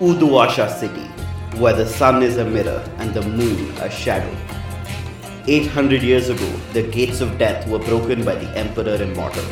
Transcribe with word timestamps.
Uduasha 0.00 0.66
city, 0.80 1.06
where 1.60 1.74
the 1.74 1.84
sun 1.84 2.22
is 2.22 2.38
a 2.38 2.44
mirror 2.46 2.82
and 2.96 3.12
the 3.12 3.20
moon 3.20 3.70
a 3.80 3.90
shadow. 3.90 4.34
800 5.46 6.02
years 6.02 6.30
ago, 6.30 6.50
the 6.72 6.84
gates 6.84 7.20
of 7.20 7.36
death 7.36 7.68
were 7.68 7.80
broken 7.80 8.24
by 8.24 8.34
the 8.34 8.48
Emperor 8.56 8.94
Immortal. 8.94 9.44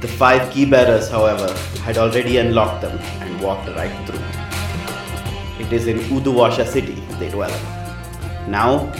The 0.00 0.06
five 0.06 0.48
key 0.52 0.64
bearers, 0.64 1.10
however, 1.10 1.52
had 1.82 1.98
already 1.98 2.36
unlocked 2.36 2.82
them 2.82 2.96
and 3.20 3.40
walked 3.40 3.68
right 3.70 3.90
through. 4.06 4.22
It 5.58 5.72
is 5.72 5.88
in 5.88 5.98
Uduasha 5.98 6.64
city 6.64 7.02
they 7.18 7.28
dwell. 7.28 7.50
Now, 8.48 8.92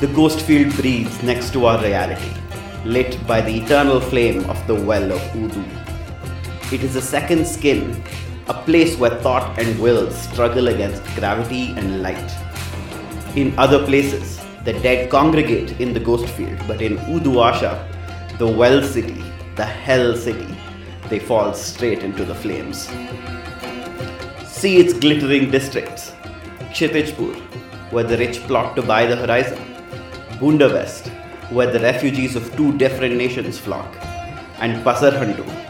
the 0.00 0.06
ghost 0.06 0.40
field 0.40 0.74
breathes 0.76 1.22
next 1.22 1.52
to 1.52 1.66
our 1.66 1.78
reality, 1.84 2.32
lit 2.86 3.18
by 3.26 3.42
the 3.42 3.54
eternal 3.54 4.00
flame 4.00 4.48
of 4.48 4.66
the 4.66 4.74
well 4.74 5.12
of 5.12 5.20
Udu. 5.34 5.62
It 6.72 6.82
is 6.82 6.96
a 6.96 7.02
second 7.02 7.46
skin, 7.46 8.02
a 8.48 8.54
place 8.64 8.96
where 8.98 9.20
thought 9.20 9.58
and 9.58 9.78
will 9.78 10.10
struggle 10.10 10.68
against 10.68 11.04
gravity 11.14 11.72
and 11.76 12.02
light. 12.02 12.30
In 13.36 13.54
other 13.58 13.84
places, 13.84 14.40
the 14.64 14.72
dead 14.72 15.10
congregate 15.10 15.80
in 15.80 15.92
the 15.92 16.00
ghost 16.00 16.28
field, 16.28 16.58
but 16.66 16.82
in 16.82 16.96
Uduasha, 16.98 17.72
the 18.38 18.46
well 18.46 18.82
city, 18.82 19.22
the 19.56 19.64
hell 19.64 20.16
city, 20.16 20.56
they 21.08 21.18
fall 21.18 21.54
straight 21.54 22.02
into 22.02 22.24
the 22.24 22.34
flames. 22.34 22.88
See 24.46 24.78
its 24.78 24.92
glittering 24.92 25.50
districts 25.50 26.12
Kshitijpur, 26.72 27.36
where 27.92 28.04
the 28.04 28.16
rich 28.16 28.38
plot 28.48 28.74
to 28.76 28.82
buy 28.82 29.06
the 29.06 29.16
horizon, 29.16 29.60
Bunda 30.40 30.68
West, 30.68 31.08
where 31.50 31.70
the 31.70 31.80
refugees 31.80 32.34
of 32.34 32.56
two 32.56 32.76
different 32.78 33.16
nations 33.16 33.58
flock, 33.58 33.94
and 34.58 34.82
Pasarhandu, 34.84 35.61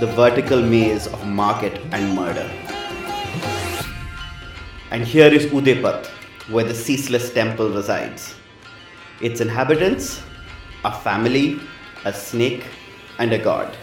the 0.00 0.06
vertical 0.06 0.62
maze 0.62 1.08
of 1.08 1.26
market 1.26 1.80
and 1.90 2.14
murder. 2.14 2.48
And 4.92 5.02
here 5.02 5.26
is 5.26 5.46
Udepat, 5.46 6.06
where 6.48 6.64
the 6.64 6.72
ceaseless 6.72 7.32
temple 7.32 7.70
resides. 7.70 8.36
Its 9.20 9.40
inhabitants, 9.40 10.22
a 10.84 10.92
family, 11.00 11.58
a 12.04 12.12
snake, 12.12 12.64
and 13.18 13.32
a 13.32 13.38
god. 13.38 13.76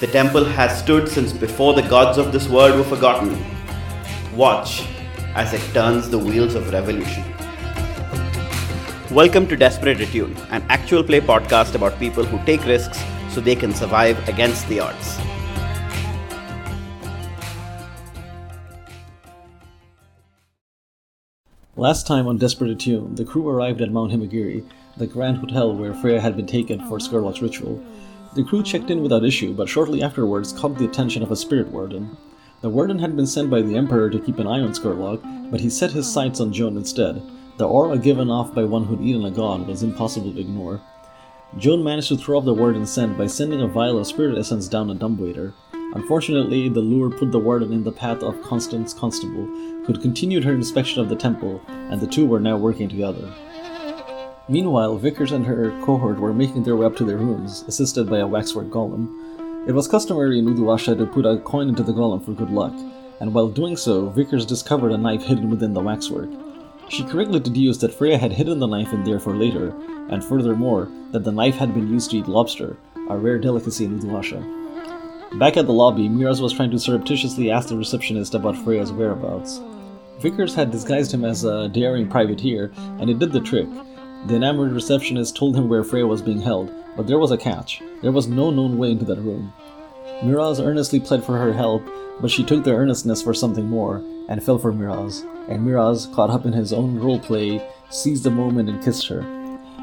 The 0.00 0.06
temple 0.08 0.44
has 0.44 0.78
stood 0.78 1.08
since 1.08 1.32
before 1.32 1.72
the 1.72 1.88
gods 1.88 2.18
of 2.18 2.30
this 2.30 2.46
world 2.46 2.76
were 2.76 2.84
forgotten. 2.84 3.42
Watch 4.36 4.86
as 5.34 5.54
it 5.54 5.62
turns 5.72 6.10
the 6.10 6.18
wheels 6.18 6.54
of 6.54 6.70
revolution. 6.74 7.24
Welcome 9.10 9.46
to 9.46 9.56
Desperate 9.56 10.02
Attune, 10.02 10.36
an 10.50 10.62
actual 10.68 11.02
play 11.02 11.22
podcast 11.22 11.74
about 11.74 11.98
people 11.98 12.22
who 12.22 12.44
take 12.44 12.66
risks 12.66 13.02
so 13.30 13.40
they 13.40 13.56
can 13.56 13.74
survive 13.74 14.28
against 14.28 14.68
the 14.68 14.80
odds. 14.80 15.18
Last 21.76 22.08
time 22.08 22.26
on 22.26 22.38
Desperate 22.38 22.72
Attune, 22.72 23.14
the 23.14 23.24
crew 23.24 23.48
arrived 23.48 23.80
at 23.80 23.92
Mount 23.92 24.10
Himagiri, 24.10 24.68
the 24.96 25.06
grand 25.06 25.36
hotel 25.36 25.72
where 25.76 25.94
Freya 25.94 26.20
had 26.20 26.34
been 26.34 26.46
taken 26.46 26.80
for 26.88 26.98
Skurlock's 26.98 27.40
ritual. 27.40 27.80
The 28.34 28.42
crew 28.42 28.64
checked 28.64 28.90
in 28.90 29.00
without 29.00 29.24
issue, 29.24 29.54
but 29.54 29.68
shortly 29.68 30.02
afterwards 30.02 30.52
caught 30.52 30.76
the 30.76 30.84
attention 30.84 31.22
of 31.22 31.30
a 31.30 31.36
spirit 31.36 31.68
warden. 31.68 32.16
The 32.62 32.68
warden 32.68 32.98
had 32.98 33.14
been 33.14 33.28
sent 33.28 33.48
by 33.48 33.62
the 33.62 33.76
Emperor 33.76 34.10
to 34.10 34.18
keep 34.18 34.40
an 34.40 34.48
eye 34.48 34.58
on 34.60 34.74
Skurlock, 34.74 35.22
but 35.52 35.60
he 35.60 35.70
set 35.70 35.92
his 35.92 36.12
sights 36.12 36.40
on 36.40 36.52
Joan 36.52 36.76
instead. 36.76 37.22
The 37.58 37.68
aura 37.68 37.96
given 37.96 38.28
off 38.28 38.52
by 38.52 38.64
one 38.64 38.84
who'd 38.84 39.00
eaten 39.00 39.24
a 39.24 39.30
god 39.30 39.68
was 39.68 39.84
impossible 39.84 40.32
to 40.32 40.40
ignore. 40.40 40.80
Joan 41.56 41.82
managed 41.82 42.08
to 42.08 42.16
throw 42.16 42.38
off 42.38 42.44
the 42.44 42.52
warden's 42.52 42.92
scent 42.92 43.16
by 43.16 43.26
sending 43.26 43.62
a 43.62 43.66
vial 43.66 43.98
of 43.98 44.06
spirit 44.06 44.38
essence 44.38 44.68
down 44.68 44.90
a 44.90 44.94
dumbwaiter. 44.94 45.54
Unfortunately, 45.94 46.68
the 46.68 46.80
lure 46.80 47.08
put 47.08 47.32
the 47.32 47.38
warden 47.38 47.72
in 47.72 47.82
the 47.82 47.90
path 47.90 48.22
of 48.22 48.40
Constance 48.42 48.92
Constable, 48.92 49.46
who 49.46 49.86
had 49.86 50.02
continued 50.02 50.44
her 50.44 50.52
inspection 50.52 51.00
of 51.00 51.08
the 51.08 51.16
temple, 51.16 51.62
and 51.68 52.00
the 52.00 52.06
two 52.06 52.26
were 52.26 52.38
now 52.38 52.58
working 52.58 52.88
together. 52.88 53.32
Meanwhile, 54.48 54.98
Vickers 54.98 55.32
and 55.32 55.46
her 55.46 55.70
cohort 55.82 56.20
were 56.20 56.34
making 56.34 56.64
their 56.64 56.76
way 56.76 56.84
up 56.86 56.96
to 56.96 57.04
their 57.04 57.16
rooms, 57.16 57.64
assisted 57.66 58.10
by 58.10 58.18
a 58.18 58.26
waxwork 58.26 58.68
golem. 58.68 59.08
It 59.66 59.72
was 59.72 59.88
customary 59.88 60.38
in 60.38 60.46
Uduasha 60.46 60.96
to 60.98 61.06
put 61.06 61.26
a 61.26 61.38
coin 61.38 61.70
into 61.70 61.82
the 61.82 61.92
golem 61.92 62.24
for 62.24 62.32
good 62.32 62.50
luck, 62.50 62.74
and 63.20 63.32
while 63.32 63.48
doing 63.48 63.76
so, 63.76 64.10
Vickers 64.10 64.44
discovered 64.44 64.92
a 64.92 64.98
knife 64.98 65.22
hidden 65.22 65.48
within 65.50 65.72
the 65.72 65.80
waxwork. 65.80 66.30
She 66.88 67.04
correctly 67.04 67.38
deduced 67.38 67.82
that 67.82 67.92
Freya 67.92 68.16
had 68.16 68.32
hidden 68.32 68.58
the 68.58 68.66
knife 68.66 68.92
in 68.92 69.04
there 69.04 69.20
for 69.20 69.36
later, 69.36 69.74
and 70.08 70.24
furthermore, 70.24 70.88
that 71.12 71.22
the 71.22 71.32
knife 71.32 71.56
had 71.56 71.74
been 71.74 71.92
used 71.92 72.10
to 72.10 72.18
eat 72.18 72.28
lobster, 72.28 72.76
a 73.10 73.16
rare 73.16 73.38
delicacy 73.38 73.84
in 73.84 74.00
Uduasha. 74.00 75.38
Back 75.38 75.58
at 75.58 75.66
the 75.66 75.72
lobby, 75.72 76.08
Miraz 76.08 76.40
was 76.40 76.54
trying 76.54 76.70
to 76.70 76.78
surreptitiously 76.78 77.50
ask 77.50 77.68
the 77.68 77.76
receptionist 77.76 78.34
about 78.34 78.56
Freya's 78.56 78.90
whereabouts. 78.90 79.60
Vickers 80.20 80.54
had 80.54 80.70
disguised 80.70 81.12
him 81.12 81.24
as 81.24 81.44
a 81.44 81.68
daring 81.68 82.08
privateer, 82.08 82.72
and 82.98 83.10
it 83.10 83.18
did 83.18 83.32
the 83.32 83.40
trick. 83.40 83.68
The 84.26 84.36
enamored 84.36 84.72
receptionist 84.72 85.36
told 85.36 85.54
him 85.54 85.68
where 85.68 85.84
Freya 85.84 86.06
was 86.06 86.22
being 86.22 86.40
held, 86.40 86.72
but 86.96 87.06
there 87.06 87.18
was 87.18 87.30
a 87.30 87.36
catch. 87.36 87.82
There 88.00 88.12
was 88.12 88.26
no 88.26 88.50
known 88.50 88.78
way 88.78 88.92
into 88.92 89.04
that 89.04 89.20
room. 89.20 89.52
Miraz 90.24 90.58
earnestly 90.58 90.98
pled 90.98 91.22
for 91.22 91.36
her 91.36 91.52
help, 91.52 91.86
but 92.20 92.30
she 92.30 92.44
took 92.44 92.64
their 92.64 92.76
earnestness 92.76 93.22
for 93.22 93.34
something 93.34 93.66
more, 93.66 94.02
and 94.28 94.42
fell 94.42 94.58
for 94.58 94.72
Miraz, 94.72 95.24
and 95.48 95.64
Miraz, 95.64 96.08
caught 96.14 96.30
up 96.30 96.44
in 96.44 96.52
his 96.52 96.72
own 96.72 96.98
role 96.98 97.18
play, 97.18 97.66
seized 97.90 98.24
the 98.24 98.30
moment 98.30 98.68
and 98.68 98.82
kissed 98.82 99.08
her. 99.08 99.20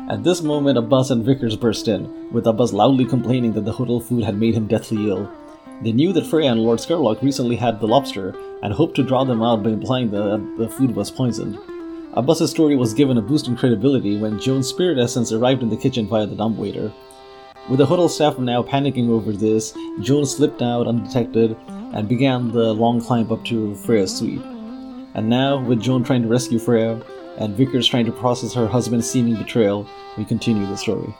At 0.10 0.24
this 0.24 0.42
moment, 0.42 0.78
Abbas 0.78 1.10
and 1.10 1.26
Vickers 1.26 1.56
burst 1.56 1.88
in, 1.88 2.32
with 2.32 2.46
Abbas 2.46 2.74
loudly 2.74 3.06
complaining 3.06 3.54
that 3.54 3.66
the 3.66 3.72
hotel 3.72 4.00
food 4.00 4.24
had 4.24 4.38
made 4.38 4.54
him 4.54 4.68
deathly 4.68 5.10
ill. 5.10 5.32
They 5.82 5.92
knew 5.92 6.14
that 6.14 6.28
Freya 6.28 6.52
and 6.52 6.62
Lord 6.62 6.80
Skurlock 6.80 7.22
recently 7.22 7.56
had 7.56 7.80
the 7.80 7.88
lobster, 7.88 8.36
and 8.62 8.74
hoped 8.74 8.96
to 8.96 9.04
draw 9.04 9.24
them 9.24 9.42
out 9.42 9.64
by 9.64 9.72
implying 9.72 10.12
that 10.12 10.56
the 10.58 10.70
food 10.70 10.96
was 10.96 11.10
poisoned. 11.10 11.58
Abbas's 12.14 12.52
story 12.52 12.76
was 12.76 12.94
given 12.94 13.18
a 13.18 13.22
boost 13.22 13.48
in 13.48 13.58
credibility 13.58 14.18
when 14.18 14.40
Joan's 14.40 14.68
spirit 14.68 14.98
essence 14.98 15.32
arrived 15.32 15.64
in 15.64 15.70
the 15.70 15.76
kitchen 15.76 16.08
via 16.08 16.26
the 16.26 16.36
dumbwaiter. 16.36 16.94
With 17.68 17.80
the 17.80 17.86
hotel 17.86 18.08
staff 18.08 18.38
now 18.38 18.62
panicking 18.62 19.10
over 19.10 19.32
this, 19.32 19.76
Joan 20.00 20.26
slipped 20.26 20.62
out 20.62 20.88
undetected 20.88 21.58
and 21.96 22.10
began 22.10 22.52
the 22.52 22.74
long 22.74 23.02
climb 23.02 23.32
up 23.32 23.44
to 23.46 23.74
Freya's 23.76 24.16
suite. 24.16 24.42
And 25.16 25.30
now, 25.30 25.58
with 25.58 25.82
Joan 25.82 26.04
trying 26.04 26.22
to 26.24 26.28
rescue 26.28 26.60
Freya, 26.60 27.02
and 27.38 27.56
Vickers 27.56 27.88
trying 27.88 28.06
to 28.06 28.12
process 28.12 28.54
her 28.54 28.68
husband's 28.68 29.10
seeming 29.10 29.36
betrayal, 29.36 29.88
we 30.18 30.26
continue 30.26 30.66
the 30.68 30.78
story. 30.78 31.14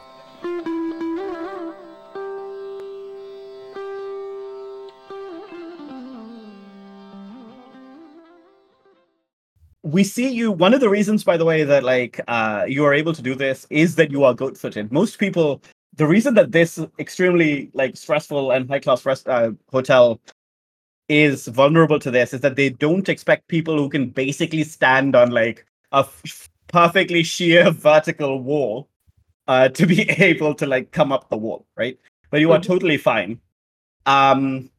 we 9.82 10.02
see 10.02 10.28
you 10.28 10.50
one 10.50 10.74
of 10.74 10.80
the 10.80 10.88
reasons 10.88 11.22
by 11.22 11.36
the 11.36 11.44
way 11.44 11.62
that 11.62 11.84
like 11.84 12.20
uh 12.26 12.64
you 12.66 12.84
are 12.84 12.92
able 12.92 13.12
to 13.12 13.22
do 13.22 13.36
this 13.36 13.66
is 13.70 13.94
that 13.94 14.10
you 14.10 14.24
are 14.24 14.34
goat 14.34 14.58
footed 14.58 14.90
most 14.90 15.16
people 15.18 15.62
the 15.96 16.06
reason 16.06 16.34
that 16.34 16.52
this 16.52 16.78
extremely 16.98 17.70
like 17.72 17.96
stressful 17.96 18.50
and 18.50 18.68
high 18.68 18.78
class 18.78 19.04
rest, 19.04 19.26
uh, 19.28 19.52
hotel 19.72 20.20
is 21.08 21.46
vulnerable 21.48 21.98
to 22.00 22.10
this 22.10 22.34
is 22.34 22.40
that 22.40 22.56
they 22.56 22.68
don't 22.70 23.08
expect 23.08 23.46
people 23.48 23.76
who 23.78 23.88
can 23.88 24.10
basically 24.10 24.64
stand 24.64 25.14
on 25.14 25.30
like 25.30 25.64
a 25.92 25.98
f- 25.98 26.48
perfectly 26.68 27.22
sheer 27.22 27.70
vertical 27.90 28.42
wall 28.42 28.88
uh 29.48 29.68
to 29.68 29.86
be 29.86 30.02
able 30.18 30.54
to 30.54 30.66
like 30.66 30.90
come 30.90 31.12
up 31.12 31.28
the 31.28 31.36
wall 31.36 31.64
right? 31.76 31.98
But 32.30 32.40
you 32.40 32.50
are 32.52 32.58
Mhm. 32.58 32.64
totally 32.64 32.96
fine. 32.96 33.40
Um 34.06 34.70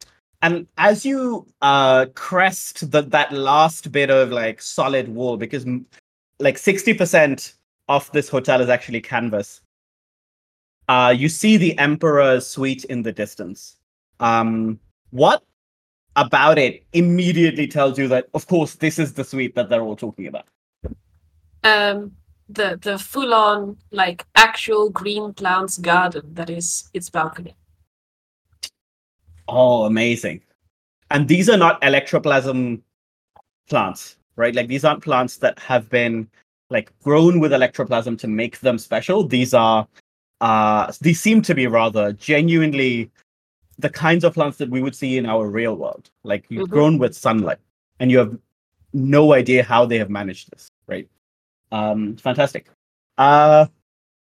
and 0.41 0.67
as 0.77 1.05
you 1.05 1.47
uh 1.61 2.07
crest 2.13 2.91
the, 2.91 3.01
that 3.03 3.31
last 3.31 3.91
bit 3.91 4.09
of 4.09 4.31
like 4.31 4.61
solid 4.61 5.07
wall 5.07 5.37
because 5.37 5.65
m- 5.65 5.85
like 6.39 6.57
60% 6.57 7.53
of 7.87 8.11
this 8.11 8.27
hotel 8.29 8.59
is 8.61 8.69
actually 8.69 9.01
canvas 9.01 9.61
uh 10.89 11.13
you 11.17 11.29
see 11.29 11.57
the 11.57 11.77
emperor's 11.79 12.45
suite 12.45 12.83
in 12.85 13.01
the 13.01 13.11
distance. 13.13 13.77
Um 14.19 14.79
what 15.11 15.43
about 16.17 16.57
it 16.57 16.83
immediately 16.91 17.67
tells 17.67 17.97
you 17.97 18.07
that 18.09 18.27
of 18.33 18.45
course 18.47 18.75
this 18.75 18.99
is 18.99 19.13
the 19.13 19.23
suite 19.23 19.55
that 19.55 19.69
they're 19.69 19.81
all 19.81 19.95
talking 19.95 20.27
about 20.27 20.45
um 21.63 22.11
the 22.49 22.77
the 22.81 22.97
full 22.97 23.33
on 23.33 23.77
like 23.91 24.25
actual 24.35 24.89
green 24.89 25.33
plants 25.33 25.77
garden 25.77 26.23
that 26.33 26.49
is 26.49 26.89
its 26.93 27.09
balcony 27.09 27.55
Oh, 29.47 29.85
amazing. 29.85 30.41
And 31.09 31.27
these 31.27 31.49
are 31.49 31.57
not 31.57 31.81
electroplasm 31.81 32.81
plants, 33.69 34.17
right? 34.35 34.53
Like 34.53 34.67
these 34.67 34.83
aren't 34.83 35.03
plants 35.03 35.37
that 35.37 35.57
have 35.59 35.89
been 35.89 36.29
like 36.69 36.91
grown 36.99 37.39
with 37.39 37.51
electroplasm 37.51 38.19
to 38.19 38.27
make 38.27 38.59
them 38.59 38.77
special. 38.77 39.25
These 39.25 39.53
are 39.53 39.87
uh 40.41 40.91
these 41.01 41.19
seem 41.19 41.41
to 41.41 41.55
be 41.55 41.65
rather 41.65 42.13
genuinely 42.13 43.09
the 43.79 43.89
kinds 43.89 44.23
of 44.23 44.33
plants 44.33 44.57
that 44.57 44.69
we 44.69 44.81
would 44.81 44.95
see 44.95 45.17
in 45.17 45.25
our 45.25 45.47
real 45.49 45.75
world. 45.75 46.09
Like 46.23 46.45
you've 46.49 46.67
Mhm. 46.67 46.71
grown 46.71 46.97
with 46.97 47.15
sunlight 47.15 47.59
and 47.99 48.09
you 48.11 48.17
have 48.17 48.37
no 48.93 49.33
idea 49.33 49.63
how 49.63 49.85
they 49.85 49.97
have 49.99 50.09
managed 50.09 50.51
this, 50.51 50.69
right? 50.87 51.07
Um 51.71 52.17
fantastic. 52.17 52.69
Uh 53.17 53.67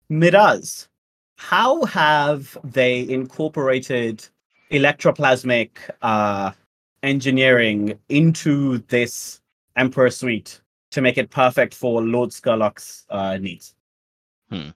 Miraz, 0.09 0.89
how 1.37 1.85
have 1.85 2.57
they 2.63 3.07
incorporated 3.09 4.27
electroplasmic 4.71 5.69
uh, 6.01 6.51
engineering 7.03 7.97
into 8.09 8.79
this 8.89 9.41
Emperor 9.77 10.09
suite 10.09 10.61
to 10.91 11.01
make 11.01 11.17
it 11.17 11.29
perfect 11.29 11.73
for 11.73 12.01
Lord 12.01 12.31
Skurlock's 12.31 13.05
uh, 13.09 13.37
needs. 13.37 13.73
Hmm. 14.49 14.69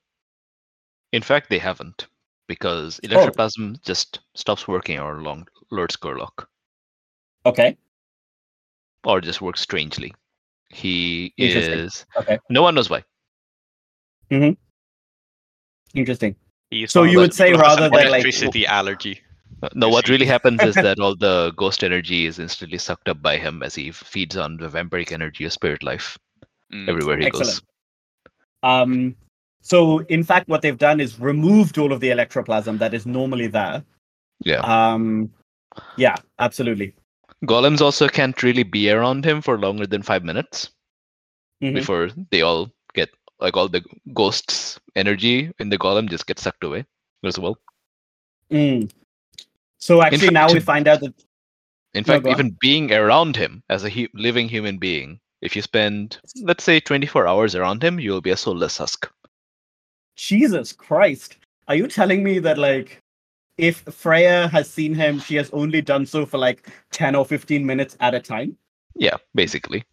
In 1.12 1.22
fact, 1.22 1.50
they 1.50 1.60
haven't 1.60 2.08
because 2.48 3.00
Oh. 3.12 3.74
just 3.84 4.20
stops 4.36 4.68
working 4.68 5.00
along 5.00 5.48
Lord 5.72 5.92
Skurlock, 5.92 6.46
Okay. 7.46 7.78
or 9.04 9.22
just 9.22 9.42
works 9.42 9.62
strangely. 9.62 10.14
He 10.70 11.34
is. 11.38 12.06
Okay. 12.18 12.40
No 12.50 12.62
one 12.62 12.76
knows 12.76 12.90
why. 12.90 13.04
Hmm. 14.32 14.52
Interesting. 15.94 16.36
So 16.88 17.04
you 17.04 17.20
would 17.20 17.34
say 17.34 17.52
people 17.52 17.60
who 17.62 17.66
has 17.68 17.78
an 17.78 17.84
rather 17.84 17.90
than, 17.98 18.12
like, 18.12 18.24
electricity 18.24 18.66
allergy. 18.68 19.22
Uh, 19.64 19.70
No, 19.76 19.88
what 19.90 20.10
really 20.10 20.26
happens 20.26 20.62
is 20.64 20.76
that 20.76 21.00
all 21.04 21.16
the 21.16 21.54
ghost 21.56 21.84
energy 21.84 22.26
is 22.26 22.40
instantly 22.40 22.78
sucked 22.78 23.08
up 23.08 23.22
by 23.22 23.38
him 23.38 23.64
as 23.64 23.76
he 23.76 23.92
feeds 23.92 24.36
on 24.36 24.58
the 24.58 24.68
vampiric 24.68 25.12
energy 25.12 25.46
of 25.46 25.54
spirit 25.54 25.84
life 25.84 26.18
Mm. 26.74 26.90
everywhere 26.90 27.18
he 27.18 27.28
Excellent. 27.28 27.48
goes. 27.48 27.62
Um, 28.64 29.16
so 29.66 30.00
in 30.16 30.24
fact, 30.24 30.48
what 30.48 30.62
they've 30.62 30.78
done 30.78 31.00
is 31.02 31.20
removed 31.20 31.80
all 31.80 31.92
of 31.92 32.00
the 32.00 32.10
electroplasm 32.10 32.78
that 32.78 32.94
is 32.94 33.08
normally 33.08 33.48
there. 33.48 33.84
Yeah. 34.44 34.60
Um, 34.60 35.32
yeah, 35.98 36.16
absolutely. 36.38 36.94
Golems 37.46 37.82
also 37.82 38.08
can't 38.08 38.44
really 38.44 38.62
be 38.62 38.92
around 38.92 39.26
him 39.26 39.42
for 39.42 39.58
longer 39.58 39.88
than 39.88 40.04
five 40.04 40.24
minutes 40.24 40.70
Mhm. 41.64 41.74
before 41.74 42.10
they 42.30 42.42
all 42.42 42.70
get 42.94 43.10
like 43.40 43.58
all 43.58 43.68
the 43.68 43.84
ghosts' 44.14 44.80
energy 44.96 45.52
in 45.58 45.70
the 45.70 45.80
golem 45.80 46.10
just 46.10 46.28
gets 46.28 46.44
sucked 46.44 46.64
away 46.64 46.86
as 47.24 47.40
well. 47.40 47.58
Mm. 48.52 48.92
So 49.80 50.02
actually, 50.04 50.30
now 50.30 50.52
we 50.54 50.60
find 50.60 50.88
out 50.88 51.00
that 51.02 51.14
In 51.96 52.04
No, 52.06 52.14
fact, 52.14 52.26
on. 52.26 52.32
even 52.34 52.58
being 52.60 52.92
around 52.92 53.36
him 53.38 53.64
as 53.70 53.84
a 53.86 53.90
hu- 53.90 54.10
living 54.14 54.48
human 54.50 54.78
being, 54.78 55.20
if 55.42 55.56
you 55.56 55.62
spend 55.62 56.20
let's 56.44 56.64
say 56.64 56.80
24 56.80 57.26
hours 57.26 57.56
around 57.56 57.82
him, 57.84 58.00
you 58.00 58.12
will 58.12 58.22
be 58.22 58.32
a 58.32 58.38
soulless 58.38 58.78
husk. 58.78 59.10
Jesus 60.16 60.72
Christ, 60.72 61.38
are 61.68 61.76
you 61.76 61.88
telling 61.88 62.24
me 62.24 62.40
that 62.40 62.58
like 62.58 63.02
if 63.58 63.78
Freya 63.82 64.48
has 64.50 64.70
seen 64.70 64.94
him, 64.94 65.20
she 65.20 65.36
has 65.36 65.50
only 65.52 65.82
done 65.82 66.06
so 66.06 66.26
for 66.26 66.38
like 66.38 66.70
ten 66.92 67.16
or 67.16 67.26
fifteen 67.26 67.66
minutes 67.66 67.98
at 68.00 68.14
a 68.14 68.20
time? 68.20 68.58
Yeah, 68.96 69.18
basically. 69.34 69.84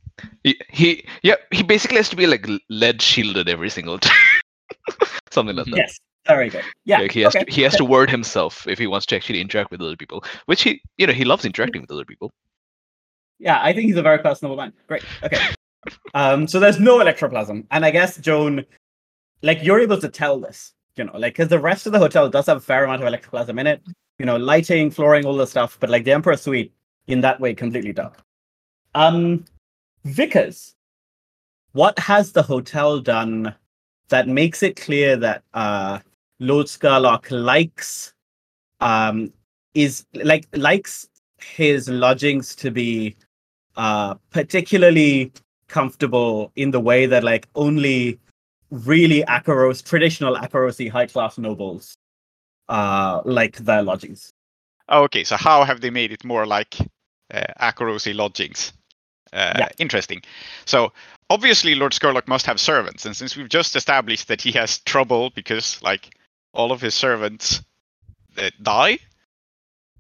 He, 0.45 0.61
he 0.69 1.07
yeah 1.23 1.37
he 1.51 1.63
basically 1.63 1.97
has 1.97 2.09
to 2.11 2.17
be 2.17 2.27
like 2.27 2.47
lead 2.69 3.01
shielded 3.01 3.49
every 3.49 3.71
single 3.71 3.99
time, 3.99 4.15
something 5.31 5.57
like 5.57 5.67
that. 5.67 5.77
Yes, 5.77 5.99
very 6.27 6.51
good. 6.51 6.65
Yeah, 6.85 7.01
Like 7.01 7.13
he 7.13 7.21
has 7.23 7.35
okay. 7.35 7.45
to 7.45 7.51
he 7.51 7.63
has 7.63 7.75
to 7.77 7.85
word 7.85 8.11
himself 8.11 8.67
if 8.69 8.79
he 8.79 8.87
wants 8.87 9.07
to 9.07 9.17
actually 9.17 9.41
interact 9.41 9.71
with 9.71 9.81
other 9.81 9.97
people, 9.97 10.25
which 10.47 10.63
he 10.63 10.81
you 10.99 11.07
know 11.07 11.13
he 11.13 11.25
loves 11.25 11.45
interacting 11.45 11.81
with 11.81 11.91
other 11.91 12.05
people. 12.05 12.31
Yeah, 13.39 13.59
I 13.61 13.73
think 13.73 13.87
he's 13.87 13.97
a 13.97 14.03
very 14.03 14.19
personable 14.19 14.57
man. 14.57 14.73
Great. 14.87 15.03
Okay. 15.25 15.41
um, 16.15 16.47
so 16.47 16.61
there's 16.61 16.79
no 16.79 16.99
electroplasm, 16.99 17.67
and 17.71 17.85
I 17.85 17.91
guess 17.91 18.19
Joan, 18.19 18.65
like 19.43 19.63
you're 19.63 19.81
able 19.81 19.99
to 19.99 20.09
tell 20.09 20.39
this, 20.39 20.75
you 20.97 21.05
know, 21.05 21.17
like 21.17 21.35
because 21.35 21.49
the 21.49 21.59
rest 21.59 21.87
of 21.87 21.93
the 21.93 21.99
hotel 21.99 22.29
does 22.29 22.47
have 22.47 22.59
a 22.59 22.61
fair 22.61 22.85
amount 22.85 23.03
of 23.03 23.09
electroplasm 23.13 23.59
in 23.61 23.67
it, 23.67 23.83
you 24.19 24.27
know, 24.27 24.37
lighting, 24.37 24.91
flooring, 24.91 25.27
all 25.27 25.37
the 25.37 25.47
stuff, 25.47 25.77
but 25.81 25.91
like 25.91 26.05
the 26.05 26.13
Emperor 26.13 26.37
Suite 26.37 26.73
in 27.09 27.21
that 27.21 27.41
way 27.41 27.55
completely 27.55 27.93
dark. 27.93 28.23
Um, 28.95 29.45
Vickers, 30.05 30.75
what 31.73 31.99
has 31.99 32.33
the 32.33 32.43
hotel 32.43 33.01
done 33.01 33.55
that 34.09 34.29
makes 34.29 34.63
it 34.63 34.77
clear 34.77 35.17
that 35.17 35.43
uh 35.55 35.99
Lord 36.39 36.67
Skurlock 36.67 37.31
likes 37.31 38.13
um 38.81 39.33
is 39.75 40.05
like 40.15 40.47
likes 40.53 41.09
his 41.39 41.89
lodgings 41.89 42.55
to 42.57 42.71
be 42.71 43.17
uh 43.77 44.15
particularly 44.31 45.33
comfortable 45.69 46.53
in 46.57 46.71
the 46.71 46.81
way 46.81 47.07
that 47.07 47.25
like 47.25 47.49
only 47.55 48.19
really 48.73 49.23
Akoros 49.25 49.85
traditional 49.85 50.35
Akorosi 50.37 50.91
high 50.91 51.07
class 51.07 51.37
nobles 51.39 51.95
uh 52.69 53.21
like 53.25 53.57
their 53.59 53.83
lodgings. 53.83 54.31
Oh, 54.89 55.03
okay, 55.05 55.25
so 55.25 55.37
how 55.37 55.65
have 55.65 55.81
they 55.81 55.91
made 55.91 56.11
it 56.13 56.25
more 56.25 56.47
like 56.47 56.77
uh, 57.33 57.45
Akorosi 57.61 58.15
lodgings? 58.15 58.73
Uh, 59.33 59.55
Yeah. 59.59 59.69
Interesting. 59.79 60.23
So 60.65 60.93
obviously, 61.31 61.75
Lord 61.75 61.93
Skurlock 61.93 62.27
must 62.29 62.47
have 62.47 62.59
servants, 62.61 63.07
and 63.07 63.17
since 63.17 63.37
we've 63.37 63.49
just 63.49 63.77
established 63.77 64.29
that 64.29 64.41
he 64.43 64.53
has 64.53 64.79
trouble 64.81 65.31
because 65.31 65.81
like 65.83 66.17
all 66.53 66.73
of 66.73 66.81
his 66.81 66.95
servants 66.95 67.63
uh, 68.39 68.51
die 68.63 68.99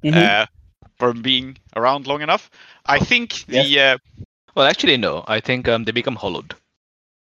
Mhm. 0.04 0.16
uh, 0.16 0.46
from 0.98 1.22
being 1.22 1.58
around 1.76 2.06
long 2.06 2.22
enough, 2.22 2.50
I 2.86 2.98
think 2.98 3.44
the 3.46 3.80
uh, 3.80 3.98
Well, 4.54 4.66
actually, 4.66 4.96
no. 4.96 5.24
I 5.28 5.40
think 5.40 5.68
um, 5.68 5.84
they 5.84 5.92
become 5.92 6.16
hollowed. 6.16 6.54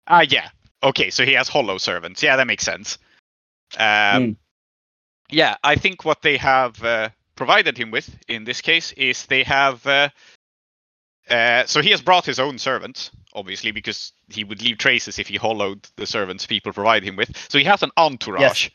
Ah, 0.08 0.22
yeah. 0.22 0.50
Okay, 0.84 1.10
so 1.10 1.26
he 1.26 1.34
has 1.34 1.48
hollow 1.48 1.78
servants. 1.78 2.22
Yeah, 2.22 2.36
that 2.36 2.48
makes 2.48 2.64
sense. 2.64 2.98
Um, 3.78 3.86
Mm. 3.86 4.36
Yeah, 5.30 5.56
I 5.64 5.76
think 5.76 6.06
what 6.06 6.22
they 6.22 6.38
have 6.38 6.82
uh, 6.84 7.10
provided 7.36 7.78
him 7.78 7.92
with 7.92 8.18
in 8.30 8.46
this 8.46 8.62
case 8.62 8.94
is 8.94 9.26
they 9.26 9.44
have. 9.44 9.86
Uh, 9.86 10.10
uh, 11.30 11.66
so 11.66 11.82
he 11.82 11.92
has 11.92 12.02
brought 12.02 12.26
his 12.26 12.40
own 12.40 12.58
servants, 12.58 13.12
obviously, 13.34 13.72
because 13.72 14.14
he 14.30 14.46
would 14.46 14.62
leave 14.62 14.78
traces 14.78 15.20
if 15.20 15.28
he 15.28 15.36
hollowed 15.36 15.86
the 15.98 16.08
servants 16.08 16.46
people 16.46 16.72
provide 16.72 17.04
him 17.04 17.18
with. 17.18 17.36
So 17.50 17.58
he 17.58 17.66
has 17.66 17.84
an 17.84 17.92
entourage. 17.98 18.70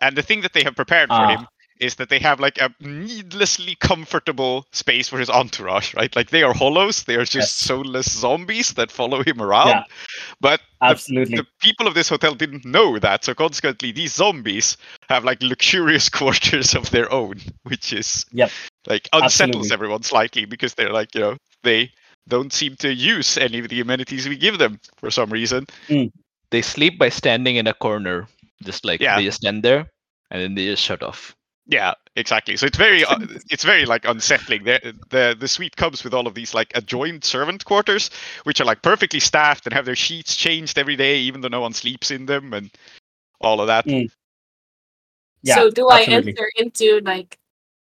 And 0.00 0.14
the 0.14 0.22
thing 0.22 0.42
that 0.42 0.52
they 0.52 0.62
have 0.64 0.76
prepared 0.76 1.08
for 1.08 1.14
Ah. 1.14 1.36
him 1.38 1.46
is 1.80 1.96
that 1.96 2.08
they 2.08 2.18
have 2.18 2.38
like 2.40 2.58
a 2.58 2.72
needlessly 2.80 3.76
comfortable 3.80 4.66
space 4.72 5.08
for 5.08 5.18
his 5.18 5.28
entourage, 5.28 5.94
right? 5.94 6.14
Like 6.14 6.30
they 6.30 6.42
are 6.42 6.54
hollows, 6.54 7.02
they 7.04 7.16
are 7.16 7.24
just 7.24 7.34
Yes. 7.34 7.52
soulless 7.52 8.10
zombies 8.10 8.74
that 8.74 8.90
follow 8.92 9.22
him 9.24 9.40
around. 9.42 9.68
Yeah. 9.68 9.82
But 10.40 10.60
Absolutely. 10.82 11.36
the 11.36 11.46
people 11.60 11.86
of 11.86 11.94
this 11.94 12.08
hotel 12.08 12.34
didn't 12.34 12.64
know 12.64 12.98
that, 13.00 13.24
so 13.24 13.34
consequently, 13.34 13.90
these 13.92 14.14
zombies 14.14 14.76
have 15.08 15.24
like 15.24 15.42
luxurious 15.42 16.08
quarters 16.18 16.74
of 16.74 16.90
their 16.90 17.10
own, 17.12 17.40
which 17.64 17.92
is 17.92 18.24
Yep. 18.32 18.50
like 18.86 19.08
unsettles 19.12 19.40
Absolutely. 19.66 19.72
everyone 19.72 20.02
slightly 20.02 20.44
because 20.44 20.74
they're 20.74 20.92
like, 20.92 21.14
you 21.14 21.20
know, 21.20 21.36
they 21.64 21.90
don't 22.28 22.52
seem 22.52 22.76
to 22.76 22.94
use 22.94 23.36
any 23.36 23.58
of 23.58 23.68
the 23.68 23.80
amenities 23.80 24.28
we 24.28 24.36
give 24.36 24.58
them 24.58 24.78
for 24.96 25.10
some 25.10 25.30
reason. 25.30 25.66
Mm. 25.88 26.10
They 26.50 26.62
sleep 26.62 26.98
by 26.98 27.08
standing 27.08 27.56
in 27.56 27.66
a 27.66 27.74
corner, 27.74 28.28
just 28.62 28.84
like 28.84 29.00
Yeah. 29.00 29.16
they 29.16 29.24
just 29.24 29.38
stand 29.38 29.62
there 29.62 29.90
and 30.30 30.40
then 30.40 30.54
they 30.54 30.66
just 30.66 30.82
shut 30.82 31.02
off. 31.02 31.34
Yeah, 31.66 31.94
exactly. 32.14 32.56
So 32.56 32.66
it's 32.66 32.76
very, 32.76 33.04
uh, 33.04 33.18
it's 33.48 33.64
very 33.64 33.86
like 33.86 34.04
unsettling. 34.04 34.64
The, 34.64 34.94
the 35.08 35.36
the 35.38 35.48
suite 35.48 35.76
comes 35.76 36.04
with 36.04 36.12
all 36.12 36.26
of 36.26 36.34
these 36.34 36.52
like 36.52 36.70
adjoined 36.74 37.24
servant 37.24 37.64
quarters, 37.64 38.10
which 38.44 38.60
are 38.60 38.66
like 38.66 38.82
perfectly 38.82 39.20
staffed 39.20 39.66
and 39.66 39.72
have 39.72 39.86
their 39.86 39.96
sheets 39.96 40.36
changed 40.36 40.78
every 40.78 40.96
day, 40.96 41.18
even 41.18 41.40
though 41.40 41.48
no 41.48 41.62
one 41.62 41.72
sleeps 41.72 42.10
in 42.10 42.26
them, 42.26 42.52
and 42.52 42.70
all 43.40 43.60
of 43.62 43.66
that. 43.68 43.86
Mm. 43.86 44.10
Yeah, 45.42 45.54
so 45.54 45.70
do 45.70 45.88
absolutely. 45.90 46.32
I 46.32 46.36
enter 46.36 46.50
into 46.56 47.00
like 47.02 47.38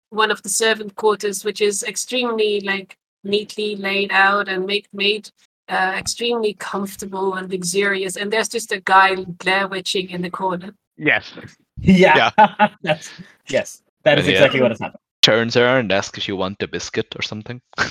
one 0.10 0.32
of 0.32 0.42
the 0.44 0.50
servant 0.50 0.96
quarters, 0.96 1.44
which 1.44 1.60
is 1.60 1.84
extremely 1.84 2.62
like 2.62 2.98
neatly 3.26 3.76
laid 3.76 4.12
out 4.12 4.48
and 4.48 4.66
make 4.66 4.88
made 4.94 5.30
uh, 5.68 5.96
extremely 5.98 6.54
comfortable 6.54 7.34
and 7.34 7.52
luxurious, 7.52 8.16
and 8.16 8.32
there's 8.32 8.50
just 8.50 8.72
a 8.72 8.80
guy 8.80 9.16
glare 9.16 9.68
witching 9.68 10.10
in 10.10 10.22
the 10.22 10.30
corner. 10.30 10.74
Yes. 10.98 11.34
Yeah. 11.84 12.32
That's, 12.82 13.10
yes. 13.48 13.84
That 14.04 14.18
is 14.20 14.26
Yeah. 14.26 14.34
exactly 14.34 14.62
what 14.62 14.72
has 14.72 14.80
happened. 14.80 15.00
Turns 15.22 15.56
around 15.56 15.80
and 15.80 15.92
asks 15.92 16.18
if 16.18 16.28
you 16.28 16.36
want 16.36 16.62
a 16.62 16.68
biscuit 16.68 17.14
or 17.16 17.22
something. 17.22 17.62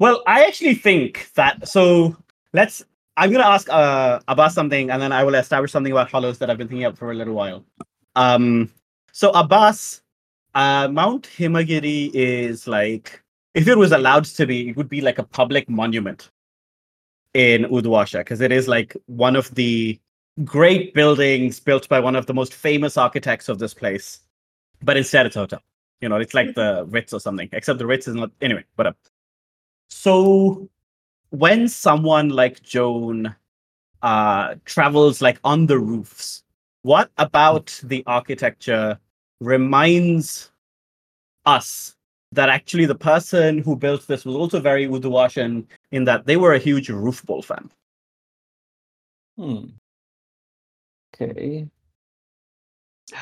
Well, 0.00 0.22
I 0.28 0.44
actually 0.44 0.74
think 0.76 1.28
that 1.34 1.66
so 1.66 2.16
let's 2.52 2.84
I'm 3.16 3.32
gonna 3.32 3.42
ask 3.44 3.68
uh 3.68 4.20
Abbas 4.28 4.54
something 4.54 4.90
and 4.90 5.02
then 5.02 5.10
I 5.10 5.24
will 5.24 5.34
establish 5.34 5.72
something 5.72 5.90
about 5.90 6.08
hollows 6.08 6.38
that 6.38 6.48
I've 6.50 6.56
been 6.58 6.68
thinking 6.68 6.84
of 6.84 6.96
for 6.96 7.10
a 7.10 7.14
little 7.14 7.34
while. 7.34 7.64
Um 8.14 8.70
so 9.10 9.30
Abbas, 9.32 10.02
uh 10.54 10.86
Mount 10.86 11.28
Himagiri 11.36 12.12
is 12.14 12.68
like 12.68 13.20
if 13.54 13.66
it 13.66 13.76
was 13.76 13.90
allowed 13.90 14.24
to 14.26 14.46
be, 14.46 14.68
it 14.68 14.76
would 14.76 14.88
be 14.88 15.00
like 15.00 15.18
a 15.18 15.24
public 15.24 15.68
monument 15.68 16.30
in 17.34 17.64
Uduasha, 17.64 18.20
because 18.20 18.40
it 18.40 18.52
is 18.52 18.68
like 18.68 18.96
one 19.06 19.34
of 19.34 19.52
the 19.56 19.98
great 20.44 20.94
buildings 20.94 21.60
built 21.60 21.88
by 21.88 22.00
one 22.00 22.16
of 22.16 22.26
the 22.26 22.34
most 22.34 22.54
famous 22.54 22.96
architects 22.96 23.48
of 23.48 23.58
this 23.58 23.74
place. 23.74 24.20
But 24.82 24.96
instead 24.96 25.26
it's 25.26 25.36
a 25.36 25.40
hotel. 25.40 25.62
You 26.00 26.08
know, 26.08 26.16
it's 26.16 26.34
like 26.34 26.54
the 26.54 26.86
Ritz 26.88 27.12
or 27.12 27.20
something, 27.20 27.48
except 27.52 27.78
the 27.78 27.86
Ritz 27.86 28.06
is 28.06 28.14
not 28.14 28.30
anyway, 28.40 28.64
whatever. 28.76 28.96
So 29.90 30.68
when 31.30 31.68
someone 31.68 32.28
like 32.30 32.62
Joan 32.62 33.34
uh 34.02 34.54
travels 34.64 35.20
like 35.20 35.40
on 35.42 35.66
the 35.66 35.78
roofs, 35.78 36.44
what 36.82 37.10
about 37.18 37.80
the 37.82 38.04
architecture 38.06 38.98
reminds 39.40 40.52
us 41.46 41.96
that 42.32 42.48
actually 42.48 42.84
the 42.84 42.94
person 42.94 43.58
who 43.58 43.74
built 43.74 44.06
this 44.06 44.24
was 44.24 44.36
also 44.36 44.60
very 44.60 44.86
Uduashan 44.86 45.66
in 45.92 46.04
that 46.04 46.26
they 46.26 46.36
were 46.36 46.54
a 46.54 46.58
huge 46.58 46.90
roof 46.90 47.24
ball 47.24 47.42
fan. 47.42 47.70
Hmm. 49.36 49.64
Okay. 51.20 51.66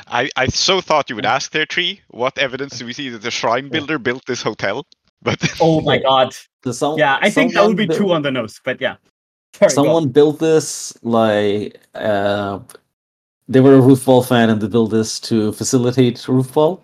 I, 0.09 0.29
I 0.37 0.47
so 0.49 0.81
thought 0.81 1.09
you 1.09 1.17
would 1.17 1.26
ask 1.26 1.53
there, 1.53 1.67
Tree. 1.67 2.00
What 2.09 2.37
evidence 2.38 2.79
do 2.79 2.87
we 2.87 2.93
see 2.93 3.09
that 3.11 3.23
the 3.23 3.31
shrine 3.31 3.69
builder 3.69 3.99
built 3.99 4.26
this 4.26 4.43
hotel? 4.43 4.87
But 5.23 5.43
Oh 5.61 5.81
my 5.81 5.99
god. 5.99 6.35
So 6.62 6.73
some- 6.73 6.99
Yeah, 6.99 7.19
I 7.21 7.31
think 7.31 7.55
that 7.55 7.67
would 7.67 7.76
be 7.76 7.85
someone 7.87 7.99
two 7.99 8.12
on 8.12 8.23
the 8.23 8.31
nose, 8.31 8.61
but 8.62 8.81
yeah. 8.81 8.97
Sorry. 9.55 9.71
Someone 9.71 10.09
built 10.09 10.38
this 10.41 10.97
like 11.03 11.81
uh, 11.95 12.59
they 13.49 13.61
were 13.61 13.76
a 13.76 13.81
Roofball 13.81 14.26
fan 14.29 14.50
and 14.50 14.61
they 14.61 14.69
built 14.69 14.91
this 14.91 15.19
to 15.21 15.53
facilitate 15.53 16.17
Roofball. 16.17 16.81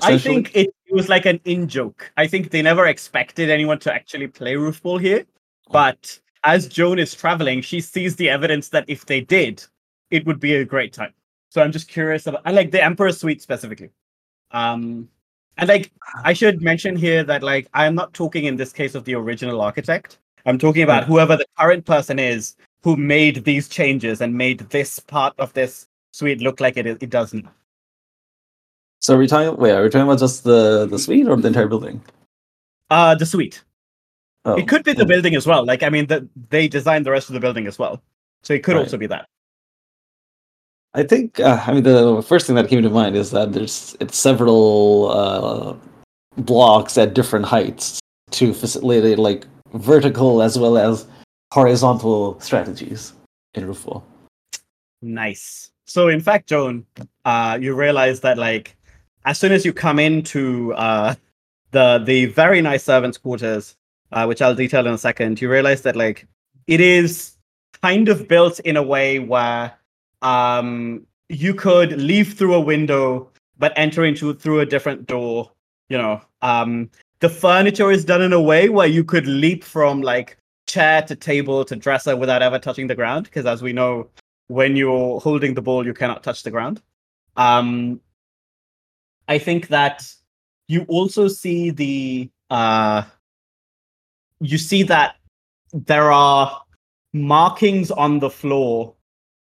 I 0.00 0.18
think 0.18 0.50
it, 0.54 0.74
it 0.86 0.94
was 0.94 1.08
like 1.08 1.26
an 1.26 1.40
in 1.44 1.68
joke. 1.68 2.10
I 2.16 2.26
think 2.26 2.50
they 2.50 2.62
never 2.62 2.86
expected 2.86 3.50
anyone 3.50 3.78
to 3.80 3.92
actually 3.94 4.26
play 4.26 4.54
roofball 4.54 5.00
here. 5.00 5.24
But 5.70 6.18
as 6.44 6.66
Joan 6.66 6.98
is 6.98 7.14
traveling, 7.14 7.60
she 7.62 7.80
sees 7.80 8.16
the 8.16 8.28
evidence 8.28 8.70
that 8.70 8.84
if 8.88 9.06
they 9.06 9.20
did, 9.20 9.64
it 10.10 10.26
would 10.26 10.40
be 10.40 10.54
a 10.56 10.64
great 10.64 10.92
time. 10.92 11.12
So 11.50 11.62
I'm 11.62 11.72
just 11.72 11.88
curious 11.88 12.26
about 12.26 12.42
I 12.44 12.52
like 12.52 12.70
the 12.70 12.82
Emperor 12.82 13.12
Suite 13.12 13.42
specifically. 13.42 13.90
Um 14.50 15.08
and 15.56 15.68
like 15.68 15.90
I 16.24 16.32
should 16.32 16.62
mention 16.62 16.96
here 16.96 17.24
that 17.24 17.42
like 17.42 17.68
I'm 17.74 17.94
not 17.94 18.12
talking 18.14 18.44
in 18.44 18.56
this 18.56 18.72
case 18.72 18.94
of 18.94 19.04
the 19.04 19.14
original 19.14 19.60
architect. 19.60 20.18
I'm 20.46 20.58
talking 20.58 20.82
about 20.82 21.04
whoever 21.04 21.36
the 21.36 21.46
current 21.58 21.84
person 21.84 22.18
is 22.18 22.56
who 22.82 22.96
made 22.96 23.44
these 23.44 23.68
changes 23.68 24.20
and 24.20 24.32
made 24.34 24.60
this 24.70 24.98
part 25.00 25.34
of 25.38 25.52
this 25.52 25.86
suite 26.12 26.40
look 26.40 26.60
like 26.60 26.76
it 26.76 26.86
is 26.86 26.96
it 27.00 27.10
doesn't. 27.10 27.46
So 29.00 29.14
are 29.14 29.18
we 29.18 29.26
talking? 29.26 29.56
Wait, 29.60 29.72
are 29.72 29.82
we 29.82 29.88
talking 29.90 30.06
about 30.06 30.18
just 30.18 30.44
the 30.44 30.86
the 30.86 30.98
suite 30.98 31.28
or 31.28 31.36
the 31.36 31.48
entire 31.48 31.68
building? 31.68 32.02
Uh 32.90 33.14
the 33.14 33.26
suite. 33.26 33.62
Oh, 34.44 34.56
It 34.56 34.68
could 34.68 34.84
be 34.84 34.92
the 34.92 35.00
yeah. 35.00 35.04
building 35.04 35.34
as 35.34 35.46
well. 35.46 35.64
Like 35.64 35.82
I 35.82 35.88
mean, 35.88 36.06
the, 36.06 36.26
they 36.50 36.68
designed 36.68 37.04
the 37.04 37.10
rest 37.10 37.28
of 37.28 37.34
the 37.34 37.40
building 37.40 37.66
as 37.66 37.78
well, 37.78 38.00
so 38.42 38.54
it 38.54 38.62
could 38.62 38.76
Right. 38.76 38.84
also 38.84 38.96
be 38.96 39.06
that. 39.08 39.28
I 40.94 41.02
think. 41.02 41.38
Uh, 41.40 41.62
I 41.66 41.72
mean, 41.72 41.82
the 41.82 42.22
first 42.22 42.46
thing 42.46 42.56
that 42.56 42.68
came 42.68 42.82
to 42.82 42.90
mind 42.90 43.16
is 43.16 43.30
that 43.30 43.52
there's 43.52 43.96
it's 44.00 44.16
several 44.16 45.10
uh, 45.10 45.76
blocks 46.36 46.96
at 46.98 47.14
different 47.14 47.46
heights 47.46 48.00
to 48.32 48.52
facilitate 48.54 49.18
like 49.18 49.46
vertical 49.74 50.42
as 50.42 50.58
well 50.58 50.78
as 50.78 51.06
horizontal 51.52 52.38
strategies 52.40 53.12
in 53.54 53.64
Roofball. 53.64 54.02
Nice. 55.02 55.70
So 55.86 56.08
in 56.08 56.20
fact, 56.20 56.48
Joan, 56.48 56.84
uh, 57.24 57.58
you 57.60 57.74
realize 57.74 58.20
that 58.20 58.38
like 58.38 58.76
as 59.24 59.38
soon 59.38 59.52
as 59.52 59.64
you 59.64 59.72
come 59.72 59.98
into 59.98 60.72
uh, 60.74 61.14
the 61.70 62.02
the 62.04 62.26
very 62.26 62.60
nice 62.60 62.84
servants' 62.84 63.18
quarters, 63.18 63.76
uh, 64.12 64.24
which 64.24 64.42
I'll 64.42 64.54
detail 64.54 64.86
in 64.86 64.94
a 64.94 64.98
second, 64.98 65.40
you 65.40 65.50
realize 65.50 65.82
that 65.82 65.96
like 65.96 66.26
it 66.66 66.80
is 66.80 67.36
kind 67.82 68.08
of 68.08 68.26
built 68.28 68.58
in 68.60 68.76
a 68.76 68.82
way 68.82 69.18
where 69.18 69.72
um, 70.22 71.06
you 71.28 71.54
could 71.54 72.00
leave 72.00 72.34
through 72.34 72.54
a 72.54 72.60
window 72.60 73.30
but 73.58 73.72
enter 73.76 74.04
into 74.04 74.32
through 74.34 74.60
a 74.60 74.66
different 74.66 75.06
door. 75.06 75.50
You 75.88 75.98
know, 75.98 76.20
um, 76.42 76.90
the 77.20 77.28
furniture 77.28 77.90
is 77.90 78.04
done 78.04 78.22
in 78.22 78.32
a 78.32 78.40
way 78.40 78.68
where 78.68 78.86
you 78.86 79.04
could 79.04 79.26
leap 79.26 79.64
from 79.64 80.00
like 80.00 80.38
chair 80.66 81.02
to 81.02 81.16
table 81.16 81.64
to 81.64 81.76
dresser 81.76 82.16
without 82.16 82.42
ever 82.42 82.58
touching 82.58 82.86
the 82.86 82.94
ground, 82.94 83.24
because 83.24 83.46
as 83.46 83.62
we 83.62 83.72
know, 83.72 84.08
when 84.48 84.76
you're 84.76 85.20
holding 85.20 85.54
the 85.54 85.62
ball, 85.62 85.84
you 85.84 85.94
cannot 85.94 86.22
touch 86.22 86.42
the 86.42 86.50
ground. 86.50 86.80
Um, 87.36 88.00
I 89.26 89.38
think 89.38 89.68
that 89.68 90.10
you 90.68 90.84
also 90.88 91.28
see 91.28 91.70
the 91.70 92.30
uh, 92.50 93.02
you 94.40 94.58
see 94.58 94.82
that 94.84 95.16
there 95.72 96.12
are 96.12 96.62
markings 97.12 97.90
on 97.90 98.18
the 98.18 98.30
floor 98.30 98.94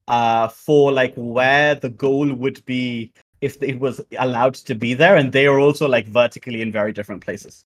uh, 0.09 0.49
for 0.49 0.93
like 0.93 1.15
where 1.17 1.75
the 1.75 1.89
goal 1.89 2.33
would 2.33 2.65
be 2.65 3.13
if 3.41 3.63
it 3.63 3.79
was 3.79 4.01
allowed 4.19 4.55
to 4.55 4.75
be 4.75 4.95
there, 4.95 5.17
and 5.17 5.33
they 5.33 5.47
are 5.47 5.59
also 5.59 5.89
like 5.89 6.07
vertically 6.07 6.63
in 6.63 6.73
very 6.73 6.93
different 6.93 7.25
places. 7.25 7.65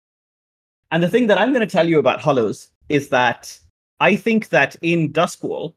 And 0.92 1.04
the 1.04 1.10
thing 1.10 1.28
that 1.28 1.38
I'm 1.38 1.54
going 1.54 1.68
to 1.68 1.72
tell 1.72 1.88
you 1.88 2.00
about 2.00 2.22
hollows 2.22 2.72
is 2.90 3.10
that 3.10 3.58
I 4.00 4.16
think 4.16 4.50
that 4.50 4.76
in 4.82 5.14
Duskwall, 5.14 5.76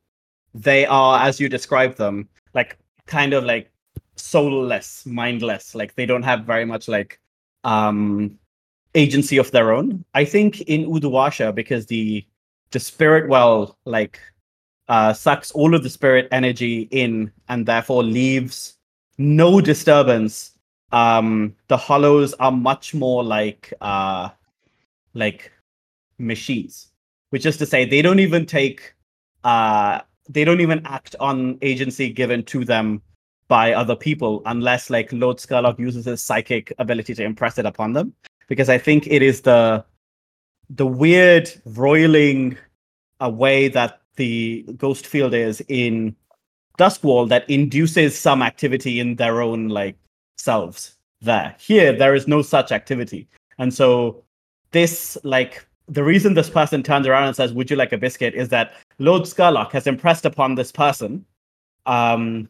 they 0.55 0.87
are, 0.87 1.21
as 1.21 1.41
you 1.41 1.49
describe 1.49 1.97
them, 1.97 2.29
like 2.55 2.79
kind 3.07 3.35
of 3.35 3.45
like 3.45 3.71
soulless, 4.17 5.05
mindless. 5.07 5.75
Like 5.75 5.95
they 5.95 6.07
don't 6.07 6.23
have 6.23 6.45
very 6.45 6.65
much 6.65 6.89
like 6.89 7.21
um 7.65 8.39
agency 8.95 9.39
of 9.39 9.51
their 9.51 9.73
own. 9.73 10.05
I 10.15 10.25
think 10.25 10.63
in 10.63 10.85
Uduasha, 10.87 11.55
because 11.55 11.87
the 11.87 12.27
the 12.71 12.81
spirit 12.81 13.29
well 13.29 13.79
like 13.85 14.19
uh 14.93 15.13
sucks 15.15 15.51
all 15.53 15.75
of 15.75 15.83
the 15.83 15.89
spirit 15.89 16.29
energy 16.33 16.87
in 16.91 17.33
and 17.49 17.65
therefore 17.65 18.03
leaves 18.03 18.75
no 19.17 19.61
disturbance. 19.61 20.53
Um 20.93 21.57
the 21.69 21.79
hollows 21.79 22.35
are 22.35 22.53
much 22.53 22.93
more 22.93 23.25
like 23.25 23.73
uh 23.81 24.29
like 25.15 25.51
machines. 26.19 26.89
Which 27.31 27.47
is 27.47 27.57
to 27.57 27.67
say 27.67 27.87
they 27.87 28.03
don't 28.03 28.21
even 28.21 28.45
take 28.45 28.95
uh 29.45 30.01
they 30.29 30.45
don't 30.45 30.61
even 30.61 30.83
act 30.85 31.17
on 31.21 31.59
agency 31.63 32.11
given 32.11 32.45
to 32.53 32.63
them 32.65 33.01
by 33.49 33.73
other 33.73 33.97
people 33.97 34.43
unless 34.45 34.91
like 34.91 35.11
Lord 35.11 35.39
Skurlock 35.39 35.79
uses 35.79 36.05
his 36.05 36.23
psychic 36.23 36.71
ability 36.79 37.15
to 37.15 37.25
impress 37.25 37.57
it 37.59 37.65
upon 37.65 37.95
them. 37.95 38.13
Because 38.47 38.69
I 38.69 38.77
think 38.77 39.07
it 39.07 39.23
is 39.23 39.41
the 39.41 39.87
the 40.69 40.87
weird 40.87 41.51
roiling 41.65 42.59
a 43.21 43.31
way 43.31 43.69
that 43.69 44.02
the 44.17 44.65
ghost 44.77 45.07
field 45.07 45.35
is 45.35 45.63
in 45.69 46.15
Duskwall 46.79 47.29
that 47.29 47.49
induces 47.49 48.19
some 48.19 48.43
activity 48.43 49.01
in 49.01 49.17
their 49.17 49.43
own 49.43 49.69
like 49.69 49.97
selves 50.37 50.97
there. 51.21 51.55
Here 51.59 51.93
there 51.93 52.15
is 52.15 52.27
no 52.27 52.43
such 52.43 52.73
activity. 52.73 53.29
And 53.59 53.73
so 53.73 54.25
this 54.71 55.19
like 55.23 55.67
the 55.89 56.03
reason 56.03 56.35
this 56.35 56.51
person 56.51 56.83
turns 56.83 57.07
around 57.07 57.27
and 57.27 57.37
says, 57.37 57.53
Would 57.53 57.71
you 57.71 57.77
like 57.77 57.93
a 57.93 57.99
biscuit? 57.99 58.35
is 58.35 58.49
that 58.49 58.75
Lord 58.99 59.23
Skurlock 59.23 59.73
has 59.73 59.87
impressed 59.87 60.25
upon 60.25 60.55
this 60.55 60.73
person. 60.73 61.25
Um 61.87 62.49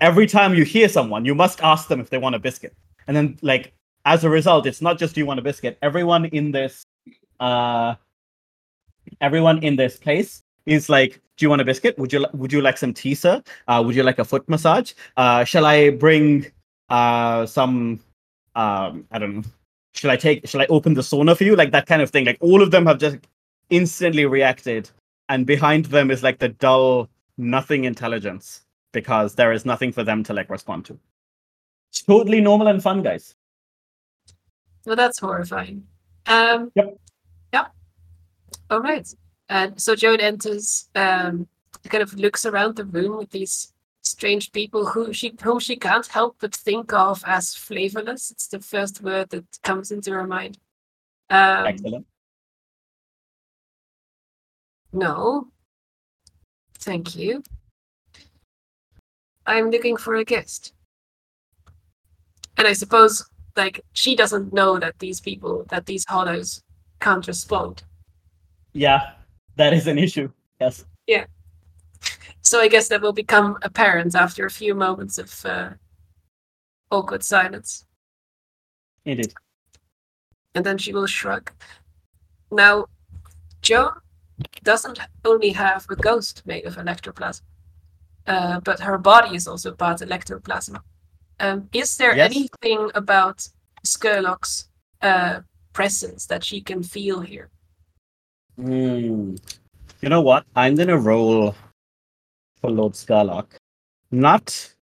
every 0.00 0.26
time 0.26 0.54
you 0.54 0.64
hear 0.64 0.88
someone, 0.88 1.24
you 1.24 1.34
must 1.34 1.62
ask 1.62 1.88
them 1.88 2.00
if 2.00 2.10
they 2.10 2.18
want 2.18 2.34
a 2.34 2.38
biscuit. 2.38 2.74
And 3.06 3.16
then 3.16 3.38
like 3.42 3.72
as 4.04 4.24
a 4.24 4.30
result, 4.30 4.66
it's 4.66 4.80
not 4.80 4.98
just 4.98 5.14
do 5.14 5.20
you 5.20 5.26
want 5.26 5.40
a 5.40 5.42
biscuit. 5.42 5.78
Everyone 5.82 6.26
in 6.26 6.52
this 6.52 6.84
uh 7.40 7.94
everyone 9.20 9.62
in 9.62 9.76
this 9.76 9.96
place 9.96 10.42
is 10.66 10.88
like, 10.88 11.20
do 11.36 11.44
you 11.44 11.50
want 11.50 11.62
a 11.62 11.64
biscuit? 11.64 11.98
Would 11.98 12.12
you 12.12 12.26
would 12.34 12.52
you 12.52 12.60
like 12.60 12.78
some 12.78 12.92
tea, 12.92 13.14
sir? 13.14 13.42
Uh, 13.68 13.82
would 13.84 13.94
you 13.94 14.02
like 14.02 14.18
a 14.18 14.24
foot 14.24 14.48
massage? 14.48 14.92
Uh, 15.16 15.44
shall 15.44 15.64
I 15.66 15.90
bring 15.90 16.46
uh 16.88 17.46
some 17.46 18.00
um 18.56 19.06
I 19.10 19.18
don't 19.18 19.36
know. 19.36 19.42
Shall 19.94 20.10
I 20.10 20.16
take 20.16 20.46
shall 20.46 20.60
I 20.60 20.66
open 20.66 20.94
the 20.94 21.00
sauna 21.00 21.36
for 21.36 21.44
you? 21.44 21.56
Like 21.56 21.72
that 21.72 21.86
kind 21.86 22.02
of 22.02 22.10
thing. 22.10 22.26
Like 22.26 22.38
all 22.40 22.62
of 22.62 22.70
them 22.70 22.86
have 22.86 22.98
just 22.98 23.18
instantly 23.70 24.26
reacted, 24.26 24.90
and 25.28 25.46
behind 25.46 25.86
them 25.86 26.10
is 26.10 26.22
like 26.22 26.38
the 26.38 26.48
dull 26.50 27.08
nothing 27.38 27.84
intelligence 27.84 28.62
because 28.92 29.34
there 29.34 29.52
is 29.52 29.64
nothing 29.64 29.92
for 29.92 30.04
them 30.04 30.22
to 30.24 30.34
like 30.34 30.50
respond 30.50 30.84
to. 30.86 30.98
It's 31.90 32.02
totally 32.02 32.40
normal 32.40 32.68
and 32.68 32.82
fun, 32.82 33.02
guys. 33.02 33.34
Well, 34.86 34.96
that's 34.96 35.18
horrifying. 35.18 35.84
Um, 36.26 36.70
Yep. 36.74 36.98
Yep. 37.52 37.72
All 38.70 38.80
right. 38.80 39.08
And 39.50 39.80
so 39.82 39.96
Joan 39.96 40.20
enters, 40.20 40.88
um, 40.94 41.48
kind 41.88 42.02
of 42.02 42.14
looks 42.14 42.46
around 42.46 42.76
the 42.76 42.84
room 42.84 43.18
with 43.18 43.30
these 43.30 43.72
strange 44.02 44.52
people 44.52 44.86
who 44.86 45.12
she 45.12 45.34
whom 45.42 45.58
she 45.58 45.76
can't 45.76 46.06
help 46.06 46.36
but 46.40 46.54
think 46.54 46.92
of 46.92 47.22
as 47.26 47.54
flavorless. 47.54 48.30
It's 48.30 48.46
the 48.46 48.60
first 48.60 49.02
word 49.02 49.28
that 49.30 49.44
comes 49.62 49.90
into 49.90 50.12
her 50.12 50.26
mind. 50.26 50.56
Um, 51.28 51.66
Excellent. 51.66 52.06
no. 54.92 55.48
Thank 56.78 57.16
you. 57.16 57.42
I'm 59.46 59.70
looking 59.70 59.96
for 59.96 60.14
a 60.14 60.24
guest. 60.24 60.72
And 62.56 62.68
I 62.68 62.72
suppose, 62.72 63.28
like, 63.56 63.80
she 63.92 64.14
doesn't 64.14 64.52
know 64.52 64.78
that 64.78 64.98
these 64.98 65.20
people, 65.20 65.66
that 65.70 65.86
these 65.86 66.04
hollows 66.08 66.62
can't 67.00 67.26
respond. 67.26 67.82
Yeah, 68.72 69.12
that 69.56 69.72
is 69.72 69.86
an 69.86 69.98
issue. 69.98 70.30
Yes. 70.60 70.84
Yeah. 71.06 71.24
So 72.42 72.60
I 72.60 72.68
guess 72.68 72.88
that 72.88 73.02
will 73.02 73.12
become 73.12 73.58
apparent 73.62 74.14
after 74.14 74.46
a 74.46 74.50
few 74.50 74.74
moments 74.74 75.18
of 75.18 75.44
uh, 75.44 75.70
awkward 76.90 77.22
silence. 77.22 77.86
Indeed. 79.04 79.34
And 80.54 80.64
then 80.64 80.78
she 80.78 80.92
will 80.92 81.06
shrug. 81.06 81.50
Now, 82.50 82.86
Joan 83.62 83.92
doesn't 84.62 84.98
only 85.24 85.50
have 85.50 85.86
a 85.90 85.96
ghost 85.96 86.42
made 86.46 86.66
of 86.66 86.76
electroplasm, 86.76 87.42
uh, 88.26 88.60
but 88.60 88.80
her 88.80 88.98
body 88.98 89.36
is 89.36 89.46
also 89.46 89.72
part 89.72 90.00
electroplasm. 90.00 90.80
Um, 91.38 91.68
is 91.72 91.96
there 91.96 92.16
Yes. 92.16 92.30
anything 92.34 92.90
about 92.94 93.48
Skurlock's 93.86 94.68
uh, 95.02 95.40
presence 95.72 96.26
that 96.26 96.44
she 96.44 96.60
can 96.60 96.82
feel 96.82 97.20
here? 97.20 97.50
Hmm. 98.60 99.36
You 100.02 100.08
know 100.08 100.20
what? 100.20 100.44
I'm 100.54 100.74
gonna 100.74 100.98
roll 100.98 101.54
for 102.60 102.70
Lord 102.70 102.92
Skurlock. 102.92 103.46
Not 104.10 104.74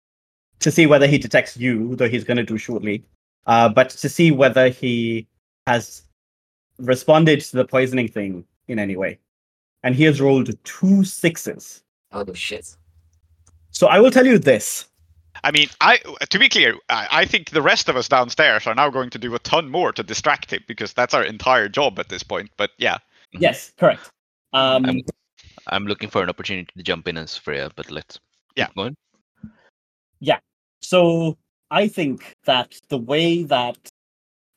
to 0.59 0.71
see 0.71 0.87
whether 0.87 1.07
he 1.07 1.17
detects 1.17 1.57
you, 1.57 1.95
though 1.95 2.09
he's 2.09 2.23
going 2.23 2.37
to 2.37 2.43
do 2.43 2.57
shortly, 2.57 3.03
uh, 3.45 3.69
but 3.69 3.89
to 3.89 4.09
see 4.09 4.31
whether 4.31 4.69
he 4.69 5.27
has 5.67 6.03
responded 6.79 7.41
to 7.41 7.57
the 7.57 7.65
poisoning 7.65 8.07
thing 8.07 8.43
in 8.67 8.79
any 8.79 8.95
way. 8.95 9.19
And 9.83 9.95
he 9.95 10.03
has 10.05 10.19
rolled 10.19 10.51
two 10.63 11.03
sixes. 11.03 11.83
Oh 12.11 12.25
shit. 12.33 12.75
So 13.71 13.87
I 13.87 13.99
will 13.99 14.11
tell 14.11 14.25
you 14.25 14.39
this. 14.39 14.87
I 15.43 15.51
mean, 15.51 15.67
I 15.81 15.99
to 16.29 16.39
be 16.39 16.49
clear, 16.49 16.75
I, 16.89 17.07
I 17.11 17.25
think 17.25 17.51
the 17.51 17.61
rest 17.61 17.89
of 17.89 17.95
us 17.95 18.07
downstairs 18.07 18.65
are 18.65 18.73
now 18.73 18.89
going 18.89 19.11
to 19.11 19.19
do 19.19 19.35
a 19.35 19.39
ton 19.39 19.69
more 19.69 19.91
to 19.93 20.01
distract 20.01 20.51
him 20.51 20.63
because 20.67 20.93
that's 20.93 21.13
our 21.13 21.23
entire 21.23 21.69
job 21.69 21.99
at 21.99 22.09
this 22.09 22.23
point. 22.23 22.49
But 22.57 22.71
yeah, 22.79 22.97
Yes, 23.33 23.73
correct. 23.77 24.09
Um, 24.53 24.85
I'm- 24.85 25.01
I'm 25.67 25.85
looking 25.85 26.09
for 26.09 26.23
an 26.23 26.29
opportunity 26.29 26.71
to 26.77 26.83
jump 26.83 27.07
in 27.07 27.17
as 27.17 27.35
Freya, 27.35 27.69
but 27.75 27.91
let's 27.91 28.19
Yeah. 28.55 28.67
keep 28.67 28.75
going. 28.75 28.95
So 30.81 31.37
I 31.69 31.87
think 31.89 32.35
that 32.45 32.79
the 32.87 32.97
way 32.97 33.43
that 33.43 33.77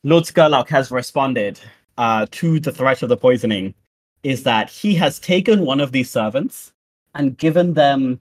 Lord 0.05 0.25
Skurlock 0.25 0.69
has 0.69 0.91
responded 0.93 1.59
uh, 1.99 2.27
to 2.31 2.61
the 2.61 2.71
threat 2.71 3.03
of 3.03 3.09
the 3.09 3.17
poisoning 3.17 3.75
is 4.23 4.45
that 4.45 4.71
he 4.71 4.95
has 4.95 5.19
taken 5.19 5.65
one 5.65 5.81
of 5.81 5.91
these 5.91 6.09
servants 6.09 6.73
and 7.15 7.37
given 7.37 7.75
them, 7.75 8.21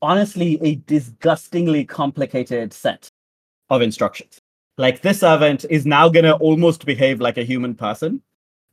honestly, 0.00 0.58
a 0.62 0.76
disgustingly 0.86 1.84
complicated 1.84 2.72
set 2.72 3.10
of 3.70 3.82
instructions. 3.82 4.38
Like 4.78 5.02
this 5.02 5.20
servant 5.20 5.64
is 5.68 5.84
now 5.84 6.08
gonna 6.08 6.34
almost 6.34 6.86
behave 6.86 7.20
like 7.20 7.38
a 7.38 7.44
human 7.44 7.74
person, 7.74 8.22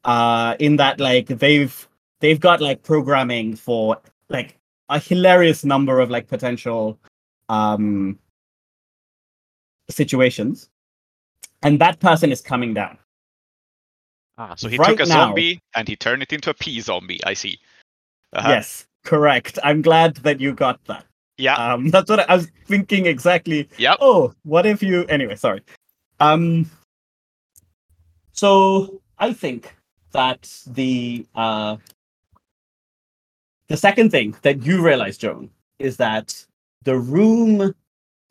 uh, 0.06 0.56
in 0.60 0.76
that 0.78 1.00
like 1.00 1.28
they've 1.28 1.88
they've 2.20 2.40
got 2.40 2.62
like 2.62 2.84
programming 2.84 3.56
for 3.56 3.98
like 4.30 4.58
a 4.90 5.00
hilarious 5.00 5.64
number 5.66 6.00
of 6.00 6.10
like 6.10 6.28
potential 6.28 6.98
um 7.50 8.18
situations 9.90 10.70
and 11.64 11.80
that 11.80 12.00
person 12.00 12.32
is 12.32 12.42
coming 12.42 12.74
down 12.74 12.98
ah, 14.38 14.54
so 14.56 14.68
he 14.70 14.78
Right 14.78 14.90
took 14.90 15.00
a 15.02 15.06
now- 15.10 15.26
zombie 15.28 15.60
and 15.76 15.88
he 15.88 15.96
turned 15.96 16.22
it 16.22 16.32
into 16.32 16.50
a 16.50 16.54
pea 16.54 16.80
zombie. 16.82 17.20
I 17.26 17.34
see. 17.34 17.60
Uh-huh. 18.34 18.50
yes 18.50 18.86
correct 19.04 19.58
i'm 19.64 19.82
glad 19.82 20.16
that 20.18 20.40
you 20.40 20.54
got 20.54 20.80
that 20.86 21.04
Yeah. 21.38 21.56
um 21.56 21.90
that's 21.90 22.10
what 22.10 22.30
i, 22.30 22.36
was 22.36 22.52
thinking 22.68 23.08
exactly 23.08 23.68
Yep. 23.80 23.98
oh 24.02 24.34
what 24.44 24.66
if 24.68 24.84
you 24.84 25.06
anyway 25.06 25.36
sorry 25.36 25.62
um 26.20 26.70
so 28.34 29.02
i 29.18 29.34
think 29.34 29.76
that 30.12 30.52
the 30.68 31.26
uh 31.36 31.78
the 33.68 33.78
second 33.78 34.10
thing 34.10 34.36
that 34.42 34.64
you 34.64 34.82
realize 34.84 35.18
joan 35.18 35.50
is 35.78 35.98
that 35.98 36.46
the 36.84 36.98
room 36.98 37.74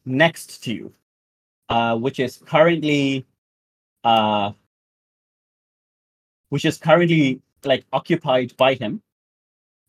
next 0.04 0.62
to 0.64 0.74
you 0.74 0.92
uh 1.68 1.96
which 1.96 2.18
is 2.18 2.38
currently 2.46 3.26
uh 4.04 4.52
which 6.48 6.64
is 6.64 6.78
currently 6.78 7.40
like 7.64 7.84
occupied 7.92 8.56
by 8.56 8.74
him 8.74 9.02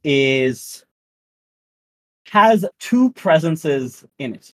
is 0.03 0.85
has 2.27 2.65
two 2.79 3.11
presences 3.13 4.05
in 4.19 4.35
it. 4.35 4.53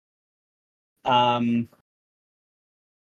Um 1.04 1.68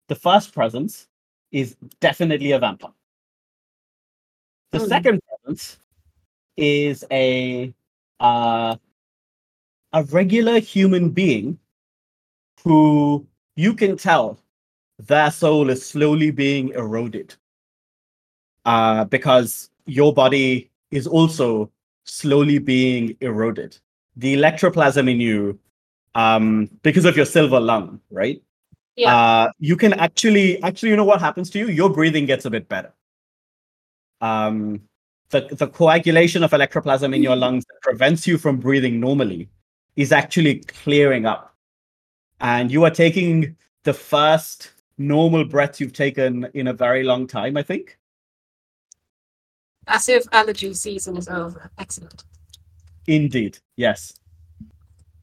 the 0.08 0.16
first 0.16 0.54
presence 0.54 1.08
is 1.52 1.76
definitely 2.00 2.52
a 2.52 2.60
vampire 2.60 2.92
the 4.72 4.80
Hmm. 4.80 4.88
second 4.88 5.22
presence 5.28 5.78
is 6.58 7.04
a 7.12 7.74
uh 8.20 8.76
a 9.94 10.04
regular 10.06 10.60
human 10.60 11.10
being 11.10 11.58
who 12.64 13.26
you 13.56 13.74
can 13.74 13.98
tell 13.98 14.40
their 15.00 15.32
soul 15.32 15.70
is 15.70 15.86
slowly 15.86 16.32
being 16.32 16.70
eroded 16.70 17.36
uh 18.66 19.04
because 19.06 19.70
your 19.86 20.14
body 20.14 20.70
is 20.92 21.08
also 21.08 21.70
slowly 22.06 22.58
being 22.60 23.16
eroded 23.22 23.78
the 24.16 24.36
electroplasm 24.36 25.10
in 25.12 25.20
you 25.20 25.60
um 26.16 26.70
because 26.82 27.06
of 27.06 27.16
your 27.18 27.26
silver 27.26 27.60
lung 27.60 28.00
right 28.10 28.42
Yeah. 28.96 29.14
uh 29.14 29.52
you 29.60 29.76
can 29.76 29.94
actually 29.94 30.62
actually 30.64 30.90
you 30.90 30.96
know 30.96 31.04
what 31.04 31.20
happens 31.20 31.50
to 31.52 31.60
you 31.60 31.68
your 31.68 31.90
breathing 31.90 32.26
gets 32.26 32.46
a 32.46 32.50
bit 32.50 32.68
better 32.70 32.94
um 34.22 34.82
the, 35.30 35.42
the 35.52 35.68
coagulation 35.68 36.44
of 36.44 36.52
electroplasm 36.52 37.14
in 37.16 37.24
your 37.24 37.36
lungs 37.36 37.66
that 37.66 37.82
prevents 37.82 38.28
you 38.28 38.38
from 38.38 38.58
breathing 38.58 39.00
normally 39.00 39.50
is 39.96 40.12
actually 40.12 40.60
clearing 40.60 41.26
up 41.26 41.56
and 42.40 42.72
you 42.72 42.84
are 42.84 42.92
taking 42.92 43.56
the 43.84 43.94
first 43.94 44.72
normal 44.98 45.44
breath 45.44 45.80
you've 45.80 45.94
taken 45.94 46.48
in 46.54 46.68
a 46.68 46.74
very 46.74 47.04
long 47.04 47.28
time 47.28 47.58
i 47.58 47.64
think 47.64 47.98
As 49.88 50.10
if 50.10 50.24
allergy 50.32 50.74
season 50.74 51.18
is 51.18 51.28
over. 51.28 51.70
Excellent. 51.78 52.24
Indeed, 53.08 53.60
yes. 53.76 54.14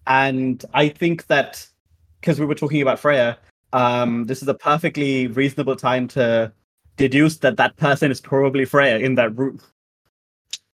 And 0.06 0.64
I 0.72 0.88
think 0.88 1.26
that 1.26 1.66
because 2.20 2.38
we 2.38 2.46
were 2.46 2.54
talking 2.54 2.82
about 2.82 3.00
Freya, 3.00 3.38
um, 3.72 4.24
this 4.24 4.42
is 4.42 4.48
a 4.48 4.54
perfectly 4.54 5.26
reasonable 5.26 5.76
time 5.76 6.06
to 6.08 6.52
deduce 6.96 7.38
that 7.38 7.56
that 7.56 7.76
person 7.76 8.10
is 8.10 8.20
probably 8.20 8.64
Freya 8.64 8.98
in 8.98 9.14
that 9.16 9.36
room. 9.36 9.60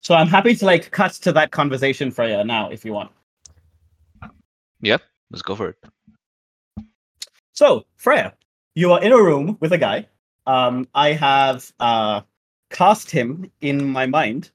So 0.00 0.14
I'm 0.14 0.29
happy 0.29 0.55
to 0.55 0.64
like 0.64 0.90
cut 0.90 1.12
to 1.12 1.33
that 1.33 1.50
conversation, 1.50 2.11
Freya, 2.11 2.44
now 2.44 2.70
if 2.70 2.85
you 2.85 2.92
want. 2.92 3.11
Yep, 4.81 5.03
let's 5.31 5.42
go 5.42 5.57
for 5.57 5.70
it. 5.70 5.77
So 7.53 7.87
Freya, 7.96 8.35
you 8.74 8.92
are 8.92 9.03
in 9.03 9.12
a 9.12 9.22
room 9.22 9.57
with 9.61 9.72
a 9.72 9.79
guy. 9.79 10.07
Um, 10.46 10.87
I 10.94 11.12
have 11.12 11.72
uh, 11.81 12.20
cast 12.70 13.11
him 13.11 13.50
in 13.61 13.88
my 13.88 14.07
mind 14.07 14.50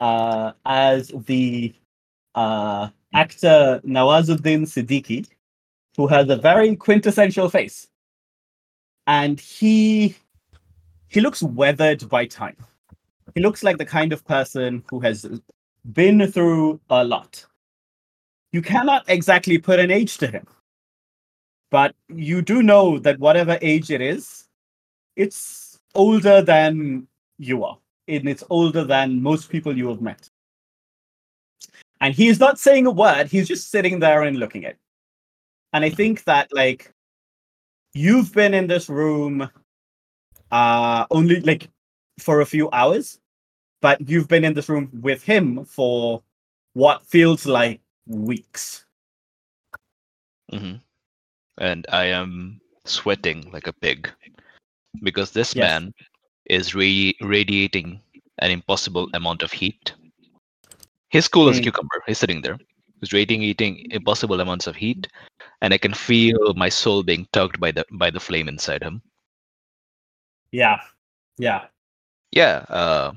uh, 0.00 0.52
as 0.64 1.08
the 1.26 1.74
uh, 2.34 2.88
actor 3.12 3.80
Nawazuddin 3.84 4.62
Siddiqui, 4.62 5.28
who 5.96 6.06
has 6.06 6.30
a 6.30 6.36
very 6.36 6.76
quintessential 6.76 7.50
face, 7.50 7.88
and 9.06 9.38
he 9.38 10.16
he 11.08 11.20
looks 11.20 11.42
weathered 11.42 12.08
by 12.08 12.26
time. 12.26 12.56
He 13.34 13.40
looks 13.40 13.62
like 13.62 13.78
the 13.78 13.84
kind 13.84 14.12
of 14.12 14.24
person 14.24 14.84
who 14.90 15.00
has 15.00 15.26
been 15.92 16.26
through 16.30 16.80
a 16.90 17.04
lot. 17.04 17.44
You 18.52 18.62
cannot 18.62 19.04
exactly 19.08 19.58
put 19.58 19.78
an 19.78 19.90
age 19.90 20.18
to 20.18 20.26
him 20.26 20.46
but 21.70 21.94
you 22.08 22.42
do 22.42 22.62
know 22.62 22.98
that 22.98 23.18
whatever 23.18 23.58
age 23.60 23.90
it 23.90 24.00
is, 24.00 24.46
it's 25.16 25.78
older 25.94 26.40
than 26.40 27.06
you 27.38 27.64
are, 27.64 27.78
and 28.06 28.28
it's 28.28 28.44
older 28.50 28.84
than 28.84 29.22
most 29.22 29.50
people 29.50 29.76
you 29.76 29.88
have 29.88 30.00
met. 30.00 30.28
And 32.00 32.14
he's 32.14 32.40
not 32.40 32.58
saying 32.58 32.86
a 32.86 32.90
word, 32.90 33.26
he's 33.26 33.48
just 33.48 33.70
sitting 33.70 33.98
there 33.98 34.22
and 34.22 34.38
looking 34.38 34.64
at. 34.64 34.72
it. 34.72 34.78
And 35.72 35.84
I 35.84 35.90
think 35.90 36.24
that 36.24 36.48
like 36.52 36.92
you've 37.92 38.32
been 38.32 38.54
in 38.54 38.66
this 38.66 38.88
room 38.88 39.50
uh 40.50 41.06
only 41.10 41.40
like 41.40 41.68
for 42.18 42.40
a 42.40 42.46
few 42.46 42.70
hours, 42.70 43.20
but 43.80 44.00
you've 44.08 44.28
been 44.28 44.44
in 44.44 44.54
this 44.54 44.68
room 44.68 44.90
with 45.02 45.22
him 45.22 45.64
for 45.64 46.22
what 46.74 47.04
feels 47.06 47.46
like 47.46 47.80
weeks. 48.06 48.84
hmm 50.50 50.76
And 51.58 51.86
I 51.92 52.04
am 52.04 52.60
sweating 52.84 53.50
like 53.52 53.66
a 53.66 53.72
pig 53.72 54.10
because 55.02 55.30
this 55.30 55.54
Yes. 55.54 55.68
man 55.68 55.94
is 56.48 56.72
radi- 56.72 57.16
radiating 57.20 58.00
an 58.38 58.50
impossible 58.50 59.08
amount 59.14 59.42
of 59.42 59.52
heat. 59.52 59.92
He's 61.10 61.28
cool 61.28 61.48
as 61.48 61.58
Mm. 61.58 61.64
cucumber. 61.64 62.02
He's 62.06 62.18
sitting 62.18 62.40
there. 62.42 62.58
He's 63.00 63.12
radiating 63.12 63.42
eating 63.42 63.90
impossible 63.90 64.40
amounts 64.40 64.66
of 64.66 64.76
heat, 64.76 65.06
and 65.62 65.72
I 65.74 65.78
can 65.78 65.94
feel 65.94 66.54
my 66.54 66.68
soul 66.68 67.02
being 67.02 67.26
tugged 67.32 67.60
by 67.60 67.72
the 67.72 67.84
by 67.92 68.10
the 68.10 68.20
flame 68.20 68.48
inside 68.48 68.82
him. 68.82 69.02
Yeah. 70.52 70.80
Yeah. 71.38 71.66
Yeah. 72.32 72.64
Uh, 72.68 73.12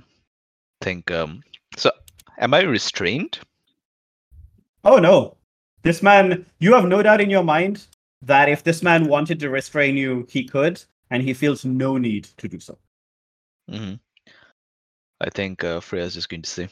think. 0.82 1.10
Um. 1.12 1.44
So, 1.78 1.91
am 2.38 2.54
I 2.54 2.62
restrained? 2.62 3.39
Oh 4.84 4.98
no. 4.98 5.38
This 5.84 6.04
man, 6.04 6.46
you 6.60 6.74
have 6.74 6.86
no 6.86 7.02
doubt 7.02 7.22
in 7.22 7.30
your 7.30 7.44
mind 7.44 7.88
that 8.22 8.50
if 8.50 8.63
this 8.63 8.84
man 8.84 9.08
wanted 9.08 9.39
to 9.39 9.50
restrain 9.50 9.98
you, 9.98 10.28
he 10.30 10.44
could, 10.44 10.84
and 11.10 11.24
he 11.24 11.34
feels 11.34 11.65
no 11.65 11.98
need 11.98 12.26
to 12.38 12.48
do 12.48 12.60
so. 12.60 12.78
hmm 13.70 13.94
I 15.20 15.30
think 15.30 15.63
uh, 15.63 15.80
Freya's 15.80 16.15
just 16.15 16.30
going 16.30 16.41
to 16.41 16.50
say, 16.50 16.67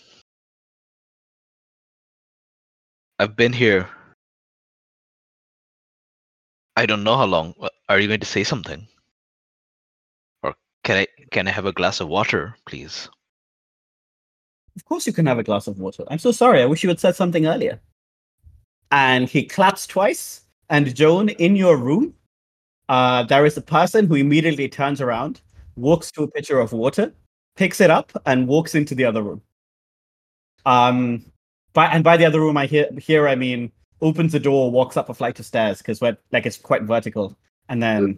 "I've 3.20 3.36
been 3.36 3.54
here. 3.54 3.88
I 6.76 6.86
don't 6.86 7.04
know 7.04 7.16
how 7.18 7.26
long. 7.26 7.54
Are 7.90 8.00
you 8.00 8.08
going 8.08 8.22
to 8.22 8.26
say 8.26 8.44
something? 8.44 8.88
Or 10.90 10.94
can 10.94 10.98
I 10.98 11.08
can 11.32 11.48
I 11.48 11.52
have 11.52 11.66
a 11.66 11.74
glass 11.74 12.00
of 12.00 12.08
water, 12.08 12.56
please?" 12.66 13.10
Of 14.76 14.86
course, 14.86 15.06
you 15.08 15.14
can 15.14 15.26
have 15.26 15.40
a 15.40 15.44
glass 15.44 15.68
of 15.68 15.80
water. 15.80 16.04
I'm 16.10 16.20
so 16.20 16.32
sorry. 16.32 16.62
I 16.62 16.66
wish 16.66 16.84
you 16.84 16.90
had 16.90 17.00
said 17.00 17.16
something 17.16 17.46
earlier. 17.46 17.80
And 18.92 19.30
he 19.30 19.44
claps 19.46 19.86
twice, 19.86 20.42
And 20.70 20.96
Joan, 20.96 21.30
in 21.30 21.56
your 21.56 21.78
room, 21.78 22.14
uh, 22.88 23.24
there 23.24 23.46
is 23.46 23.58
a 23.58 23.62
person 23.62 24.08
who 24.08 24.16
immediately 24.16 24.70
turns 24.70 25.02
around, 25.02 25.42
walks 25.76 26.12
to 26.12 26.24
a 26.24 26.28
pitcher 26.28 26.60
of 26.60 26.72
water, 26.74 27.14
picks 27.56 27.82
it 27.82 27.90
up, 27.90 28.12
and 28.26 28.48
walks 28.48 28.76
into 28.76 28.96
the 28.96 29.06
other 29.06 29.22
room. 29.22 29.42
Um, 30.66 31.26
by 31.74 31.88
and 31.88 32.04
by 32.04 32.18
the 32.18 32.26
other 32.26 32.40
room, 32.40 32.58
I 32.58 32.68
hear 32.68 32.90
here 33.00 33.28
I 33.28 33.36
mean 33.36 33.72
opens 34.02 34.32
the 34.32 34.40
door, 34.40 34.72
walks 34.72 34.98
up 34.98 35.10
a 35.10 35.14
flight 35.14 35.40
of 35.40 35.46
stairs 35.46 35.80
because 35.80 36.02
we're 36.02 36.18
like 36.32 36.46
it's 36.46 36.58
quite 36.58 36.84
vertical, 36.84 37.38
and 37.68 37.82
then 37.84 38.18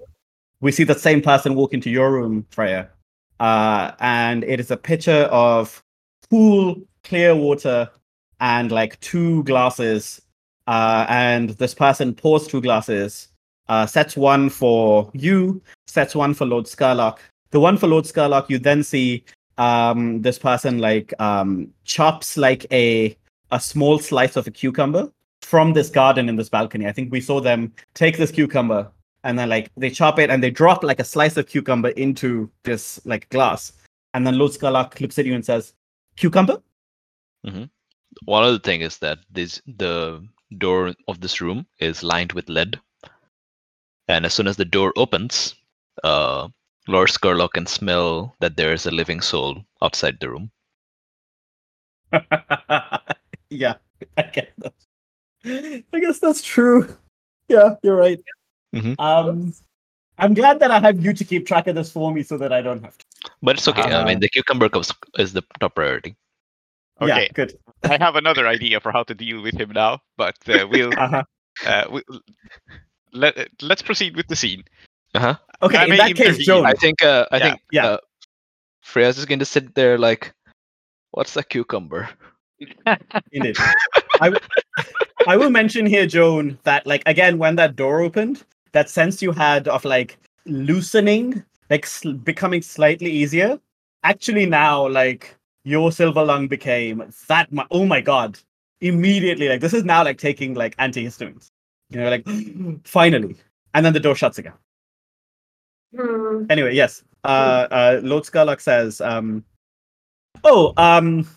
we 0.62 0.72
see 0.72 0.84
the 0.84 0.96
same 0.98 1.22
person 1.22 1.56
walk 1.56 1.74
into 1.74 1.90
your 1.90 2.12
room, 2.12 2.46
Freya, 2.50 2.90
uh, 3.40 3.92
and 4.00 4.44
it 4.44 4.60
is 4.60 4.72
a 4.72 4.78
pitcher 4.78 5.24
of 5.32 5.84
cool, 6.30 6.76
clear 7.04 7.36
water 7.36 7.90
and 8.40 8.72
like 8.72 9.00
two 9.02 9.44
glasses. 9.44 10.22
Uh, 10.68 11.06
and 11.10 11.50
this 11.52 11.74
person 11.74 12.14
pours 12.14 12.48
two 12.48 12.62
glasses, 12.62 13.30
uh, 13.68 13.86
sets 13.86 14.16
one 14.16 14.50
for 14.50 15.10
you, 15.14 15.62
sets 15.88 16.16
one 16.16 16.34
for 16.34 16.46
Lord 16.46 16.66
Skurlock. 16.66 17.18
The 17.50 17.60
one 17.60 17.78
for 17.78 17.88
Lord 17.88 18.06
Skurlock, 18.06 18.50
you 18.50 18.60
then 18.60 18.84
see 18.84 19.26
um, 19.58 20.22
this 20.22 20.40
person 20.40 20.78
like 20.78 21.14
um, 21.20 21.74
chops 21.84 22.38
like 22.38 22.66
a 22.72 23.18
a 23.52 23.60
small 23.60 24.00
slice 24.00 24.38
of 24.38 24.48
a 24.48 24.52
cucumber 24.52 25.12
from 25.42 25.74
this 25.74 25.90
garden 25.90 26.30
in 26.30 26.38
this 26.38 26.48
balcony. 26.48 26.88
I 26.88 26.94
think 26.94 27.12
we 27.12 27.20
saw 27.20 27.42
them 27.42 27.74
take 27.94 28.18
this 28.18 28.32
cucumber 28.32 28.90
and 29.24 29.38
then 29.38 29.50
like 29.50 29.72
they 29.78 29.90
chop 29.90 30.20
it 30.20 30.30
and 30.30 30.44
they 30.44 30.50
drop 30.50 30.84
like 30.84 31.00
a 31.00 31.04
slice 31.04 31.38
of 31.38 31.48
cucumber 31.48 31.90
into 31.90 32.50
this 32.64 33.00
like 33.06 33.30
glass. 33.30 33.74
And 34.14 34.26
then 34.26 34.38
Lord 34.38 34.52
Skurlock 34.52 35.00
looks 35.00 35.18
at 35.20 35.26
you 35.26 35.34
and 35.36 35.46
says, 35.46 35.74
"Cucumber." 36.18 36.62
One 38.26 38.44
other 38.44 38.60
thing 38.60 38.82
is 38.82 38.98
that 39.00 39.20
this 39.32 39.62
the 39.66 40.28
door 40.58 40.94
of 41.08 41.22
this 41.22 41.40
room 41.40 41.66
is 41.80 42.04
lined 42.04 42.34
with 42.34 42.50
lead, 42.50 42.80
and 44.08 44.26
as 44.26 44.34
soon 44.34 44.48
as 44.48 44.58
the 44.58 44.66
door 44.66 44.94
opens, 44.98 45.56
uh, 46.04 46.50
Lord 46.88 47.10
Skurlock 47.10 47.54
can 47.54 47.66
smell 47.66 48.36
that 48.40 48.58
there 48.58 48.74
is 48.74 48.86
a 48.86 48.92
living 48.92 49.22
soul 49.22 49.64
outside 49.82 50.18
the 50.20 50.30
room. 50.30 50.52
yeah, 53.50 53.76
I 54.18 54.24
guess 54.34 54.48
that's, 54.58 54.88
I 55.46 56.00
guess 56.00 56.20
that's 56.20 56.42
true. 56.42 56.98
Yeah, 57.48 57.76
you're 57.84 57.96
right. 57.96 58.20
Mhm. 58.74 58.96
Um, 59.00 59.54
I'm 60.18 60.34
glad 60.34 60.60
that 60.60 60.72
I 60.72 60.80
have 60.80 61.04
you 61.04 61.14
to 61.14 61.24
keep 61.26 61.46
track 61.48 61.68
of 61.68 61.76
this 61.76 61.92
for 61.92 62.14
me, 62.14 62.24
so 62.24 62.38
that 62.38 62.54
I 62.54 62.62
don't 62.62 62.84
have 62.84 62.98
to. 62.98 63.06
But 63.42 63.58
it's 63.58 63.68
okay. 63.68 63.82
I 63.82 64.02
Uh, 64.02 64.06
mean, 64.06 64.20
the 64.20 64.30
cucumber 64.30 64.70
comes 64.70 64.92
is 65.18 65.34
the 65.34 65.44
top 65.60 65.76
priority. 65.76 66.16
Okay, 67.02 67.08
Yeah, 67.26 67.28
good. 67.34 67.58
I 67.84 67.98
have 67.98 68.16
another 68.16 68.48
idea 68.48 68.80
for 68.80 68.92
how 68.92 69.04
to 69.04 69.14
deal 69.16 69.42
with 69.42 69.56
him 69.60 69.72
now, 69.72 70.02
but 70.18 70.38
uh, 70.48 70.68
we'll 70.72 70.94
Uh-huh. 70.94 71.24
uh, 71.66 71.86
we, 71.92 72.02
let 73.14 73.36
let's 73.62 73.82
proceed 73.82 74.16
with 74.16 74.28
the 74.28 74.36
scene. 74.36 74.64
Uh-huh. 75.16 75.36
Okay, 75.62 75.78
I 75.78 75.84
in 75.84 75.90
may 75.90 75.98
that 75.98 76.16
case. 76.16 76.38
Joan. 76.38 76.66
I 76.66 76.74
think. 76.74 77.02
Uh, 77.04 77.26
I 77.32 77.38
Yeah, 77.38 77.44
think. 77.50 77.62
yeah. 77.72 77.86
Uh, 77.86 77.98
Freya's 78.82 79.18
is 79.18 79.26
going 79.26 79.40
to 79.40 79.46
sit 79.46 79.76
there 79.76 79.98
like, 79.98 80.34
"What's 81.12 81.36
a 81.36 81.44
cucumber?" 81.44 82.10
Indeed. 83.32 83.58
I, 84.22 84.30
w- 84.30 84.40
I 85.28 85.38
will 85.38 85.50
mention 85.50 85.86
here, 85.86 86.06
Joan, 86.06 86.58
that 86.64 86.86
like 86.88 87.04
again, 87.06 87.38
when 87.38 87.56
that 87.58 87.76
door 87.76 88.02
opened, 88.02 88.44
that 88.74 88.90
sense 88.90 89.22
you 89.22 89.32
had 89.32 89.68
of 89.68 89.86
like 89.86 90.18
loosening, 90.46 91.44
like 91.70 91.86
sl- 91.86 92.14
becoming 92.14 92.62
slightly 92.62 93.12
easier. 93.12 93.60
Actually, 94.04 94.46
now 94.46 94.88
like 94.88 95.36
your 95.64 95.92
silver 95.92 96.24
lung 96.24 96.48
became 96.48 97.04
that. 97.28 97.52
Mu- 97.52 97.64
oh 97.72 97.86
my 97.86 98.02
god! 98.02 98.40
Immediately, 98.82 99.50
like 99.50 99.62
this 99.62 99.74
is 99.74 99.84
now 99.84 100.04
like 100.04 100.18
taking 100.18 100.54
like 100.54 100.76
antihistamines. 100.78 101.48
You 101.90 102.00
know, 102.00 102.10
like 102.10 102.26
finally, 102.84 103.36
and 103.74 103.86
then 103.86 103.94
the 103.94 104.00
door 104.00 104.16
shuts 104.16 104.38
again. 104.38 104.54
Hmm. 105.96 106.46
Anyway, 106.50 106.74
yes. 106.74 107.04
Uh, 107.24 107.68
uh, 107.70 108.00
Lord 108.04 108.24
Skurlock 108.24 108.62
says, 108.62 109.02
um, 109.02 109.44
"Oh, 110.44 110.74
um, 110.78 111.28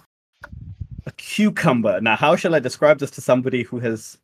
a 1.06 1.12
cucumber. 1.12 2.00
Now, 2.00 2.16
how 2.16 2.36
shall 2.36 2.54
I 2.54 2.58
describe 2.60 2.98
this 2.98 3.10
to 3.12 3.20
somebody 3.20 3.62
who 3.62 3.78
has 3.80 4.18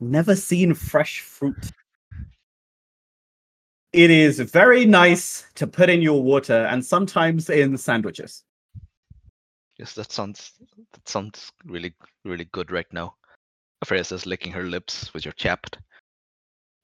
never 0.00 0.34
seen 0.34 0.74
fresh 0.74 1.20
fruit? 1.20 1.70
It 3.92 4.10
is 4.10 4.38
very 4.40 4.84
nice 4.84 5.44
to 5.54 5.66
put 5.66 5.88
in 5.88 6.02
your 6.02 6.22
water 6.22 6.66
and 6.66 6.84
sometimes 6.84 7.48
in 7.48 7.76
sandwiches. 7.78 8.44
Yes, 9.78 9.94
that 9.94 10.12
sounds. 10.12 10.52
That 10.92 11.08
sounds 11.08 11.52
really, 11.64 11.94
really 12.24 12.46
good 12.52 12.70
right 12.70 12.90
now. 12.92 13.14
Freya 13.84 14.04
says, 14.04 14.26
licking 14.26 14.52
her 14.52 14.64
lips, 14.64 15.14
which 15.14 15.26
are 15.26 15.32
chapped. 15.32 15.78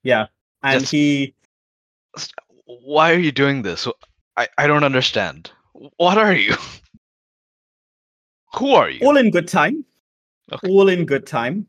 Yeah, 0.05 0.27
and 0.63 0.81
Just- 0.81 0.93
he 0.93 1.35
Why 2.67 3.13
are 3.13 3.19
you 3.19 3.33
doing 3.33 3.63
this? 3.63 3.87
I, 4.37 4.49
I 4.59 4.67
don't 4.67 4.85
understand. 4.85 5.51
What 5.97 6.17
are 6.19 6.33
you? 6.33 6.55
Who 8.55 8.75
are 8.75 8.89
you? 8.89 9.05
all 9.05 9.17
in 9.17 9.31
good 9.31 9.49
time, 9.49 9.85
Okay. 10.53 10.69
all 10.69 10.89
in 10.89 11.05
good 11.05 11.27
time, 11.27 11.67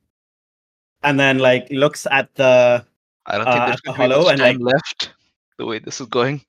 and 1.01 1.19
then 1.19 1.39
like 1.39 1.67
looks 1.71 2.05
at 2.11 2.33
the 2.35 2.85
I 3.25 3.37
don't 3.37 3.45
think 3.45 3.57
uh, 3.57 3.65
there's 3.65 3.81
the 3.81 3.93
going 3.93 3.97
to 3.97 4.07
be 4.07 4.13
hollow 4.13 4.29
and, 4.29 4.39
time 4.39 4.57
like- 4.59 4.73
left. 4.75 5.13
The 5.57 5.65
way 5.65 5.79
this 5.79 6.01
is 6.01 6.07
going, 6.07 6.41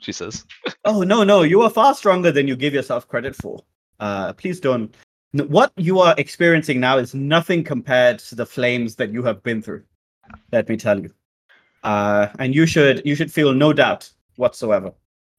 she 0.00 0.12
says. 0.12 0.44
Oh 0.84 1.02
no, 1.02 1.22
no, 1.22 1.42
you 1.42 1.60
are 1.62 1.68
far 1.70 1.94
stronger 1.94 2.32
than 2.32 2.48
you 2.48 2.56
give 2.56 2.72
yourself 2.72 3.06
credit 3.08 3.36
for. 3.36 3.62
Uh, 4.00 4.32
please 4.32 4.58
don't. 4.60 4.94
What 5.32 5.70
you 5.76 5.98
are 6.00 6.14
experiencing 6.16 6.80
now 6.80 6.96
is 6.96 7.14
nothing 7.14 7.62
compared 7.62 8.20
to 8.20 8.34
the 8.34 8.46
flames 8.46 8.94
that 8.96 9.12
you 9.12 9.22
have 9.24 9.42
been 9.42 9.60
through. 9.60 9.82
Let 10.50 10.68
me 10.68 10.78
tell 10.78 10.98
you. 10.98 11.12
Uh, 11.82 12.28
and 12.38 12.54
you 12.54 12.64
should 12.64 13.02
you 13.04 13.14
should 13.14 13.30
feel 13.30 13.52
no 13.52 13.74
doubt 13.74 14.10
whatsoever. 14.36 14.92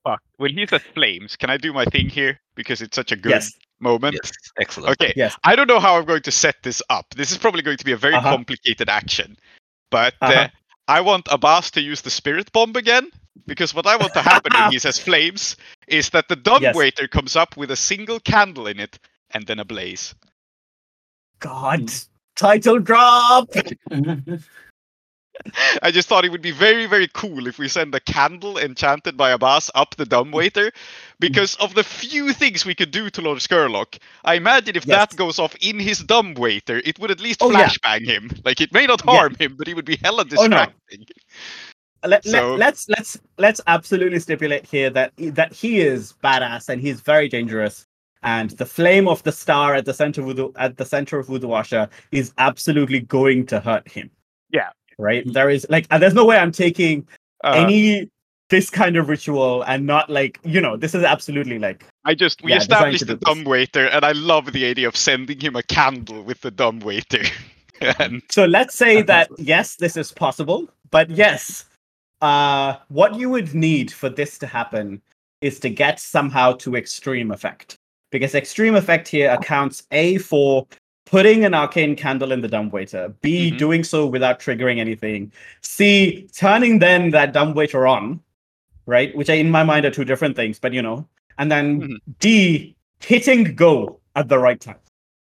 Fuck. 0.04 0.22
When 0.38 0.56
he 0.56 0.68
says 0.68 0.82
flames, 0.94 1.36
can 1.36 1.50
I 1.50 1.58
do 1.58 1.74
my 1.74 1.86
thing 1.86 2.10
here 2.10 2.40
because 2.54 2.82
it's 2.82 2.96
such 2.96 3.12
a 3.12 3.16
good 3.16 3.32
Yes, 3.32 3.52
moment? 3.80 4.14
Yes, 4.22 4.32
excellent. 4.62 4.92
Okay. 4.92 5.14
Yes. 5.16 5.36
I 5.44 5.56
don't 5.56 5.68
know 5.68 5.80
how 5.80 5.98
I'm 5.98 6.06
going 6.06 6.22
to 6.24 6.32
set 6.32 6.62
this 6.62 6.82
up. 6.92 7.06
This 7.16 7.32
is 7.32 7.38
probably 7.40 7.64
going 7.64 7.78
to 7.78 7.86
be 7.86 7.94
a 7.94 7.98
very 7.98 8.14
Uh-huh. 8.16 8.30
complicated 8.30 8.88
action. 8.90 9.36
But 9.90 10.14
uh, 10.22 10.26
Uh-huh. 10.28 10.48
I 10.90 11.02
want 11.02 11.28
Abbas 11.32 11.72
to 11.72 11.82
use 11.82 12.02
the 12.02 12.10
spirit 12.10 12.52
bomb 12.52 12.76
again. 12.76 13.12
Because 13.48 13.74
what 13.76 13.88
I 13.88 13.96
want 13.96 14.14
to 14.16 14.22
happen 14.24 14.54
when 14.54 14.72
he 14.72 14.80
says 14.80 15.00
flames 15.00 15.56
is 15.88 16.10
that 16.12 16.28
the 16.30 16.36
dumb 16.36 16.64
Yes. 16.64 16.76
waiter 16.76 17.08
comes 17.08 17.36
up 17.36 17.58
with 17.58 17.72
a 17.72 17.76
single 17.78 18.20
candle 18.20 18.68
in 18.68 18.80
it 18.80 19.00
and 19.32 19.48
then 19.48 19.60
a 19.60 19.66
blaze. 19.66 20.16
God, 21.40 21.92
title 22.36 22.80
drop. 22.80 23.50
I 25.84 25.92
just 25.92 26.08
thought 26.08 26.26
it 26.26 26.32
would 26.32 26.42
be 26.42 26.52
very, 26.52 26.86
very 26.86 27.08
cool 27.14 27.48
if 27.48 27.58
we 27.60 27.68
send 27.68 27.94
a 27.96 28.00
candle 28.00 28.58
enchanted 28.58 29.16
by 29.18 29.32
Abbas 29.32 29.72
up 29.76 29.96
the 29.96 30.06
dumb 30.06 30.32
waiter. 30.32 30.72
Because 31.20 31.56
of 31.56 31.76
the 31.76 31.84
few 31.84 32.34
things 32.34 32.66
we 32.66 32.76
could 32.76 32.92
do 32.92 33.10
to 33.10 33.22
Lord 33.22 33.40
Skurlock, 33.40 33.98
I 34.26 34.36
imagine 34.36 34.76
if 34.76 34.86
that 34.86 35.16
goes 35.16 35.40
off 35.40 35.56
in 35.62 35.80
his 35.80 36.00
dumb 36.00 36.34
waiter, 36.36 36.82
it 36.86 37.00
would 37.00 37.12
at 37.12 37.20
least 37.20 37.42
Oh, 37.42 37.52
yeah. 37.52 37.68
flashbang 37.68 38.06
him. 38.06 38.32
Like 38.46 38.62
it 38.62 38.74
may 38.74 38.86
not 38.86 39.02
Yeah. 39.06 39.18
harm 39.18 39.36
him, 39.40 39.56
but 39.58 39.68
it 39.68 39.76
would 39.76 39.86
be 39.86 39.98
hella 39.98 40.26
Oh, 40.38 40.48
no. 40.48 40.66
distracting. 40.66 41.06
let, 42.06 42.26
So- 42.26 42.56
let, 42.56 42.60
let's 42.60 42.90
let's 42.90 43.20
let's 43.38 43.62
absolutely 43.68 44.20
stipulate 44.20 44.66
here 44.66 44.90
that 44.92 45.14
that 45.18 45.54
he 45.54 45.80
is 45.82 46.14
badass 46.24 46.70
and 46.70 46.82
he's 46.82 47.02
very 47.02 47.28
dangerous. 47.28 47.86
And 48.24 48.50
the 48.52 48.66
flame 48.66 49.08
of 49.08 49.24
the 49.24 49.32
star 49.32 49.76
at 49.76 49.86
the 49.86 49.94
center 49.94 50.22
of 50.22 50.36
the 50.36 50.50
at 50.58 50.78
the 50.78 50.86
center 50.86 51.20
of 51.20 51.28
Uduasha 51.28 51.90
is 52.12 52.34
absolutely 52.38 53.00
going 53.02 53.46
to 53.48 53.60
hurt 53.62 53.90
him. 53.90 54.10
Yeah. 54.52 54.70
Right. 55.00 55.24
There 55.32 55.50
is 55.50 55.66
like, 55.70 55.88
there's 55.88 56.14
no 56.14 56.26
way 56.26 56.38
I'm 56.38 56.52
taking 56.52 57.08
Uh, 57.44 57.54
any 57.56 58.10
this 58.50 58.70
kind 58.70 58.98
of 58.98 59.08
ritual 59.08 59.62
and 59.64 59.86
not 59.86 60.10
like 60.10 60.40
you 60.44 60.60
know 60.60 60.76
this 60.76 60.94
is 60.94 61.04
absolutely 61.04 61.58
like 61.60 61.86
I 62.04 62.14
just 62.16 62.44
we 62.44 62.52
yeah, 62.52 62.58
established 62.58 63.08
the 63.08 63.16
dumb 63.16 63.44
waiter, 63.44 63.86
and 63.86 64.04
I 64.04 64.12
love 64.12 64.52
the 64.52 64.66
idea 64.66 64.88
of 64.88 64.98
sending 64.98 65.40
him 65.40 65.56
a 65.56 65.64
candle 65.64 66.24
with 66.24 66.42
the 66.42 66.52
dumb 66.52 66.80
waiter. 66.80 67.24
and 68.00 68.22
so 68.30 68.46
let's 68.46 68.76
say 68.76 69.02
that 69.04 69.30
yes 69.38 69.78
this 69.78 69.96
is 69.96 70.12
possible 70.12 70.68
but 70.92 71.10
yes 71.10 71.64
uh 72.22 72.76
what 72.90 73.16
you 73.16 73.30
would 73.30 73.54
need 73.54 73.90
for 73.90 74.10
this 74.10 74.38
to 74.38 74.46
happen 74.46 75.02
is 75.40 75.62
to 75.62 75.70
get 75.70 75.98
somehow 75.98 76.52
to 76.52 76.76
extreme 76.76 77.32
effect 77.32 77.78
because 78.12 78.36
extreme 78.36 78.76
effect 78.76 79.08
here 79.08 79.32
accounts 79.32 79.84
a 79.92 80.18
for 80.18 80.68
putting 81.10 81.44
an 81.46 81.54
arcane 81.54 81.96
candle 81.96 82.32
in 82.32 82.42
the 82.42 82.48
dumbwaiter 82.48 83.10
b 83.22 83.52
Mhm. 83.52 83.58
doing 83.58 83.84
so 83.84 84.06
without 84.06 84.40
triggering 84.40 84.80
anything 84.80 85.32
c 85.62 86.28
turning 86.36 86.80
then 86.80 87.10
that 87.12 87.34
dumbwaiter 87.34 87.88
on 87.88 88.20
right 88.86 89.16
which 89.16 89.30
in 89.30 89.50
my 89.50 89.64
mind 89.64 89.86
are 89.86 89.92
two 89.92 90.06
different 90.06 90.36
things 90.36 90.60
but 90.60 90.74
you 90.74 90.82
know 90.82 91.08
and 91.38 91.52
then 91.52 91.82
Mhm. 91.82 91.98
d 92.20 92.76
hitting 93.02 93.56
go 93.56 94.00
at 94.16 94.28
the 94.30 94.38
right 94.40 94.60
time 94.62 94.80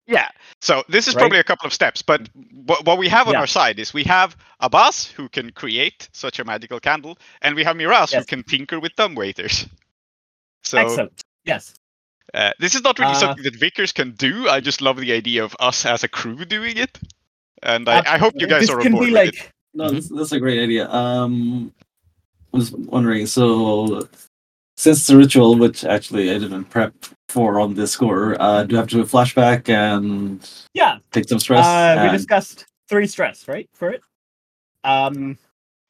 Yeah. 0.09 0.29
So 0.61 0.85
this 0.89 1.09
is 1.09 1.15
Right? 1.17 1.23
probably 1.23 1.41
a 1.41 1.45
couple 1.51 1.67
of 1.67 1.73
steps, 1.73 2.01
but 2.01 2.21
what, 2.69 2.85
what 2.87 2.97
we 2.97 3.09
have 3.09 3.27
on 3.27 3.35
Yeah. 3.35 3.41
our 3.41 3.47
side 3.49 3.81
is 3.81 3.93
we 3.93 4.05
have 4.05 4.37
Abbas 4.61 5.11
who 5.17 5.29
can 5.29 5.51
create 5.51 6.09
such 6.13 6.39
a 6.39 6.45
magical 6.45 6.79
candle, 6.79 7.19
and 7.43 7.57
we 7.57 7.65
have 7.65 7.77
Miraz 7.77 8.13
who 8.13 8.23
can 8.25 8.45
tinker 8.45 8.79
with 8.79 8.95
dumbwaiters. 8.95 9.69
So 10.63 10.79
excellent 10.79 11.25
yes 11.45 11.75
uh, 12.35 12.53
this 12.59 12.75
is 12.75 12.83
not 12.83 12.99
really 12.99 13.13
Uh, 13.13 13.21
something 13.21 13.45
that 13.45 13.57
Vickers 13.57 13.93
can 13.93 14.13
do. 14.13 14.49
I 14.49 14.61
just 14.61 14.81
love 14.81 14.97
the 14.99 15.13
idea 15.13 15.45
of 15.45 15.57
us 15.61 15.87
as 15.87 16.05
a 16.05 16.09
crew 16.09 16.45
doing 16.45 16.77
it, 16.77 16.99
and 17.63 17.89
I, 17.89 18.03
I 18.15 18.19
hope 18.19 18.35
you 18.37 18.47
guys 18.47 18.63
this 18.63 18.71
are 18.71 18.81
on 18.81 18.83
can 18.83 18.93
board 18.93 19.07
be 19.07 19.13
with 19.13 19.25
like 19.27 19.35
it. 19.35 19.51
No, 19.75 19.91
this, 19.91 20.09
this 20.09 20.21
is 20.21 20.33
a 20.33 20.41
great 20.41 20.63
idea. 20.63 20.91
Um, 20.91 21.73
I 22.53 22.57
was 22.57 22.73
wondering. 22.73 23.27
So, 23.27 24.09
since 24.77 25.01
it's 25.01 25.11
a 25.11 25.17
ritual, 25.17 25.57
which 25.57 25.85
actually 25.85 26.31
I 26.31 26.39
didn't 26.39 26.65
prep 26.67 26.95
for 27.29 27.61
on 27.61 27.75
this 27.75 27.93
score, 27.93 28.41
uh, 28.41 28.65
do 28.65 28.77
I 28.77 28.81
have 28.81 28.89
to 28.89 28.97
do 28.97 29.03
a 29.03 29.05
flashback 29.05 29.69
and 29.69 30.49
Yeah. 30.75 30.99
take 31.13 31.29
some 31.29 31.39
stress? 31.39 31.67
Uh, 31.67 32.03
we 32.03 32.17
discussed 32.17 32.67
three 32.89 33.07
stress, 33.07 33.49
right, 33.49 33.69
for 33.75 33.91
it. 33.91 34.03
Um, 34.85 35.37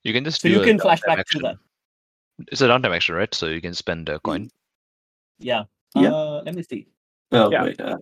You 0.05 0.13
can 0.13 0.25
just 0.25 0.41
so 0.41 0.49
do 0.49 0.55
you 0.55 0.63
a 0.63 0.65
can 0.65 0.79
downtime 0.79 0.83
flash 0.83 1.01
back 1.03 1.27
to 1.27 1.39
that. 1.41 1.57
It's 2.51 2.61
a 2.61 2.69
downtime 2.69 2.95
action, 2.95 3.15
right? 3.15 3.33
So 3.35 3.47
you 3.47 3.61
can 3.61 3.75
spend 3.75 4.09
a 4.09 4.19
coin. 4.21 4.51
Yeah. 5.39 5.65
Yeah. 6.03 6.13
Uh, 6.13 6.43
let 6.45 6.55
me 6.55 6.63
see. 6.63 6.87
Oh, 7.33 7.51
Yeah. 7.51 7.65
wait. 7.65 7.81
Uh, 7.81 7.97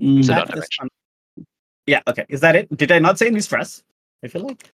mm, 0.00 0.18
It's 0.18 0.28
a 0.28 0.32
That 0.32 0.48
downtime 0.48 0.58
is 0.58 0.64
action. 0.64 0.88
fun. 1.36 1.44
Yeah. 1.86 2.00
Okay. 2.06 2.26
Is 2.28 2.40
that 2.40 2.56
it? 2.56 2.76
Did 2.76 2.92
I 2.92 2.98
not 2.98 3.18
say 3.18 3.26
any 3.26 3.40
stress? 3.40 3.82
I 4.22 4.28
feel 4.28 4.42
like. 4.42 4.70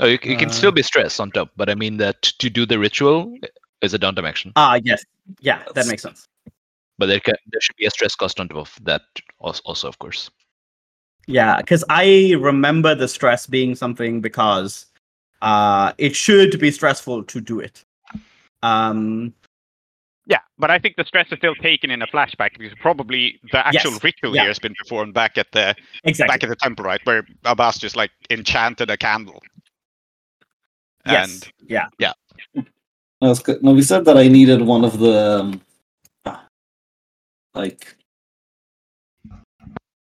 Oh, 0.00 0.06
you, 0.06 0.18
you 0.22 0.36
can 0.36 0.50
still 0.50 0.68
Uh, 0.70 0.72
be 0.72 0.82
stressed 0.82 1.18
on 1.20 1.30
top, 1.32 1.50
but 1.56 1.68
I 1.68 1.74
mean 1.74 1.96
that 1.96 2.22
to 2.22 2.48
do 2.50 2.64
the 2.66 2.78
ritual 2.78 3.36
is 3.82 3.94
a 3.94 3.98
downtime 3.98 4.28
action. 4.28 4.52
Ah, 4.54 4.78
yes. 4.84 5.04
Yeah, 5.40 5.64
that 5.74 5.86
makes 5.86 6.02
sense. 6.02 6.26
But 6.98 7.06
there, 7.06 7.20
can, 7.20 7.34
there 7.50 7.60
should 7.60 7.76
be 7.76 7.86
a 7.86 7.90
stress 7.90 8.14
cost 8.14 8.38
on 8.40 8.48
top 8.48 8.58
of 8.58 8.78
that 8.82 9.02
als- 9.40 9.60
also, 9.64 9.88
of 9.88 9.98
course. 9.98 10.30
Yeah, 11.26 11.56
because 11.58 11.84
I 11.88 12.34
remember 12.38 12.94
the 12.94 13.08
stress 13.08 13.46
being 13.46 13.74
something 13.74 14.20
because 14.20 14.86
uh, 15.42 15.92
it 15.98 16.14
should 16.16 16.58
be 16.58 16.70
stressful 16.70 17.24
to 17.24 17.40
do 17.40 17.60
it. 17.60 17.84
Um, 18.62 19.34
Yeah, 20.28 20.40
but 20.58 20.70
I 20.70 20.78
think 20.78 20.96
the 20.96 21.04
stress 21.06 21.26
is 21.32 21.38
still 21.38 21.54
taken 21.54 21.90
in 21.90 22.02
a 22.02 22.06
flashback 22.06 22.50
because 22.58 22.76
probably 22.82 23.40
the 23.50 23.66
actual 23.66 23.92
Yes, 23.92 24.04
ritual 24.04 24.34
yeah. 24.36 24.42
here 24.42 24.50
has 24.50 24.58
been 24.58 24.74
performed 24.78 25.14
back 25.14 25.38
at 25.38 25.50
the 25.52 25.74
exactly. 26.04 26.30
back 26.32 26.42
at 26.44 26.50
the 26.50 26.56
temple, 26.56 26.84
right? 26.84 27.00
Where 27.04 27.26
Abbas 27.46 27.78
just 27.78 27.96
like 27.96 28.10
enchanted 28.28 28.90
a 28.90 28.96
candle. 28.98 29.42
yes. 31.06 31.32
And 31.32 31.52
yeah. 31.70 32.12
No, 33.22 33.30
it's 33.30 33.40
good. 33.42 33.62
no, 33.62 33.72
we 33.72 33.80
said 33.80 34.04
that 34.04 34.18
I 34.18 34.28
needed 34.28 34.60
one 34.60 34.84
of 34.84 34.98
the 34.98 35.40
um, 35.40 35.60
like 37.54 37.96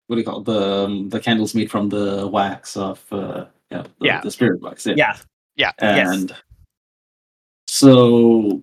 what 0.06 0.14
do 0.16 0.20
you 0.20 0.24
call 0.24 0.40
it? 0.40 0.44
the 0.44 0.84
um, 0.84 1.08
the 1.08 1.18
candles 1.18 1.56
made 1.56 1.70
from 1.72 1.88
the 1.88 2.28
wax 2.28 2.76
of 2.76 3.02
uh, 3.10 3.46
yeah, 3.72 3.82
the, 3.82 3.90
Yeah. 4.00 4.20
the 4.20 4.30
spirit 4.30 4.60
wax. 4.62 4.86
Yeah. 4.86 4.94
Yeah. 4.96 5.16
yeah, 5.56 5.72
Yes. 5.96 6.08
And 6.14 6.36
so, 7.66 8.62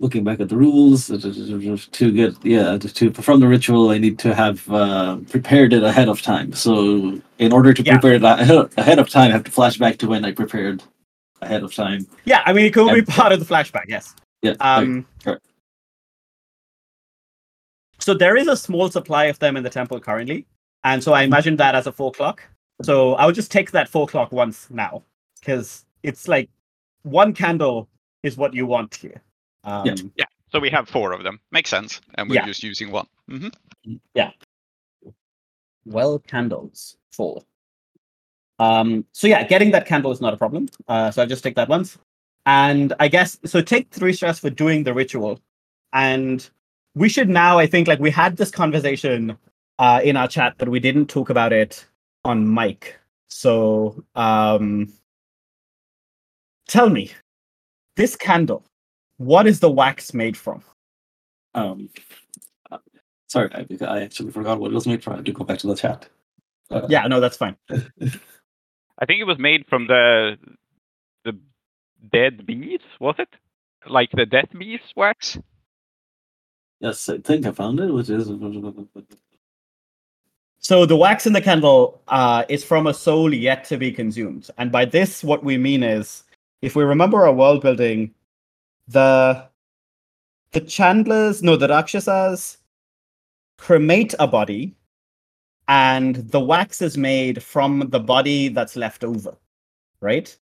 looking 0.00 0.24
back 0.24 0.40
at 0.40 0.48
the 0.48 0.56
rules, 0.56 1.06
to 1.08 2.12
get 2.12 2.34
yeah 2.44 2.76
to 2.78 3.10
perform 3.10 3.40
the 3.40 3.46
ritual, 3.46 3.90
I 3.90 3.98
need 3.98 4.18
to 4.20 4.34
have 4.34 4.68
uh, 4.70 5.18
prepared 5.28 5.72
it 5.72 5.84
ahead 5.84 6.08
of 6.08 6.20
time. 6.22 6.52
So, 6.52 7.20
in 7.38 7.52
order 7.52 7.72
to 7.72 7.82
Yeah. 7.82 7.98
prepare 7.98 8.14
it 8.14 8.24
ahead 8.24 8.98
of 8.98 9.08
time, 9.08 9.28
I 9.28 9.32
have 9.32 9.44
to 9.44 9.50
flash 9.50 9.76
back 9.78 9.98
to 9.98 10.08
when 10.08 10.24
I 10.24 10.32
prepared 10.32 10.82
ahead 11.42 11.62
of 11.62 11.74
time. 11.74 12.06
Yeah, 12.24 12.42
I 12.46 12.52
mean, 12.52 12.64
it 12.64 12.72
could 12.74 12.92
be 12.92 13.02
part 13.02 13.32
of 13.32 13.38
the 13.38 13.46
flashback, 13.46 13.84
yes. 13.88 14.14
Yeah. 14.42 14.54
Um, 14.60 15.06
correct. 15.22 15.44
so 17.98 18.14
there 18.14 18.36
is 18.36 18.48
a 18.48 18.56
small 18.56 18.90
supply 18.90 19.26
of 19.26 19.38
them 19.38 19.56
in 19.56 19.62
the 19.62 19.70
temple 19.70 20.00
currently. 20.00 20.46
And 20.82 21.04
so 21.04 21.12
I 21.12 21.22
imagine 21.24 21.56
that 21.56 21.74
as 21.74 21.86
a 21.86 21.92
four 21.92 22.10
clock. 22.10 22.42
So 22.82 23.14
I'll 23.16 23.32
just 23.32 23.50
take 23.52 23.70
that 23.72 23.88
four 23.90 24.06
clock 24.06 24.32
once 24.32 24.66
now. 24.70 25.02
Because 25.38 25.84
it's 26.02 26.26
like 26.26 26.48
one 27.02 27.34
candle 27.34 27.88
is 28.22 28.38
what 28.38 28.54
you 28.54 28.66
want 28.66 28.94
here. 28.94 29.20
Um, 29.64 29.86
Yeah. 29.86 29.94
yeah. 30.16 30.26
So 30.50 30.60
we 30.60 30.70
have 30.70 30.88
four 30.88 31.12
of 31.12 31.22
them. 31.22 31.40
Makes 31.52 31.70
sense. 31.70 32.00
And 32.16 32.28
we're 32.28 32.36
Yeah. 32.36 32.46
just 32.46 32.62
using 32.62 32.90
one. 32.90 33.06
Mm-hmm. 33.30 33.48
Yeah. 34.14 34.30
well 35.86 36.18
candles 36.20 36.96
four 37.12 37.42
um 38.58 39.04
so 39.12 39.26
yeah 39.26 39.44
getting 39.44 39.70
that 39.72 39.86
candle 39.86 40.12
is 40.12 40.20
not 40.20 40.34
a 40.34 40.36
problem 40.38 40.68
uh 40.88 41.10
so 41.10 41.22
i'll 41.22 41.28
just 41.28 41.42
take 41.44 41.56
that 41.56 41.68
once 41.68 41.98
and 42.46 42.92
i 43.00 43.08
guess 43.08 43.38
so 43.44 43.62
take 43.62 43.90
three 43.90 44.12
stress 44.12 44.38
for 44.38 44.50
doing 44.50 44.84
the 44.84 44.94
ritual 44.94 45.40
and 45.94 46.50
we 46.94 47.08
should 47.08 47.28
now 47.28 47.58
i 47.58 47.66
think 47.66 47.88
like 47.88 48.00
we 48.00 48.10
had 48.10 48.36
this 48.36 48.50
conversation 48.50 49.36
uh 49.78 50.00
in 50.04 50.16
our 50.16 50.28
chat 50.28 50.54
but 50.58 50.68
we 50.68 50.80
didn't 50.80 51.06
talk 51.08 51.30
about 51.30 51.52
it 51.52 51.86
on 52.24 52.52
mic 52.54 52.98
so 53.28 54.04
um 54.16 54.92
tell 56.68 56.90
me 56.90 57.10
this 57.96 58.16
candle 58.16 58.64
what 59.20 59.46
is 59.46 59.60
the 59.60 59.70
wax 59.70 60.14
made 60.14 60.36
from 60.36 60.62
Um, 61.54 61.90
uh, 62.70 62.78
sorry, 63.28 63.50
I, 63.54 63.66
I 63.84 64.00
actually 64.00 64.32
forgot 64.32 64.58
what 64.58 64.70
it 64.70 64.74
was 64.74 64.86
made 64.86 65.04
from. 65.04 65.12
I 65.12 65.16
had 65.16 65.26
to 65.26 65.32
go 65.32 65.44
back 65.44 65.58
to 65.58 65.66
the 65.66 65.74
chat. 65.74 66.08
Uh, 66.70 66.86
yeah 66.88 67.04
no 67.08 67.18
that's 67.18 67.36
fine 67.36 67.56
I 69.00 69.06
think 69.06 69.20
it 69.20 69.24
was 69.24 69.38
made 69.38 69.66
from 69.68 69.86
the 69.88 70.36
the 71.24 71.36
dead 72.12 72.46
bees, 72.46 72.80
was 73.00 73.16
it? 73.18 73.28
Like 73.88 74.10
the 74.12 74.26
death 74.26 74.50
bees 74.56 74.80
wax? 74.94 75.38
Yes, 76.80 77.08
I 77.08 77.18
think 77.18 77.46
I 77.46 77.52
found 77.52 77.80
it, 77.80 77.92
which 77.92 78.08
is 78.10 78.28
So 80.62 80.84
the 80.84 80.96
wax 80.96 81.26
in 81.26 81.32
the 81.32 81.40
candle 81.40 82.02
uh, 82.08 82.44
is 82.48 82.62
from 82.62 82.86
a 82.86 82.94
soul 82.94 83.32
yet 83.32 83.64
to 83.64 83.78
be 83.78 83.90
consumed, 83.90 84.50
and 84.58 84.70
by 84.70 84.84
this, 84.84 85.24
what 85.24 85.42
we 85.42 85.56
mean 85.56 85.82
is, 85.82 86.24
if 86.60 86.76
we 86.76 86.84
remember 86.84 87.24
our 87.26 87.32
world 87.32 87.62
building, 87.62 88.14
the 88.90 89.48
the 90.52 90.60
Chandlers, 90.60 91.42
no, 91.42 91.56
the 91.56 91.68
Rakshasas 91.68 92.58
cremate 93.58 94.14
a 94.18 94.26
body, 94.26 94.74
and 95.68 96.16
the 96.16 96.40
wax 96.40 96.82
is 96.82 96.98
made 96.98 97.42
from 97.42 97.88
the 97.90 98.00
body 98.00 98.48
that's 98.48 98.74
left 98.74 99.04
over, 99.04 99.36
right? 100.00 100.36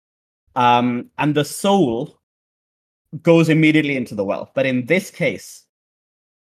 Um, 0.55 1.09
and 1.17 1.33
the 1.33 1.45
soul 1.45 2.19
goes 3.23 3.49
immediately 3.49 3.95
into 3.95 4.13
the 4.13 4.23
well. 4.23 4.51
But 4.53 4.65
in 4.65 4.85
this 4.85 5.09
case, 5.09 5.65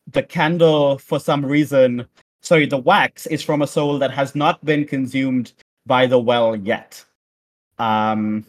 the 0.08 0.24
candle, 0.24 0.98
for 0.98 1.20
some 1.20 1.46
reason, 1.46 2.08
sorry, 2.42 2.66
the 2.66 2.78
wax 2.78 3.26
is 3.28 3.44
from 3.44 3.62
a 3.62 3.68
soul 3.68 4.00
that 4.00 4.12
has 4.12 4.36
not 4.36 4.64
been 4.64 4.86
consumed 4.86 5.54
by 5.86 6.08
the 6.08 6.20
well 6.20 6.56
yet. 6.56 7.04
Um, 7.78 8.46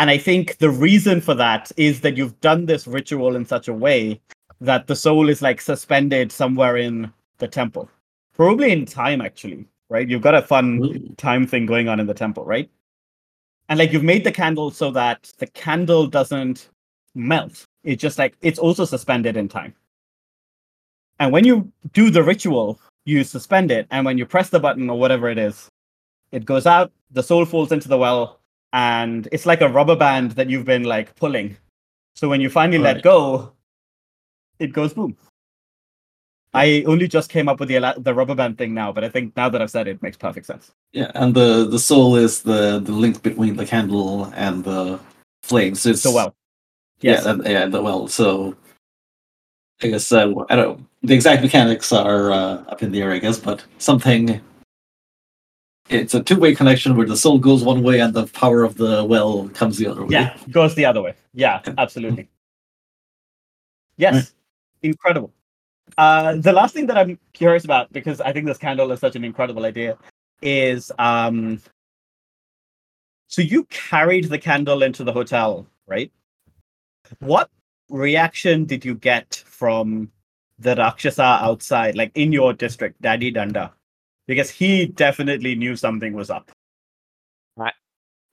and 0.00 0.08
I 0.08 0.16
think 0.16 0.56
the 0.56 0.70
reason 0.70 1.20
for 1.20 1.34
that 1.34 1.70
is 1.76 2.00
that 2.00 2.16
you've 2.16 2.40
done 2.40 2.64
this 2.64 2.86
ritual 2.86 3.36
in 3.36 3.44
such 3.44 3.68
a 3.68 3.74
way 3.74 4.18
that 4.62 4.86
the 4.86 4.96
soul 4.96 5.28
is 5.28 5.42
like 5.42 5.60
suspended 5.60 6.32
somewhere 6.32 6.78
in 6.78 7.12
the 7.36 7.46
temple, 7.46 7.86
probably 8.32 8.72
in 8.72 8.86
time, 8.86 9.20
actually, 9.20 9.66
right? 9.90 10.08
You've 10.08 10.22
got 10.22 10.34
a 10.34 10.40
fun 10.40 11.14
time 11.18 11.46
thing 11.46 11.66
going 11.66 11.86
on 11.86 12.00
in 12.00 12.06
the 12.06 12.14
temple, 12.14 12.46
right? 12.46 12.70
And 13.68 13.78
like 13.78 13.92
you've 13.92 14.02
made 14.02 14.24
the 14.24 14.32
candle 14.32 14.70
so 14.70 14.90
that 14.92 15.30
the 15.36 15.48
candle 15.48 16.06
doesn't 16.06 16.70
melt. 17.14 17.66
It's 17.84 18.00
just 18.00 18.18
like 18.18 18.38
it's 18.40 18.58
also 18.58 18.86
suspended 18.86 19.36
in 19.36 19.48
time. 19.48 19.74
And 21.18 21.30
when 21.30 21.44
you 21.44 21.70
do 21.92 22.08
the 22.08 22.22
ritual, 22.22 22.80
you 23.04 23.22
suspend 23.22 23.70
it, 23.70 23.86
and 23.90 24.06
when 24.06 24.16
you 24.16 24.24
press 24.24 24.48
the 24.48 24.60
button 24.60 24.88
or 24.88 24.98
whatever 24.98 25.28
it 25.28 25.36
is, 25.36 25.68
it 26.32 26.46
goes 26.46 26.64
out, 26.64 26.90
the 27.10 27.22
soul 27.22 27.44
falls 27.44 27.70
into 27.70 27.88
the 27.88 27.98
well, 27.98 28.39
and 28.72 29.28
it's 29.32 29.46
like 29.46 29.60
a 29.60 29.68
rubber 29.68 29.96
band 29.96 30.32
that 30.32 30.48
you've 30.48 30.64
been 30.64 30.84
like 30.84 31.16
pulling. 31.16 31.56
So 32.16 32.28
when 32.28 32.40
you 32.40 32.50
finally 32.50 32.78
let 32.78 33.02
go, 33.02 33.52
it 34.58 34.72
goes 34.72 34.92
boom. 34.92 35.16
I 36.52 36.82
only 36.86 37.06
just 37.06 37.30
came 37.30 37.48
up 37.48 37.60
with 37.60 37.68
the 37.68 37.94
the 37.98 38.12
rubber 38.12 38.34
band 38.34 38.58
thing 38.58 38.74
now, 38.74 38.92
but 38.92 39.04
I 39.04 39.08
think 39.08 39.36
now 39.36 39.48
that 39.48 39.62
I've 39.62 39.70
said 39.70 39.86
it, 39.86 39.92
it 39.92 40.02
makes 40.02 40.16
perfect 40.16 40.46
sense. 40.46 40.72
yeah, 40.92 41.12
and 41.14 41.32
the 41.32 41.66
the 41.66 41.78
soul 41.78 42.16
is 42.16 42.42
the 42.42 42.80
the 42.80 42.92
link 42.92 43.22
between 43.22 43.56
the 43.56 43.66
candle 43.66 44.24
and 44.34 44.64
the 44.64 44.98
flames. 45.42 45.86
It's 45.86 46.02
So 46.02 46.12
well. 46.12 46.34
yeah, 47.00 47.22
and, 47.28 47.44
yeah, 47.46 47.66
the 47.66 47.80
well. 47.80 48.08
So 48.08 48.56
I 49.82 49.88
guess 49.88 50.10
uh, 50.12 50.32
I 50.48 50.56
don't. 50.56 50.86
The 51.02 51.14
exact 51.14 51.42
mechanics 51.42 51.92
are 51.92 52.32
uh, 52.32 52.64
up 52.68 52.82
in 52.82 52.90
the 52.90 53.00
air, 53.00 53.12
I 53.12 53.18
guess, 53.18 53.38
but 53.38 53.64
something. 53.78 54.40
It's 55.90 56.14
a 56.14 56.22
two-way 56.22 56.54
connection 56.54 56.96
where 56.96 57.06
the 57.06 57.16
soul 57.16 57.38
goes 57.38 57.64
one 57.64 57.82
way 57.82 57.98
and 57.98 58.14
the 58.14 58.28
power 58.28 58.62
of 58.62 58.76
the 58.76 59.04
well 59.04 59.48
comes 59.48 59.76
the 59.76 59.88
other 59.88 60.04
way. 60.04 60.12
Yeah, 60.12 60.36
goes 60.50 60.76
the 60.76 60.84
other 60.84 61.02
way. 61.02 61.14
Yeah, 61.34 61.60
absolutely. 61.78 62.28
Yes, 63.96 64.32
incredible. 64.82 65.30
Uh, 65.98 66.36
the 66.36 66.54
last 66.54 66.72
thing 66.72 66.86
that 66.86 66.96
I'm 66.96 67.18
curious 67.34 67.66
about, 67.66 67.92
because 67.92 68.18
I 68.22 68.32
think 68.32 68.46
this 68.46 68.56
candle 68.56 68.90
is 68.92 69.00
such 69.00 69.14
an 69.14 69.24
incredible 69.24 69.66
idea, 69.66 69.98
is 70.40 70.90
um, 70.98 71.60
so 73.28 73.42
you 73.42 73.64
carried 73.64 74.24
the 74.30 74.38
candle 74.38 74.82
into 74.82 75.04
the 75.04 75.12
hotel, 75.12 75.66
right? 75.86 76.10
What 77.18 77.50
reaction 77.90 78.64
did 78.64 78.86
you 78.86 78.94
get 78.94 79.42
from 79.44 80.10
the 80.58 80.74
Rakshasa 80.76 81.40
outside, 81.42 81.94
like 81.94 82.12
in 82.14 82.32
your 82.32 82.54
district, 82.54 83.02
Daddy 83.02 83.30
Danda? 83.30 83.70
Because 84.30 84.48
he 84.48 84.86
definitely 84.86 85.56
knew 85.56 85.74
something 85.74 86.12
was 86.12 86.30
up. 86.30 86.52
I 87.58 87.72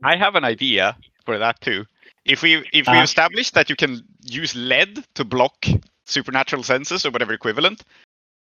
I 0.03 0.15
have 0.15 0.35
an 0.35 0.43
idea 0.45 0.95
for 1.25 1.39
that 1.39 1.59
too. 1.59 1.85
If 2.23 2.43
we 2.43 2.57
if 2.71 2.85
we 2.85 2.93
Uh-huh. 2.93 3.01
establish 3.01 3.49
that 3.57 3.67
you 3.71 3.75
can 3.75 4.03
use 4.21 4.53
lead 4.55 5.03
to 5.15 5.23
block 5.25 5.65
supernatural 6.05 6.61
senses 6.61 7.03
or 7.03 7.09
whatever 7.09 7.33
equivalent, 7.33 7.81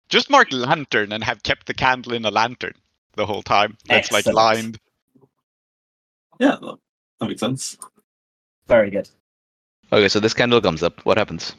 just 0.10 0.30
mark 0.30 0.50
lantern 0.52 1.12
and 1.12 1.24
have 1.24 1.42
kept 1.42 1.66
the 1.66 1.74
candle 1.74 2.14
in 2.14 2.24
a 2.26 2.30
lantern 2.30 2.76
the 3.16 3.26
whole 3.26 3.42
time. 3.42 3.76
That's 3.88 4.12
like 4.12 4.28
Excellent. 4.28 4.36
lined. 4.38 4.80
Yeah, 6.40 6.58
that 7.20 7.28
makes 7.30 7.40
sense. 7.42 7.78
Very 8.68 8.92
good. 8.92 9.10
Okay, 9.92 10.08
so 10.08 10.20
this 10.20 10.36
candle 10.36 10.62
comes 10.62 10.84
up. 10.84 11.04
What 11.04 11.18
happens? 11.18 11.56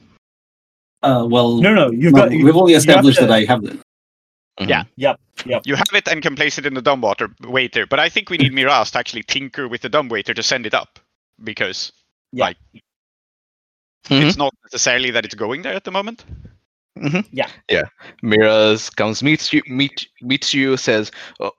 Uh, 1.03 1.27
well, 1.29 1.57
No, 1.61 1.75
no, 1.75 1.91
you've 1.91 2.15
no, 2.15 2.21
got. 2.23 2.31
we've 2.31 2.57
only 2.57 2.75
established 2.75 3.19
to- 3.19 3.27
that 3.27 3.35
I 3.35 3.45
have 3.47 3.65
it. 3.65 3.81
Mhm. 4.61 4.69
Yeah. 4.69 4.85
Yep, 4.97 5.21
yep. 5.47 5.63
You 5.65 5.75
have 5.77 5.87
it 5.95 6.09
and 6.09 6.23
can 6.23 6.37
place 6.37 6.59
it 6.59 6.67
in 6.67 6.75
the 6.75 6.83
dumb 6.83 7.01
water 7.01 7.29
waiter, 7.43 7.87
but 7.87 7.99
I 7.99 8.09
think 8.09 8.31
we 8.31 8.39
need 8.39 8.53
Miraz 8.53 8.91
to 8.93 8.99
actually 8.99 9.23
tinker 9.23 9.69
with 9.69 9.83
the 9.83 9.89
dumb 9.89 10.09
waiter 10.09 10.35
to 10.35 10.43
send 10.43 10.67
it 10.67 10.75
up 10.75 10.99
because 11.43 11.93
Yeah. 12.33 12.47
like 12.47 12.57
Mhm. 14.09 14.29
it's 14.29 14.37
not 14.37 14.55
necessarily 14.65 15.11
that 15.11 15.25
it's 15.25 15.35
going 15.35 15.63
there 15.63 15.75
at 15.75 15.85
the 15.85 15.91
moment. 15.91 16.25
Yeah. 17.33 17.49
Yeah. 17.71 17.85
Miraz 18.23 18.91
comes, 18.91 19.23
meets 19.23 19.53
you, 19.53 19.63
meet 19.69 20.09
meets 20.21 20.53
you, 20.53 20.77
says, 20.77 21.11
oh, 21.41 21.53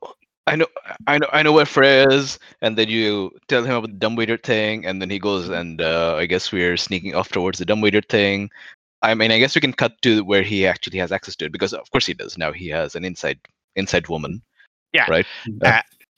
"I 0.48 0.56
know, 0.56 0.68
I 1.08 1.18
know, 1.18 1.28
I 1.34 1.44
know 1.44 1.52
where 1.54 1.66
Freya 1.66 2.08
is," 2.10 2.38
and 2.62 2.78
then 2.78 2.90
you 2.90 3.32
tell 3.48 3.64
him 3.64 3.76
about 3.76 3.90
the 3.92 3.98
dumbwaiter 3.98 4.38
thing, 4.38 4.86
and 4.86 5.02
then 5.02 5.10
he 5.10 5.20
goes, 5.20 5.50
and 5.50 5.82
uh, 5.82 6.16
I 6.18 6.26
guess 6.28 6.52
we're 6.52 6.78
sneaking 6.78 7.16
off 7.16 7.30
towards 7.30 7.60
the 7.60 7.66
dumbwaiter 7.66 8.02
thing. 8.02 8.52
I 9.02 9.14
mean, 9.16 9.32
I 9.32 9.40
guess 9.40 9.56
we 9.56 9.62
can 9.62 9.74
cut 9.74 10.00
to 10.04 10.24
where 10.24 10.44
he 10.44 10.68
actually 10.68 11.00
has 11.00 11.12
access 11.12 11.36
to 11.38 11.46
it 11.46 11.52
because, 11.52 11.74
of 11.74 11.90
course, 11.92 12.06
he 12.06 12.14
does. 12.14 12.38
Now 12.38 12.52
he 12.52 12.68
has 12.70 12.96
an 12.96 13.04
inside 13.04 13.40
inside 13.76 14.08
woman. 14.10 14.42
Yeah. 14.94 15.06
Right. 15.10 15.26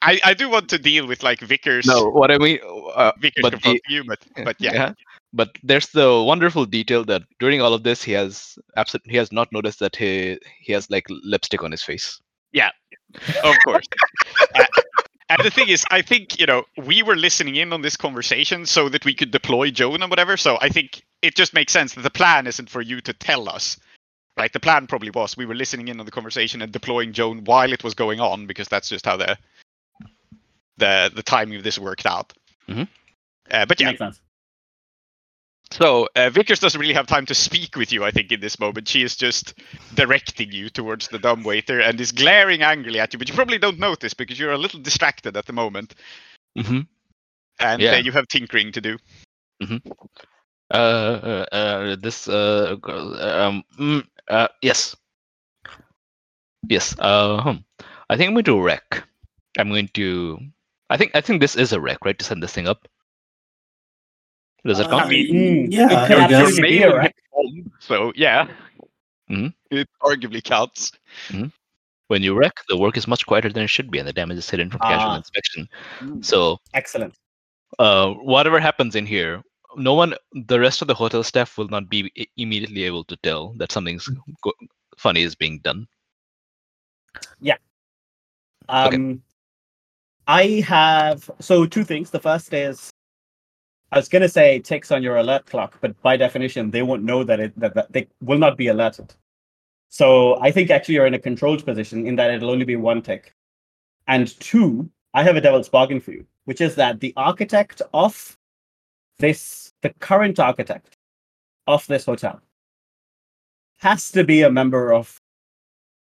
I, 0.01 0.19
I 0.25 0.33
do 0.33 0.49
want 0.49 0.67
to 0.69 0.77
deal 0.77 1.07
with 1.07 1.23
like 1.23 1.39
Vickers 1.39 1.85
No, 1.85 2.09
what 2.09 2.29
I 2.29 2.37
mean, 2.37 2.59
uh, 2.95 3.13
Vickers 3.19 3.41
but 3.41 3.61
the- 3.61 3.79
you, 3.87 4.03
but 4.03 4.19
but 4.43 4.57
yeah. 4.59 4.93
But 5.35 5.57
there's 5.63 5.87
the 5.87 6.21
wonderful 6.21 6.65
detail 6.65 7.03
that 7.05 7.23
during 7.39 7.59
all 7.61 7.73
of 7.73 7.83
this, 7.83 8.03
he 8.03 8.11
has 8.11 8.55
absolutely 8.77 9.11
he 9.11 9.17
has 9.17 9.31
not 9.31 9.51
noticed 9.51 9.79
that 9.79 9.95
he 9.95 10.37
he 10.59 10.73
has 10.73 10.89
like 10.91 11.07
lipstick 11.09 11.63
on 11.63 11.71
his 11.71 11.81
face. 11.81 12.21
Yeah, 12.51 12.69
of 13.43 13.55
course. 13.65 13.87
Uh, 14.55 14.65
and 15.29 15.43
the 15.43 15.49
thing 15.49 15.69
is, 15.69 15.85
I 15.91 16.01
think 16.01 16.39
you 16.39 16.45
know 16.45 16.65
we 16.77 17.03
were 17.03 17.15
listening 17.15 17.55
in 17.55 17.73
on 17.73 17.81
this 17.81 17.97
conversation 17.97 18.65
so 18.65 18.89
that 18.89 19.05
we 19.05 19.13
could 19.13 19.31
deploy 19.31 19.71
Joan 19.71 20.01
and 20.01 20.09
whatever. 20.09 20.37
So 20.37 20.57
I 20.61 20.69
think 20.69 21.03
it 21.21 21.35
just 21.35 21.53
makes 21.53 21.71
sense 21.73 21.93
that 21.93 22.01
the 22.01 22.09
plan 22.09 22.47
isn't 22.47 22.69
for 22.69 22.81
you 22.81 23.01
to 23.01 23.13
tell 23.13 23.49
us, 23.49 23.77
right? 24.37 24.51
The 24.51 24.59
plan 24.59 24.87
probably 24.87 25.11
was 25.11 25.37
we 25.37 25.45
were 25.45 25.55
listening 25.55 25.87
in 25.87 25.99
on 25.99 26.05
the 26.05 26.11
conversation 26.11 26.61
and 26.61 26.71
deploying 26.71 27.13
Joan 27.13 27.43
while 27.45 27.71
it 27.71 27.83
was 27.83 27.93
going 27.93 28.19
on 28.19 28.45
because 28.45 28.67
that's 28.67 28.89
just 28.89 29.05
how 29.05 29.17
the 29.17 29.37
the 30.77 31.11
the 31.13 31.23
timing 31.23 31.57
of 31.57 31.63
this 31.63 31.79
worked 31.79 32.05
out. 32.05 32.33
Mhm. 32.67 32.87
Uh, 33.51 33.65
but 33.65 33.79
yeah, 33.79 33.87
Makes 33.87 33.99
sense. 33.99 34.21
So 35.73 36.07
uh, 36.15 36.29
Vickers 36.29 36.59
doesn't 36.59 36.79
really 36.79 36.93
have 36.93 37.07
time 37.07 37.25
to 37.25 37.33
speak 37.35 37.75
with 37.75 37.91
you, 37.91 38.03
I 38.03 38.11
think, 38.11 38.31
in 38.31 38.39
this 38.39 38.59
moment. 38.59 38.87
She 38.87 39.01
is 39.03 39.15
just 39.15 39.53
directing 39.95 40.51
you 40.51 40.69
towards 40.69 41.07
the 41.07 41.19
dumb 41.19 41.43
waiter 41.43 41.79
and 41.81 41.99
is 41.99 42.11
glaring 42.11 42.61
angrily 42.61 42.99
at 42.99 43.13
you, 43.13 43.19
but 43.19 43.27
you 43.27 43.35
probably 43.35 43.57
don't 43.57 43.79
notice 43.79 44.13
because 44.13 44.39
you're 44.39 44.51
a 44.53 44.57
little 44.57 44.79
distracted 44.79 45.35
at 45.37 45.45
the 45.45 45.53
moment, 45.53 45.95
Mm-hmm. 46.57 46.81
and 47.59 47.81
Yeah. 47.81 47.93
uh, 47.93 47.97
you 47.97 48.11
have 48.11 48.27
tinkering 48.27 48.71
to 48.73 48.81
do. 48.81 48.97
Uh, 50.71 50.73
uh, 50.73 51.45
uh, 51.51 51.95
this 52.01 52.27
uh, 52.27 52.75
girl, 52.81 53.15
um, 53.21 53.63
mm, 53.79 54.05
uh, 54.27 54.47
yes, 54.61 54.95
yes. 56.67 56.95
Uh, 56.99 57.41
hmm. 57.41 57.57
I 58.09 58.17
think 58.17 58.27
I'm 58.29 58.33
going 58.33 58.45
to 58.45 58.61
wreck. 58.61 59.03
I'm 59.57 59.69
going 59.69 59.89
to. 59.93 60.39
I 60.89 60.97
think 60.97 61.11
I 61.15 61.21
think 61.21 61.41
this 61.41 61.55
is 61.55 61.73
a 61.73 61.79
wreck, 61.81 62.05
right? 62.05 62.17
To 62.17 62.25
send 62.25 62.41
this 62.43 62.53
thing 62.53 62.67
up. 62.67 62.87
Does 64.65 64.79
it 64.79 64.87
Uh, 64.87 64.89
count? 64.99 65.11
Mm, 65.11 65.67
yeah, 65.69 65.91
it 65.91 65.97
I 65.97 66.07
could 66.07 66.29
guess. 66.29 66.59
be 66.59 66.69
You're 66.79 66.99
a 66.99 67.11
home, 67.31 67.71
so 67.79 68.13
yeah, 68.15 68.47
Mhm. 69.29 69.53
it 69.71 69.89
arguably 70.01 70.43
counts. 70.43 70.91
When 72.07 72.21
you 72.21 72.35
wreck, 72.35 72.53
the 72.69 72.77
work 72.77 72.95
is 72.97 73.07
much 73.07 73.25
quieter 73.25 73.49
than 73.51 73.63
it 73.63 73.67
should 73.69 73.89
be, 73.89 73.97
and 73.97 74.07
the 74.07 74.13
damage 74.13 74.37
is 74.37 74.49
hidden 74.49 74.69
from 74.69 74.79
casual 74.81 75.11
Ah. 75.11 75.15
inspection. 75.17 75.67
So, 76.21 76.59
Excellent. 76.73 77.15
uh, 77.79 78.11
whatever 78.13 78.59
happens 78.59 78.95
in 78.95 79.05
here, 79.05 79.41
no 79.75 79.93
one, 79.95 80.13
the 80.33 80.59
rest 80.59 80.81
of 80.81 80.87
the 80.87 80.93
hotel 80.93 81.23
staff 81.23 81.57
will 81.57 81.69
not 81.69 81.89
be 81.89 82.11
immediately 82.37 82.83
able 82.83 83.03
to 83.05 83.15
tell 83.17 83.53
that 83.57 83.71
something's 83.71 84.07
go- 84.43 84.53
funny 84.97 85.21
is 85.23 85.33
being 85.35 85.59
done. 85.59 85.87
Yeah. 87.41 87.57
Um, 88.69 89.23
I 90.27 90.61
have 90.67 91.29
so 91.39 91.65
two 91.65 91.83
things. 91.83 92.11
The 92.11 92.19
first 92.19 92.53
is 92.53 92.92
I 93.93 93.97
was 93.97 94.09
gonna 94.09 94.27
say 94.27 94.57
ticks 94.57 94.91
on 94.91 95.03
your 95.03 95.17
alert 95.17 95.45
clock, 95.45 95.77
but 95.79 96.01
by 96.01 96.17
definition, 96.17 96.71
they 96.71 96.81
won't 96.81 97.03
know 97.03 97.23
that 97.23 97.39
it 97.39 97.59
that, 97.59 97.75
that 97.75 97.93
they 97.93 98.07
will 98.21 98.39
not 98.39 98.57
be 98.57 98.67
alerted. 98.67 99.13
So 99.89 100.41
I 100.41 100.49
think 100.49 100.71
actually 100.71 100.95
you're 100.95 101.05
in 101.05 101.13
a 101.13 101.19
controlled 101.19 101.63
position 101.63 102.07
in 102.07 102.15
that 102.15 102.31
it'll 102.31 102.49
only 102.49 102.65
be 102.65 102.75
one 102.75 103.03
tick. 103.03 103.35
And 104.07 104.27
two, 104.39 104.89
I 105.13 105.21
have 105.21 105.35
a 105.35 105.41
devil's 105.41 105.69
bargain 105.69 105.99
for 105.99 106.11
you, 106.11 106.25
which 106.45 106.59
is 106.59 106.73
that 106.75 106.99
the 107.01 107.13
architect 107.15 107.83
of 107.93 108.35
this, 109.19 109.73
the 109.83 109.91
current 109.99 110.39
architect 110.39 110.97
of 111.67 111.85
this 111.85 112.05
hotel, 112.05 112.41
has 113.77 114.11
to 114.13 114.23
be 114.23 114.41
a 114.41 114.49
member 114.49 114.91
of 114.91 115.21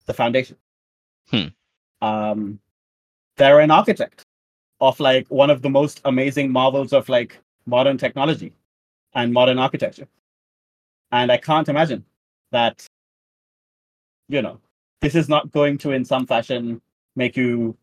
the 0.06 0.14
foundation. 0.14 0.56
Hmm. 1.30 1.48
Um, 2.00 2.58
they're 3.36 3.60
an 3.60 3.70
architect 3.70 4.24
of 4.80 4.98
like 4.98 5.26
one 5.28 5.50
of 5.50 5.60
the 5.60 5.70
most 5.70 6.00
amazing 6.06 6.50
marvels 6.50 6.94
of 6.94 7.10
like 7.10 7.38
modern 7.66 7.98
technology 7.98 8.52
and 9.14 9.32
modern 9.32 9.58
architecture. 9.58 10.08
And 11.10 11.30
I 11.30 11.36
can't 11.36 11.68
imagine 11.68 12.04
that, 12.50 12.86
you 14.28 14.42
know, 14.42 14.60
this 15.00 15.14
is 15.14 15.28
not 15.28 15.50
going 15.52 15.78
to, 15.78 15.92
in 15.92 16.04
some 16.04 16.26
fashion, 16.26 16.80
make 17.16 17.36
you 17.36 17.76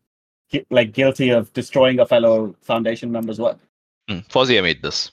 like 0.70 0.92
guilty 0.92 1.30
of 1.30 1.52
destroying 1.52 2.00
a 2.00 2.06
fellow 2.06 2.56
foundation 2.60 3.12
member's 3.12 3.38
work. 3.38 3.58
Mm. 4.08 4.26
Fozia 4.28 4.62
made 4.62 4.82
this. 4.82 5.12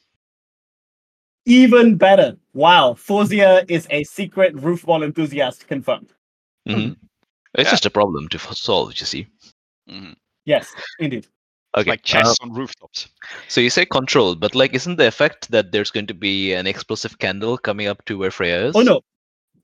Even 1.45 1.95
better. 1.95 2.37
Wow. 2.53 2.93
Fozia 2.93 3.69
is 3.69 3.87
a 3.91 4.03
secret 4.03 4.55
roof 4.55 4.85
ball 4.85 5.03
enthusiast 5.03 5.67
confirmed. 5.67 6.13
hmm 6.67 6.93
It's 7.53 7.67
Yeah. 7.67 7.71
just 7.71 7.85
a 7.85 7.89
problem 7.89 8.27
to 8.29 8.39
solve, 8.39 8.89
you 8.99 9.05
see. 9.05 9.27
Mhm. 9.89 10.15
Yes, 10.45 10.73
indeed. 10.99 11.27
Okay. 11.77 11.91
Like 11.91 11.99
uh, 11.99 12.03
chess 12.03 12.35
on 12.41 12.51
rooftops. 12.53 13.07
so 13.47 13.61
you 13.61 13.69
say 13.69 13.85
control, 13.85 14.35
but 14.35 14.55
like, 14.55 14.73
isn't 14.73 14.95
the 14.97 15.07
effect 15.07 15.51
that 15.51 15.71
there's 15.71 15.91
going 15.91 16.07
to 16.07 16.13
be 16.13 16.53
an 16.53 16.65
explosive 16.67 17.19
candle 17.19 17.57
coming 17.57 17.87
up 17.87 18.03
to 18.05 18.17
where 18.17 18.31
Freya 18.31 18.65
is? 18.67 18.75
Oh 18.75 18.81
no, 18.81 19.01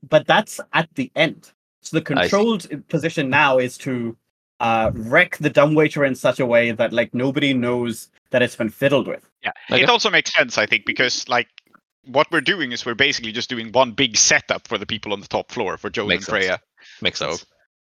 but 0.07 0.27
that's 0.27 0.59
at 0.73 0.87
the 0.95 1.11
end. 1.15 1.51
So 1.81 1.97
the 1.97 2.01
controlled 2.03 2.67
position 2.87 3.29
now 3.29 3.57
is 3.57 3.77
to 3.79 4.15
uh, 4.59 4.91
wreck 4.93 5.37
the 5.37 5.49
dumbwaiter 5.49 6.05
in 6.05 6.15
such 6.15 6.39
a 6.39 6.45
way 6.45 6.71
that 6.71 6.93
like 6.93 7.13
nobody 7.13 7.53
knows 7.53 8.09
that 8.29 8.41
it's 8.41 8.55
been 8.55 8.69
fiddled 8.69 9.07
with. 9.07 9.27
Yeah, 9.43 9.51
Okay. 9.71 9.83
it 9.83 9.89
also 9.89 10.09
makes 10.09 10.33
sense, 10.33 10.57
I 10.57 10.65
think, 10.65 10.85
because 10.85 11.27
like 11.27 11.47
what 12.05 12.27
we're 12.31 12.41
doing 12.41 12.71
is 12.71 12.85
we're 12.85 12.95
basically 12.95 13.31
just 13.31 13.49
doing 13.49 13.71
one 13.73 13.91
big 13.91 14.15
setup 14.17 14.67
for 14.67 14.77
the 14.77 14.85
people 14.85 15.11
on 15.13 15.19
the 15.19 15.27
top 15.27 15.51
floor 15.51 15.77
for 15.77 15.89
Joan 15.89 16.07
Makes 16.07 16.27
and 16.29 16.35
sense. 16.35 16.45
Freya. 16.45 16.59
Makes 17.01 17.19
So- 17.19 17.31
sense. 17.31 17.45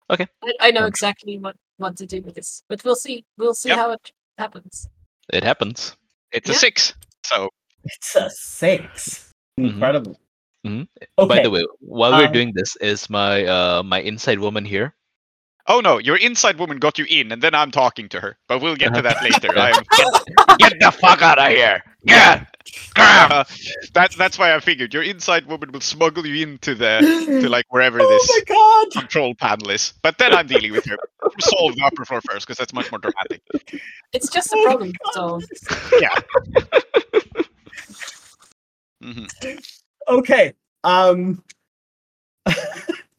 I, 0.09 0.27
I 0.59 0.71
know 0.71 0.85
exactly 0.85 1.37
what, 1.39 1.55
what 1.81 1.97
to 1.97 2.05
do 2.05 2.21
with 2.21 2.35
this, 2.35 2.63
but 2.69 2.83
we'll 2.85 2.95
see. 2.95 3.25
We'll 3.37 3.53
see 3.53 3.69
Yep. 3.69 3.77
how 3.77 3.91
it 3.91 4.11
happens. 4.37 4.87
It 5.33 5.43
happens. 5.43 5.97
It's 6.31 6.49
a 6.49 6.53
six. 6.53 6.93
So 7.25 7.49
It's 7.83 8.15
a 8.15 8.29
6 8.29 9.33
Mhm. 9.59 9.73
Incredible. 9.73 10.19
Mhm. 10.65 10.87
Okay. 11.17 11.27
By 11.27 11.41
the 11.41 11.49
way, 11.49 11.65
while 11.79 12.11
we're 12.11 12.27
Um, 12.27 12.33
doing 12.33 12.53
this, 12.53 12.75
is 12.77 13.09
my 13.09 13.43
uh 13.45 13.81
my 13.83 13.99
inside 14.01 14.37
woman 14.39 14.63
here? 14.63 14.93
Oh 15.67 15.79
no, 15.79 15.99
your 15.99 16.17
inside 16.17 16.57
woman 16.57 16.79
got 16.79 16.97
you 16.97 17.05
in, 17.09 17.31
and 17.31 17.41
then 17.41 17.53
I'm 17.55 17.71
talking 17.71 18.09
to 18.09 18.19
her. 18.19 18.37
But 18.47 18.61
we'll 18.61 18.75
get 18.75 18.93
to 18.95 19.01
that 19.03 19.21
later. 19.21 19.57
I 19.57 19.71
am, 19.71 19.83
Get 20.57 20.73
the 20.79 20.91
fuck 20.91 21.21
out 21.21 21.39
of 21.39 21.47
here! 21.49 21.83
Get! 22.05 22.47
uh, 22.97 23.43
that, 23.93 24.11
that's 24.17 24.37
why 24.37 24.53
I 24.53 24.59
figured 24.59 24.93
your 24.93 25.03
inside 25.03 25.45
woman 25.45 25.71
will 25.71 25.81
smuggle 25.81 26.25
you 26.25 26.45
into 26.45 26.75
the 26.75 26.99
to 27.41 27.49
like 27.49 27.65
wherever 27.69 27.99
oh 28.01 28.07
this 28.07 28.27
my 28.27 28.41
god! 28.55 28.99
control 29.01 29.33
panel 29.35 29.69
is. 29.69 29.93
But 30.01 30.17
then 30.17 30.33
I'm 30.33 30.47
dealing 30.47 30.71
with 30.71 30.85
her. 30.85 30.97
Solve 31.39 31.75
the 31.75 31.83
upper 31.83 32.03
floor 32.05 32.21
first, 32.21 32.45
because 32.45 32.57
that's 32.57 32.73
much 32.73 32.91
more 32.91 32.99
dramatic. 32.99 33.41
It's 34.13 34.29
just 34.29 34.51
a 34.51 34.57
Oh, 34.57 34.63
problem 34.63 34.91
to 34.91 34.99
God. 35.05 35.13
solve. 35.13 35.43
hmm 39.01 39.25
Okay. 40.09 40.53
Um 40.83 41.43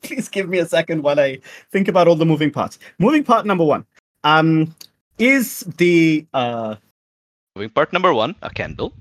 please 0.07 0.29
give 0.29 0.49
me 0.49 0.59
a 0.59 0.67
second 0.67 1.03
while 1.03 1.19
I 1.21 1.39
think 1.71 1.89
about 1.89 2.09
all 2.09 2.17
the 2.17 2.27
moving 2.27 2.51
parts. 2.51 2.79
Moving 2.99 3.25
part 3.25 3.47
number 3.47 3.65
one. 3.65 3.87
Um 4.25 4.75
is 5.19 5.61
the 5.79 6.27
uh 6.35 6.77
Moving 7.57 7.71
part 7.71 7.93
number 7.93 8.15
one, 8.15 8.35
a 8.43 8.51
candle. 8.51 8.93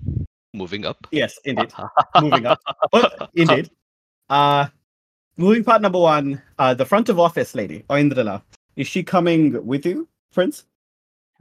Moving 0.54 0.86
up. 0.86 1.08
yes, 1.12 1.39
indeed. 1.45 1.72
moving 2.20 2.45
up. 2.45 2.60
Oh, 2.91 3.08
indeed. 3.36 3.70
Uh 4.30 4.68
moving 5.38 5.64
part 5.64 5.82
number 5.82 5.99
one, 5.99 6.41
uh 6.60 6.74
the 6.74 6.86
front 6.86 7.10
of 7.10 7.20
office 7.20 7.56
lady, 7.56 7.84
Oindrila. 7.89 8.41
Is 8.76 8.88
she 8.88 9.04
coming 9.04 9.66
with 9.66 9.86
you, 9.86 10.08
Prince? 10.34 10.66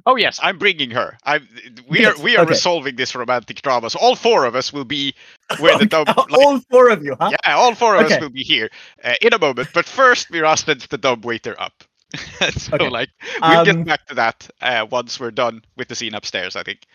Oh 0.07 0.17
yes, 0.17 0.39
I'm 0.43 0.59
bringing 0.59 0.91
her. 0.91 1.19
I 1.25 1.41
we 1.89 2.01
Yes, 2.01 2.19
are 2.19 2.23
we 2.23 2.37
are 2.37 2.43
okay. 2.43 2.49
resolving 2.49 2.97
this 2.97 3.15
romantic 3.15 3.63
drama. 3.63 3.91
So 3.91 3.99
all 3.99 4.17
four 4.17 4.45
of 4.45 4.55
us 4.55 4.73
will 4.73 4.85
be 4.85 5.15
where 5.57 5.77
the 5.77 5.87
dumb 5.87 6.07
like, 6.29 6.41
all 6.41 6.61
four 6.71 6.89
of 6.91 7.05
you, 7.05 7.17
huh? 7.21 7.31
yeah, 7.33 7.55
all 7.55 7.75
four 7.75 7.97
of 7.97 8.05
Okay. 8.05 8.15
us 8.15 8.21
will 8.21 8.31
be 8.31 8.43
here 8.43 8.71
uh, 9.05 9.15
in 9.21 9.33
a 9.33 9.39
moment. 9.39 9.71
But 9.73 9.87
first, 9.87 10.31
Mira 10.31 10.57
sends 10.57 10.87
the 10.87 10.99
dumb 10.99 11.21
waiter 11.23 11.61
up. 11.61 11.85
so 12.53 12.77
Okay. 12.77 12.89
like 12.89 13.11
we'll 13.45 13.61
Um, 13.61 13.65
get 13.65 13.85
back 13.85 14.07
to 14.07 14.15
that 14.15 14.49
uh, 14.61 14.87
once 14.91 15.21
we're 15.21 15.31
done 15.31 15.63
with 15.77 15.89
the 15.89 15.95
scene 15.95 16.15
upstairs. 16.15 16.57
I 16.57 16.63
think. 16.63 16.87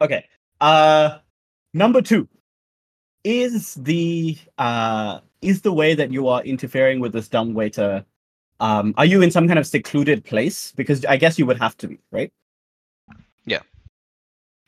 Okay. 0.00 0.24
Uh 0.60 1.18
number 1.74 2.02
two 2.02 2.28
is 3.24 3.74
the 3.74 4.36
uh 4.58 5.20
is 5.42 5.62
the 5.62 5.72
way 5.72 5.94
that 5.94 6.12
you 6.12 6.28
are 6.28 6.42
interfering 6.42 7.00
with 7.00 7.12
this 7.12 7.28
dumb 7.28 7.54
waiter. 7.54 8.04
Um, 8.60 8.94
are 8.96 9.04
you 9.04 9.22
in 9.22 9.30
some 9.30 9.46
kind 9.46 9.58
of 9.58 9.66
secluded 9.66 10.24
place? 10.24 10.72
Because 10.76 11.04
I 11.04 11.16
guess 11.16 11.38
you 11.38 11.46
would 11.46 11.58
have 11.58 11.76
to 11.78 11.88
be, 11.88 11.98
right? 12.10 12.32
Yeah. 13.44 13.58
Okay, 13.58 13.64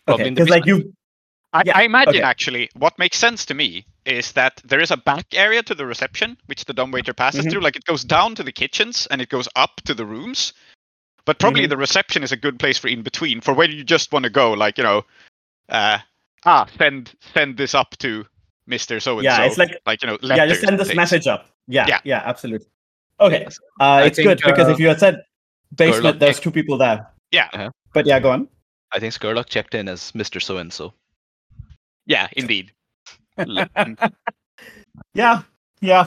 Probably 0.06 0.26
in 0.28 0.34
the 0.34 0.40
because 0.40 0.50
like 0.50 0.66
you, 0.66 0.94
I, 1.52 1.62
Yeah, 1.64 1.78
I 1.78 1.82
imagine 1.84 2.16
okay. 2.16 2.22
actually 2.22 2.68
what 2.76 2.98
makes 2.98 3.16
sense 3.18 3.44
to 3.46 3.54
me 3.54 3.86
is 4.04 4.32
that 4.32 4.60
there 4.64 4.80
is 4.80 4.90
a 4.90 4.96
back 4.96 5.26
area 5.32 5.62
to 5.62 5.74
the 5.74 5.86
reception 5.86 6.36
which 6.46 6.64
the 6.66 6.72
dumbwaiter 6.74 7.14
passes 7.14 7.46
Mhm. 7.46 7.50
through. 7.50 7.60
Like 7.62 7.76
it 7.76 7.84
goes 7.84 8.04
down 8.04 8.34
to 8.36 8.42
the 8.42 8.52
kitchens 8.52 9.06
and 9.10 9.20
it 9.22 9.28
goes 9.30 9.48
up 9.56 9.80
to 9.86 9.94
the 9.94 10.04
rooms. 10.04 10.52
But 11.24 11.38
probably 11.38 11.64
Mhm. 11.66 11.70
the 11.70 11.76
reception 11.76 12.22
is 12.22 12.32
a 12.32 12.36
good 12.36 12.58
place 12.58 12.78
for 12.78 12.88
in 12.88 13.02
between 13.02 13.40
for 13.40 13.52
when 13.54 13.70
you 13.70 13.84
just 13.84 14.12
want 14.12 14.24
to 14.24 14.30
go, 14.30 14.52
like 14.52 14.78
you 14.78 14.84
know, 14.84 15.04
uh, 15.68 15.98
ah, 16.44 16.66
send 16.78 17.14
send 17.34 17.56
this 17.56 17.74
up 17.74 17.96
to 17.98 18.26
Mister 18.66 19.00
So 19.00 19.18
and 19.18 19.24
So. 19.26 19.30
Yeah, 19.30 19.44
it's 19.46 19.58
like- 19.58 19.80
like 19.86 20.02
you 20.02 20.08
know, 20.08 20.18
yeah, 20.22 20.46
just 20.46 20.60
send 20.62 20.78
this 20.78 20.88
things. 20.88 20.96
message 20.96 21.26
up. 21.26 21.50
Yeah, 21.66 21.86
Yeah. 21.86 22.00
yeah, 22.04 22.22
absolutely. 22.24 22.66
Okay, 23.20 23.46
uh, 23.80 24.02
it's 24.06 24.16
think, 24.16 24.28
good 24.28 24.40
because 24.44 24.68
uh, 24.68 24.72
if 24.72 24.78
you 24.78 24.88
had 24.88 24.98
said 25.00 25.22
basement, 25.74 25.96
Sherlock 25.96 26.18
there's 26.20 26.36
check- 26.36 26.44
two 26.44 26.50
people 26.50 26.78
there. 26.78 27.06
Yeah. 27.30 27.48
Uh-huh. 27.52 27.70
But 27.92 28.06
yeah, 28.06 28.20
go 28.20 28.30
on. 28.30 28.48
I 28.92 28.98
think 29.00 29.12
Skurlock 29.12 29.46
checked 29.46 29.74
in 29.74 29.88
as 29.88 30.12
Mr. 30.12 30.40
So 30.40 30.56
and 30.58 30.72
so. 30.72 30.92
Yeah, 32.06 32.28
indeed. 32.36 32.72
Yeah, 35.14 35.42
yeah. 35.80 36.06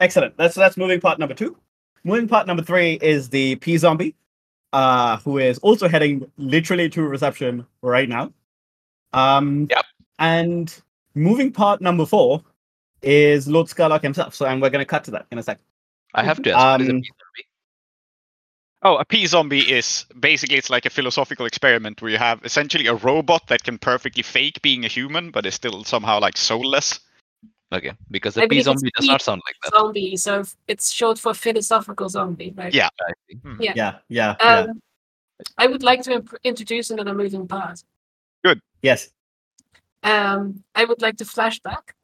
Excellent. 0.00 0.36
That's 0.36 0.54
that's 0.54 0.76
moving 0.76 1.00
part 1.00 1.18
number 1.18 1.34
two. 1.34 1.56
Moving 2.04 2.28
part 2.28 2.46
number 2.46 2.62
three 2.62 2.94
is 3.02 3.28
the 3.28 3.56
P 3.56 3.76
zombie, 3.76 4.14
uh, 4.72 5.16
who 5.18 5.38
is 5.38 5.58
also 5.58 5.88
heading 5.88 6.30
literally 6.38 6.88
to 6.90 7.02
reception 7.02 7.66
right 7.82 8.08
now. 8.08 8.32
Um 9.12 9.66
Yep. 9.70 9.84
and 10.18 10.82
moving 11.14 11.52
part 11.52 11.80
number 11.80 12.06
four 12.06 12.42
is 13.02 13.46
Lord 13.48 13.66
Skurlock 13.68 14.02
himself. 14.02 14.34
So 14.34 14.46
and 14.46 14.60
we're 14.60 14.70
gonna 14.70 14.84
cut 14.84 15.04
to 15.04 15.10
that 15.12 15.26
in 15.30 15.38
a 15.38 15.42
second. 15.42 15.64
I 16.14 16.22
have 16.24 16.42
to 16.42 16.52
ask, 16.52 16.64
what 16.64 16.80
is 16.82 16.88
a 16.88 16.92
Um, 16.92 17.00
P 17.00 17.08
zombie? 17.08 17.48
Oh, 18.84 18.96
a 18.96 19.04
P 19.04 19.26
zombie 19.26 19.72
is 19.72 20.06
basically 20.18 20.56
it's 20.56 20.68
like 20.70 20.86
a 20.86 20.90
philosophical 20.90 21.46
experiment 21.46 22.02
where 22.02 22.10
you 22.10 22.18
have 22.18 22.44
essentially 22.44 22.86
a 22.88 22.94
robot 22.94 23.46
that 23.46 23.62
can 23.62 23.78
perfectly 23.78 24.22
fake 24.22 24.60
being 24.62 24.84
a 24.84 24.88
human, 24.88 25.30
but 25.30 25.46
is 25.46 25.54
still 25.54 25.84
somehow 25.84 26.20
like 26.20 26.36
soulless. 26.36 27.00
Okay, 27.72 27.92
because 28.10 28.36
I 28.36 28.42
the 28.42 28.48
P 28.48 28.48
believe 28.48 28.60
it's 28.60 28.64
zombie 28.66 28.90
does 28.96 29.06
not 29.06 29.22
sound 29.22 29.42
like 29.46 29.54
that. 29.62 29.78
Zombie, 29.78 30.16
so 30.16 30.44
it's 30.68 30.90
short 30.90 31.18
for 31.18 31.32
philosophical 31.32 32.08
zombie, 32.08 32.52
right? 32.56 32.74
Yeah. 32.74 32.88
I 33.00 33.12
see. 33.30 33.40
Yeah. 33.60 33.72
Yeah, 33.74 33.98
yeah, 34.08 34.36
yeah. 34.40 34.60
Um, 34.60 34.82
I 35.56 35.66
would 35.66 35.82
like 35.82 36.02
to 36.02 36.12
imp- 36.12 36.36
introduce 36.44 36.90
another 36.90 37.14
moving 37.14 37.48
part. 37.48 37.82
Good. 38.44 38.60
Yes. 38.82 39.10
Um, 40.02 40.62
I 40.74 40.84
would 40.84 41.00
like 41.00 41.16
to 41.18 41.24
flashback 41.24 41.94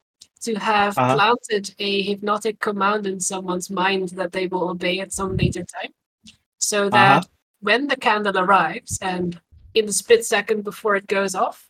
to 0.41 0.55
have 0.55 0.97
Uh-huh. 0.99 1.15
planted 1.17 1.75
a 1.79 2.03
hypnotic 2.03 2.59
command 2.61 3.07
in 3.07 3.21
someone's 3.21 3.71
mind 3.71 4.11
that 4.11 4.33
they 4.33 4.47
will 4.47 4.71
obey 4.71 5.01
at 5.01 5.13
some 5.13 5.37
later 5.37 5.65
time. 5.65 5.93
So 6.59 6.89
that 6.91 7.27
when 7.61 7.87
the 7.87 7.97
candle 7.97 8.39
arrives 8.39 8.99
and 9.01 9.41
in 9.75 9.87
the 9.87 9.93
split 9.93 10.25
second 10.25 10.65
before 10.65 10.97
it 10.97 11.07
goes 11.07 11.35
off, 11.35 11.69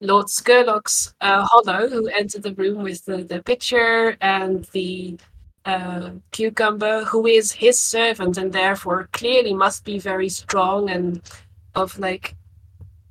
Lord 0.00 0.26
Skurlock's 0.26 1.14
uh, 1.20 1.46
hollow, 1.50 1.88
who 1.88 2.06
entered 2.08 2.42
the 2.42 2.54
room 2.54 2.82
with 2.82 3.04
the, 3.06 3.24
the 3.24 3.42
pitcher 3.42 4.16
and 4.20 4.64
the 4.72 5.18
uh, 5.64 6.10
cucumber, 6.32 7.04
who 7.04 7.26
is 7.26 7.50
his 7.52 7.80
servant 7.80 8.36
and 8.36 8.52
therefore 8.52 9.08
clearly 9.12 9.54
must 9.54 9.84
be 9.84 9.98
very 9.98 10.28
strong 10.28 10.90
and 10.90 11.22
of 11.74 11.98
like 11.98 12.34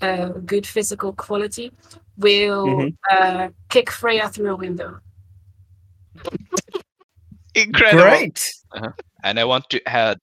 uh, 0.02 0.30
good 0.46 0.66
physical 0.68 1.12
quality, 1.14 1.72
will 2.18 2.66
Mhm. 2.68 2.98
uh, 3.12 3.50
kick 3.70 3.90
Freya 3.92 4.30
through 4.30 4.52
a 4.54 4.56
window. 4.56 5.00
Incredible. 7.56 8.02
Great. 8.04 8.54
And 9.24 9.40
I 9.40 9.46
want 9.46 9.70
to 9.70 9.82
add 9.88 10.20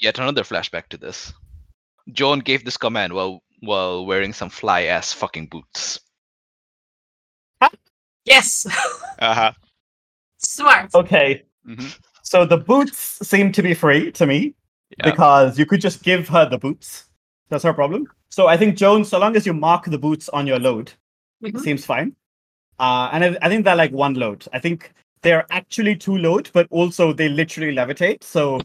yet 0.00 0.18
another 0.18 0.42
flashback 0.42 0.88
to 0.88 0.96
this. 0.96 1.32
Joan 2.12 2.40
gave 2.40 2.64
this 2.64 2.76
command 2.76 3.12
while 3.12 3.42
while 3.60 4.04
wearing 4.04 4.32
some 4.34 4.50
fly 4.50 4.82
ass 4.84 5.12
fucking 5.12 5.46
boots. 5.46 6.00
Yes, 8.26 8.66
Uh-huh. 9.18 9.52
smart. 10.38 10.94
Okay. 10.94 11.44
hmm 11.64 11.88
So 12.22 12.46
the 12.46 12.56
boots 12.56 12.98
seem 13.26 13.52
to 13.52 13.62
be 13.62 13.74
free 13.74 14.10
to 14.12 14.26
me 14.26 14.54
Yeah. 14.98 15.10
because 15.10 15.58
you 15.58 15.66
could 15.66 15.80
just 15.82 16.02
give 16.02 16.26
her 16.28 16.48
the 16.48 16.56
boots. 16.58 17.04
That's 17.50 17.64
her 17.64 17.74
problem. 17.74 18.06
So 18.30 18.46
I 18.46 18.56
think 18.56 18.76
Joan, 18.78 19.04
so 19.04 19.18
long 19.18 19.36
as 19.36 19.44
you 19.46 19.52
mark 19.52 19.84
the 19.84 19.98
boots 19.98 20.28
on 20.30 20.46
your 20.46 20.58
load, 20.58 20.92
Mhm. 21.52 21.60
seems 21.60 21.84
fine. 21.84 22.14
Uh, 22.78 23.08
and 23.12 23.24
I, 23.24 23.36
I 23.42 23.48
think 23.48 23.64
they're 23.64 23.76
like 23.76 23.92
one 23.92 24.14
load. 24.14 24.46
I 24.52 24.58
think 24.58 24.92
they're 25.22 25.46
actually 25.50 25.96
two 25.96 26.16
load, 26.18 26.50
but 26.52 26.66
also 26.70 27.12
they 27.12 27.28
literally 27.28 27.74
levitate. 27.74 28.22
So 28.22 28.60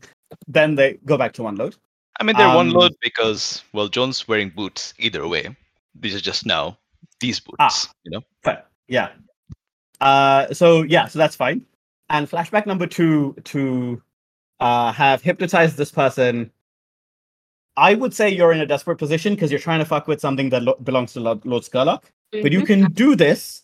then 0.48 0.76
they 0.76 0.98
go 1.06 1.18
back 1.18 1.34
to 1.34 1.44
one 1.44 1.56
load. 1.56 1.76
I 2.20 2.24
mean, 2.24 2.36
they're 2.36 2.56
one 2.56 2.68
Um, 2.70 2.74
load 2.74 2.94
because 3.02 3.64
well, 3.72 3.88
Joan's 3.88 4.28
wearing 4.28 4.50
boots 4.50 4.94
either 5.00 5.28
way. 5.28 5.56
These 5.96 6.16
are 6.16 6.20
just 6.20 6.46
now 6.46 6.78
these 7.20 7.40
boots. 7.40 7.58
Ah. 7.60 7.92
You 8.04 8.12
know. 8.12 8.22
Fair. 8.44 8.66
Yeah. 8.88 9.10
Uh, 10.02 10.54
so 10.54 10.84
yeah, 10.84 11.08
so 11.08 11.20
that's 11.20 11.36
fine. 11.36 11.66
And 12.10 12.30
flashback 12.30 12.66
number 12.66 12.88
two 12.88 13.36
to 13.46 14.02
uh, 14.60 14.92
have 14.92 15.22
hypnotized 15.22 15.78
this 15.78 15.92
person. 15.92 16.52
I 17.78 17.94
would 17.94 18.14
say 18.14 18.30
you're 18.30 18.52
in 18.52 18.60
a 18.60 18.66
desperate 18.66 18.98
position 18.98 19.36
because 19.36 19.52
you're 19.52 19.60
trying 19.60 19.80
to 19.80 19.86
fuck 19.86 20.08
with 20.08 20.20
something 20.20 20.50
that 20.50 20.64
lo- 20.64 20.78
belongs 20.84 21.14
to 21.14 21.22
Lord, 21.22 21.46
Lord 21.46 21.64
Skurlock. 21.64 22.04
But 22.32 22.52
you 22.52 22.62
Mhm. 22.62 22.68
can 22.68 22.92
do 22.92 23.16
this, 23.16 23.64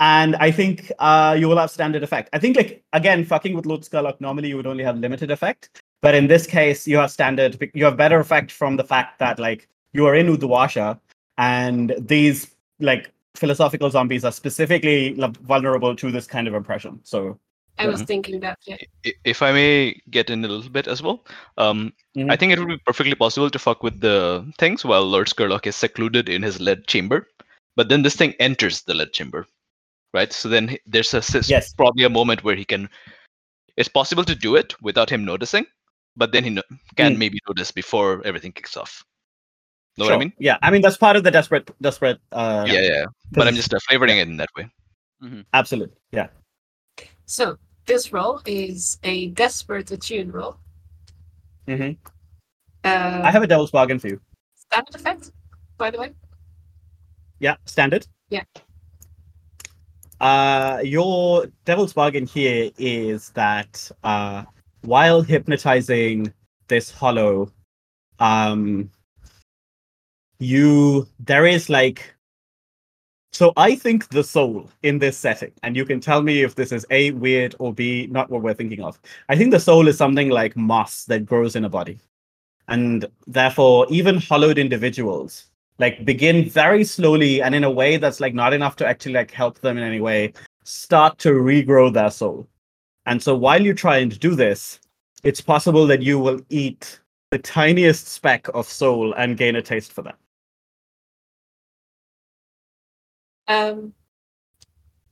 and 0.00 0.34
I 0.36 0.50
think 0.50 0.90
uh, 0.98 1.36
you 1.38 1.48
will 1.48 1.58
have 1.58 1.70
standard 1.70 2.02
effect. 2.02 2.28
I 2.32 2.38
think, 2.38 2.56
like 2.56 2.82
again, 2.92 3.24
fucking 3.24 3.54
with 3.54 3.66
Lord 3.66 3.82
Skurlock 3.82 4.20
normally 4.20 4.48
you 4.48 4.56
would 4.56 4.66
only 4.66 4.84
have 4.84 4.98
limited 4.98 5.30
effect, 5.30 5.82
but 6.02 6.14
in 6.14 6.26
this 6.26 6.46
case 6.46 6.86
you 6.88 6.96
have 6.98 7.10
standard. 7.10 7.70
You 7.74 7.84
have 7.84 7.96
better 7.96 8.18
effect 8.18 8.50
from 8.50 8.76
the 8.76 8.84
fact 8.84 9.18
that 9.20 9.38
like 9.38 9.68
you 9.92 10.06
are 10.06 10.14
in 10.16 10.26
Uduasha, 10.26 10.98
and 11.38 11.94
these 11.98 12.54
like 12.80 13.12
philosophical 13.36 13.90
zombies 13.90 14.24
are 14.24 14.32
specifically 14.32 15.14
vulnerable 15.42 15.94
to 15.94 16.10
this 16.10 16.26
kind 16.26 16.48
of 16.48 16.54
impression. 16.54 16.98
So 17.04 17.38
I 17.78 17.86
was 17.86 18.02
Mhm. 18.02 18.06
thinking 18.06 18.40
that. 18.40 18.58
Yeah. 18.66 18.76
If 19.24 19.40
I 19.40 19.52
may 19.52 20.00
get 20.10 20.30
in 20.30 20.44
a 20.44 20.48
little 20.48 20.68
bit 20.70 20.88
as 20.88 21.00
well, 21.00 21.24
um, 21.56 21.92
I 22.16 22.20
Mhm. 22.20 22.38
think 22.38 22.52
it 22.52 22.58
would 22.58 22.68
be 22.68 22.78
perfectly 22.84 23.14
possible 23.14 23.48
to 23.50 23.58
fuck 23.58 23.82
with 23.82 24.00
the 24.00 24.44
things 24.58 24.84
while 24.84 25.04
Lord 25.04 25.28
Skurlock 25.28 25.66
is 25.66 25.76
secluded 25.76 26.28
in 26.28 26.42
his 26.42 26.60
lead 26.60 26.86
chamber, 26.88 27.28
but 27.76 27.88
then 27.88 28.02
this 28.02 28.16
thing 28.16 28.34
enters 28.40 28.82
the 28.82 28.94
lead 28.94 29.12
chamber, 29.12 29.46
right? 30.14 30.32
So 30.32 30.48
then 30.48 30.76
there's 30.86 31.14
a 31.14 31.22
sis- 31.22 31.48
Yes. 31.50 31.72
probably 31.74 32.04
a 32.04 32.10
moment 32.10 32.44
where 32.44 32.56
he 32.56 32.64
can. 32.64 32.88
It's 33.76 33.88
possible 33.88 34.24
to 34.24 34.34
do 34.34 34.56
it 34.56 34.74
without 34.82 35.08
him 35.10 35.24
noticing, 35.24 35.66
but 36.16 36.32
then 36.32 36.44
he 36.44 36.50
no- 36.50 36.62
can 36.96 37.14
Mm. 37.14 37.18
maybe 37.18 37.38
notice 37.48 37.70
before 37.70 38.20
everything 38.26 38.52
kicks 38.52 38.76
off. 38.76 39.04
Know 39.96 40.04
what 40.06 40.14
I 40.14 40.18
mean? 40.18 40.32
Yeah, 40.38 40.56
I 40.62 40.70
mean 40.70 40.82
that's 40.82 40.96
part 40.96 41.16
of 41.16 41.24
the 41.24 41.30
desperate, 41.30 41.70
desperate. 41.80 42.20
Uh, 42.32 42.64
Yeah, 42.68 42.80
yeah. 42.80 43.04
But 43.32 43.48
I'm 43.48 43.54
just 43.54 43.72
uh, 43.74 43.78
flavoring 43.88 44.18
it 44.18 44.28
in 44.28 44.36
that 44.38 44.50
way. 44.56 44.68
absolutely. 45.52 45.96
Yeah. 46.12 46.28
So 47.26 47.58
this 47.86 48.12
roll 48.12 48.40
is 48.46 48.98
a 49.02 49.28
desperate 49.28 49.90
attune 49.90 50.30
roll. 50.32 50.58
hmm 51.66 51.92
Uh, 52.84 53.20
I 53.22 53.30
have 53.30 53.42
a 53.42 53.46
devil's 53.46 53.70
bargain 53.70 53.98
for 53.98 54.08
you. 54.08 54.20
standard 54.56 54.94
effect, 54.94 55.32
by 55.76 55.90
the 55.90 55.98
way. 55.98 56.12
Yeah, 57.40 57.56
standard. 57.64 58.06
Yeah. 58.28 58.44
Uh, 60.20 60.80
your 60.84 61.46
devil's 61.64 61.94
bargain 61.94 62.26
here 62.26 62.70
is 62.78 63.30
that 63.30 63.90
uh, 64.04 64.44
while 64.82 65.22
hypnotizing 65.22 66.32
this 66.68 66.90
hollow, 66.90 67.50
um, 68.20 68.90
you 70.38 71.08
there 71.18 71.46
is 71.46 71.68
like. 71.68 72.14
So 73.32 73.52
I 73.56 73.76
think 73.76 74.08
the 74.08 74.24
soul 74.24 74.68
in 74.82 74.98
this 74.98 75.16
setting, 75.16 75.52
and 75.62 75.74
you 75.74 75.86
can 75.86 76.00
tell 76.00 76.20
me 76.20 76.42
if 76.42 76.56
this 76.56 76.72
is 76.72 76.84
a 76.90 77.12
weird 77.12 77.54
or 77.58 77.72
b 77.72 78.06
not 78.10 78.28
what 78.28 78.42
we're 78.42 78.54
thinking 78.54 78.82
of. 78.82 79.00
I 79.30 79.36
think 79.36 79.50
the 79.50 79.60
soul 79.60 79.88
is 79.88 79.96
something 79.96 80.28
like 80.28 80.56
moss 80.56 81.04
that 81.06 81.24
grows 81.24 81.56
in 81.56 81.64
a 81.64 81.70
body, 81.70 81.98
and 82.68 83.06
therefore 83.26 83.86
even 83.88 84.20
hollowed 84.20 84.58
individuals 84.58 85.49
like 85.80 86.04
begin 86.04 86.48
very 86.48 86.84
slowly 86.84 87.42
and 87.42 87.54
in 87.54 87.64
a 87.64 87.70
way 87.70 87.96
that's 87.96 88.20
like 88.20 88.34
not 88.34 88.52
enough 88.52 88.76
to 88.76 88.86
actually 88.86 89.14
like 89.14 89.32
help 89.32 89.58
them 89.60 89.76
in 89.78 89.82
any 89.82 90.00
way 90.00 90.32
start 90.62 91.18
to 91.18 91.30
regrow 91.30 91.92
their 91.92 92.10
soul. 92.10 92.46
And 93.06 93.20
so 93.20 93.34
while 93.34 93.60
you 93.60 93.74
try 93.74 93.96
and 93.98 94.20
do 94.20 94.36
this 94.36 94.78
it's 95.24 95.40
possible 95.40 95.86
that 95.86 96.02
you 96.02 96.18
will 96.18 96.40
eat 96.48 97.00
the 97.30 97.38
tiniest 97.38 98.08
speck 98.08 98.48
of 98.54 98.66
soul 98.66 99.12
and 99.14 99.36
gain 99.36 99.56
a 99.56 99.62
taste 99.62 99.92
for 99.92 100.02
that 100.02 100.16
Um, 103.50 103.94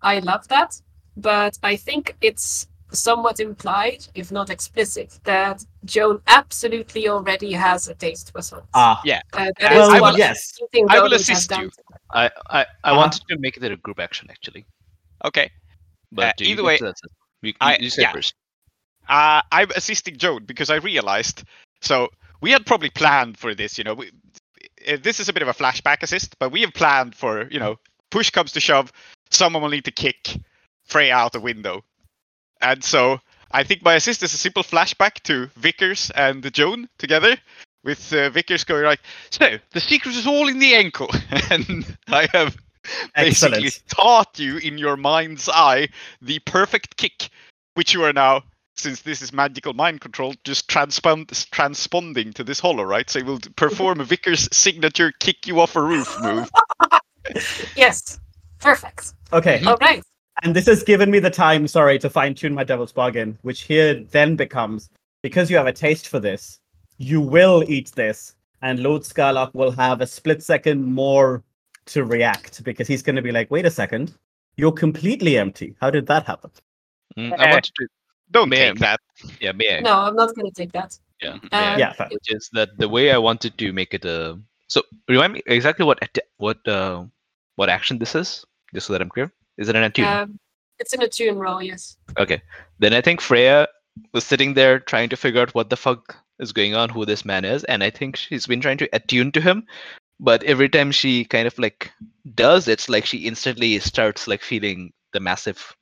I 0.00 0.20
love 0.20 0.46
that, 0.46 0.80
but 1.16 1.58
I 1.64 1.74
think 1.74 2.16
it's 2.20 2.68
somewhat 2.90 3.40
implied, 3.40 4.06
if 4.14 4.30
not 4.32 4.50
explicit, 4.50 5.18
that 5.24 5.64
Joan 5.84 6.20
absolutely 6.26 7.08
already 7.08 7.52
has 7.52 7.88
a 7.88 7.94
taste 7.94 8.32
for 8.32 8.42
swords. 8.42 8.66
Ah, 8.74 9.00
Yeah. 9.04 9.20
Uh, 9.32 9.50
that 9.60 9.72
well, 9.72 9.94
is 9.94 10.00
what 10.00 10.18
yes. 10.18 10.52
I 10.88 11.00
will 11.00 11.12
assist 11.14 11.50
you. 11.56 11.70
I 12.12 12.30
I, 12.50 12.60
I 12.60 12.90
Uh-huh. 12.90 12.96
wanted 12.96 13.22
to 13.28 13.36
make 13.38 13.56
it 13.56 13.64
a 13.64 13.76
group 13.76 14.00
action 14.00 14.28
actually, 14.30 14.64
Okay. 15.24 15.50
but 16.12 16.24
Uh, 16.24 16.28
uh, 16.28 16.32
either 16.40 16.64
way, 16.64 16.78
say 16.78 16.84
that's 16.86 17.02
it. 17.04 17.10
You, 17.42 17.48
you, 17.48 17.54
I- 17.60 17.78
you 17.78 17.90
say 17.90 18.02
yeah. 18.02 18.12
first. 18.12 18.34
Uh, 19.08 19.40
I'm 19.52 19.70
assisting 19.74 20.16
Joan 20.16 20.44
because 20.44 20.70
I 20.70 20.76
realized. 20.76 21.44
So 21.80 22.08
we 22.40 22.50
had 22.50 22.66
probably 22.66 22.90
planned 22.90 23.38
for 23.38 23.54
this. 23.54 23.78
You 23.78 23.84
know, 23.84 23.94
we, 23.94 24.10
uh, 24.88 24.96
this 25.02 25.20
is 25.20 25.28
a 25.28 25.32
bit 25.32 25.42
of 25.42 25.48
a 25.48 25.54
flashback 25.54 26.02
assist, 26.02 26.38
but 26.38 26.52
we 26.52 26.60
have 26.62 26.72
planned 26.74 27.14
for. 27.14 27.48
You 27.50 27.58
know, 27.60 27.76
push 28.10 28.30
comes 28.30 28.52
to 28.52 28.60
shove, 28.60 28.92
someone 29.30 29.62
will 29.62 29.70
need 29.70 29.84
to 29.84 29.90
kick 29.92 30.36
Freya 30.86 31.14
out 31.14 31.32
the 31.32 31.40
window, 31.40 31.84
and 32.60 32.82
so 32.82 33.20
I 33.50 33.64
think 33.64 33.82
my 33.82 33.94
assist 33.94 34.22
is 34.22 34.34
a 34.34 34.38
simple 34.38 34.62
flashback 34.62 35.22
to 35.24 35.46
Vickers 35.56 36.10
and 36.14 36.52
Joan 36.52 36.88
together. 36.98 37.36
With 37.84 38.12
uh, 38.12 38.28
Vickers 38.30 38.64
going 38.64 38.84
like, 38.84 39.00
so 39.30 39.56
the 39.70 39.80
secret 39.80 40.14
is 40.14 40.26
all 40.26 40.48
in 40.48 40.58
the 40.58 40.74
ankle, 40.74 41.08
and 41.50 41.96
I 42.08 42.28
have 42.32 42.56
basically 43.14 43.66
Excellent. 43.66 43.82
taught 43.88 44.38
you 44.38 44.56
in 44.58 44.78
your 44.78 44.96
mind's 44.96 45.48
eye 45.48 45.88
the 46.20 46.40
perfect 46.40 46.96
kick, 46.96 47.30
which 47.74 47.94
you 47.94 48.02
are 48.02 48.12
now, 48.12 48.42
since 48.76 49.02
this 49.02 49.22
is 49.22 49.32
magical 49.32 49.74
mind 49.74 50.00
control, 50.00 50.34
just 50.44 50.68
transpond 50.68 51.26
transponding 51.50 52.34
to 52.34 52.44
this 52.44 52.58
hollow, 52.58 52.82
right? 52.82 53.08
So 53.08 53.20
it 53.20 53.26
will 53.26 53.40
perform 53.56 54.00
a 54.00 54.04
Vickers 54.04 54.48
signature 54.52 55.12
kick 55.20 55.46
you 55.46 55.60
off 55.60 55.76
a 55.76 55.82
roof 55.82 56.14
move. 56.20 56.50
Yes, 57.76 58.18
perfect. 58.58 59.12
Okay. 59.34 59.62
All 59.64 59.76
right. 59.82 60.02
And 60.42 60.54
this 60.54 60.66
has 60.66 60.82
given 60.82 61.10
me 61.10 61.18
the 61.18 61.30
time, 61.30 61.66
sorry, 61.66 61.98
to 61.98 62.08
fine 62.10 62.34
tune 62.34 62.54
my 62.54 62.64
devil's 62.64 62.92
bargain, 62.92 63.38
which 63.42 63.62
here 63.62 63.94
then 64.12 64.36
becomes 64.36 64.88
because 65.22 65.50
you 65.50 65.56
have 65.56 65.66
a 65.66 65.72
taste 65.72 66.08
for 66.08 66.20
this, 66.20 66.60
you 66.98 67.20
will 67.20 67.64
eat 67.68 67.90
this, 67.92 68.36
and 68.62 68.80
Lord 68.80 69.02
Skurlock 69.02 69.52
will 69.54 69.72
have 69.72 70.00
a 70.00 70.06
split 70.06 70.42
second 70.42 70.84
more 70.84 71.42
to 71.86 72.04
react 72.04 72.62
because 72.64 72.86
he's 72.86 73.02
going 73.02 73.16
to 73.16 73.22
be 73.22 73.32
like, 73.32 73.50
wait 73.50 73.66
a 73.66 73.70
second, 73.70 74.14
you're 74.56 74.72
completely 74.72 75.36
empty. 75.38 75.74
How 75.80 75.90
did 75.90 76.06
that 76.06 76.24
happen? 76.24 76.50
Mm, 77.16 77.32
I 77.38 77.50
wanted 77.50 77.72
to, 77.76 77.88
Don't 78.30 78.48
May 78.48 78.68
I- 78.68 78.72
that. 78.74 79.00
yeah, 79.40 79.52
may 79.52 79.78
I? 79.78 79.80
No, 79.80 79.92
I'm 79.94 80.14
not 80.14 80.34
going 80.36 80.46
to 80.46 80.54
take 80.54 80.72
that. 80.72 80.96
Yeah, 81.20 81.38
may 81.50 81.58
I? 81.58 81.76
Yeah, 81.78 81.92
fine. 81.94 82.10
which 82.12 82.30
is 82.32 82.48
that 82.52 82.68
the 82.78 82.88
way 82.88 83.10
I 83.10 83.18
wanted 83.18 83.58
to 83.58 83.72
make 83.72 83.92
it 83.94 84.04
a. 84.04 84.38
So 84.68 84.82
remind 85.08 85.32
me 85.32 85.42
exactly 85.46 85.84
what 85.84 85.98
what 86.36 86.58
uh, 86.68 87.04
what 87.56 87.68
action 87.68 87.98
this 87.98 88.14
is, 88.14 88.44
just 88.72 88.86
so 88.86 88.92
that 88.92 89.02
I'm 89.02 89.08
clear. 89.08 89.32
Is 89.58 89.68
it 89.68 89.76
an 89.76 89.82
attune? 89.82 90.06
Um, 90.06 90.38
it's 90.78 90.94
in 90.94 91.02
a 91.02 91.08
tune 91.08 91.38
roll, 91.38 91.62
yes. 91.62 91.96
okay, 92.18 92.40
then 92.78 92.94
I 92.94 93.00
think 93.00 93.20
Freya 93.20 93.66
was 94.12 94.24
sitting 94.24 94.54
there 94.54 94.78
trying 94.78 95.08
to 95.08 95.16
figure 95.16 95.42
out 95.42 95.54
what 95.54 95.70
the 95.70 95.76
fuck 95.76 96.16
is 96.38 96.52
going 96.52 96.74
on, 96.74 96.88
who 96.88 97.04
this 97.04 97.24
man 97.24 97.44
is, 97.44 97.64
and 97.64 97.82
I 97.82 97.90
think 97.90 98.16
she's 98.16 98.46
been 98.46 98.60
trying 98.60 98.78
to 98.78 98.88
attune 98.92 99.32
to 99.32 99.40
him, 99.40 99.66
but 100.20 100.42
every 100.44 100.68
time 100.68 100.92
she 100.92 101.24
kind 101.24 101.46
of 101.46 101.58
like 101.58 101.92
does, 102.34 102.68
it's 102.68 102.88
like 102.88 103.04
she 103.04 103.18
instantly 103.18 103.78
starts 103.78 104.28
like 104.28 104.42
feeling 104.42 104.92
the 105.12 105.20
massive 105.20 105.76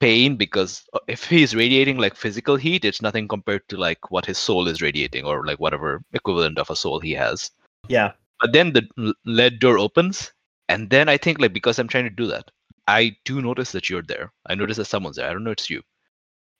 pain 0.00 0.36
because 0.36 0.84
uh, 0.94 0.98
if 1.06 1.24
he's 1.24 1.54
radiating 1.54 1.98
like 1.98 2.14
physical 2.14 2.56
heat, 2.56 2.84
it's 2.84 3.02
nothing 3.02 3.28
compared 3.28 3.68
to 3.68 3.76
like 3.76 4.10
what 4.10 4.26
his 4.26 4.38
soul 4.38 4.66
is 4.66 4.82
radiating 4.82 5.24
or 5.24 5.46
like 5.46 5.60
whatever 5.60 6.02
equivalent 6.12 6.58
of 6.58 6.70
a 6.70 6.76
soul 6.76 7.00
he 7.00 7.12
has. 7.12 7.50
Yeah. 7.88 8.12
But 8.40 8.52
then 8.52 8.72
the 8.72 9.14
lead 9.26 9.58
door 9.60 9.78
opens, 9.78 10.32
and 10.68 10.88
then 10.88 11.08
I 11.08 11.18
think 11.18 11.40
like 11.40 11.52
because 11.52 11.78
I'm 11.78 11.88
trying 11.88 12.04
to 12.04 12.10
do 12.10 12.26
that, 12.28 12.50
I 12.90 13.16
do 13.24 13.40
notice 13.40 13.72
that 13.72 13.88
you're 13.88 14.02
there. 14.02 14.32
I 14.46 14.54
notice 14.54 14.76
that 14.78 14.86
someone's 14.86 15.16
there. 15.16 15.28
I 15.30 15.32
don't 15.32 15.44
know 15.44 15.52
it's 15.52 15.70
you, 15.70 15.82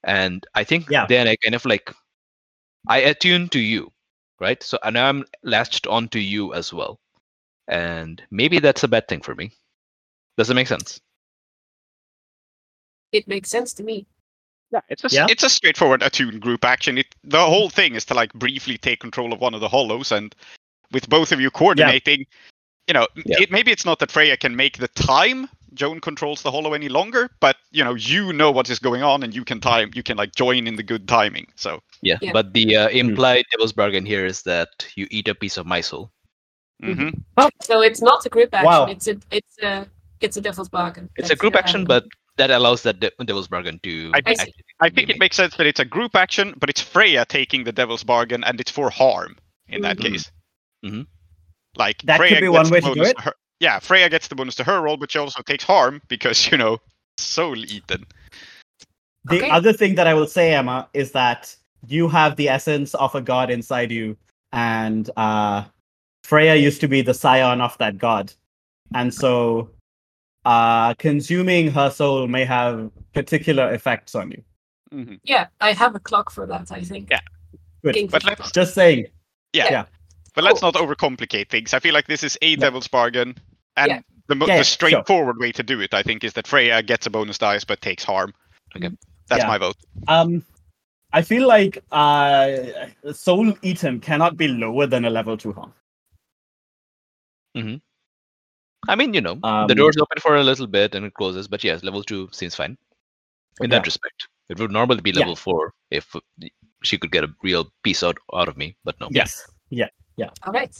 and 0.04 0.46
I 0.54 0.64
think 0.64 0.88
Yeah. 0.90 1.06
then 1.06 1.26
I 1.28 1.36
kind 1.36 1.54
of 1.54 1.64
like 1.64 1.92
I 2.88 2.98
attune 2.98 3.48
to 3.50 3.58
you, 3.58 3.92
right? 4.38 4.62
So 4.62 4.78
and 4.84 4.94
now 4.94 5.08
I'm 5.08 5.24
latched 5.42 5.86
onto 5.86 6.18
you 6.18 6.54
as 6.54 6.72
well, 6.72 7.00
and 7.68 8.22
maybe 8.30 8.60
that's 8.60 8.84
a 8.84 8.88
bad 8.88 9.08
thing 9.08 9.22
for 9.22 9.34
me. 9.34 9.50
Does 10.38 10.50
it 10.50 10.54
make 10.54 10.68
sense? 10.68 11.00
It 13.12 13.26
makes 13.26 13.50
sense 13.50 13.72
to 13.74 13.82
me. 13.82 14.06
Yeah, 14.72 14.80
it's 14.88 15.02
a 15.02 15.06
s- 15.06 15.12
Yeah. 15.12 15.26
it's 15.28 15.42
a 15.42 15.50
straightforward 15.50 16.02
attune 16.02 16.38
group 16.38 16.64
action. 16.64 16.96
It 16.98 17.14
the 17.24 17.44
whole 17.44 17.70
thing 17.70 17.96
is 17.96 18.04
to 18.06 18.14
like 18.14 18.32
briefly 18.34 18.78
take 18.78 19.00
control 19.00 19.32
of 19.32 19.40
one 19.40 19.54
of 19.54 19.60
the 19.60 19.68
hollows, 19.68 20.12
and 20.12 20.34
with 20.92 21.08
both 21.08 21.32
of 21.32 21.40
you 21.40 21.50
coordinating, 21.50 22.26
you 22.86 22.94
know, 22.94 23.06
Yeah. 23.26 23.40
it, 23.42 23.50
maybe 23.50 23.72
it's 23.72 23.84
not 23.84 23.98
that 23.98 24.10
Freya 24.12 24.36
can 24.36 24.54
make 24.56 24.78
the 24.78 24.88
time 24.88 25.48
Joan 25.74 26.00
controls 26.00 26.42
the 26.42 26.50
hollow 26.50 26.72
any 26.74 26.88
longer, 26.88 27.30
but 27.40 27.56
you 27.70 27.84
know, 27.84 27.94
you 27.94 28.32
know 28.32 28.50
what 28.50 28.68
is 28.70 28.78
going 28.78 29.02
on, 29.02 29.22
and 29.22 29.34
you 29.34 29.44
can 29.44 29.60
time, 29.60 29.90
you 29.94 30.02
can 30.02 30.16
like 30.16 30.34
join 30.34 30.66
in 30.66 30.76
the 30.76 30.82
good 30.82 31.06
timing. 31.08 31.46
So, 31.56 31.80
Yeah. 32.02 32.18
Yeah. 32.20 32.32
But 32.32 32.52
the 32.52 32.76
uh, 32.76 32.88
implied 32.88 33.44
devil's 33.52 33.72
bargain 33.72 34.04
here 34.06 34.26
is 34.26 34.42
that 34.42 34.68
you 34.96 35.06
eat 35.10 35.28
a 35.28 35.34
piece 35.34 35.56
of 35.56 35.66
my 35.66 35.80
soul. 35.80 36.10
mhm. 36.82 37.12
So 37.62 37.82
it's 37.82 38.00
not 38.02 38.24
a 38.26 38.28
group 38.28 38.54
action. 38.54 38.66
Wow. 38.66 38.86
It's 38.86 39.06
a 39.06 39.16
it's 39.30 39.58
a 39.62 39.86
it's 40.20 40.36
a 40.36 40.40
devil's 40.40 40.68
bargain. 40.68 41.08
It's 41.16 41.30
a 41.30 41.36
group 41.36 41.54
uh, 41.54 41.58
action, 41.58 41.84
but 41.84 42.04
that 42.36 42.50
allows 42.50 42.82
that 42.82 43.00
de- 43.00 43.12
devil's 43.24 43.48
bargain 43.48 43.78
to. 43.82 44.10
I 44.14 44.22
I 44.26 44.46
I 44.80 44.88
think 44.90 45.10
it 45.10 45.18
makes 45.18 45.36
sense 45.36 45.56
that 45.56 45.66
it's 45.66 45.80
a 45.80 45.84
group 45.84 46.16
action, 46.16 46.54
but 46.58 46.70
it's 46.70 46.80
Freya 46.80 47.24
taking 47.26 47.64
the 47.64 47.72
devil's 47.72 48.04
bargain, 48.04 48.44
and 48.44 48.60
it's 48.60 48.70
for 48.70 48.90
harm 48.90 49.36
in 49.68 49.82
that 49.82 49.98
Mhm. 49.98 50.02
case. 50.12 50.32
Mhm. 50.84 51.06
Like 51.76 52.02
That 52.02 52.18
could 52.20 52.40
be 52.40 52.48
one 52.48 52.68
way 52.70 52.80
to 52.80 52.94
do 52.94 53.02
it. 53.02 53.20
her- 53.20 53.34
yeah, 53.60 53.78
Freya 53.78 54.08
gets 54.08 54.28
the 54.28 54.34
bonus 54.34 54.54
to 54.56 54.64
her 54.64 54.80
roll, 54.82 54.96
but 54.96 55.10
she 55.12 55.18
also 55.18 55.42
takes 55.42 55.64
harm 55.64 56.02
because 56.08 56.46
you 56.50 56.58
know 56.58 56.78
soul 57.18 57.56
eaten. 57.56 58.04
The 59.26 59.36
Okay. 59.36 59.50
other 59.50 59.72
thing 59.72 59.94
that 59.96 60.06
I 60.06 60.14
will 60.14 60.26
say, 60.26 60.54
Emma, 60.54 60.88
is 60.94 61.12
that 61.12 61.54
you 61.86 62.08
have 62.08 62.36
the 62.36 62.48
essence 62.48 62.94
of 62.94 63.14
a 63.14 63.20
god 63.20 63.50
inside 63.50 63.90
you, 63.92 64.16
and 64.52 65.08
uh, 65.16 65.64
Freya 66.24 66.54
used 66.56 66.80
to 66.80 66.88
be 66.88 67.02
the 67.02 67.14
scion 67.14 67.60
of 67.60 67.76
that 67.78 67.98
god, 67.98 68.32
and 68.94 69.12
so 69.12 69.70
uh, 70.46 70.94
consuming 70.94 71.70
her 71.70 71.90
soul 71.90 72.26
may 72.26 72.44
have 72.46 72.90
particular 73.12 73.72
effects 73.74 74.14
on 74.14 74.30
you. 74.30 74.42
Mhm. 74.92 75.20
Yeah, 75.24 75.46
I 75.60 75.72
have 75.72 75.94
a 75.94 76.00
clock 76.00 76.30
for 76.30 76.46
that. 76.46 76.72
I 76.72 76.80
think. 76.80 77.10
Yeah. 77.10 77.20
Good. 77.84 78.10
But 78.10 78.24
let's 78.24 78.50
Just 78.52 78.74
saying. 78.74 79.06
yeah, 79.52 79.70
Yeah. 79.70 79.84
but 80.34 80.44
let's 80.44 80.60
not 80.62 80.74
overcomplicate 80.74 81.48
things. 81.50 81.72
I 81.74 81.78
feel 81.78 81.94
like 81.94 82.06
this 82.06 82.22
is 82.24 82.36
a 82.42 82.56
devil's 82.56 82.88
bargain, 82.88 83.36
and 83.76 83.88
Yeah. 83.88 84.00
the, 84.28 84.36
Yeah, 84.36 84.46
yeah, 84.46 84.58
the 84.58 84.64
sure. 84.64 84.64
straightforward 84.64 85.38
way 85.38 85.52
to 85.52 85.62
do 85.62 85.80
it, 85.80 85.94
I 85.94 86.02
think, 86.02 86.24
is 86.24 86.32
that 86.34 86.46
Freya 86.46 86.82
gets 86.82 87.06
a 87.06 87.10
bonus 87.10 87.38
dice 87.38 87.64
but 87.64 87.80
takes 87.80 88.04
harm. 88.04 88.32
Okay. 88.76 88.90
That's 89.28 89.42
Yeah. 89.42 89.48
my 89.48 89.58
vote. 89.58 89.76
Um, 90.08 90.44
I 91.12 91.22
feel 91.22 91.46
like 91.48 91.82
uh, 91.90 92.86
soul 93.12 93.52
eaten 93.62 94.00
cannot 94.00 94.36
be 94.36 94.48
lower 94.48 94.86
than 94.86 95.04
a 95.04 95.10
level 95.10 95.36
two 95.36 95.52
harm. 95.52 95.72
I 98.88 98.96
mean, 98.96 99.12
you 99.12 99.20
know, 99.20 99.34
the 99.34 99.46
Um, 99.46 99.66
door's 99.68 99.96
open 99.98 100.18
for 100.20 100.36
a 100.36 100.42
little 100.42 100.66
bit 100.66 100.94
and 100.94 101.04
it 101.04 101.14
closes, 101.14 101.48
but 101.48 101.62
yes, 101.62 101.82
level 101.82 102.02
two 102.02 102.28
seems 102.32 102.54
fine. 102.54 102.78
In 103.60 103.70
that 103.70 103.84
respect, 103.84 104.28
it 104.48 104.58
would 104.58 104.70
normally 104.70 105.02
be 105.02 105.10
Yeah. 105.10 105.20
level 105.20 105.36
four 105.36 105.74
if 105.90 106.14
she 106.82 106.96
could 106.96 107.12
get 107.12 107.24
a 107.24 107.34
real 107.42 107.70
piece 107.82 108.02
out 108.02 108.16
out 108.32 108.48
of 108.48 108.56
me, 108.56 108.76
but 108.84 108.98
no. 109.00 109.08
Yes. 109.10 109.46
Yeah. 109.68 109.88
Yeah. 110.16 110.30
All 110.44 110.52
right. 110.52 110.74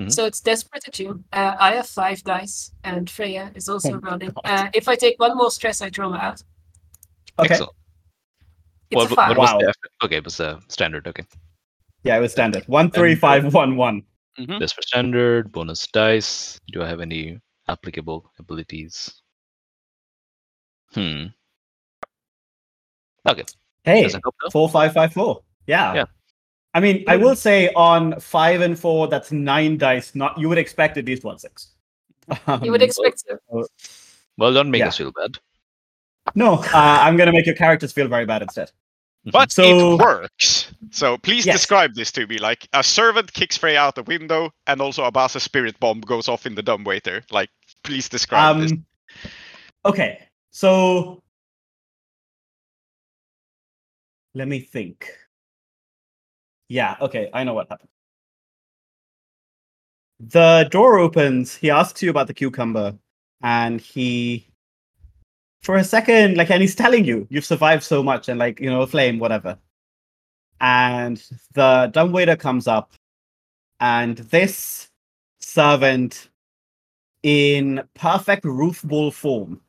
Mhm. 0.00 0.10
So 0.12 0.24
it's 0.24 0.40
desperate 0.40 0.86
attune. 0.88 1.24
Uh, 1.32 1.56
I 1.58 1.74
have 1.74 1.86
five 1.86 2.22
dice, 2.24 2.72
and 2.84 3.08
Freya 3.10 3.52
is 3.54 3.68
also 3.68 3.94
Oh, 3.94 3.98
running. 3.98 4.30
God. 4.30 4.40
Uh, 4.44 4.70
if 4.72 4.88
I 4.88 4.96
take 4.96 5.20
one 5.20 5.36
more 5.36 5.50
stress, 5.50 5.82
I 5.82 5.90
draw 5.90 6.14
out. 6.14 6.42
Okay. 7.38 7.50
Excellent. 7.54 7.72
It's 8.90 8.96
What, 8.96 9.12
a 9.12 9.14
five. 9.14 9.28
what 9.28 9.38
was 9.38 9.52
Wow. 9.52 9.58
the 9.58 9.74
okay? 10.06 10.16
It 10.16 10.24
was 10.24 10.40
uh, 10.40 10.60
standard. 10.68 11.06
Okay, 11.06 11.24
Yeah, 12.02 12.16
it 12.16 12.20
was 12.20 12.32
standard. 12.32 12.64
One 12.66 12.90
three 12.90 13.14
five 13.14 13.52
one 13.52 13.76
one. 13.76 14.02
Mhm. 14.38 14.58
that's 14.58 14.72
for 14.72 14.82
standard. 14.82 15.52
Bonus 15.52 15.86
dice. 15.88 16.58
Do 16.72 16.82
I 16.82 16.88
have 16.88 17.00
any 17.00 17.38
applicable 17.68 18.30
abilities? 18.38 19.22
Hmm. 20.94 21.26
Okay. 23.28 23.44
Hey, 23.84 24.02
Doesn't 24.04 24.24
help 24.24 24.34
though. 24.42 24.50
four 24.50 24.68
five 24.68 24.92
five 24.94 25.12
four. 25.12 25.42
Yeah. 25.66 25.94
Yeah. 25.94 26.04
I 26.72 26.80
mean, 26.80 27.04
I 27.08 27.16
will 27.16 27.34
say 27.34 27.72
on 27.74 28.18
five 28.20 28.60
and 28.60 28.78
four, 28.78 29.08
that's 29.08 29.32
nine 29.32 29.76
dice. 29.76 30.14
Not 30.14 30.38
you 30.38 30.48
would 30.48 30.58
expect 30.58 30.96
at 30.96 31.04
least 31.04 31.24
one 31.24 31.38
six. 31.38 31.74
You 32.62 32.70
would 32.70 32.82
Um, 32.82 32.88
expect 32.88 33.24
to. 33.26 33.66
Well, 34.36 34.52
don't 34.54 34.70
make 34.70 34.80
Yeah. 34.80 34.88
us 34.88 34.98
feel 34.98 35.10
bad. 35.12 35.38
No, 36.36 36.54
uh, 36.54 36.70
I'm 36.74 37.16
gonna 37.16 37.32
make 37.32 37.46
your 37.46 37.56
characters 37.56 37.92
feel 37.92 38.06
very 38.06 38.24
bad 38.24 38.42
instead. 38.42 38.70
But 39.24 39.50
So- 39.52 39.96
it 39.96 40.00
works. 40.00 40.72
So 40.92 41.18
please 41.18 41.44
Yes. 41.44 41.56
describe 41.56 41.94
this 41.94 42.12
to 42.12 42.26
me. 42.26 42.38
Like 42.38 42.68
a 42.72 42.82
servant 42.84 43.32
kicks 43.32 43.56
Frey 43.56 43.76
out 43.76 43.94
the 43.96 44.02
window, 44.04 44.52
and 44.66 44.80
also 44.80 45.04
a 45.04 45.10
Abasa 45.12 45.40
spirit 45.40 45.78
bomb 45.80 46.00
goes 46.00 46.28
off 46.28 46.46
in 46.46 46.54
the 46.54 46.62
dumbwaiter. 46.62 47.24
Like, 47.30 47.50
please 47.82 48.08
describe 48.08 48.60
this. 48.60 48.72
Um, 48.72 48.86
okay, 49.84 50.28
so 50.52 51.22
let 54.34 54.46
me 54.48 54.60
think. 54.60 55.12
Yeah, 56.70 56.96
okay, 57.00 57.28
I 57.34 57.42
know 57.42 57.52
what 57.54 57.68
happened. 57.68 57.88
The 60.20 60.68
door 60.70 60.98
opens. 61.00 61.56
He 61.56 61.68
asks 61.68 62.00
you 62.00 62.10
about 62.10 62.28
the 62.28 62.34
cucumber, 62.34 62.96
and 63.42 63.80
he 63.80 64.46
for 65.62 65.76
a 65.76 65.84
second, 65.84 66.36
like, 66.36 66.50
and 66.50 66.62
he's 66.62 66.76
telling 66.76 67.04
you 67.04 67.26
you've 67.28 67.44
survived 67.44 67.82
so 67.82 68.02
much, 68.04 68.28
and 68.28 68.38
like, 68.38 68.60
you 68.60 68.70
know, 68.70 68.82
a 68.82 68.86
flame, 68.86 69.18
whatever. 69.18 69.58
And 70.60 71.22
the 71.54 71.90
dumbwaiter 71.92 72.36
comes 72.36 72.68
up, 72.68 72.92
and 73.80 74.18
this 74.18 74.88
servant, 75.40 76.28
in 77.24 77.82
perfect 77.94 78.44
roof 78.44 78.82
ball 78.84 79.10
form, 79.10 79.60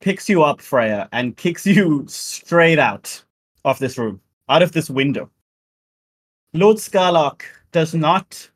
picks 0.00 0.28
you 0.28 0.44
up, 0.44 0.60
Freya, 0.60 1.08
and 1.12 1.36
kicks 1.36 1.66
you 1.66 2.04
straight 2.08 2.78
out 2.78 3.24
of 3.64 3.80
this 3.80 3.98
room, 3.98 4.20
out 4.48 4.62
of 4.62 4.70
this 4.72 4.88
window. 4.88 5.28
Lord 6.54 6.76
Skurlock 6.76 7.42
does 7.72 7.94
not 7.94 8.48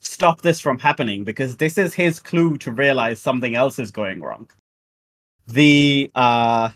stop 0.00 0.42
this 0.42 0.60
from 0.60 0.78
happening 0.78 1.24
because 1.24 1.56
this 1.56 1.78
is 1.78 1.94
his 1.94 2.20
clue 2.20 2.58
to 2.58 2.70
realize 2.72 3.20
something 3.20 3.54
else 3.54 3.78
is 3.78 3.90
going 3.90 4.20
wrong. 4.20 4.48
The 5.46 6.10
uh 6.14 6.70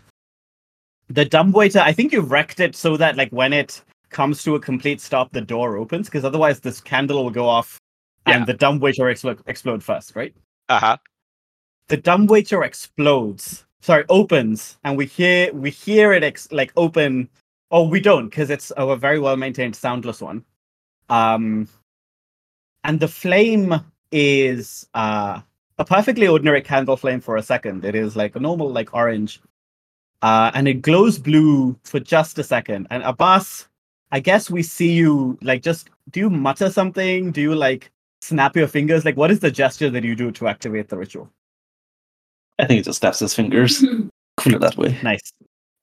the 1.09 1.25
dumbwaiter, 1.25 1.79
I 1.79 1.91
think 1.93 2.11
you've 2.11 2.31
wrecked 2.31 2.59
it 2.59 2.75
so 2.75 2.95
that 2.97 3.15
like 3.17 3.31
when 3.31 3.53
it 3.53 3.81
comes 4.09 4.43
to 4.43 4.55
a 4.55 4.59
complete 4.59 5.01
stop, 5.01 5.31
the 5.31 5.41
door 5.41 5.77
opens, 5.77 6.07
because 6.07 6.25
otherwise 6.25 6.59
this 6.59 6.81
candle 6.81 7.23
will 7.23 7.31
go 7.31 7.47
off 7.47 7.79
and 8.25 8.41
Yeah. 8.41 8.45
the 8.45 8.53
dumbwaiter 8.53 9.09
explode 9.09 9.41
explode 9.47 9.83
first, 9.83 10.15
right? 10.15 10.33
Uh 10.69 10.79
huh. 10.79 10.97
the 11.87 11.97
dumbwaiter 11.97 12.63
explodes 12.63 13.65
sorry 13.81 14.03
opens 14.09 14.77
and 14.83 14.95
we 14.97 15.05
hear 15.07 15.51
we 15.53 15.71
hear 15.71 16.13
it 16.13 16.23
ex- 16.23 16.51
like 16.51 16.71
open 16.77 17.27
oh 17.71 17.87
we 17.87 17.99
don't 17.99 18.29
because 18.29 18.49
it's 18.49 18.71
a 18.77 18.95
very 18.95 19.19
well 19.19 19.37
maintained 19.37 19.75
soundless 19.75 20.21
one 20.21 20.43
um 21.09 21.67
and 22.83 22.99
the 22.99 23.07
flame 23.07 23.73
is 24.11 24.87
uh 24.93 25.41
a 25.77 25.85
perfectly 25.85 26.27
ordinary 26.27 26.61
candle 26.61 26.97
flame 26.97 27.19
for 27.19 27.37
a 27.37 27.43
second 27.43 27.85
it 27.85 27.95
is 27.95 28.15
like 28.15 28.35
a 28.35 28.39
normal 28.39 28.69
like 28.71 28.93
orange 28.93 29.41
uh 30.21 30.51
and 30.53 30.67
it 30.67 30.81
glows 30.81 31.17
blue 31.17 31.77
for 31.83 31.99
just 31.99 32.37
a 32.39 32.43
second 32.43 32.87
and 32.89 33.03
abbas 33.03 33.67
i 34.11 34.19
guess 34.19 34.49
we 34.49 34.63
see 34.63 34.91
you 34.91 35.37
like 35.41 35.61
just 35.61 35.89
do 36.09 36.19
you 36.19 36.29
mutter 36.29 36.69
something 36.69 37.31
do 37.31 37.41
you 37.41 37.55
like 37.55 37.91
snap 38.21 38.55
your 38.55 38.67
fingers 38.67 39.05
like 39.05 39.15
what 39.15 39.31
is 39.31 39.39
the 39.39 39.51
gesture 39.51 39.89
that 39.89 40.03
you 40.03 40.15
do 40.15 40.31
to 40.31 40.47
activate 40.47 40.89
the 40.89 40.97
ritual 40.97 41.31
I 42.59 42.65
think 42.65 42.79
he 42.79 42.83
just 42.83 42.99
snaps 42.99 43.19
his 43.19 43.33
fingers. 43.33 43.83
Put 44.37 44.53
it 44.53 44.61
that 44.61 44.77
way. 44.77 44.97
nice 45.01 45.31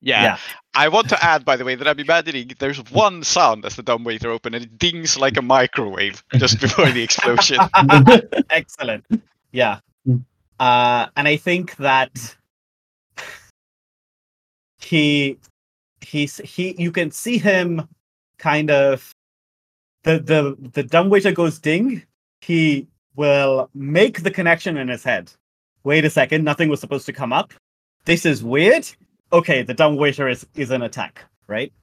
Yeah. 0.01 0.23
Yeah. 0.23 0.37
I 0.77 0.89
want 0.89 1.09
to 1.09 1.23
add, 1.25 1.43
by 1.43 1.57
the 1.57 1.65
way, 1.65 1.73
that 1.73 1.87
I'm 1.87 1.99
imagining 1.99 2.51
there's 2.59 2.77
one 2.91 3.23
sound 3.23 3.65
as 3.65 3.75
the 3.75 3.81
dumbwaiter 3.81 4.29
open 4.29 4.53
and 4.53 4.63
it 4.63 4.77
dings 4.77 5.17
like 5.17 5.35
a 5.35 5.41
microwave 5.41 6.23
just 6.35 6.61
before 6.61 6.91
the 6.91 7.01
explosion. 7.01 7.57
Excellent. 8.51 9.03
Yeah. 9.51 9.79
Uh, 10.59 11.07
and 11.15 11.27
I 11.27 11.35
think 11.35 11.75
that 11.77 12.35
he 14.79 15.39
he's 16.01 16.37
he 16.37 16.75
you 16.77 16.91
can 16.91 17.09
see 17.09 17.39
him 17.39 17.87
kind 18.37 18.69
of 18.69 19.11
the 20.03 20.19
the 20.19 20.69
the 20.73 20.83
dumbwaiter 20.83 21.31
goes 21.31 21.57
ding. 21.57 22.03
He 22.41 22.87
will 23.15 23.71
make 23.73 24.21
the 24.21 24.29
connection 24.29 24.77
in 24.77 24.89
his 24.89 25.03
head. 25.03 25.31
Wait 25.83 26.05
a 26.05 26.09
second, 26.11 26.43
nothing 26.43 26.69
was 26.69 26.79
supposed 26.79 27.07
to 27.07 27.13
come 27.13 27.33
up. 27.33 27.51
This 28.05 28.27
is 28.27 28.43
weird. 28.43 28.87
Okay, 29.33 29.61
the 29.61 29.73
dumbwaiter 29.73 30.27
is 30.27 30.45
is 30.55 30.71
an 30.71 30.83
attack, 30.83 31.23
right? 31.47 31.73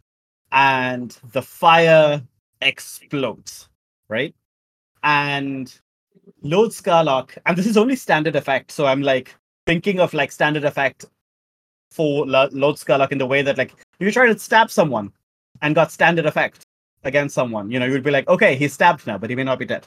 And 0.52 1.16
the 1.32 1.42
fire 1.42 2.22
explodes, 2.62 3.68
right? 4.08 4.34
And 5.02 5.72
Lord 6.42 6.70
Skurlock, 6.70 7.36
and 7.44 7.56
this 7.56 7.66
is 7.66 7.76
only 7.76 7.96
standard 7.96 8.36
effect, 8.36 8.70
so 8.70 8.86
I'm 8.86 9.02
like 9.02 9.34
thinking 9.66 10.00
of 10.00 10.14
like 10.14 10.32
standard 10.32 10.64
effect 10.64 11.04
for 11.90 12.26
Lo- 12.26 12.48
Lord 12.52 12.76
Skurlock 12.76 13.12
in 13.12 13.18
the 13.18 13.26
way 13.26 13.42
that 13.42 13.58
like 13.58 13.74
you 13.98 14.10
try 14.10 14.26
to 14.26 14.38
stab 14.38 14.70
someone 14.70 15.12
and 15.62 15.74
got 15.74 15.92
standard 15.92 16.26
effect 16.26 16.64
against 17.04 17.34
someone, 17.34 17.70
you 17.70 17.78
know, 17.78 17.86
you'd 17.86 18.02
be 18.02 18.10
like, 18.10 18.28
okay, 18.28 18.56
he's 18.56 18.72
stabbed 18.72 19.06
now, 19.06 19.18
but 19.18 19.30
he 19.30 19.36
may 19.36 19.44
not 19.44 19.58
be 19.58 19.66
dead. 19.66 19.86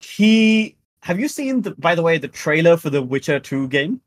He 0.00 0.76
have 1.02 1.20
you 1.20 1.28
seen 1.28 1.62
the 1.62 1.72
by 1.76 1.94
the 1.94 2.02
way 2.02 2.18
the 2.18 2.28
trailer 2.28 2.76
for 2.76 2.90
the 2.90 3.02
Witcher 3.02 3.38
2 3.38 3.68
game? 3.68 4.00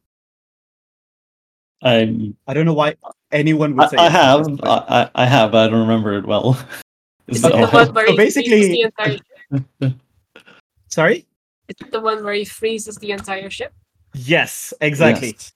I 1.83 2.33
I 2.47 2.53
don't 2.53 2.65
know 2.65 2.73
why 2.73 2.95
anyone 3.31 3.75
would 3.75 3.85
I, 3.85 3.89
say 3.89 3.97
I 3.97 4.03
yes, 4.03 4.11
have 4.13 4.57
but- 4.57 4.67
I, 4.89 5.01
I 5.03 5.09
I 5.15 5.25
have. 5.25 5.55
I 5.55 5.67
don't 5.67 5.79
remember 5.81 6.17
it 6.17 6.25
well. 6.25 6.51
Is 7.27 7.37
Is 7.37 7.45
it 7.45 7.53
it 7.53 7.57
the 7.57 7.67
one 7.67 7.93
where 7.93 8.05
So 8.07 8.11
he 8.11 8.17
basically- 8.17 8.49
freezes 8.49 8.69
the 8.69 8.81
entire 8.81 9.93
Sorry? 10.89 11.25
Is 11.69 11.75
it 11.79 11.91
the 11.91 12.01
one 12.01 12.23
where 12.23 12.33
he 12.33 12.43
freezes 12.45 12.97
the 12.97 13.11
entire 13.11 13.49
ship? 13.49 13.73
Yes, 14.13 14.73
exactly. 14.81 15.29
Yes. 15.29 15.53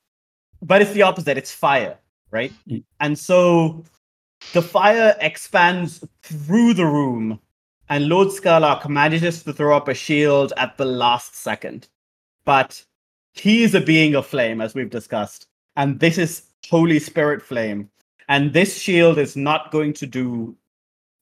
but 0.61 0.81
it's 0.81 0.93
the 0.93 1.01
opposite 1.01 1.37
it's 1.37 1.51
fire 1.51 1.97
right 2.31 2.53
Mm. 2.69 2.83
and 3.01 3.19
so 3.19 3.83
the 4.53 4.61
fire 4.61 5.15
expands 5.19 6.03
through 6.23 6.73
the 6.73 6.85
room 6.85 7.39
and 7.89 8.07
lord 8.07 8.29
skurlock 8.29 8.87
manages 8.89 9.43
to 9.43 9.51
throw 9.53 9.75
up 9.75 9.87
a 9.89 9.93
shield 9.93 10.53
at 10.57 10.77
the 10.77 10.85
last 10.85 11.35
second 11.35 11.87
but 12.45 12.81
he 13.33 13.63
is 13.63 13.75
a 13.75 13.81
being 13.81 14.15
of 14.15 14.25
flame 14.25 14.61
as 14.61 14.73
we've 14.73 14.89
discussed 14.89 15.47
and 15.75 15.99
this 15.99 16.17
is 16.17 16.43
holy 16.69 16.99
spirit 16.99 17.41
flame. 17.41 17.89
And 18.27 18.53
this 18.53 18.79
shield 18.79 19.19
is 19.19 19.35
not 19.35 19.71
going 19.71 19.93
to 19.93 20.07
do 20.07 20.55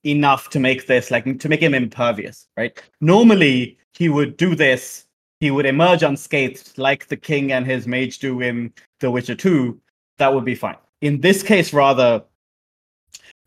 enough 0.06 0.50
to 0.50 0.60
make 0.60 0.86
this 0.88 1.12
like 1.12 1.40
to 1.40 1.50
make 1.50 1.62
him 1.62 1.74
impervious 1.74 2.48
right? 2.58 2.82
Normally 3.00 3.78
he 3.94 4.10
would 4.10 4.38
do 4.38 4.56
this. 4.56 5.06
He 5.40 5.52
would 5.52 5.66
emerge 5.66 6.04
unscathed 6.04 6.78
like 6.78 7.08
the 7.08 7.18
king 7.18 7.52
and 7.52 7.66
his 7.66 7.88
mage 7.88 8.20
do 8.20 8.42
in 8.42 8.74
The 9.00 9.12
Witcher 9.12 9.36
2, 9.36 9.80
that 10.18 10.34
would 10.34 10.46
be 10.46 10.56
fine. 10.56 10.78
In 11.02 11.20
this 11.20 11.44
case, 11.44 11.74
rather, 11.74 12.24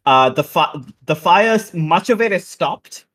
uh, 0.04 0.30
the 0.30 0.44
fi- 0.44 0.78
the 1.06 1.16
fire, 1.16 1.58
much 1.72 2.10
of 2.10 2.20
it 2.20 2.32
is 2.32 2.46
stopped, 2.46 3.06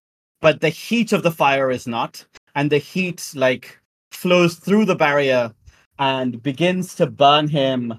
but 0.41 0.61
the 0.61 0.69
heat 0.69 1.13
of 1.13 1.21
the 1.21 1.31
fire 1.31 1.69
is 1.69 1.85
not, 1.87 2.25
and 2.55 2.71
the 2.71 2.79
heat 2.79 3.31
like 3.35 3.79
flows 4.11 4.55
through 4.55 4.85
the 4.85 4.95
barrier 4.95 5.53
and 6.01 6.41
begins 6.41 6.95
to 6.95 7.05
burn 7.05 7.47
him. 7.47 7.93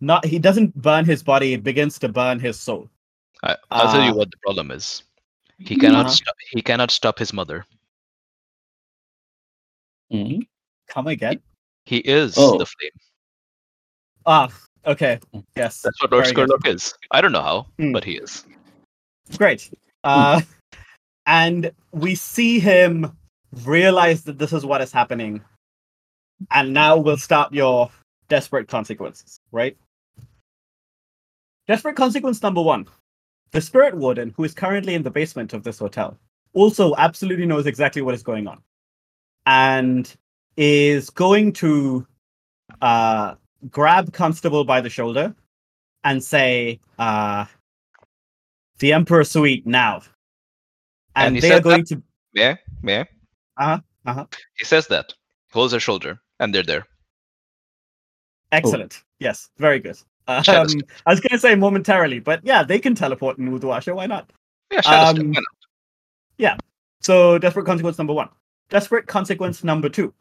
Not 0.00 0.24
he 0.26 0.38
doesn't 0.38 0.76
burn 0.80 1.06
his 1.06 1.22
body; 1.22 1.54
it 1.54 1.64
begins 1.64 1.98
to 2.00 2.08
burn 2.08 2.38
his 2.38 2.60
soul. 2.60 2.88
I, 3.42 3.56
I'll 3.70 3.90
tell 3.90 4.04
you 4.04 4.12
Uh, 4.12 4.14
what 4.20 4.30
the 4.30 4.36
problem 4.44 4.70
is. 4.70 5.02
He 5.58 5.74
cannot 5.74 6.06
Uh-huh. 6.06 6.14
stop. 6.14 6.36
He 6.50 6.60
cannot 6.62 6.90
stop 6.90 7.18
his 7.18 7.32
mother. 7.32 7.64
Mhm. 10.12 10.46
Come 10.88 11.06
again? 11.08 11.40
He 11.86 11.98
is 11.98 12.36
Oh. 12.36 12.58
the 12.58 12.66
flame. 12.66 12.96
Ah, 14.26 14.48
okay, 14.84 15.18
yes, 15.56 15.80
That's 15.82 16.00
what 16.02 16.12
Lord. 16.12 16.26
Skurlock 16.26 16.66
is. 16.66 16.92
I 17.10 17.20
don't 17.20 17.32
know 17.32 17.42
how, 17.42 17.66
Hmm. 17.78 17.92
but 17.92 18.04
he 18.04 18.16
is. 18.18 18.44
great. 19.38 19.70
Uh, 20.04 20.40
and 21.26 21.72
we 21.92 22.14
see 22.14 22.58
him 22.60 23.16
realize 23.64 24.22
that 24.24 24.38
this 24.38 24.52
is 24.52 24.64
what 24.66 24.80
is 24.82 24.92
happening, 24.92 25.42
and 26.50 26.72
now 26.72 26.96
we'll 26.96 27.16
start 27.16 27.52
your 27.52 27.90
desperate 28.28 28.68
consequences, 28.68 29.40
right? 29.52 29.76
Desperate 31.66 31.96
consequence 31.96 32.42
number 32.42 32.62
one: 32.62 32.86
the 33.52 33.60
spirit 33.60 33.96
warden, 33.96 34.32
who 34.36 34.44
is 34.44 34.54
currently 34.54 34.94
in 34.94 35.02
the 35.02 35.10
basement 35.10 35.52
of 35.52 35.64
this 35.64 35.78
hotel, 35.78 36.16
also 36.52 36.94
absolutely 36.96 37.46
knows 37.46 37.66
exactly 37.66 38.02
what 38.02 38.14
is 38.14 38.22
going 38.22 38.46
on, 38.46 38.60
and 39.46 40.14
is 40.56 41.10
going 41.10 41.52
to 41.52 42.06
uh, 42.80 43.34
grab 43.70 44.12
Constable 44.12 44.64
by 44.64 44.80
the 44.80 44.90
shoulder 44.90 45.34
and 46.04 46.22
say, 46.22 46.80
uh, 46.98 47.46
"The 48.78 48.92
Emperor 48.92 49.24
Suite 49.24 49.66
now." 49.66 50.02
And 51.14 51.34
And, 51.34 51.42
they 51.42 51.52
are 51.52 51.60
going 51.60 51.84
to 51.86 52.02
Yeah, 52.34 52.56
yeah. 52.82 53.04
Uh-huh, 53.56 53.80
uh-huh. 54.04 54.26
He 54.58 54.64
says 54.64 54.86
that. 54.88 55.14
Holds 55.52 55.72
her 55.72 55.80
shoulder, 55.80 56.20
and 56.40 56.54
they're 56.54 56.62
there. 56.62 56.86
Excellent. 58.52 59.02
Yes, 59.18 59.48
very 59.58 59.80
good. 59.80 59.98
Um, 60.28 60.66
I 61.06 61.12
was 61.12 61.20
going 61.20 61.30
to 61.30 61.38
say 61.38 61.54
momentarily, 61.54 62.18
but 62.18 62.40
yeah, 62.42 62.64
they 62.64 62.80
can 62.80 62.96
teleport 62.96 63.38
in 63.38 63.48
Uduasha. 63.48 63.94
Why 63.94 64.06
not? 64.06 64.32
Yeah. 64.72 64.80
Um, 64.80 65.18
Why 65.18 65.22
not? 65.22 65.44
So, 67.06 67.38
desperate 67.38 67.66
consequence 67.66 67.98
number 67.98 68.12
one. 68.12 68.28
Desperate 68.68 69.06
consequence 69.06 69.62
number 69.62 69.88
two. 69.88 70.12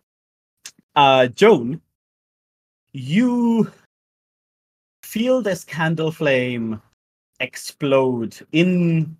Uh, 0.95 1.25
Joan, 1.25 1.81
you 2.93 3.71
feel 5.01 5.41
this 5.41 5.63
candle 5.63 6.11
flame 6.11 6.79
explode 7.39 8.37
in 8.51 9.17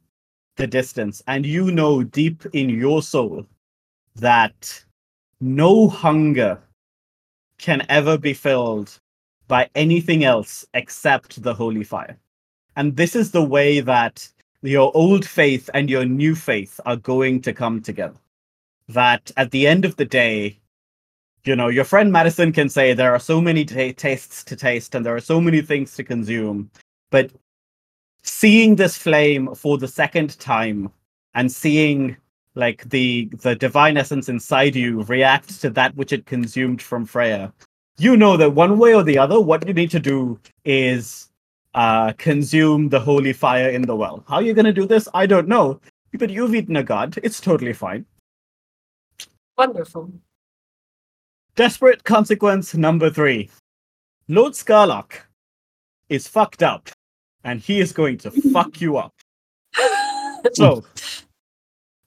the 0.58 0.68
distance, 0.68 1.24
and 1.26 1.43
you 1.43 1.72
know 1.72 2.04
deep 2.04 2.46
in 2.54 2.70
your 2.70 3.02
soul 3.02 3.48
that 4.16 4.86
no 5.41 5.88
hunger 5.88 6.60
can 7.58 7.86
ever 7.89 8.18
be 8.18 8.34
filled 8.34 8.99
by 9.47 9.70
anything 9.76 10.24
else 10.24 10.66
except 10.74 11.41
the 11.41 11.53
holy 11.53 11.84
fire. 11.84 12.18
And 12.76 12.95
this 12.95 13.16
is 13.16 13.32
the 13.32 13.43
way 13.43 13.80
that 13.80 14.28
your 14.62 14.91
old 14.95 15.26
faith 15.26 15.70
and 15.74 15.89
your 15.89 16.06
new 16.06 16.36
faith 16.36 16.80
are 16.86 16.97
going 16.97 17.41
to 17.43 17.53
come 17.53 17.82
together. 17.82 18.18
That 18.89 19.32
at 19.38 19.51
the 19.51 19.68
end 19.68 19.86
of 19.86 19.95
the 19.95 20.06
day, 20.06 20.60
you 21.45 21.56
know, 21.56 21.68
your 21.68 21.84
friend 21.84 22.12
Madison 22.12 22.51
can 22.51 22.70
say 22.70 22.93
there 22.93 23.14
are 23.14 23.20
so 23.20 23.39
many 23.39 23.66
ta- 23.66 23.93
tastes 23.95 24.43
to 24.45 24.56
taste 24.56 24.95
and 24.95 25.06
there 25.06 25.16
are 25.16 25.22
so 25.22 25.39
many 25.39 25.62
things 25.62 25.95
to 25.95 26.03
consume, 26.03 26.72
but 27.12 27.32
seeing 28.24 28.76
this 28.76 28.97
flame 28.97 29.53
for 29.53 29.78
the 29.78 29.88
second 29.88 30.38
time 30.39 30.91
and 31.36 31.51
seeing 31.51 32.18
like 32.56 32.89
the 32.89 33.30
the 33.41 33.56
divine 33.56 33.97
essence 33.97 34.30
inside 34.30 34.76
you 34.76 35.03
reacts 35.03 35.60
to 35.60 35.70
that 35.72 35.95
which 35.95 36.14
it 36.14 36.26
consumed 36.26 36.82
from 36.82 37.06
Freya, 37.06 37.53
you 37.97 38.18
know 38.18 38.38
that 38.38 38.51
one 38.51 38.80
way 38.80 38.95
or 38.95 39.03
the 39.03 39.18
other, 39.18 39.39
what 39.39 39.68
you 39.68 39.74
need 39.74 39.91
to 39.91 39.99
do 39.99 40.39
is 40.64 41.30
uh, 41.76 42.14
consume 42.14 42.89
the 42.89 42.99
holy 42.99 43.34
fire 43.34 43.70
in 43.70 43.82
the 43.82 43.95
well. 43.95 44.24
How 44.28 44.36
are 44.36 44.41
you 44.41 44.53
going 44.53 44.66
to 44.66 44.74
do 44.74 44.86
this? 44.88 45.08
I 45.14 45.26
don't 45.26 45.47
know. 45.47 45.80
But 46.14 46.30
you've 46.30 46.56
eaten 46.56 46.78
a 46.78 46.84
god. 46.84 47.20
It's 47.24 47.41
totally 47.41 47.74
fine. 47.74 48.06
Wonderful. 49.58 50.14
Desperate 51.56 52.03
consequence 52.03 52.74
number 52.74 53.10
three. 53.10 53.49
Lord 54.28 54.53
Skurlock 54.53 55.14
is 56.10 56.28
fucked 56.28 56.64
up, 56.64 56.89
and 57.43 57.60
he 57.60 57.80
is 57.80 57.91
going 57.91 58.18
to 58.20 58.32
fuck 58.32 58.82
you 58.82 58.97
up. 58.97 59.14
So, 60.53 60.84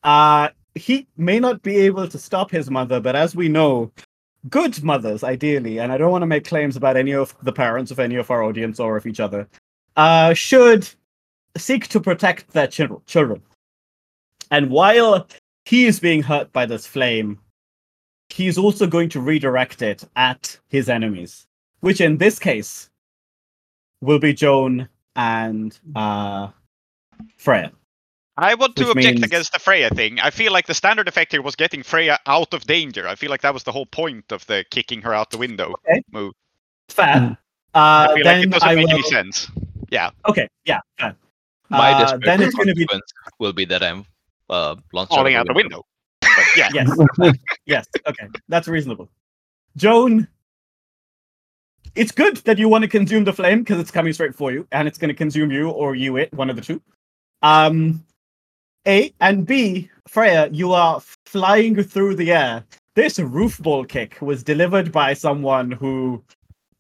uh, 0.08 0.48
he 0.74 1.06
may 1.18 1.38
not 1.38 1.60
be 1.60 1.76
able 1.76 2.08
to 2.08 2.18
stop 2.18 2.50
his 2.50 2.70
mother, 2.70 2.98
but 2.98 3.14
as 3.14 3.36
we 3.36 3.46
know, 3.46 3.92
good 4.48 4.82
mothers, 4.82 5.22
ideally, 5.22 5.80
and 5.80 5.92
I 5.92 5.98
don't 5.98 6.10
want 6.10 6.22
to 6.22 6.26
make 6.26 6.46
claims 6.46 6.76
about 6.76 6.96
any 6.96 7.12
of 7.12 7.36
the 7.42 7.52
parents 7.52 7.90
of 7.90 7.98
any 7.98 8.14
of 8.16 8.30
our 8.30 8.42
audience 8.42 8.80
or 8.80 8.96
of 8.96 9.06
each 9.06 9.20
other, 9.20 9.46
uh, 9.96 10.32
should 10.32 10.88
seek 11.58 11.88
to 11.88 12.00
protect 12.00 12.52
their 12.52 12.66
chil- 12.66 13.02
children. 13.04 13.42
And 14.50 14.70
while 14.70 15.28
he 15.66 15.84
is 15.84 16.00
being 16.00 16.22
hurt 16.22 16.50
by 16.54 16.64
this 16.64 16.86
flame, 16.86 17.38
he's 18.30 18.56
also 18.56 18.86
going 18.86 19.10
to 19.10 19.20
redirect 19.20 19.82
it 19.82 20.04
at 20.16 20.58
his 20.68 20.88
enemies, 20.88 21.46
which 21.80 22.00
in 22.00 22.16
this 22.16 22.38
case 22.38 22.88
will 24.00 24.18
be 24.18 24.32
Joan 24.32 24.88
and 25.16 25.78
uh, 25.94 26.48
Freya. 27.36 27.72
I 28.40 28.54
want 28.54 28.76
to 28.76 28.90
object 28.90 29.14
means- 29.16 29.24
against 29.24 29.52
the 29.52 29.58
Freya 29.58 29.90
thing. 29.90 30.20
I 30.20 30.30
feel 30.30 30.52
like 30.52 30.66
the 30.66 30.74
standard 30.74 31.08
effect 31.08 31.32
here 31.32 31.42
was 31.42 31.56
getting 31.56 31.82
Freya 31.82 32.18
out 32.26 32.54
of 32.54 32.64
danger. 32.66 33.08
I 33.08 33.16
feel 33.16 33.30
like 33.30 33.42
that 33.42 33.52
was 33.52 33.64
the 33.64 33.72
whole 33.72 33.86
point 33.86 34.30
of 34.30 34.46
the 34.46 34.64
kicking 34.70 35.02
her 35.02 35.12
out 35.12 35.30
the 35.30 35.38
window 35.38 35.74
Okay. 35.88 36.02
move. 36.12 36.34
Fair. 36.88 37.14
Mm. 37.16 37.38
I 37.74 38.04
Uh, 38.06 38.14
feel 38.14 38.24
like 38.24 38.44
it 38.44 38.50
doesn't 38.50 38.68
I 38.68 38.74
make 38.76 38.86
will... 38.86 38.94
any 38.94 39.02
sense. 39.02 39.50
Yeah. 39.90 40.10
Okay, 40.28 40.48
yeah. 40.64 40.80
fair. 41.00 41.16
My 41.68 41.90
Uh, 41.92 42.16
then 42.18 42.40
it's 42.40 42.54
going 42.54 42.68
to 42.68 42.74
be 42.74 42.86
consequence 42.86 43.12
will 43.38 43.52
be 43.52 43.64
that 43.66 43.82
I'm 43.82 44.06
uh, 44.48 44.76
launched 44.92 45.10
Falling 45.12 45.34
out 45.34 45.40
out 45.40 45.46
the 45.48 45.52
the 45.52 45.56
window. 45.56 45.84
But 46.20 46.46
yeah. 46.56 46.68
yes, 46.74 46.88
yes. 47.66 47.86
Okay, 48.06 48.26
that's 48.48 48.68
reasonable. 48.68 49.10
Joan, 49.76 50.28
it's 51.94 52.12
good 52.12 52.36
that 52.38 52.58
you 52.58 52.68
want 52.68 52.82
to 52.82 52.88
consume 52.88 53.24
the 53.24 53.32
flame 53.32 53.58
because 53.60 53.78
it's 53.80 53.90
coming 53.90 54.12
straight 54.12 54.34
for 54.34 54.50
you, 54.52 54.66
and 54.72 54.86
it's 54.88 54.96
going 54.98 55.08
to 55.08 55.14
consume 55.14 55.50
you 55.50 55.68
or 55.70 55.94
you 55.94 56.16
it, 56.16 56.32
one 56.32 56.48
of 56.50 56.56
the 56.56 56.62
two. 56.62 56.80
Um, 57.42 58.04
A 58.86 59.12
and 59.20 59.46
B, 59.46 59.90
Freya, 60.06 60.48
you 60.52 60.72
are 60.72 61.00
flying 61.26 61.82
through 61.82 62.16
the 62.16 62.32
air. 62.32 62.64
This 62.94 63.18
roof 63.18 63.58
ball 63.58 63.84
kick 63.84 64.20
was 64.20 64.42
delivered 64.42 64.92
by 64.92 65.14
someone 65.14 65.70
who 65.70 66.22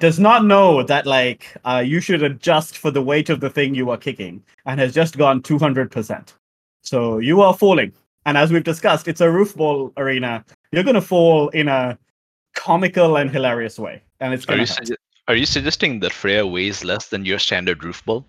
does 0.00 0.18
not 0.18 0.44
know 0.44 0.82
that 0.82 1.06
like 1.06 1.56
uh, 1.64 1.82
you 1.84 2.00
should 2.00 2.22
adjust 2.22 2.78
for 2.78 2.90
the 2.90 3.02
weight 3.02 3.30
of 3.30 3.40
the 3.40 3.50
thing 3.50 3.74
you 3.74 3.90
are 3.90 3.96
kicking, 3.96 4.42
and 4.66 4.80
has 4.80 4.94
just 4.94 5.18
gone 5.18 5.42
two 5.42 5.58
hundred 5.58 5.90
percent. 5.90 6.34
So 6.82 7.18
you 7.18 7.40
are 7.42 7.54
falling. 7.54 7.92
And 8.26 8.36
as 8.36 8.52
we've 8.52 8.64
discussed, 8.64 9.08
it's 9.08 9.20
a 9.20 9.30
roof 9.30 9.54
ball 9.56 9.92
arena. 9.96 10.44
You're 10.72 10.84
going 10.84 10.94
to 10.94 11.00
fall 11.00 11.48
in 11.50 11.68
a 11.68 11.98
comical 12.54 13.16
and 13.16 13.30
hilarious 13.30 13.78
way. 13.78 14.02
And 14.20 14.34
it's 14.34 14.44
Are 14.44 14.48
going 14.48 14.60
you 14.60 14.66
sugge- 14.66 14.96
are 15.28 15.34
you 15.34 15.46
suggesting 15.46 16.00
that 16.00 16.12
Freya 16.12 16.46
weighs 16.46 16.84
less 16.84 17.08
than 17.08 17.24
your 17.24 17.38
standard 17.38 17.84
roof 17.84 18.04
ball? 18.04 18.24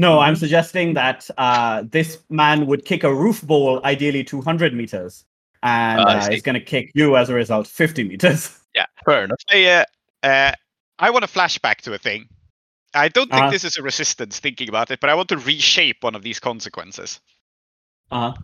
No, 0.00 0.18
I'm 0.18 0.34
suggesting 0.34 0.94
that 0.94 1.28
uh, 1.36 1.84
this 1.90 2.20
man 2.30 2.64
would 2.68 2.86
kick 2.86 3.04
a 3.04 3.14
roof 3.14 3.42
ball, 3.42 3.84
ideally 3.84 4.24
200 4.24 4.72
meters. 4.72 5.26
And 5.62 6.00
Ah, 6.00 6.24
uh, 6.24 6.28
it's 6.30 6.40
going 6.40 6.54
to 6.54 6.60
kick 6.64 6.90
you 6.94 7.18
as 7.18 7.28
a 7.28 7.34
result 7.34 7.66
50 7.66 8.04
meters. 8.04 8.56
Yeah, 8.72 8.86
fair 9.04 9.24
enough. 9.24 9.40
I, 9.50 9.64
uh, 9.64 9.84
uh, 10.22 10.52
I 11.00 11.10
want 11.10 11.24
to 11.24 11.30
flashback 11.30 11.78
to 11.78 11.92
a 11.92 11.98
thing. 11.98 12.28
I 12.94 13.08
don't 13.08 13.28
think 13.28 13.42
Uh-huh. 13.42 13.50
this 13.50 13.64
is 13.64 13.76
a 13.76 13.82
resistance 13.82 14.38
thinking 14.38 14.68
about 14.68 14.92
it, 14.92 15.00
but 15.00 15.10
I 15.10 15.14
want 15.16 15.28
to 15.30 15.36
reshape 15.38 16.04
one 16.04 16.14
of 16.14 16.22
these 16.22 16.38
consequences. 16.38 17.20
Uh-huh. 18.12 18.40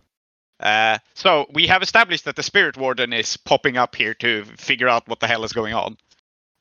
Uh, 0.59 0.97
so 1.15 1.45
we 1.53 1.65
have 1.67 1.81
established 1.81 2.25
that 2.25 2.35
the 2.35 2.43
spirit 2.43 2.75
warden 2.75 3.13
is 3.13 3.37
popping 3.37 3.77
up 3.77 3.95
here 3.95 4.13
to 4.15 4.43
figure 4.57 4.89
out 4.89 5.07
what 5.07 5.21
the 5.21 5.27
hell 5.27 5.45
is 5.45 5.53
going 5.53 5.73
on, 5.73 5.97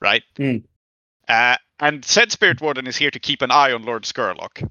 right? 0.01 0.23
Mm. 0.39 0.63
Uh, 1.29 1.57
and 1.81 2.05
said 2.05 2.31
spirit 2.31 2.61
warden 2.61 2.87
is 2.87 2.97
here 2.97 3.11
to 3.11 3.19
keep 3.19 3.43
an 3.43 3.51
eye 3.51 3.73
on 3.73 3.83
Lord 3.83 4.05
Skurlock. 4.05 4.63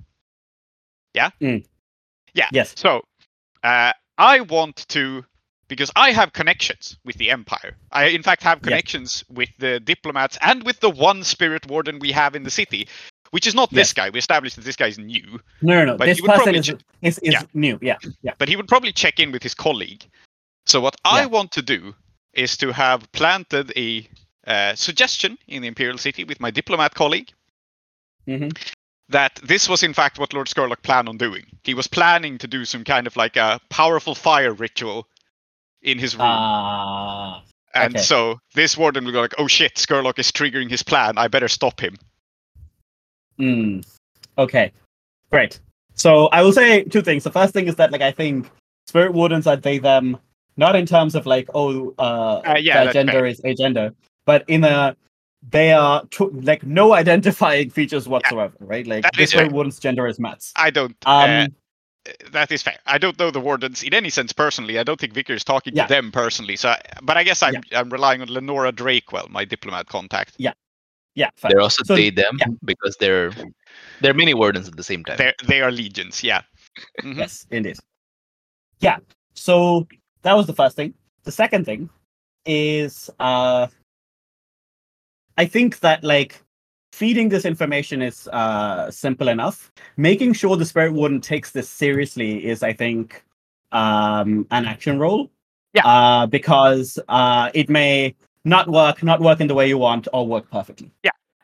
Yeah. 1.15 1.29
Mm. 1.41 1.65
Yeah. 2.33 2.49
Yes. 2.51 2.73
So 2.77 3.01
uh, 3.63 3.93
I 4.17 4.41
want 4.41 4.87
to 4.89 5.25
because 5.67 5.91
I 5.95 6.11
have 6.11 6.33
connections 6.33 6.97
with 7.05 7.15
the 7.17 7.31
Empire. 7.31 7.75
I 7.91 8.05
in 8.05 8.21
fact 8.21 8.43
have 8.43 8.61
connections 8.61 9.23
with 9.29 9.49
the 9.57 9.79
diplomats 9.79 10.37
and 10.41 10.63
with 10.63 10.79
the 10.79 10.89
one 10.89 11.23
spirit 11.23 11.65
warden 11.67 11.97
we 11.99 12.11
have 12.11 12.35
in 12.35 12.43
the 12.43 12.51
city, 12.51 12.87
which 13.31 13.47
is 13.47 13.55
not 13.55 13.69
Yes. 13.71 13.87
this 13.87 13.93
guy. 13.93 14.09
We 14.09 14.19
established 14.19 14.57
that 14.57 14.65
this 14.65 14.75
guy 14.75 14.87
is 14.87 14.99
new, 14.99 15.39
No, 15.61 15.73
no, 15.79 15.85
no. 15.85 15.97
But 15.97 16.05
This 16.05 16.21
person 16.21 16.55
is, 16.55 16.69
is, 17.01 17.17
is 17.19 17.33
Yeah. 17.33 17.41
new. 17.53 17.79
Yeah, 17.81 17.97
yeah. 18.21 18.33
but 18.37 18.47
he 18.47 18.55
would 18.55 18.67
probably 18.67 18.91
check 18.91 19.19
in 19.19 19.31
with 19.31 19.41
his 19.41 19.55
colleague. 19.55 20.03
So 20.67 20.79
what 20.81 20.95
I 21.05 21.25
want 21.25 21.51
to 21.53 21.61
do 21.61 21.95
is 22.33 22.57
to 22.57 22.71
have 22.73 23.09
planted 23.11 23.71
a 23.77 24.07
uh, 24.45 24.75
suggestion 24.75 25.37
in 25.47 25.61
the 25.61 25.67
Imperial 25.67 25.97
City 25.97 26.23
with 26.23 26.39
my 26.39 26.51
diplomat 26.51 26.93
colleague 26.93 27.31
hmm 28.27 28.49
that 29.09 29.35
this 29.43 29.69
was 29.69 29.83
in 29.83 29.93
fact 29.93 30.19
what 30.19 30.33
Lord 30.33 30.47
Skurlock 30.47 30.81
planned 30.81 31.09
on 31.09 31.17
doing. 31.17 31.45
He 31.63 31.73
was 31.73 31.87
planning 31.87 32.37
to 32.39 32.47
do 32.47 32.65
some 32.65 32.83
kind 32.83 33.07
of 33.07 33.15
like 33.15 33.35
a 33.35 33.59
powerful 33.69 34.15
fire 34.15 34.53
ritual 34.53 35.07
in 35.81 35.99
his 35.99 36.15
room. 36.15 36.23
Ah, 36.25 37.43
and 37.75 37.95
okay. 37.95 38.03
so 38.03 38.39
this 38.53 38.77
warden 38.77 39.05
will 39.05 39.11
go 39.11 39.21
like, 39.21 39.35
oh 39.37 39.47
shit, 39.47 39.75
Skurlock 39.75 40.17
is 40.17 40.31
triggering 40.31 40.69
his 40.69 40.81
plan. 40.81 41.17
I 41.17 41.27
better 41.27 41.47
stop 41.47 41.79
him. 41.79 41.97
Mm. 43.39 43.85
Okay, 44.37 44.71
great. 45.31 45.59
So 45.93 46.27
I 46.27 46.41
will 46.41 46.53
say 46.53 46.83
two 46.83 47.01
things. 47.01 47.23
The 47.23 47.31
first 47.31 47.53
thing 47.53 47.67
is 47.67 47.75
that 47.75 47.91
like 47.91 48.01
I 48.01 48.11
think 48.11 48.49
spirit 48.87 49.13
wardens 49.13 49.47
are 49.47 49.55
they 49.55 49.77
them 49.77 50.17
not 50.57 50.75
in 50.75 50.85
terms 50.85 51.15
of 51.15 51.25
like 51.25 51.49
oh 51.53 51.93
uh, 51.99 52.41
Uh, 52.45 52.57
yeah, 52.59 52.85
their 52.85 52.93
gender 52.93 53.11
fair. 53.11 53.25
is 53.25 53.41
a 53.43 53.53
gender, 53.53 53.93
but 54.25 54.43
in 54.47 54.63
a 54.63 54.95
they 55.49 55.73
are 55.73 56.05
to, 56.11 56.29
like 56.43 56.63
no 56.63 56.93
identifying 57.01 57.69
features 57.69 58.07
whatsoever, 58.07 58.55
right? 58.59 58.85
Like 58.87 59.03
That 59.03 59.13
this 59.15 59.29
is 59.29 59.33
fair. 59.39 59.49
warden's 59.49 59.79
gender 59.79 60.07
is 60.07 60.19
Mats. 60.19 60.53
I 60.55 60.69
don't. 60.69 60.95
Um, 61.05 61.47
uh, 62.07 62.11
that 62.31 62.51
is 62.51 62.61
fair. 62.61 62.77
I 62.85 62.97
don't 62.97 63.17
know 63.19 63.31
the 63.31 63.39
wardens 63.39 63.81
in 63.83 63.93
any 63.93 64.09
sense 64.09 64.31
personally. 64.31 64.77
I 64.79 64.83
don't 64.83 64.99
think 64.99 65.13
Vicar 65.13 65.33
is 65.33 65.43
talking 65.43 65.75
Yeah. 65.75 65.87
to 65.87 65.93
them 65.93 66.11
personally. 66.11 66.55
So, 66.55 66.69
I- 66.69 66.81
but 67.03 67.17
I 67.17 67.23
guess 67.23 67.41
I'm 67.43 67.55
I'm 67.73 67.89
relying 67.89 68.21
on 68.21 68.27
Lenora 68.27 68.71
Drakewell, 68.71 69.29
my 69.29 69.43
diplomat 69.45 69.87
contact. 69.87 70.33
yeah, 70.37 70.53
Yeah, 71.15 71.29
fair. 71.35 71.49
They're 71.51 71.61
also 71.61 71.83
So- 71.83 71.95
they 71.95 72.09
them 72.11 72.37
yeah. 72.39 72.47
because 72.63 72.95
they're 72.99 73.31
they're 74.01 74.13
many 74.13 74.33
wardens 74.33 74.67
at 74.67 74.75
the 74.77 74.83
same 74.83 75.03
time. 75.03 75.17
They 75.17 75.33
they 75.47 75.61
are 75.61 75.71
legions. 75.71 76.23
Yeah. 76.23 76.41
Mhm. 77.01 77.17
Yes, 77.17 77.45
indeed. 77.51 77.77
Yeah. 78.81 78.97
So 79.33 79.87
that 80.23 80.33
was 80.33 80.45
the 80.47 80.53
first 80.53 80.75
thing. 80.75 80.93
The 81.23 81.31
second 81.31 81.65
thing 81.65 81.89
is 82.45 83.09
uh 83.19 83.67
I 85.37 85.45
think 85.45 85.79
that 85.79 86.03
like 86.03 86.41
feeding 86.93 87.29
this 87.29 87.45
information 87.45 88.01
is 88.01 88.27
uh 88.29 88.89
simple 88.91 89.27
enough. 89.27 89.71
Making 89.97 90.33
sure 90.33 90.55
the 90.55 90.65
spirit 90.65 90.93
warden 90.93 91.21
takes 91.21 91.51
this 91.51 91.69
seriously 91.69 92.45
is 92.45 92.63
I 92.63 92.73
think 92.73 93.23
um 93.71 94.47
an 94.51 94.65
action 94.65 94.99
role. 94.99 95.29
Yeah. 95.73 95.85
Uh 95.85 96.25
because 96.27 96.99
uh 97.09 97.49
it 97.53 97.69
may 97.69 98.15
not 98.45 98.69
work, 98.69 99.03
not 99.03 99.21
work 99.21 99.41
in 99.41 99.47
the 99.47 99.55
way 99.55 99.67
you 99.67 99.77
want, 99.77 100.07
or 100.13 100.25
work 100.27 100.49
perfectly. 100.51 100.91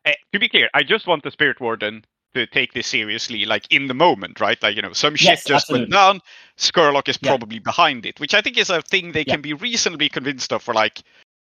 Uh, 0.06 0.12
to 0.34 0.40
be 0.40 0.50
clear, 0.50 0.70
I 0.74 0.82
just 0.84 1.06
want 1.06 1.24
the 1.24 1.30
spirit 1.32 1.60
warden 1.60 2.04
to 2.34 2.48
take 2.48 2.74
this 2.74 2.88
seriously, 2.88 3.46
like 3.46 3.66
in 3.72 3.88
the 3.88 3.94
moment, 3.94 4.40
right? 4.40 4.62
Like 4.64 4.76
you 4.76 4.82
know, 4.82 4.94
some 4.94 5.16
shit 5.16 5.30
Yes, 5.30 5.44
just 5.44 5.70
went 5.70 5.92
absolutely. 5.92 5.92
down. 5.92 6.22
Skurlock 6.58 7.08
is 7.10 7.20
Yeah. 7.22 7.32
probably 7.32 7.60
behind 7.60 8.06
it, 8.06 8.20
which 8.20 8.34
I 8.34 8.42
think 8.42 8.58
is 8.58 8.70
a 8.70 8.82
thing 8.82 9.12
they 9.12 9.26
Yeah. 9.28 9.34
can 9.34 9.42
be 9.42 9.54
reasonably 9.54 10.10
convinced 10.10 10.54
of 10.54 10.64
for 10.64 10.74
like 10.74 11.02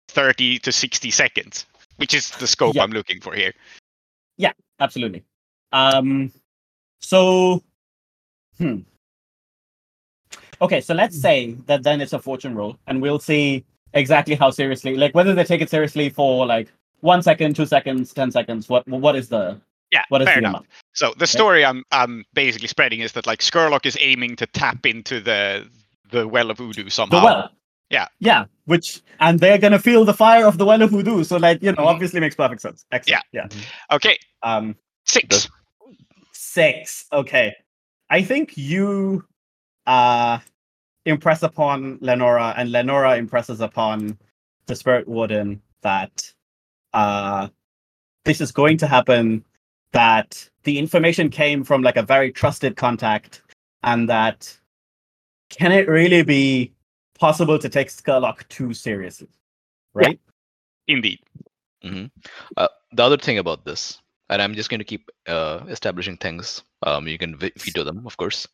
thirty 0.09 0.59
to 0.59 0.71
sixty 0.71 1.11
seconds, 1.11 1.65
which 1.99 2.13
is 2.13 2.31
the 2.31 2.47
scope 2.47 2.75
Yeah. 2.75 2.83
I'm 2.83 2.91
looking 2.91 3.21
for 3.21 3.33
here. 3.33 3.53
Yeah, 4.37 4.53
absolutely. 4.79 5.23
Um 5.71 6.31
so 7.01 7.63
hmm. 8.57 8.79
Okay, 10.61 10.81
so 10.81 10.93
let's 10.93 11.19
say 11.19 11.53
that 11.67 11.83
then 11.83 12.01
it's 12.01 12.13
a 12.13 12.19
fortune 12.19 12.55
roll 12.55 12.77
and 12.87 13.01
we'll 13.01 13.19
see 13.19 13.63
exactly 13.93 14.35
how 14.35 14.51
seriously 14.51 14.95
like 14.97 15.15
whether 15.15 15.33
they 15.33 15.43
take 15.43 15.61
it 15.61 15.69
seriously 15.69 16.09
for 16.09 16.45
like 16.45 16.71
one 17.01 17.23
second, 17.23 17.55
two 17.55 17.65
seconds, 17.65 18.13
ten 18.13 18.31
seconds. 18.31 18.69
What 18.69 18.87
what 18.87 19.15
is 19.15 19.29
the 19.29 19.59
Yeah, 19.91 20.03
what 20.09 20.21
is 20.21 20.27
fair 20.27 20.35
the 20.35 20.39
enough. 20.39 20.51
amount? 20.51 20.67
So 20.93 21.13
the 21.17 21.27
story 21.27 21.65
I'm 21.65 21.83
I'm 21.91 22.25
basically 22.33 22.67
spreading 22.67 22.99
is 23.01 23.13
that 23.13 23.25
like 23.27 23.39
Skurlock 23.39 23.85
is 23.85 23.97
aiming 24.01 24.35
to 24.37 24.45
tap 24.47 24.85
into 24.85 25.21
the 25.21 25.67
the 26.11 26.27
well 26.27 26.51
of 26.51 26.57
The 26.57 26.89
somehow. 26.89 27.23
well. 27.23 27.49
Yeah, 27.89 28.07
Yeah. 28.19 28.45
which 28.65 29.01
and 29.19 29.39
they're 29.39 29.57
gonna 29.57 29.79
feel 29.79 30.05
the 30.05 30.13
fire 30.13 30.45
of 30.45 30.57
the 30.57 30.65
well 30.65 30.81
of 30.81 30.91
voodoo. 30.91 31.23
So 31.23 31.37
like 31.37 31.61
you 31.63 31.71
know, 31.71 31.83
Mhm. 31.83 31.87
obviously 31.87 32.19
makes 32.19 32.35
perfect 32.35 32.61
sense. 32.61 32.85
Excellent. 32.91 33.23
Yeah. 33.31 33.47
Okay, 33.91 34.17
Um, 34.43 34.75
six. 35.05 35.49
six. 36.31 37.05
Okay, 37.11 37.55
I 38.09 38.21
think 38.23 38.57
you 38.57 39.25
uh 39.87 40.39
impress 41.05 41.41
upon 41.43 41.97
Lenora, 42.01 42.53
and 42.57 42.71
Lenora 42.71 43.17
impresses 43.17 43.61
upon 43.61 44.17
the 44.67 44.75
spirit 44.75 45.07
warden 45.07 45.61
that 45.81 46.31
uh 46.93 47.47
this 48.25 48.41
is 48.41 48.51
going 48.51 48.77
to 48.77 48.87
happen. 48.87 49.43
That 49.93 50.47
the 50.63 50.77
information 50.77 51.29
came 51.29 51.63
from 51.63 51.81
like 51.81 51.97
a 51.97 52.03
very 52.03 52.31
trusted 52.31 52.75
contact, 52.75 53.41
and 53.81 54.07
that 54.09 54.55
can 55.49 55.71
it 55.71 55.87
really 55.87 56.21
be 56.21 56.71
possible 57.19 57.59
to 57.59 57.69
take 57.69 57.89
Skurlock 57.89 58.47
too 58.47 58.73
seriously? 58.73 59.27
Right? 59.93 60.19
Indeed. 60.87 61.19
Uh, 62.57 62.67
the 62.91 63.03
other 63.03 63.17
thing 63.17 63.37
about 63.37 63.63
this, 63.65 63.99
and 64.29 64.41
I'm 64.41 64.53
just 64.55 64.69
going 64.69 64.79
to 64.79 64.85
keep 64.85 65.09
uh, 65.27 65.61
establishing 65.69 66.17
things. 66.17 66.63
Um, 66.83 67.07
you 67.07 67.17
can 67.17 67.37
veto 67.37 67.83
them, 67.83 68.05
of 68.05 68.17
course. 68.17 68.47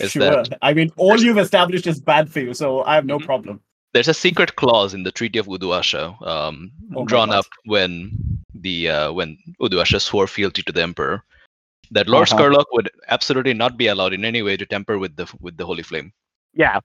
Is 0.00 0.10
sure. 0.10 0.22
that 0.24 0.58
I 0.60 0.74
mean, 0.74 0.90
all 0.96 1.20
you've 1.20 1.38
established 1.38 1.86
is 1.86 2.00
bad 2.00 2.28
for 2.30 2.40
you, 2.40 2.52
so 2.52 2.82
I 2.82 2.96
have 2.96 3.06
no 3.06 3.18
Mhm. 3.18 3.24
problem. 3.26 3.60
there's 3.94 4.08
a 4.08 4.14
secret 4.14 4.56
clause 4.56 4.92
in 4.92 5.04
the 5.04 5.12
Treaty 5.12 5.38
of 5.38 5.46
Uduasha, 5.46 6.20
um, 6.26 6.72
Oh 6.96 7.04
drawn 7.04 7.28
God. 7.28 7.38
up 7.38 7.46
when 7.66 8.10
the 8.52 8.88
uh, 8.90 9.12
when 9.12 9.38
Uduasha 9.60 10.00
swore 10.02 10.26
fealty 10.26 10.62
to 10.64 10.72
the 10.72 10.82
emperor, 10.82 11.22
that 11.92 12.08
Lord 12.08 12.26
Uh-huh. 12.26 12.36
Skurlock 12.42 12.66
would 12.72 12.90
absolutely 13.08 13.54
not 13.54 13.76
be 13.76 13.86
allowed 13.86 14.12
in 14.12 14.24
any 14.24 14.42
way 14.42 14.56
to 14.56 14.66
tamper 14.66 14.98
with 14.98 15.14
the 15.14 15.26
with 15.40 15.56
the 15.56 15.64
holy 15.64 15.84
flame. 15.84 16.12
Yeah. 16.54 16.80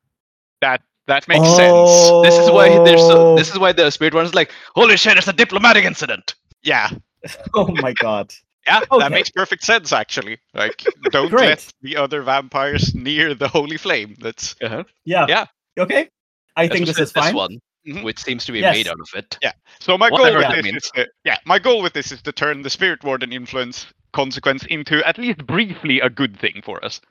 That 0.62 0.84
that 1.10 1.28
makes 1.28 1.46
Oh. 1.48 2.22
sense. 2.24 2.28
This 2.36 2.44
is 2.46 2.50
why 2.52 2.70
there's 2.86 3.02
so, 3.02 3.36
this 3.36 3.50
is 3.50 3.60
why 3.60 3.72
the 3.74 3.90
spirit 3.92 4.14
one 4.14 4.26
is 4.26 4.34
like, 4.34 4.52
holy 4.76 4.96
shit, 4.98 5.18
it's 5.18 5.28
a 5.28 5.34
diplomatic 5.34 5.84
incident. 5.86 6.36
Yeah. 6.64 6.90
Oh 7.54 7.68
my 7.68 7.92
god. 7.94 8.32
Yeah, 8.66 8.80
Okay. 8.92 9.00
that 9.00 9.12
makes 9.12 9.30
perfect 9.30 9.64
sense 9.64 9.92
actually. 9.92 10.38
Like 10.54 10.84
don't 11.12 11.32
let 11.34 11.68
the 11.82 11.98
other 11.98 12.22
vampires 12.22 12.94
near 12.96 13.34
the 13.34 13.48
holy 13.48 13.78
flame. 13.78 14.16
That's 14.20 14.56
Uh-huh. 14.62 14.84
Yeah. 15.06 15.26
Yeah. 15.28 15.46
Okay. 15.78 16.10
I 16.56 16.68
think 16.68 16.86
this 16.86 16.98
Especially 17.00 17.28
is 17.28 17.34
fine. 17.34 17.36
one, 17.36 17.56
Mhm. 17.88 18.04
which 18.04 18.20
seems 18.20 18.46
to 18.46 18.52
be 18.52 18.60
Yes. 18.60 18.76
made 18.76 18.88
out 18.88 19.00
of 19.00 19.10
it. 19.16 19.38
Yeah. 19.42 19.52
so 19.80 19.98
my 19.98 20.10
goal 20.10 20.34
with 20.36 20.48
this 20.64 20.66
is 20.76 20.92
to, 20.96 21.08
yeah, 21.26 21.38
my 21.46 21.60
goal 21.60 21.82
with 21.82 21.94
this 21.94 22.12
is 22.12 22.22
to 22.22 22.32
turn 22.32 22.62
the 22.62 22.70
spirit 22.70 23.04
warden 23.04 23.32
influence 23.34 23.88
consequence 24.14 24.64
into 24.68 24.96
at 25.08 25.18
least 25.18 25.46
briefly 25.46 26.00
a 26.02 26.10
good 26.10 26.38
thing 26.40 26.62
for 26.64 26.84
us. 26.86 27.02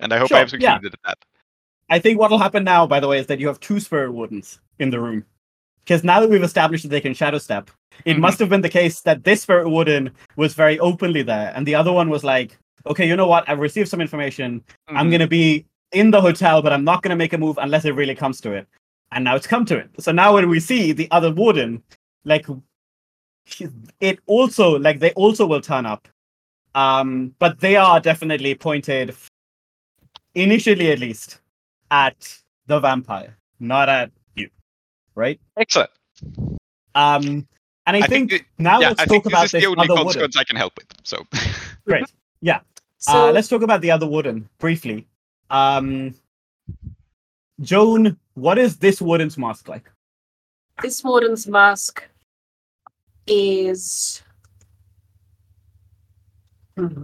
And 0.00 0.12
I 0.12 0.18
hope 0.18 0.32
I 0.32 0.38
have 0.38 0.50
Sure, 0.50 0.60
yeah. 0.60 0.74
succeeded 0.76 0.94
at 0.94 1.00
that. 1.08 1.18
I 1.88 1.98
think 1.98 2.18
what 2.18 2.30
will 2.30 2.38
happen 2.38 2.64
now, 2.64 2.86
by 2.86 3.00
the 3.00 3.08
way, 3.08 3.18
is 3.18 3.26
that 3.26 3.40
you 3.40 3.46
have 3.46 3.60
two 3.60 3.80
spirit 3.80 4.12
wardens 4.12 4.60
in 4.78 4.90
the 4.90 5.00
room. 5.00 5.24
Because 5.84 6.04
now 6.04 6.20
that 6.20 6.28
we've 6.28 6.42
established 6.42 6.82
that 6.82 6.90
they 6.90 7.00
can 7.00 7.14
shadow 7.14 7.38
step, 7.38 7.70
it 8.04 8.16
Mhm. 8.16 8.20
must 8.20 8.38
have 8.40 8.50
been 8.50 8.60
the 8.60 8.68
case 8.68 9.00
that 9.02 9.24
this 9.24 9.42
spirit 9.42 9.68
warden 9.70 10.10
was 10.36 10.54
very 10.54 10.78
openly 10.80 11.22
there, 11.22 11.52
and 11.54 11.66
the 11.66 11.74
other 11.74 11.92
one 11.92 12.10
was 12.10 12.22
like, 12.24 12.58
okay, 12.86 13.08
you 13.08 13.16
know 13.16 13.26
what? 13.26 13.48
I've 13.48 13.58
received 13.58 13.88
some 13.88 14.00
information. 14.00 14.62
I'm 14.88 15.06
Mhm. 15.06 15.10
going 15.10 15.20
to 15.20 15.26
be 15.26 15.64
in 15.92 16.10
the 16.10 16.20
hotel, 16.20 16.60
but 16.60 16.72
I'm 16.72 16.84
not 16.84 17.02
going 17.02 17.10
to 17.10 17.16
make 17.16 17.32
a 17.32 17.38
move 17.38 17.58
unless 17.58 17.84
it 17.86 17.94
really 17.94 18.14
comes 18.14 18.40
to 18.42 18.52
it. 18.52 18.68
And 19.12 19.24
now 19.24 19.34
it's 19.36 19.46
come 19.46 19.64
to 19.66 19.78
it. 19.78 19.90
So 19.98 20.12
now 20.12 20.34
when 20.34 20.48
we 20.50 20.60
see 20.60 20.92
the 20.92 21.10
other 21.10 21.32
warden, 21.32 21.82
like, 22.24 22.46
it 24.00 24.18
also, 24.26 24.78
like, 24.78 24.98
they 25.00 25.12
also 25.12 25.46
will 25.46 25.62
turn 25.62 25.86
up. 25.86 26.06
Um, 26.74 27.34
but 27.38 27.60
they 27.60 27.76
are 27.76 27.98
definitely 27.98 28.54
pointed, 28.54 29.14
initially 30.34 30.92
at 30.92 30.98
least, 30.98 31.40
at 31.90 32.36
the 32.66 32.80
vampire, 32.80 33.36
not 33.60 33.88
at 33.88 34.10
you. 34.34 34.48
Right? 35.14 35.40
Excellent. 35.56 35.90
Um, 36.94 37.46
and 37.86 37.96
I, 37.96 38.00
I 38.00 38.06
think, 38.06 38.30
think 38.30 38.48
now 38.58 38.80
yeah, 38.80 38.88
let's 38.88 39.00
I 39.00 39.04
talk 39.04 39.10
think 39.10 39.26
about 39.26 39.50
this 39.50 39.62
the 39.62 39.66
only 39.66 39.80
other 39.84 39.88
warden. 39.94 40.04
consequence 40.04 40.36
I 40.36 40.44
can 40.44 40.56
help 40.56 40.74
with. 40.76 40.86
So 41.04 41.24
Great. 41.86 42.04
yeah. 42.40 42.60
So 42.98 43.28
uh, 43.28 43.32
let's 43.32 43.48
talk 43.48 43.62
about 43.62 43.80
the 43.80 43.90
other 43.90 44.06
warden 44.06 44.48
briefly. 44.58 45.06
Um, 45.50 46.14
Joan, 47.60 48.18
what 48.34 48.58
is 48.58 48.76
this 48.76 49.00
warden's 49.00 49.38
mask 49.38 49.68
like? 49.68 49.90
this 50.82 51.02
warden's 51.02 51.46
mask 51.48 52.04
is 53.26 54.22
Hmm. 56.76 57.02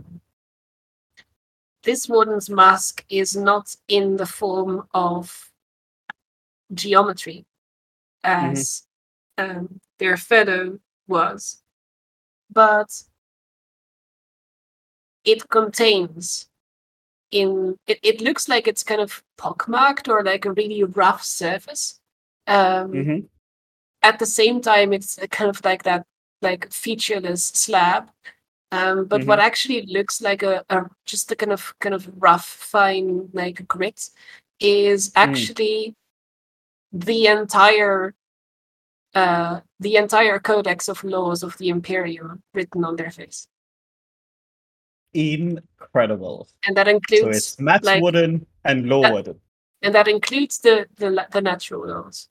This 1.84 2.08
warden's 2.08 2.50
mask 2.50 3.04
is 3.08 3.36
not 3.36 3.74
in 3.88 4.16
the 4.16 4.26
form 4.26 4.86
of 4.92 5.50
geometry 6.72 7.44
as 8.22 8.84
um, 9.38 9.80
their 9.98 10.16
fellow 10.16 10.78
was 11.06 11.62
but 12.50 13.02
it 15.24 15.48
contains 15.48 16.48
in 17.30 17.76
it, 17.86 17.98
it 18.02 18.20
looks 18.20 18.48
like 18.48 18.66
it's 18.68 18.82
kind 18.82 19.00
of 19.00 19.22
pockmarked 19.36 20.08
or 20.08 20.22
like 20.22 20.44
a 20.44 20.52
really 20.52 20.84
rough 20.84 21.22
surface 21.22 22.00
um, 22.46 22.92
Mm-hmm. 22.92 23.26
at 24.02 24.18
the 24.18 24.26
same 24.26 24.60
time 24.60 24.92
it's 24.92 25.18
kind 25.30 25.50
of 25.50 25.64
like 25.64 25.82
that 25.82 26.06
like 26.42 26.70
featureless 26.70 27.44
slab 27.46 28.10
um, 28.74 28.96
but 29.06 29.24
what 29.28 29.38
actually 29.48 29.80
looks 29.96 30.16
like 30.28 30.42
a, 30.42 30.64
a 30.70 30.78
just 31.06 31.30
a 31.32 31.36
kind 31.36 31.52
of 31.52 31.62
kind 31.82 31.94
of 31.94 32.02
rough 32.26 32.46
fine 32.74 33.28
like 33.32 33.58
grit 33.68 34.00
is 34.60 35.12
actually 35.14 35.94
the 36.92 37.26
entire 37.26 38.14
uh, 39.14 39.60
the 39.80 39.94
entire 39.96 40.38
codex 40.40 40.88
of 40.88 41.04
laws 41.04 41.42
of 41.42 41.56
the 41.58 41.68
imperium 41.68 42.42
written 42.54 42.84
on 42.84 42.96
their 42.96 43.10
face 43.10 43.46
Incredible. 45.14 46.48
and 46.66 46.76
that 46.76 46.88
includes 46.88 47.22
So 47.22 47.28
it's 47.30 47.60
Matt's 47.60 47.86
like- 47.86 48.02
warden 48.02 48.44
and 48.64 48.88
Law 48.88 49.02
that- 49.02 49.12
warden. 49.12 49.40
and 49.82 49.94
that 49.94 50.08
includes 50.08 50.58
the 50.58 50.86
the, 50.96 51.08
the 51.30 51.40
natural 51.40 51.86
laws 51.86 52.28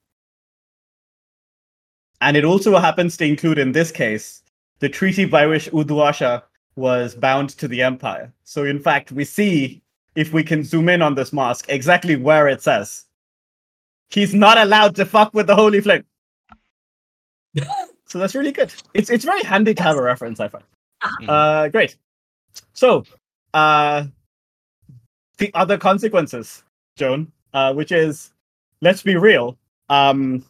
And 2.20 2.36
it 2.36 2.44
also 2.44 2.78
happens 2.78 3.16
to 3.18 3.24
include, 3.24 3.58
in 3.58 3.72
this 3.72 3.90
case, 3.92 4.42
the 4.84 4.88
treaty 4.90 5.24
by 5.24 5.46
which 5.46 5.70
Uduasha 5.70 6.42
was 6.76 7.14
bound 7.14 7.48
to 7.48 7.66
the 7.66 7.80
Empire. 7.80 8.30
So, 8.42 8.66
in 8.66 8.78
fact, 8.78 9.12
we 9.12 9.24
see, 9.24 9.80
if 10.14 10.34
we 10.34 10.44
can 10.44 10.62
zoom 10.62 10.90
in 10.90 11.00
on 11.00 11.14
this 11.14 11.32
mask, 11.32 11.64
exactly 11.70 12.16
where 12.16 12.48
it 12.48 12.60
says 12.60 13.06
he's 14.10 14.34
not 14.34 14.58
allowed 14.58 14.94
to 14.96 15.06
fuck 15.06 15.32
with 15.32 15.46
the 15.46 15.54
Holy 15.54 15.80
Flame. 15.80 16.04
so 18.04 18.18
that's 18.18 18.34
really 18.34 18.52
good. 18.52 18.74
It's 18.92 19.08
it's 19.08 19.24
very 19.24 19.42
handy 19.42 19.72
to 19.72 19.82
have 19.82 19.96
a 19.96 20.02
reference, 20.02 20.38
I 20.38 20.48
find. 20.48 20.64
Mhm. 21.02 21.28
Uh, 21.30 21.68
great. 21.70 21.96
So, 22.74 23.04
uh, 23.54 24.04
the 25.38 25.50
other 25.54 25.78
consequences, 25.78 26.62
Joan, 26.96 27.32
uh, 27.54 27.72
which 27.72 27.90
is, 27.90 28.34
let's 28.82 29.02
be 29.02 29.16
real, 29.16 29.56
um, 29.88 30.44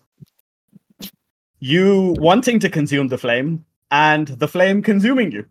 you 1.60 2.16
wanting 2.18 2.58
to 2.58 2.68
consume 2.68 3.06
the 3.06 3.18
flame 3.18 3.64
and 3.94 4.26
the 4.26 4.48
flame 4.48 4.82
consuming 4.82 5.30
you. 5.30 5.44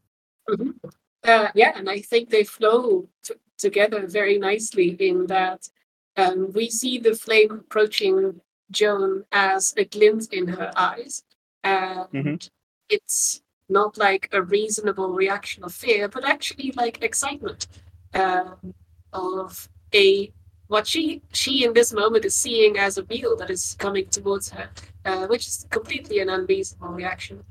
Uh, 1.24 1.48
yeah, 1.56 1.72
and 1.78 1.90
I 1.90 2.00
think 2.02 2.30
they 2.30 2.44
flow 2.44 3.08
t- 3.24 3.36
together 3.58 4.06
very 4.06 4.38
nicely 4.38 4.90
in 5.00 5.28
that 5.28 5.70
um, 6.18 6.52
we 6.52 6.70
see 6.70 6.98
the 6.98 7.16
flame 7.16 7.52
approaching 7.52 8.42
Joan 8.70 9.24
as 9.32 9.74
a 9.78 9.86
glint 9.86 10.34
in 10.34 10.46
her 10.50 10.70
eyes, 10.76 11.24
and 11.64 12.08
Mhm. 12.14 12.50
it's 12.90 13.42
not 13.70 13.98
like 13.98 14.28
a 14.34 14.42
reasonable 14.42 15.12
reaction 15.24 15.64
of 15.64 15.74
fear, 15.74 16.10
but 16.10 16.26
actually 16.26 16.74
like 16.76 17.02
excitement 17.02 17.68
um, 18.14 18.74
of 19.14 19.70
a 19.94 20.34
what 20.68 20.86
she 20.92 21.22
she 21.32 21.64
in 21.66 21.72
this 21.74 21.94
moment 21.94 22.26
is 22.26 22.36
seeing 22.36 22.78
as 22.78 22.98
a 22.98 23.06
meal 23.06 23.38
that 23.38 23.50
is 23.50 23.76
coming 23.80 24.08
towards 24.18 24.50
her, 24.56 24.68
uh, 25.06 25.28
which 25.32 25.48
is 25.48 25.66
completely 25.70 26.20
an 26.20 26.30
unreasonable 26.30 26.94
reaction. 27.02 27.44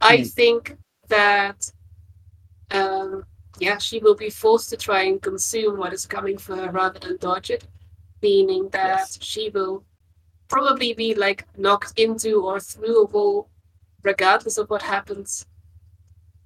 I 0.00 0.18
Hmm. 0.18 0.22
think 0.24 0.76
that 1.08 1.72
um, 2.70 3.24
yeah, 3.58 3.78
she 3.78 3.98
will 3.98 4.14
be 4.14 4.30
forced 4.30 4.70
to 4.70 4.76
try 4.76 5.02
and 5.04 5.20
consume 5.22 5.78
what 5.78 5.92
is 5.92 6.06
coming 6.06 6.38
for 6.38 6.54
her 6.56 6.70
rather 6.70 6.98
than 6.98 7.16
dodge 7.16 7.50
it, 7.50 7.66
meaning 8.22 8.68
that 8.70 8.98
Yes. 8.98 9.18
she 9.22 9.50
will 9.50 9.84
probably 10.48 10.94
be 10.94 11.14
like 11.14 11.46
knocked 11.56 11.98
into 11.98 12.42
or 12.44 12.60
through 12.60 13.02
a 13.02 13.06
wall, 13.06 13.48
regardless 14.02 14.58
of 14.58 14.68
what 14.70 14.82
happens. 14.82 15.46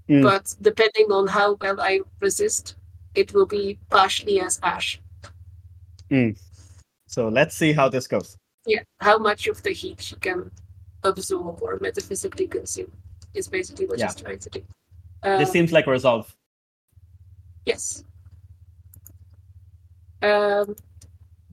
Mm. 0.09 0.23
But 0.23 0.55
depending 0.61 1.11
on 1.13 1.27
how 1.29 1.55
well 1.61 1.81
I 1.81 2.01
resist, 2.21 2.77
it 3.15 3.35
will 3.35 3.47
be 3.47 3.79
partially 3.91 4.41
as 4.41 4.59
ash. 4.63 5.01
So 7.07 7.29
let's 7.29 7.57
see 7.57 7.73
how 7.73 7.89
this 7.89 8.07
goes. 8.07 8.37
Yeah, 8.67 8.83
how 9.01 9.19
much 9.19 9.47
of 9.49 9.63
the 9.63 9.73
heat 9.73 10.01
she 10.01 10.17
can 10.17 10.51
absorb 11.03 11.63
or 11.63 11.79
metaphysically 11.81 12.47
consume 12.47 12.93
is 13.35 13.49
basically 13.49 13.87
what 13.87 13.99
Yeah. 13.99 14.09
she's 14.09 14.23
trying 14.23 14.39
to 14.39 14.51
do. 14.51 14.63
this 15.23 15.49
Um, 15.49 15.53
seems 15.53 15.73
like 15.73 15.87
resolve. 15.87 16.35
Yes. 17.65 18.05
Um, 20.23 20.77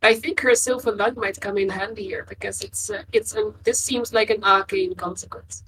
I 0.01 0.13
think 0.15 0.39
her 0.41 0.55
silver 0.55 0.91
lung 0.91 1.15
might 1.15 1.39
come 1.39 1.57
in 1.57 1.69
handy 1.69 2.03
here 2.03 2.25
because 2.29 2.61
it's 2.61 2.89
uh, 2.89 3.03
it's 3.11 3.33
an, 3.35 3.53
this 3.63 3.79
seems 3.79 4.13
like 4.13 4.29
an 4.29 4.43
arcane 4.43 4.95
consequence. 4.95 5.63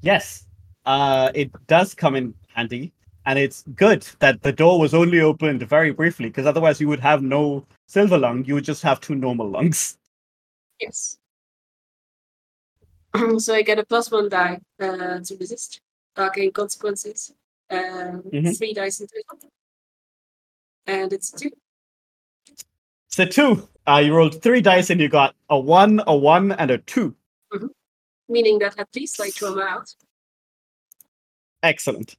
Yes, 0.00 0.46
uh, 0.84 1.30
it 1.34 1.50
does 1.66 1.94
come 1.94 2.16
in 2.16 2.34
handy, 2.54 2.92
and 3.24 3.38
it's 3.38 3.64
good 3.74 4.02
that 4.18 4.42
the 4.42 4.52
door 4.52 4.78
was 4.80 4.94
only 4.94 5.20
opened 5.20 5.62
very 5.62 5.92
briefly, 5.92 6.28
because 6.28 6.46
otherwise 6.46 6.80
you 6.80 6.88
would 6.88 7.00
have 7.00 7.22
no 7.22 7.64
silver 7.86 8.18
lung. 8.18 8.44
You 8.44 8.54
would 8.54 8.64
just 8.64 8.82
have 8.82 9.00
two 9.00 9.14
normal 9.14 9.48
lungs. 9.48 9.96
Yes. 10.80 11.18
so 13.38 13.54
I 13.54 13.62
get 13.62 13.78
a 13.78 13.84
plus 13.84 14.10
one 14.10 14.28
die 14.28 14.60
uh, 14.80 15.20
to 15.20 15.36
resist 15.38 15.80
arcane 16.16 16.52
consequences. 16.52 17.32
Um, 17.70 18.22
Mhm. 18.32 18.56
Three 18.58 18.74
dice 18.74 19.00
in 19.00 19.06
total, 19.06 19.50
and 20.86 21.12
it's 21.12 21.32
a 21.32 21.38
two. 21.38 21.50
So 23.08 23.24
two, 23.24 23.68
uh, 23.86 24.02
you 24.04 24.14
rolled 24.14 24.42
three 24.42 24.60
dice, 24.60 24.90
and 24.90 25.00
you 25.00 25.08
got 25.08 25.34
a 25.48 25.58
one, 25.58 26.02
a 26.06 26.16
one, 26.16 26.52
and 26.52 26.70
a 26.70 26.78
two. 26.78 27.14
meaning 28.28 28.58
that 28.58 28.78
at 28.78 28.88
least 28.94 29.20
I 29.20 29.30
trauma 29.30 29.62
out. 29.62 29.94
Excellent. 31.62 32.16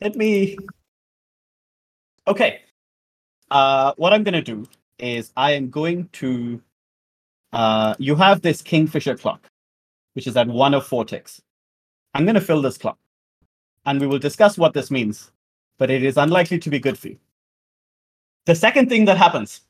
Let 0.00 0.16
me. 0.16 0.56
Okay. 2.26 2.62
Uh, 3.50 3.94
what 3.96 4.12
I'm 4.12 4.24
going 4.24 4.34
to 4.34 4.42
do 4.42 4.66
is 4.98 5.32
I 5.36 5.52
am 5.52 5.70
going 5.70 6.08
to. 6.14 6.60
Uh, 7.52 7.94
you 7.98 8.14
have 8.16 8.40
this 8.40 8.62
Kingfisher 8.62 9.16
clock, 9.16 9.46
which 10.14 10.26
is 10.26 10.36
at 10.36 10.48
one 10.48 10.74
of 10.74 10.86
four 10.86 11.04
ticks. 11.04 11.42
I'm 12.14 12.24
going 12.24 12.34
to 12.34 12.40
fill 12.40 12.62
this 12.62 12.78
clock, 12.78 12.98
and 13.86 14.00
we 14.00 14.06
will 14.06 14.18
discuss 14.18 14.56
what 14.56 14.74
this 14.74 14.90
means, 14.90 15.30
but 15.78 15.90
it 15.90 16.02
is 16.02 16.16
unlikely 16.16 16.58
to 16.60 16.70
be 16.70 16.78
good 16.78 16.98
for 16.98 17.08
you. 17.08 17.18
The 18.46 18.54
second 18.54 18.88
thing 18.88 19.04
that 19.04 19.18
happens 19.18 19.62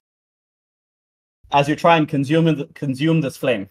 as 1.53 1.69
you 1.69 1.77
try 1.77 1.97
and 1.97 2.09
consume 2.09 2.67
consume 2.75 3.21
this 3.21 3.37
flame 3.37 3.69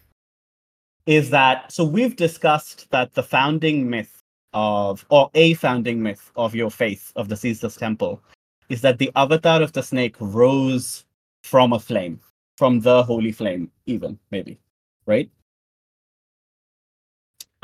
is 1.06 1.30
that 1.30 1.70
so 1.72 1.84
we've 1.84 2.14
discussed 2.14 2.88
that 2.90 3.12
the 3.14 3.22
founding 3.22 3.88
myth 3.90 4.22
of 4.52 5.04
or 5.08 5.30
a 5.34 5.54
founding 5.54 6.02
myth 6.02 6.30
of 6.36 6.54
your 6.54 6.70
faith 6.70 7.12
of 7.16 7.28
the 7.28 7.36
Caesar's 7.36 7.76
temple 7.76 8.22
is 8.68 8.80
that 8.82 8.98
the 8.98 9.10
avatar 9.16 9.60
of 9.60 9.72
the 9.72 9.82
snake 9.82 10.14
rose 10.20 11.04
from 11.42 11.72
a 11.72 11.80
flame 11.80 12.20
from 12.56 12.80
the 12.80 13.02
holy 13.02 13.32
flame 13.32 13.70
even 13.86 14.18
maybe 14.30 14.58
right? 15.06 15.30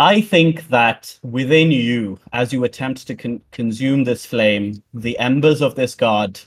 I 0.01 0.21
think 0.21 0.69
that 0.69 1.19
within 1.23 1.73
you 1.73 2.21
as 2.33 2.53
you 2.53 2.65
attempt 2.65 3.07
to 3.09 3.17
con- 3.17 3.41
consume 3.51 4.05
this 4.05 4.25
flame 4.25 4.83
the 4.95 5.19
embers 5.19 5.61
of 5.61 5.75
this 5.75 5.95
god 5.95 6.41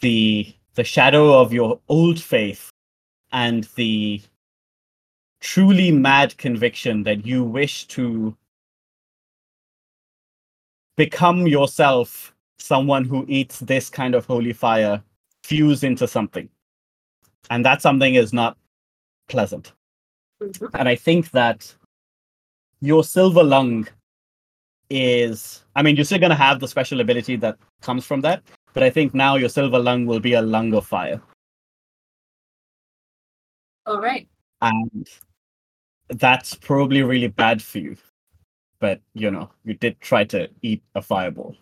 the 0.00 0.54
the 0.74 0.84
shadow 0.84 1.40
of 1.40 1.52
your 1.52 1.80
old 1.88 2.20
faith 2.20 2.70
and 3.32 3.64
the 3.76 4.20
truly 5.40 5.90
mad 5.90 6.36
conviction 6.38 7.02
that 7.02 7.26
you 7.26 7.44
wish 7.44 7.86
to 7.88 8.36
become 10.96 11.46
yourself 11.46 12.34
someone 12.58 13.04
who 13.04 13.24
eats 13.28 13.58
this 13.60 13.90
kind 13.90 14.14
of 14.14 14.24
holy 14.26 14.52
fire 14.52 15.02
fuse 15.42 15.82
into 15.82 16.06
something 16.06 16.48
and 17.50 17.64
that 17.64 17.82
something 17.82 18.14
is 18.14 18.32
not 18.32 18.56
pleasant 19.28 19.72
Mhm. 20.42 20.70
and 20.74 20.88
i 20.88 20.94
think 20.96 21.30
that 21.30 21.74
your 22.80 23.04
silver 23.04 23.42
lung 23.44 23.86
is 24.90 25.64
i 25.76 25.82
mean 25.82 25.96
you're 25.96 26.04
still 26.04 26.18
going 26.18 26.30
to 26.30 26.36
have 26.36 26.60
the 26.60 26.68
special 26.68 27.00
ability 27.00 27.36
that 27.36 27.56
comes 27.80 28.04
from 28.04 28.20
that 28.20 28.42
but 28.74 28.82
i 28.82 28.90
think 28.90 29.14
now 29.14 29.36
your 29.36 29.48
silver 29.48 29.78
lung 29.78 30.04
will 30.06 30.20
be 30.20 30.34
a 30.34 30.42
lung 30.42 30.74
of 30.74 30.86
fire 30.86 31.20
All 33.86 34.00
right. 34.00 34.28
and 34.60 35.08
that's 36.08 36.54
probably 36.54 37.02
really 37.02 37.28
bad 37.28 37.62
for 37.62 37.78
you. 37.78 37.96
But 38.80 39.00
you 39.14 39.30
know, 39.30 39.50
you 39.64 39.74
did 39.74 40.00
try 40.00 40.24
to 40.24 40.48
eat 40.62 40.82
a 40.94 41.02
fireball. 41.02 41.56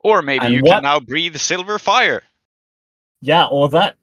Or 0.00 0.22
maybe 0.22 0.44
And 0.46 0.54
you 0.54 0.62
what- 0.62 0.74
can 0.74 0.82
now 0.84 1.00
breathe 1.00 1.36
silver 1.36 1.78
fire. 1.78 2.22
Yeah, 3.20 3.46
or 3.46 3.68
that. 3.70 3.96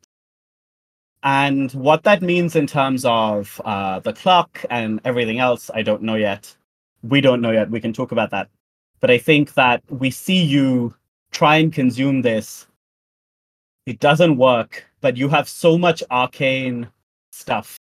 And 1.23 1.71
what 1.73 2.03
that 2.03 2.21
means 2.21 2.55
in 2.55 2.65
terms 2.65 3.03
of 3.05 3.59
uh, 3.65 3.99
the 3.99 4.13
clock 4.13 4.63
and 4.69 5.01
everything 5.03 5.39
else, 5.39 5.69
I 5.73 5.81
don't 5.81 6.01
know 6.01 6.15
yet. 6.15 6.55
We 7.03 7.19
don't 7.21 7.41
know 7.41 7.51
yet. 7.51 7.69
We 7.69 7.81
can 7.81 7.93
talk 7.93 8.11
about 8.11 8.31
that. 8.31 8.49
But 9.01 9.11
I 9.11 9.17
think 9.17 9.53
that 9.55 9.83
we 9.89 10.11
see 10.11 10.41
you 10.41 10.95
try 11.31 11.57
and 11.57 11.73
consume 11.73 12.21
this. 12.21 12.67
It 13.85 13.99
doesn't 13.99 14.37
work, 14.37 14.85
but 15.01 15.17
you 15.17 15.29
have 15.29 15.49
so 15.49 15.77
much 15.77 16.03
arcane 16.11 16.87
stuff 17.31 17.77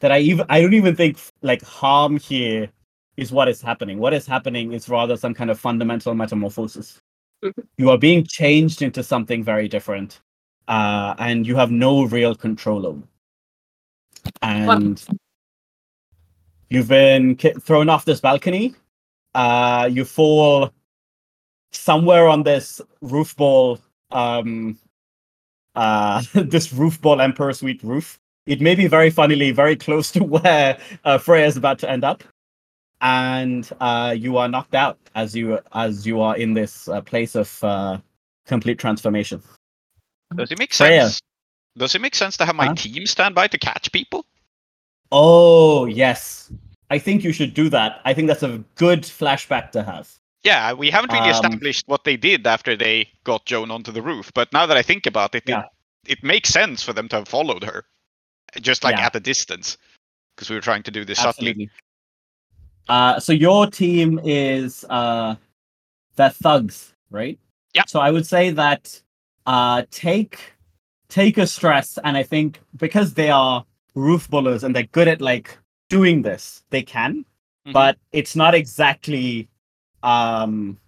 that 0.00 0.12
I 0.12 0.18
even 0.20 0.46
I 0.48 0.60
don't 0.60 0.74
even 0.74 0.96
think 0.96 1.18
like 1.42 1.62
harm 1.62 2.18
here 2.18 2.70
is 3.16 3.32
what 3.32 3.48
is 3.48 3.62
happening. 3.62 3.98
What 3.98 4.14
is 4.14 4.26
happening 4.26 4.72
is 4.72 4.88
rather 4.88 5.16
some 5.16 5.34
kind 5.34 5.50
of 5.50 5.60
fundamental 5.60 6.14
metamorphosis. 6.14 6.98
Mhm. 7.44 7.66
You 7.78 7.90
are 7.90 7.98
being 7.98 8.24
changed 8.24 8.82
into 8.82 9.02
something 9.02 9.44
very 9.44 9.68
different 9.68 10.20
uh, 10.68 11.14
and 11.18 11.46
you 11.46 11.56
have 11.56 11.70
no 11.70 12.04
real 12.04 12.34
control 12.34 12.86
over. 12.86 13.02
And 14.42 15.02
you've 16.70 16.88
been 16.88 17.36
ki- 17.36 17.54
thrown 17.60 17.88
off 17.88 18.04
this 18.04 18.20
balcony. 18.20 18.74
Uh, 19.34 19.88
you 19.90 20.04
fall 20.04 20.70
somewhere 21.72 22.28
on 22.28 22.42
this 22.42 22.80
roof 23.00 23.34
ball, 23.36 23.78
um, 24.10 24.78
uh, 25.74 26.22
this 26.34 26.72
roof 26.72 27.00
ball 27.00 27.20
Emperor 27.20 27.52
Suite 27.52 27.82
roof. 27.82 28.18
It 28.46 28.60
may 28.60 28.74
be 28.74 28.86
very 28.88 29.10
funnily 29.10 29.52
very 29.52 29.76
close 29.76 30.10
to 30.12 30.24
where 30.24 30.78
uh, 31.04 31.18
Freya 31.18 31.46
is 31.46 31.56
about 31.56 31.78
to 31.80 31.90
end 31.90 32.04
up, 32.04 32.24
and 33.00 33.68
uh, 33.80 34.14
you 34.16 34.36
are 34.36 34.48
knocked 34.48 34.74
out 34.74 34.98
as 35.14 35.34
you 35.34 35.58
as 35.72 36.06
you 36.06 36.20
are 36.20 36.36
in 36.36 36.52
this 36.54 36.88
uh, 36.88 37.00
place 37.00 37.34
of 37.34 37.62
uh, 37.64 37.98
complete 38.46 38.78
transformation. 38.78 39.42
Does 40.36 40.50
it 40.52 40.58
make 40.58 40.72
Freya. 40.72 41.02
sense? 41.02 41.20
Does 41.76 41.94
it 41.94 42.00
make 42.00 42.14
sense 42.14 42.36
to 42.38 42.44
have 42.46 42.54
my 42.54 42.66
Huh? 42.66 42.74
team 42.74 43.06
stand 43.06 43.34
by 43.34 43.46
to 43.48 43.58
catch 43.58 43.90
people? 43.92 44.26
Oh, 45.10 45.86
yes. 45.86 46.50
I 46.90 46.98
think 46.98 47.24
you 47.24 47.32
should 47.32 47.54
do 47.54 47.68
that. 47.70 48.00
I 48.04 48.12
think 48.14 48.28
that's 48.28 48.42
a 48.42 48.62
good 48.76 49.02
flashback 49.02 49.70
to 49.72 49.82
have. 49.82 50.10
Yeah, 50.44 50.72
we 50.72 50.90
haven't 50.90 51.12
really 51.12 51.30
Um, 51.30 51.34
established 51.34 51.84
what 51.86 52.04
they 52.04 52.16
did 52.16 52.46
after 52.46 52.76
they 52.76 53.08
got 53.24 53.46
Joan 53.46 53.70
onto 53.70 53.92
the 53.92 54.02
roof, 54.02 54.32
but 54.34 54.52
now 54.52 54.66
that 54.66 54.76
I 54.76 54.82
think 54.82 55.06
about 55.06 55.34
it, 55.34 55.44
Yeah. 55.46 55.60
it, 56.06 56.18
it 56.18 56.24
makes 56.24 56.50
sense 56.50 56.82
for 56.82 56.92
them 56.92 57.08
to 57.10 57.16
have 57.16 57.28
followed 57.28 57.64
her, 57.64 57.84
just 58.60 58.84
like 58.84 58.96
Yeah. 58.96 59.06
at 59.06 59.16
a 59.16 59.20
distance, 59.20 59.78
because 60.34 60.50
we 60.50 60.56
were 60.56 60.60
trying 60.62 60.82
to 60.82 60.90
do 60.90 61.04
this 61.04 61.18
subtly. 61.20 61.70
Uh, 62.88 63.20
so 63.20 63.32
your 63.32 63.68
team 63.68 64.18
is 64.24 64.84
uh, 64.90 65.36
the 66.16 66.30
thugs, 66.30 66.92
right? 67.10 67.38
Yeah. 67.74 67.84
So 67.86 68.00
I 68.00 68.10
would 68.10 68.26
say 68.26 68.50
that 68.50 69.00
uh, 69.46 69.82
take 69.90 70.38
take 71.08 71.36
a 71.38 71.46
stress, 71.46 71.98
and 72.04 72.16
I 72.16 72.22
think 72.22 72.60
because 72.76 73.14
they 73.14 73.30
are 73.30 73.64
roof 73.94 74.28
ballers 74.30 74.62
and 74.62 74.74
they're 74.74 74.84
good 74.92 75.08
at 75.08 75.20
like 75.20 75.58
doing 75.90 76.22
this, 76.22 76.62
they 76.70 76.82
can. 76.82 77.24
Mhm. 77.66 77.72
But 77.72 77.98
it's 78.12 78.34
not 78.34 78.54
exactly 78.54 79.48
um 80.02 80.78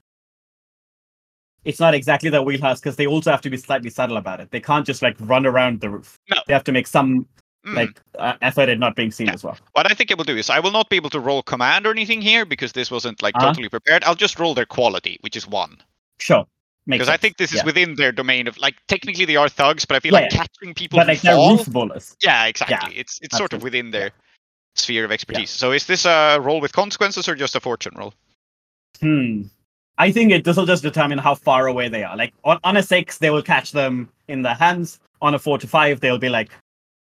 it's 1.65 1.81
not 1.81 1.95
exactly 1.95 2.29
their 2.31 2.43
wheelhouse 2.43 2.81
because 2.81 2.97
they 2.97 3.07
also 3.07 3.31
have 3.31 3.41
to 3.41 3.49
be 3.51 3.57
slightly 3.57 3.89
subtle 3.91 4.17
about 4.19 4.41
it. 4.41 4.51
They 4.51 4.61
can't 4.61 4.85
just 4.87 5.01
like 5.03 5.17
run 5.21 5.47
around 5.47 5.81
the 5.81 5.89
roof. 5.91 6.19
No. 6.31 6.37
They 6.47 6.53
have 6.53 6.65
to 6.65 6.73
make 6.73 6.87
some 6.87 7.27
Mm. 7.67 7.77
like 7.77 7.99
uh, 8.19 8.35
effort 8.43 8.69
at 8.69 8.79
not 8.79 8.95
being 8.95 9.11
seen 9.11 9.29
Yeah. 9.29 9.33
as 9.33 9.43
well. 9.43 9.57
What 9.73 9.91
I 9.91 9.95
think 9.95 10.11
I 10.11 10.15
will 10.17 10.25
do 10.25 10.37
is 10.37 10.51
I 10.51 10.61
will 10.61 10.71
not 10.71 10.91
be 10.91 10.97
able 10.97 11.09
to 11.09 11.19
roll 11.19 11.43
command 11.43 11.87
or 11.87 11.91
anything 11.91 12.21
here 12.21 12.45
because 12.45 12.73
this 12.73 12.91
wasn't 12.91 13.23
like 13.23 13.35
Uh-huh. 13.37 13.47
totally 13.47 13.71
prepared. 13.71 14.05
I'll 14.05 14.15
just 14.15 14.39
roll 14.39 14.53
their 14.53 14.67
quality, 14.67 15.17
which 15.23 15.35
is 15.35 15.47
one. 15.49 15.79
Sure. 16.19 16.45
Because 16.87 17.09
I 17.09 17.17
think 17.17 17.39
this 17.39 17.51
is 17.53 17.59
Yeah. 17.59 17.65
within 17.65 17.95
their 17.95 18.13
domain 18.13 18.47
of 18.47 18.59
like 18.59 18.75
technically 18.89 19.25
they 19.25 19.37
are 19.37 19.49
thugs, 19.49 19.85
but 19.85 19.97
I 19.97 20.01
feel 20.01 20.13
Yeah, 20.13 20.21
like 20.21 20.33
yeah. 20.33 20.39
catching 20.39 20.75
people 20.75 20.99
but 20.99 21.07
like 21.09 21.21
they're 21.23 21.35
roof 21.37 21.67
ballers. 21.67 22.15
Yeah, 22.23 22.45
exactly. 22.45 22.97
It's 22.99 23.19
it's 23.23 23.37
sort 23.37 23.53
of 23.55 23.63
within 23.63 23.91
their 23.91 24.11
sphere 24.75 25.05
of 25.05 25.13
expertise. 25.13 25.51
So 25.51 25.73
is 25.73 25.87
this 25.87 26.05
a 26.05 26.39
roll 26.41 26.61
with 26.61 26.73
consequences 26.73 27.29
or 27.29 27.35
just 27.35 27.55
a 27.57 27.61
fortune 27.61 27.95
roll? 27.97 28.13
Hmm. 29.01 29.43
I 29.97 30.11
think 30.11 30.33
it 30.33 30.45
this 30.45 30.57
will 30.57 30.67
just 30.67 30.83
determine 30.83 31.19
how 31.19 31.35
far 31.37 31.69
away 31.69 31.89
they 31.89 32.03
are. 32.05 32.17
Like 32.17 32.35
on, 32.45 32.59
on 32.65 32.77
a 32.77 32.83
six, 32.83 33.19
they 33.19 33.31
will 33.31 33.43
catch 33.43 33.73
them 33.73 34.09
in 34.29 34.43
their 34.43 34.55
hands. 34.55 34.99
On 35.23 35.35
a 35.35 35.39
four 35.39 35.57
to 35.59 35.67
five, 35.67 36.01
they'll 36.01 36.19
be 36.19 36.29
like, 36.29 36.51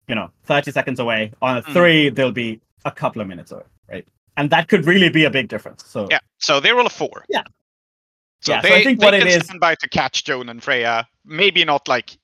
you 0.08 0.16
know, 0.16 0.30
30 0.46 0.72
seconds 0.72 1.00
away. 1.00 1.32
On 1.42 1.58
a 1.58 1.62
Mhm. 1.64 1.74
three, 1.74 2.10
they'll 2.10 2.32
be 2.32 2.62
a 2.86 2.92
couple 2.92 3.22
of 3.22 3.28
minutes 3.28 3.52
away, 3.52 3.64
right? 3.90 4.08
And 4.38 4.50
that 4.52 4.68
could 4.70 4.86
really 4.86 5.10
be 5.10 5.26
a 5.26 5.30
big 5.32 5.48
difference. 5.50 5.84
So 5.86 6.08
Yeah. 6.12 6.20
So 6.38 6.60
they 6.60 6.72
roll 6.72 6.86
a 6.86 6.90
four. 6.90 7.26
Yeah. 7.28 7.42
So 8.46 8.54
Yeah, 8.54 8.62
so 8.62 8.68
they, 8.70 8.76
I 8.76 8.84
think 8.84 9.00
they 9.00 9.06
what 9.06 9.14
it 9.16 9.20
can 9.20 9.28
is- 9.28 9.46
stand 9.46 9.60
by 9.60 9.76
to 9.76 9.90
catch 9.90 10.24
Joan 10.24 10.50
and 10.50 10.62
Freya. 10.64 11.08
Maybe 11.26 11.66
not 11.66 11.88
like 11.88 12.18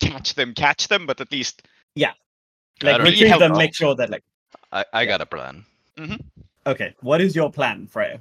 catch 0.00 0.34
them, 0.34 0.54
catch 0.54 0.88
them, 0.88 1.06
but 1.06 1.20
at 1.20 1.32
least 1.32 1.66
yeah, 1.96 2.12
like 2.82 2.96
don't 2.98 3.06
retrieve 3.06 3.28
help 3.28 3.40
them, 3.40 3.56
make 3.56 3.74
sure 3.74 3.94
that 3.96 4.10
like 4.10 4.22
I, 4.72 4.84
I 4.92 5.02
Yeah. 5.02 5.08
got 5.08 5.20
a 5.22 5.26
plan. 5.26 5.64
okay, 6.66 6.94
what 7.00 7.20
is 7.20 7.34
your 7.34 7.50
plan, 7.50 7.86
Freya? 7.88 8.18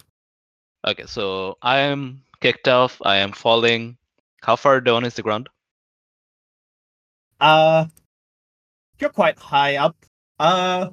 Okay, 0.87 1.05
so 1.05 1.57
I 1.61 1.77
am 1.79 2.23
kicked 2.41 2.67
off. 2.67 2.99
I 3.05 3.17
am 3.17 3.31
falling. 3.31 3.97
How 4.41 4.55
far 4.55 4.81
down 4.81 5.03
is 5.05 5.13
the 5.13 5.21
ground? 5.21 5.49
Uh, 7.39 7.85
you're 8.99 9.09
quite 9.09 9.37
high 9.37 9.75
up. 9.77 9.95
Uh, 10.39 10.89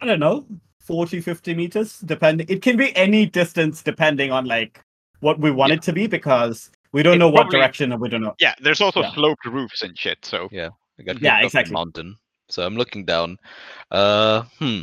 I 0.00 0.06
don't 0.06 0.20
know, 0.20 0.46
40, 0.80 1.20
50 1.20 1.54
meters, 1.54 1.98
depending. 2.00 2.46
It 2.48 2.62
can 2.62 2.76
be 2.76 2.94
any 2.96 3.26
distance 3.26 3.82
depending 3.82 4.32
on 4.32 4.46
like 4.46 4.80
what 5.20 5.38
we 5.38 5.50
want 5.50 5.70
Yeah. 5.70 5.76
it 5.76 5.82
to 5.82 5.92
be 5.92 6.06
because 6.06 6.70
we 6.92 7.02
don't 7.02 7.14
It 7.14 7.18
know 7.18 7.28
what 7.28 7.42
probably- 7.42 7.58
direction 7.60 7.92
and 7.92 8.00
we 8.00 8.08
don't 8.08 8.22
know. 8.22 8.34
Yeah, 8.40 8.54
there's 8.60 8.80
also 8.80 9.00
Yeah. 9.02 9.12
sloped 9.12 9.44
roofs 9.46 9.82
and 9.82 9.96
shit. 9.98 10.24
So 10.24 10.48
I 10.52 10.56
got 10.56 10.58
Yeah, 10.58 10.72
kicked 11.04 11.22
off 11.22 11.22
the 11.22 11.44
exactly. 11.46 11.72
mountain. 11.72 12.16
So 12.48 12.66
I'm 12.66 12.76
looking 12.76 13.04
down. 13.04 13.38
Uh, 13.90 14.42
hmm. 14.58 14.82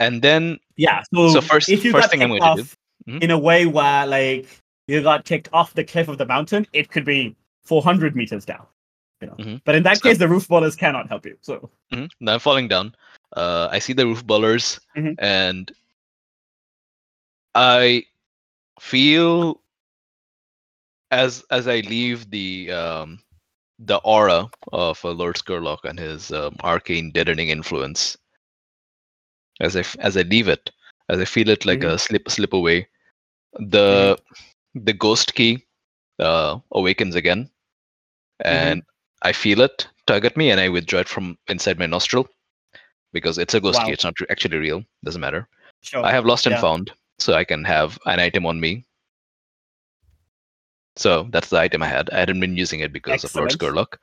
And 0.00 0.22
then 0.22 0.58
Yeah. 0.76 1.02
So, 1.12 1.28
So 1.30 1.40
first- 1.40 1.68
if 1.68 1.84
you 1.84 1.90
first 1.92 2.04
got 2.04 2.10
thing 2.12 2.22
I'm 2.22 2.30
kicked 2.30 2.40
going 2.42 2.56
to 2.56 2.62
off 2.62 2.76
Mhm. 3.08 3.22
in 3.22 3.30
a 3.32 3.38
way 3.38 3.66
where 3.66 4.06
like 4.06 4.46
you 4.86 5.02
got 5.02 5.24
kicked 5.24 5.48
off 5.52 5.74
the 5.74 5.84
cliff 5.84 6.08
of 6.08 6.18
the 6.18 6.24
mountain, 6.26 6.66
it 6.72 6.88
could 6.88 7.04
be 7.04 7.34
400 7.64 8.14
meters 8.16 8.44
down. 8.44 8.64
You 9.20 9.26
know, 9.26 9.34
Mhm. 9.34 9.60
but 9.64 9.74
in 9.74 9.82
that 9.82 9.96
So- 9.98 10.08
case, 10.08 10.18
the 10.18 10.28
roof 10.28 10.46
ballers 10.46 10.78
cannot 10.78 11.08
help 11.08 11.26
you. 11.26 11.36
So 11.42 11.68
Mhm. 11.92 12.08
Now 12.20 12.34
I'm 12.34 12.40
falling 12.40 12.68
down. 12.68 12.94
Uh, 13.36 13.68
I 13.72 13.80
see 13.80 13.92
the 13.92 14.06
roof 14.06 14.24
ballers, 14.24 14.78
Mhm. 14.96 15.16
and 15.18 15.72
I 17.54 18.04
feel 18.80 19.60
as 21.10 21.44
as 21.50 21.66
I 21.68 21.80
leave 21.80 22.30
the 22.30 22.70
um, 22.72 23.20
the 23.78 23.96
aura 23.98 24.50
of 24.72 25.04
uh, 25.04 25.10
Lord 25.10 25.36
Skurlock 25.36 25.84
and 25.84 25.98
his 25.98 26.30
um, 26.32 26.56
arcane 26.62 27.10
deadening 27.12 27.48
influence. 27.50 28.16
As 29.60 29.76
I 29.76 29.84
as 30.00 30.16
I 30.16 30.22
leave 30.22 30.48
it, 30.48 30.70
as 31.08 31.18
I 31.20 31.24
feel 31.24 31.48
it 31.48 31.64
like 31.66 31.82
a 31.84 31.98
slip 31.98 32.28
slip 32.30 32.52
away, 32.52 32.88
the 33.54 34.18
the 34.74 34.92
ghost 34.92 35.34
key 35.34 35.64
uh, 36.18 36.58
awakens 36.72 37.14
again, 37.14 37.50
and 38.44 38.82
I 39.22 39.32
feel 39.32 39.60
it 39.60 39.86
tug 40.06 40.24
at 40.24 40.36
me, 40.36 40.50
and 40.50 40.60
I 40.60 40.68
withdraw 40.68 41.00
it 41.00 41.08
from 41.08 41.38
inside 41.48 41.78
my 41.78 41.86
nostril 41.86 42.28
because 43.12 43.38
it's 43.38 43.54
a 43.54 43.60
ghost 43.60 43.78
Wow. 43.78 43.86
key. 43.86 43.92
It's 43.92 44.04
not 44.04 44.14
actually 44.30 44.58
real. 44.58 44.84
Doesn't 45.04 45.20
matter. 45.20 45.48
sure. 45.82 46.04
I 46.04 46.12
have 46.12 46.26
lost 46.26 46.46
and 46.46 46.58
found, 46.58 46.92
so 47.18 47.34
I 47.34 47.44
can 47.44 47.64
have 47.64 47.98
an 48.06 48.20
item 48.20 48.46
on 48.46 48.60
me. 48.60 48.84
So 50.96 51.28
that's 51.30 51.48
the 51.50 51.58
item 51.58 51.82
I 51.82 51.86
had. 51.86 52.10
I 52.10 52.18
hadn't 52.18 52.40
been 52.40 52.56
using 52.56 52.80
it 52.80 52.92
because 52.92 53.22
of 53.24 53.34
Lord 53.34 53.52
Excellent. 53.52 53.76
Skurlock. 53.76 53.96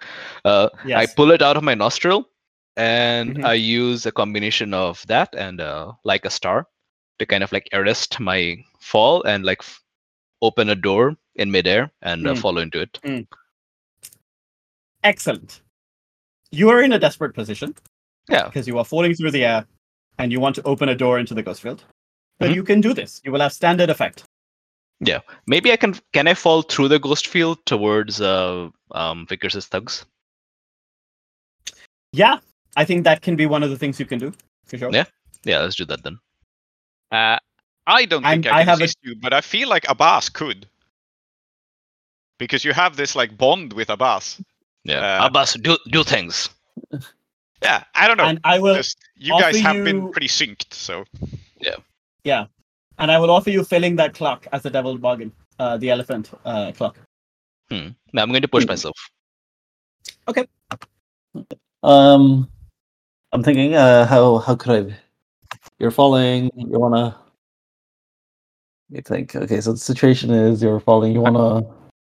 Uh, 0.46 0.70
I 0.96 1.06
pull 1.08 1.32
it 1.32 1.42
out 1.42 1.58
of 1.58 1.64
my 1.64 1.74
nostril, 1.76 2.30
and 2.78 3.38
Mhm. 3.38 3.46
I 3.46 3.54
use 3.54 4.06
a 4.06 4.12
combination 4.12 4.74
of 4.74 5.06
that 5.08 5.34
and 5.36 5.60
uh, 5.60 5.92
like 6.06 6.24
a 6.26 6.30
star 6.30 6.68
to 7.20 7.26
kind 7.26 7.44
of 7.44 7.52
like 7.52 7.68
arrest 7.74 8.20
my 8.20 8.58
fall 8.80 9.24
and 9.24 9.44
like 9.46 9.60
f- 9.62 9.82
open 10.42 10.70
a 10.70 10.76
door 10.76 11.16
in 11.36 11.52
midair 11.52 11.92
and 12.02 12.28
uh, 12.28 12.34
Mm. 12.34 12.42
follow 12.42 12.62
into 12.62 12.80
it. 12.82 13.00
Excellent. 15.04 15.62
You 16.52 16.70
are 16.70 16.82
in 16.82 16.94
a 16.94 17.00
desperate 17.00 17.34
position 17.34 17.76
Yeah. 18.30 18.46
because 18.46 18.68
you 18.68 18.78
are 18.80 18.86
falling 18.86 19.14
through 19.16 19.32
the 19.32 19.44
air 19.46 19.66
and 20.18 20.32
you 20.32 20.40
want 20.40 20.56
to 20.56 20.64
open 20.64 20.90
a 20.90 20.96
door 20.96 21.20
into 21.20 21.34
the 21.34 21.44
ghost 21.44 21.62
field. 21.62 21.84
But 22.40 22.50
Mhm. 22.52 22.56
you 22.56 22.64
can 22.64 22.82
do 22.82 22.94
this. 22.94 23.22
You 23.24 23.32
will 23.32 23.40
have 23.42 23.54
standard 23.54 23.90
effect. 23.90 24.24
Yeah, 25.00 25.20
maybe 25.48 25.72
I 25.72 25.78
can. 25.78 25.94
Can 26.14 26.28
I 26.28 26.34
fall 26.34 26.62
through 26.62 26.88
the 26.90 27.00
ghost 27.00 27.28
field 27.28 27.66
towards 27.66 28.22
uh, 28.22 28.70
um, 28.92 29.26
Vickers' 29.28 29.66
thugs? 29.68 30.06
Yeah, 32.14 32.40
I 32.78 32.86
think 32.86 33.04
that 33.04 33.22
can 33.22 33.36
be 33.36 33.46
one 33.46 33.64
of 33.64 33.70
the 33.70 33.78
things 33.78 34.00
you 34.00 34.06
can 34.06 34.20
do 34.20 34.34
for 34.66 34.78
sure. 34.78 34.92
Yeah. 34.92 35.06
Yeah, 35.44 35.60
let's 35.60 35.76
do 35.76 35.86
that 35.86 36.04
then. 36.04 36.18
uh, 37.12 37.38
I 37.88 38.06
don't 38.06 38.26
I'm- 38.26 38.42
think 38.42 38.48
I 38.54 38.58
I 38.58 38.60
can 38.62 38.68
have 38.70 38.82
a- 38.82 38.84
assist 38.86 38.98
you, 39.04 39.16
but 39.16 39.34
I 39.34 39.42
feel 39.42 39.70
like 39.70 39.86
Abbas 39.88 40.30
could. 40.30 40.68
Because 42.40 42.66
you 42.66 42.74
have 42.74 42.96
this 42.98 43.16
like 43.16 43.38
bond 43.38 43.74
with 43.74 43.90
Abbas. 43.90 44.42
Yeah. 44.84 45.00
Uh, 45.22 45.28
Abbas, 45.28 45.54
do 45.54 45.78
do 45.92 46.04
things. 46.04 46.50
Yeah, 47.62 47.84
I 47.94 48.08
don't 48.08 48.18
know. 48.18 48.26
And 48.26 48.40
I 48.44 48.60
will 48.60 48.76
Just 48.76 48.98
you 49.16 49.32
guys 49.40 49.56
offer 49.56 49.68
have 49.68 49.84
been 49.86 50.12
pretty 50.12 50.28
synced, 50.28 50.74
so 50.74 51.06
Yeah. 51.60 51.76
And 52.98 53.12
I 53.12 53.20
will 53.20 53.30
offer 53.32 53.50
you 53.50 53.64
filling 53.64 53.96
that 53.98 54.14
clock 54.14 54.48
as 54.52 54.66
a 54.66 54.70
devil's 54.70 55.00
bargain. 55.00 55.32
Uh, 55.60 55.78
the 55.78 55.90
elephant 55.90 56.32
uh, 56.46 56.72
clock. 56.74 56.98
Hmm. 57.70 57.90
Now 58.14 58.24
I'm 58.24 58.30
going 58.30 58.42
to 58.42 58.48
push 58.48 58.64
Hmm. 58.64 58.70
myself. 58.72 58.96
Okay. 60.28 60.46
Um, 61.84 62.50
I'm 63.32 63.44
thinking, 63.44 63.76
uh, 63.76 64.06
how 64.06 64.38
how 64.40 64.56
could 64.56 64.92
I? 64.92 64.96
You're 65.80 65.92
falling. 65.92 66.52
You 66.56 66.80
wanna? 66.80 67.18
You 68.90 69.02
think? 69.02 69.36
Okay, 69.36 69.62
so 69.62 69.72
the 69.74 69.78
situation 69.78 70.32
is 70.32 70.62
you're 70.64 70.80
falling. 70.80 71.14
You 71.14 71.22
wanna? 71.22 71.66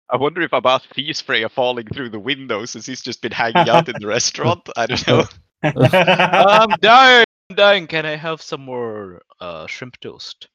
I 0.09 0.17
wonder 0.17 0.41
if 0.41 0.53
Abbas 0.53 0.83
sees 0.95 1.21
Freya 1.21 1.49
falling 1.49 1.87
through 1.87 2.09
the 2.09 2.19
window 2.19 2.65
since 2.65 2.85
he's 2.85 3.01
just 3.01 3.21
been 3.21 3.31
hanging 3.31 3.69
out 3.69 3.89
in 3.89 3.95
the 3.99 4.07
restaurant. 4.07 4.69
I 4.77 4.85
don't 4.85 5.07
know. 5.07 5.23
I'm 5.63 6.69
dying. 6.81 7.25
I'm 7.49 7.55
dying. 7.55 7.87
Can 7.87 8.05
I 8.05 8.15
have 8.15 8.41
some 8.41 8.61
more 8.61 9.21
uh, 9.43 9.67
shrimp 9.67 9.99
toast? 9.99 10.47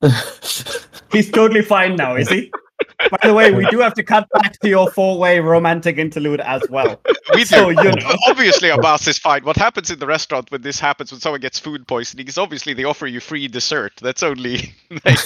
He's 1.12 1.30
totally 1.30 1.62
fine 1.62 1.96
now, 1.96 2.14
is 2.16 2.28
he? 2.28 2.50
By 3.10 3.18
the 3.28 3.34
way, 3.34 3.52
we 3.52 3.66
do 3.66 3.80
have 3.80 3.94
to 3.94 4.02
cut 4.04 4.28
back 4.34 4.52
to 4.60 4.68
your 4.68 4.88
four-way 4.90 5.40
romantic 5.40 5.98
interlude 5.98 6.40
as 6.40 6.62
well. 6.70 7.00
We 7.34 7.44
So, 7.44 7.72
do. 7.72 7.82
you 7.82 7.90
know. 7.92 8.16
Obviously, 8.28 8.68
Abbas 8.70 9.08
is 9.08 9.18
fine. 9.18 9.44
What 9.44 9.56
happens 9.56 9.90
in 9.90 9.98
the 9.98 10.06
restaurant 10.06 10.50
when 10.52 10.62
this 10.62 10.78
happens, 10.78 11.10
when 11.10 11.20
someone 11.20 11.40
gets 11.40 11.58
food 11.58 11.86
poisoning, 11.88 12.28
is 12.28 12.38
obviously 12.38 12.74
they 12.74 12.84
offer 12.84 13.06
you 13.08 13.18
free 13.20 13.48
dessert. 13.48 13.92
That's 14.00 14.22
only. 14.22 14.72
Like, 15.04 15.18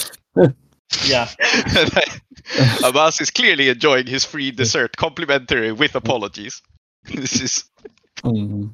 Yeah. 1.07 1.29
Abbas 2.85 3.21
is 3.21 3.31
clearly 3.31 3.69
enjoying 3.69 4.07
his 4.07 4.25
free 4.25 4.51
dessert, 4.51 4.97
complimentary 4.97 5.73
with 5.73 5.95
apologies. 5.95 6.61
This 7.15 7.41
is. 7.41 7.65
Mm. 8.25 8.73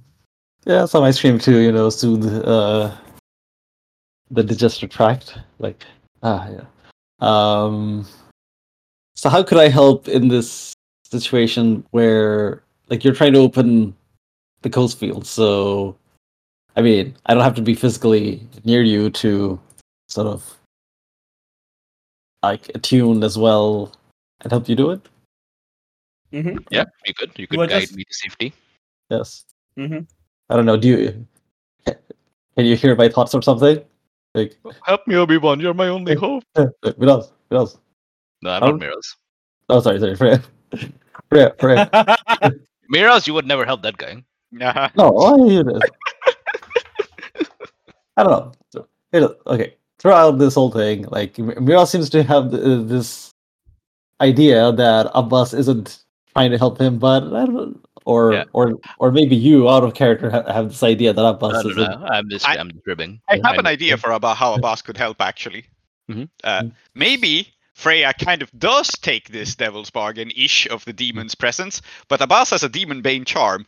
Yeah, 0.66 0.84
some 0.86 1.02
ice 1.04 1.20
cream 1.20 1.38
too. 1.38 1.58
You 1.58 1.72
know, 1.72 1.88
soothe 1.90 2.44
uh, 2.44 2.94
the 4.30 4.42
digestive 4.42 4.90
tract. 4.90 5.38
Like, 5.58 5.84
ah, 6.22 6.48
yeah. 6.48 6.64
Um, 7.20 8.06
so 9.14 9.28
how 9.28 9.42
could 9.42 9.58
I 9.58 9.68
help 9.68 10.08
in 10.08 10.28
this 10.28 10.72
situation 11.04 11.84
where, 11.90 12.62
like, 12.88 13.04
you're 13.04 13.14
trying 13.14 13.32
to 13.32 13.40
open 13.40 13.94
the 14.62 14.68
ghost 14.68 14.98
field? 14.98 15.26
So, 15.26 15.96
I 16.76 16.82
mean, 16.82 17.16
I 17.26 17.34
don't 17.34 17.42
have 17.42 17.56
to 17.56 17.62
be 17.62 17.74
physically 17.74 18.46
near 18.64 18.82
you 18.82 19.10
to 19.10 19.58
sort 20.08 20.26
of 20.26 20.54
like 22.42 22.70
attune 22.74 23.24
as 23.24 23.36
well 23.36 23.92
and 24.42 24.52
help 24.52 24.68
you 24.68 24.76
do 24.76 24.90
it. 24.92 25.00
Mm-hmm. 26.32 26.58
Yeah, 26.70 26.84
you 27.04 27.14
could. 27.14 27.32
You 27.36 27.46
could 27.46 27.58
are 27.58 27.66
guide 27.66 27.80
just- 27.80 27.96
me 27.96 28.04
to 28.04 28.14
safety. 28.14 28.52
Yes. 29.10 29.44
hmm 29.76 30.00
I 30.50 30.56
don't 30.56 30.66
know. 30.66 30.76
Do 30.76 30.88
you? 30.88 31.26
Can 31.86 32.66
you 32.66 32.76
hear 32.76 32.94
my 32.96 33.08
thoughts 33.08 33.34
or 33.34 33.42
something? 33.42 33.82
Like, 34.38 34.56
Help 34.86 35.06
me, 35.06 35.16
Obi 35.16 35.36
Wan. 35.38 35.58
You're 35.60 35.74
my 35.74 35.88
only 35.88 36.14
hope. 36.14 36.44
Miraz, 36.98 37.32
Miraz. 37.50 37.78
No, 38.42 38.50
I'm 38.50 38.60
How- 38.62 38.68
not 38.70 38.78
Miraz. 38.80 39.16
Oh, 39.68 39.80
sorry, 39.80 39.98
sorry, 40.00 40.14
Freya. 40.16 40.42
Freya, 41.30 41.54
Freya. 41.58 41.90
Miraz, 42.88 43.26
you 43.26 43.34
would 43.34 43.46
never 43.46 43.64
help 43.66 43.82
that 43.82 43.96
guy. 43.98 44.22
Yeah. 44.52 44.88
No, 44.96 45.16
I, 45.18 45.30
are 45.32 45.46
you 45.46 45.62
this? 45.64 45.80
I 48.16 48.22
don't 48.24 48.30
know. 48.32 48.52
So, 48.70 48.88
you 49.12 49.20
know, 49.20 49.34
okay, 49.46 49.74
throughout 49.98 50.38
this 50.38 50.54
whole 50.54 50.70
thing, 50.70 51.04
like 51.10 51.38
M- 51.38 51.64
Miraz 51.64 51.90
seems 51.90 52.08
to 52.10 52.22
have 52.22 52.50
th- 52.50 52.62
uh, 52.62 52.82
this 52.82 53.32
idea 54.20 54.72
that 54.72 55.10
Abbas 55.14 55.54
isn't 55.54 56.02
trying 56.34 56.50
to 56.50 56.58
help 56.58 56.80
him, 56.80 56.98
but 56.98 57.24
I 57.24 57.46
don't. 57.46 57.84
Or, 58.08 58.32
Yeah. 58.32 58.44
or, 58.54 58.78
or 58.98 59.12
maybe 59.12 59.36
you, 59.36 59.68
out 59.68 59.84
of 59.84 59.92
character, 59.92 60.30
ha- 60.30 60.50
have 60.50 60.68
this 60.70 60.82
idea 60.82 61.12
that 61.12 61.22
I 61.24 61.28
Abbas 61.28 61.62
don't 61.62 61.72
isn't. 61.72 62.00
know. 62.00 62.06
I'm 62.06 62.30
just, 62.30 62.48
I- 62.48 62.54
I, 62.54 62.60
am 62.60 62.70
just 62.72 62.86
ribbing. 62.86 63.20
I 63.28 63.38
have 63.44 63.58
an 63.58 63.66
idea 63.66 63.98
for 63.98 64.12
about 64.12 64.38
how 64.38 64.54
Abbas 64.54 64.80
could 64.80 64.96
help 64.96 65.20
actually. 65.20 65.66
Mhm. 66.10 66.28
Uh, 66.42 66.64
maybe 66.94 67.48
Freya 67.74 68.14
kind 68.14 68.40
of 68.40 68.50
does 68.58 68.88
take 69.02 69.28
this 69.28 69.54
devil's 69.54 69.90
bargain 69.90 70.30
ish 70.34 70.66
of 70.68 70.82
the 70.86 70.92
demon's 70.94 71.34
presence, 71.34 71.82
but 72.08 72.22
Abbas 72.22 72.48
has 72.50 72.62
a 72.62 72.68
demon 72.70 73.02
bane 73.02 73.26
charm, 73.26 73.66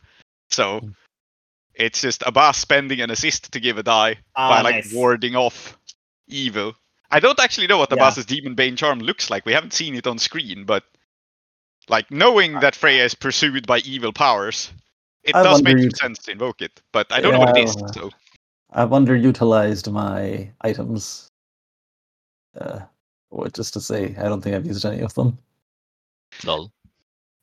so 0.49 0.89
it's 1.75 2.01
just 2.01 2.23
Abbas 2.25 2.57
spending 2.57 2.99
an 2.99 3.11
assist 3.11 3.51
to 3.51 3.59
give 3.59 3.77
a 3.77 3.83
die 3.83 4.17
Ah, 4.35 4.49
by 4.49 4.61
like 4.63 4.75
nice. 4.85 4.91
warding 4.93 5.35
off 5.35 5.77
evil. 6.27 6.73
I 7.11 7.19
don't 7.19 7.39
actually 7.39 7.67
know 7.67 7.77
what 7.77 7.91
Yeah. 7.91 7.97
Abbas's 7.97 8.25
demon 8.25 8.55
bane 8.55 8.75
charm 8.75 9.01
looks 9.01 9.29
like. 9.29 9.45
We 9.45 9.53
haven't 9.53 9.73
seen 9.73 9.93
it 9.95 10.07
on 10.07 10.17
screen, 10.17 10.65
but 10.65 10.83
like 11.91 12.09
knowing 12.09 12.53
that 12.61 12.75
Freya 12.75 13.03
is 13.05 13.13
pursued 13.13 13.67
by 13.67 13.79
evil 13.79 14.13
powers, 14.13 14.71
it 15.23 15.35
I 15.35 15.43
does 15.43 15.61
make 15.61 15.75
wonder 15.75 15.83
some 15.83 15.89
you- 15.89 16.15
sense 16.15 16.19
to 16.25 16.31
invoke 16.31 16.61
it. 16.61 16.81
But 16.91 17.11
I 17.11 17.19
don't 17.21 17.33
know 17.33 17.39
what 17.39 17.55
it 17.57 17.65
is. 17.65 17.75
So 17.93 18.09
I've 18.71 18.89
underutilized 18.89 19.91
my 19.91 20.49
items. 20.61 21.27
Uh, 22.59 22.79
what 23.29 23.53
just 23.53 23.73
to 23.73 23.81
say, 23.81 24.15
I 24.17 24.23
don't 24.23 24.41
think 24.41 24.55
I've 24.55 24.65
used 24.65 24.85
any 24.85 25.01
of 25.01 25.13
them. 25.13 25.37
Lol. 26.45 26.71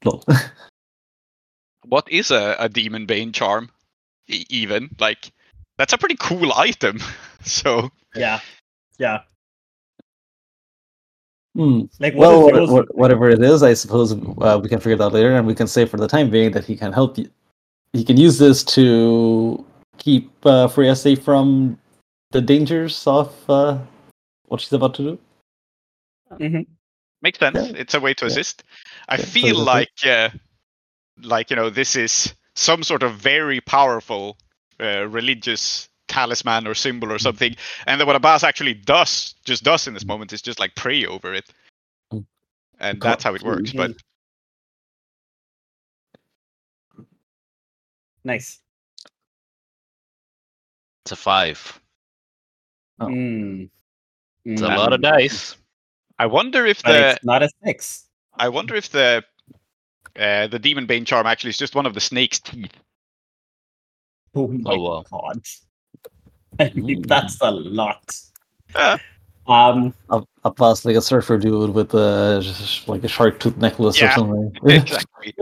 Lol. 0.04 0.24
what 1.84 2.10
is 2.10 2.30
a, 2.30 2.56
a 2.58 2.68
demon 2.68 3.06
bane 3.06 3.32
charm 3.32 3.70
E- 4.28 4.44
even 4.50 4.94
like 4.98 5.30
that's 5.78 5.92
a 5.92 5.98
pretty 5.98 6.16
cool 6.18 6.52
item 6.52 7.00
so 7.44 7.90
yeah. 8.14 8.40
Yeah. 8.98 9.22
Hmm. 11.58 11.80
Like, 11.98 12.14
what 12.14 12.28
well, 12.28 12.42
what- 12.52 12.68
what- 12.70 12.94
whatever 12.96 13.28
it 13.28 13.42
is, 13.42 13.64
I 13.64 13.74
suppose 13.74 14.12
uh, 14.12 14.60
we 14.62 14.68
can 14.68 14.78
figure 14.78 14.92
it 14.94 15.00
out 15.00 15.12
later, 15.12 15.34
and 15.34 15.44
we 15.44 15.56
can 15.56 15.66
say 15.66 15.84
for 15.86 15.96
the 15.96 16.06
time 16.06 16.30
being 16.30 16.52
that 16.52 16.64
he 16.64 16.76
can 16.76 16.92
help 16.92 17.18
you. 17.18 17.28
He 17.92 18.04
can 18.04 18.16
use 18.16 18.38
this 18.38 18.62
to 18.76 19.64
keep 19.98 20.30
uh, 20.46 20.68
Freya 20.68 20.94
safe 20.94 21.20
from 21.24 21.76
the 22.30 22.40
dangers 22.40 23.04
of 23.08 23.34
uh, 23.50 23.78
what 24.46 24.60
she's 24.60 24.72
about 24.72 24.94
to 24.94 25.02
do. 25.02 25.18
Mhm. 26.38 26.66
Makes 27.22 27.40
sense. 27.40 27.56
Yeah. 27.56 27.72
It's 27.76 27.94
a 27.94 28.00
way 28.00 28.14
to 28.14 28.26
Yeah. 28.26 28.30
assist. 28.30 28.62
I 29.08 29.16
Yeah, 29.16 29.24
feel 29.24 29.46
totally. 29.56 29.64
like, 29.64 30.06
uh, 30.06 30.28
like 31.22 31.50
you 31.50 31.56
know, 31.56 31.70
this 31.70 31.96
is 31.96 32.34
some 32.54 32.84
sort 32.84 33.02
of 33.02 33.14
very 33.14 33.60
powerful 33.60 34.36
uh, 34.80 35.08
religious 35.08 35.87
talisman 36.08 36.66
or 36.66 36.74
symbol 36.74 37.12
or 37.12 37.18
something, 37.18 37.54
and 37.86 38.00
then 38.00 38.06
what 38.06 38.16
Abbas 38.16 38.42
actually 38.44 38.74
does, 38.74 39.34
just 39.44 39.62
does 39.62 39.86
in 39.86 39.94
this 39.94 40.04
moment, 40.06 40.32
is 40.32 40.42
just 40.42 40.58
like 40.58 40.74
pray 40.74 41.06
over 41.06 41.32
it, 41.34 41.52
Mm. 42.12 42.26
and 42.80 43.00
Co- 43.00 43.08
that's 43.08 43.24
how 43.24 43.34
it 43.34 43.42
works. 43.42 43.72
But 43.72 43.92
Nice. 48.24 48.60
It's 51.04 51.12
a 51.12 51.16
five. 51.16 51.80
Oh. 53.00 53.06
Mm. 53.06 53.70
It's 54.44 54.60
a 54.60 54.66
lot 54.66 54.92
of 54.92 55.00
dice. 55.00 55.56
I 56.18 56.26
wonder 56.26 56.66
if 56.66 56.82
But 56.82 56.92
the 56.92 57.10
it's 57.10 57.24
not 57.24 57.42
a 57.42 57.48
six. 57.64 58.06
I 58.36 58.48
wonder 58.48 58.74
if 58.74 58.90
the 58.90 59.24
uh, 60.18 60.46
the 60.48 60.58
demon 60.58 60.86
bane 60.86 61.04
charm 61.04 61.26
actually 61.26 61.50
is 61.50 61.58
just 61.58 61.74
one 61.74 61.86
of 61.86 61.94
the 61.94 62.00
snake's 62.00 62.40
teeth. 62.40 62.72
Oh 64.34 64.48
my 64.48 64.76
wow. 64.76 65.04
god. 65.10 65.40
I 66.58 66.72
mean, 66.74 67.02
Mm. 67.02 67.06
that's 67.06 67.40
a 67.40 67.50
lot. 67.50 68.14
Uh, 68.74 68.98
Um, 69.46 69.94
A, 70.10 70.22
a 70.44 70.50
boss 70.50 70.84
like 70.84 70.94
a 70.96 71.00
surfer 71.00 71.38
dude 71.38 71.70
with 71.70 71.94
uh, 71.94 72.38
just 72.42 72.86
like 72.86 73.02
a 73.02 73.08
shark 73.08 73.40
tooth 73.40 73.56
necklace 73.56 73.98
Yeah. 73.98 74.10
or 74.12 74.14
something. 74.16 74.52
exactly. 74.64 75.34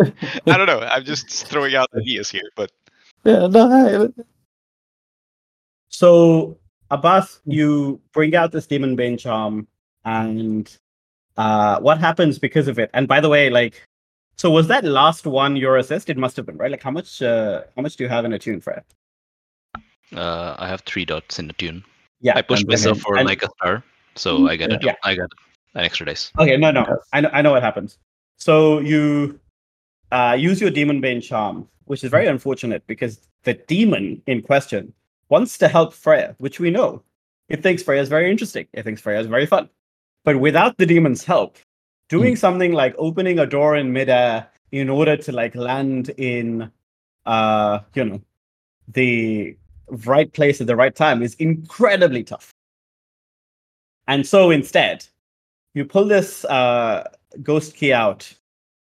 I 0.47 0.57
don't 0.57 0.67
know. 0.67 0.79
I'm 0.81 1.03
just 1.05 1.29
throwing 1.49 1.75
out 1.75 1.89
ideas 1.97 2.31
here, 2.31 2.49
but 2.55 2.71
yeah, 3.25 3.49
no, 3.49 3.69
I- 3.69 4.23
so 5.89 6.57
Abbas, 6.91 7.41
you 7.47 8.01
bring 8.13 8.35
out 8.37 8.53
this 8.53 8.67
demon 8.67 8.95
bane 8.97 9.17
charm, 9.19 9.67
and 10.05 10.71
uh, 11.37 11.81
what 11.81 11.99
happens 11.99 12.39
because 12.39 12.69
of 12.69 12.79
it? 12.79 12.91
And 12.95 13.09
by 13.09 13.21
the 13.21 13.29
way, 13.29 13.51
like, 13.51 13.83
so 14.37 14.51
was 14.51 14.69
that 14.69 14.85
last 14.85 15.27
one 15.27 15.57
your 15.57 15.79
assist? 15.79 16.11
It 16.11 16.17
must 16.17 16.37
have 16.37 16.47
been 16.47 16.59
right. 16.59 16.71
Like, 16.71 16.83
how 16.83 16.91
much? 16.93 17.23
Uh, 17.23 17.63
how 17.75 17.83
much 17.83 17.97
do 17.97 18.05
you 18.05 18.09
have 18.11 18.25
in 18.25 18.33
attune, 18.35 18.61
Fred? 18.61 18.85
Uh, 20.15 20.55
I 20.59 20.69
have 20.69 20.83
three 20.83 21.05
dots 21.05 21.39
in 21.39 21.47
the 21.47 21.53
tune. 21.55 21.85
Yeah, 22.21 22.37
I 22.37 22.43
pushed 22.43 22.63
and- 22.63 22.71
myself 22.71 22.97
and- 22.99 23.03
for 23.03 23.17
and- 23.17 23.27
like 23.27 23.43
a 23.43 23.49
star, 23.59 23.83
so 24.15 24.49
I 24.49 24.57
got 24.57 24.73
a, 24.73 24.79
Yeah. 24.83 24.95
I 25.05 25.15
got 25.15 25.31
an 25.75 25.85
extra 25.85 26.07
dice. 26.07 26.33
Okay, 26.39 26.57
no, 26.57 26.71
no, 26.71 26.85
I 27.13 27.21
know, 27.21 27.31
I 27.33 27.43
know 27.43 27.53
what 27.53 27.63
happens. 27.63 27.99
So 28.37 28.79
you 28.81 29.41
uh, 30.13 30.37
use 30.39 30.61
your 30.61 30.71
demon 30.71 31.01
bane 31.01 31.21
charm, 31.21 31.69
which 31.87 32.05
is 32.05 32.11
very 32.11 32.27
unfortunate 32.29 32.87
because 32.87 33.21
the 33.43 33.55
demon 33.55 34.23
in 34.27 34.41
question 34.43 34.93
wants 35.29 35.59
to 35.59 35.69
help 35.69 35.93
Freya, 35.93 36.35
which 36.39 36.61
we 36.61 36.71
know. 36.71 37.03
It 37.49 37.63
thinks 37.63 37.83
Freya 37.83 38.03
is 38.03 38.09
very 38.09 38.31
interesting. 38.31 38.67
It 38.73 38.85
thinks 38.85 39.01
Freya 39.01 39.21
is 39.21 39.27
very 39.27 39.47
fun. 39.47 39.69
But 40.25 40.39
without 40.41 40.79
the 40.79 40.87
demon's 40.87 41.25
help, 41.25 41.59
doing 42.09 42.37
something 42.37 42.73
like 42.73 42.95
opening 42.99 43.39
a 43.41 43.47
door 43.47 43.77
in 43.77 43.93
midair 43.93 44.49
in 44.73 44.89
order 44.89 45.17
to 45.17 45.33
like 45.33 45.55
land 45.55 46.11
in, 46.19 46.71
uh, 47.27 47.81
you 47.95 48.05
know, 48.05 48.21
the 48.89 49.57
right 49.89 50.33
place 50.33 50.61
at 50.61 50.67
the 50.67 50.77
right 50.77 50.95
time 50.95 51.23
is 51.23 51.35
incredibly 51.35 52.25
tough. 52.25 52.53
And 54.09 54.27
so 54.27 54.51
instead, 54.51 55.07
you 55.75 55.85
pull 55.85 56.05
this 56.05 56.45
uh, 56.45 57.09
ghost 57.43 57.75
key 57.75 57.93
out, 57.93 58.33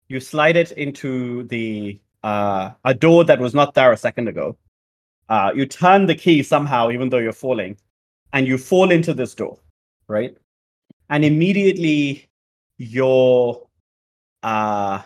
you 0.07 0.19
slide 0.19 0.55
it 0.55 0.71
into 0.73 1.43
the 1.43 1.99
uh, 2.23 2.71
a 2.85 2.93
door 2.93 3.23
that 3.23 3.39
was 3.39 3.53
not 3.53 3.73
there 3.73 3.91
a 3.91 3.97
second 3.97 4.27
ago. 4.27 4.57
Uh, 5.29 5.51
you 5.55 5.65
turn 5.65 6.05
the 6.05 6.15
key 6.15 6.41
somehow, 6.43 6.91
even 6.91 7.09
though 7.09 7.17
you're 7.17 7.33
falling, 7.33 7.77
and 8.33 8.47
you 8.47 8.57
fall 8.57 8.91
into 8.91 9.13
this 9.13 9.33
door, 9.35 9.57
right? 10.07 10.35
And 11.09 11.25
immediately 11.25 12.27
your 12.77 13.67
uh, 14.43 15.01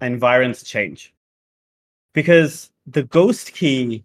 environs 0.00 0.62
change 0.62 1.14
because 2.12 2.70
the 2.86 3.04
ghost 3.04 3.52
key, 3.52 4.04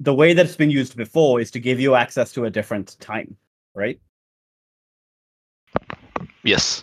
the 0.00 0.14
way 0.14 0.32
that 0.32 0.46
it's 0.46 0.56
been 0.56 0.70
used 0.70 0.96
before, 0.96 1.40
is 1.40 1.50
to 1.50 1.60
give 1.60 1.80
you 1.80 1.94
access 1.94 2.32
to 2.32 2.44
a 2.44 2.50
different 2.50 2.98
time, 3.00 3.36
right? 3.74 4.00
Yes. 6.44 6.82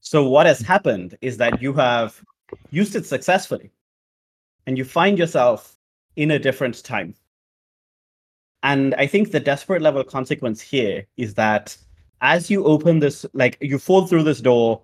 So 0.00 0.28
what 0.28 0.46
has 0.46 0.60
happened 0.60 1.16
is 1.20 1.36
that 1.38 1.60
you 1.60 1.72
have 1.74 2.22
used 2.70 2.94
it 2.96 3.06
successfully 3.06 3.70
and 4.66 4.78
you 4.78 4.84
find 4.84 5.18
yourself 5.18 5.76
in 6.16 6.32
a 6.32 6.38
different 6.38 6.82
time. 6.84 7.14
And 8.62 8.94
I 8.94 9.06
think 9.06 9.30
the 9.30 9.40
desperate 9.40 9.82
level 9.82 10.04
consequence 10.04 10.60
here 10.60 11.06
is 11.16 11.34
that 11.34 11.76
as 12.20 12.50
you 12.50 12.64
open 12.64 13.00
this, 13.00 13.26
like 13.32 13.58
you 13.60 13.78
fall 13.78 14.06
through 14.06 14.22
this 14.22 14.40
door 14.40 14.82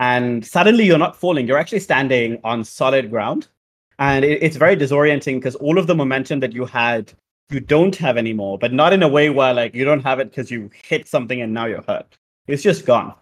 and 0.00 0.44
suddenly 0.44 0.84
you're 0.84 0.98
not 0.98 1.16
falling, 1.16 1.46
you're 1.46 1.58
actually 1.58 1.80
standing 1.80 2.40
on 2.42 2.64
solid 2.64 3.10
ground. 3.10 3.48
And 4.00 4.24
it, 4.24 4.42
it's 4.42 4.56
very 4.56 4.76
disorienting 4.76 5.36
because 5.36 5.54
all 5.56 5.78
of 5.78 5.86
the 5.86 5.94
momentum 5.94 6.40
that 6.40 6.52
you 6.52 6.64
had, 6.64 7.12
you 7.50 7.60
don't 7.60 7.94
have 7.96 8.16
anymore, 8.16 8.58
but 8.58 8.72
not 8.72 8.92
in 8.92 9.02
a 9.02 9.08
way 9.08 9.30
where 9.30 9.54
like 9.54 9.74
you 9.74 9.84
don't 9.84 10.02
have 10.02 10.18
it 10.18 10.30
because 10.30 10.50
you 10.50 10.70
hit 10.82 11.06
something 11.06 11.40
and 11.42 11.52
now 11.54 11.66
you're 11.66 11.84
hurt. 11.86 12.16
It's 12.48 12.62
just 12.62 12.86
gone 12.86 13.14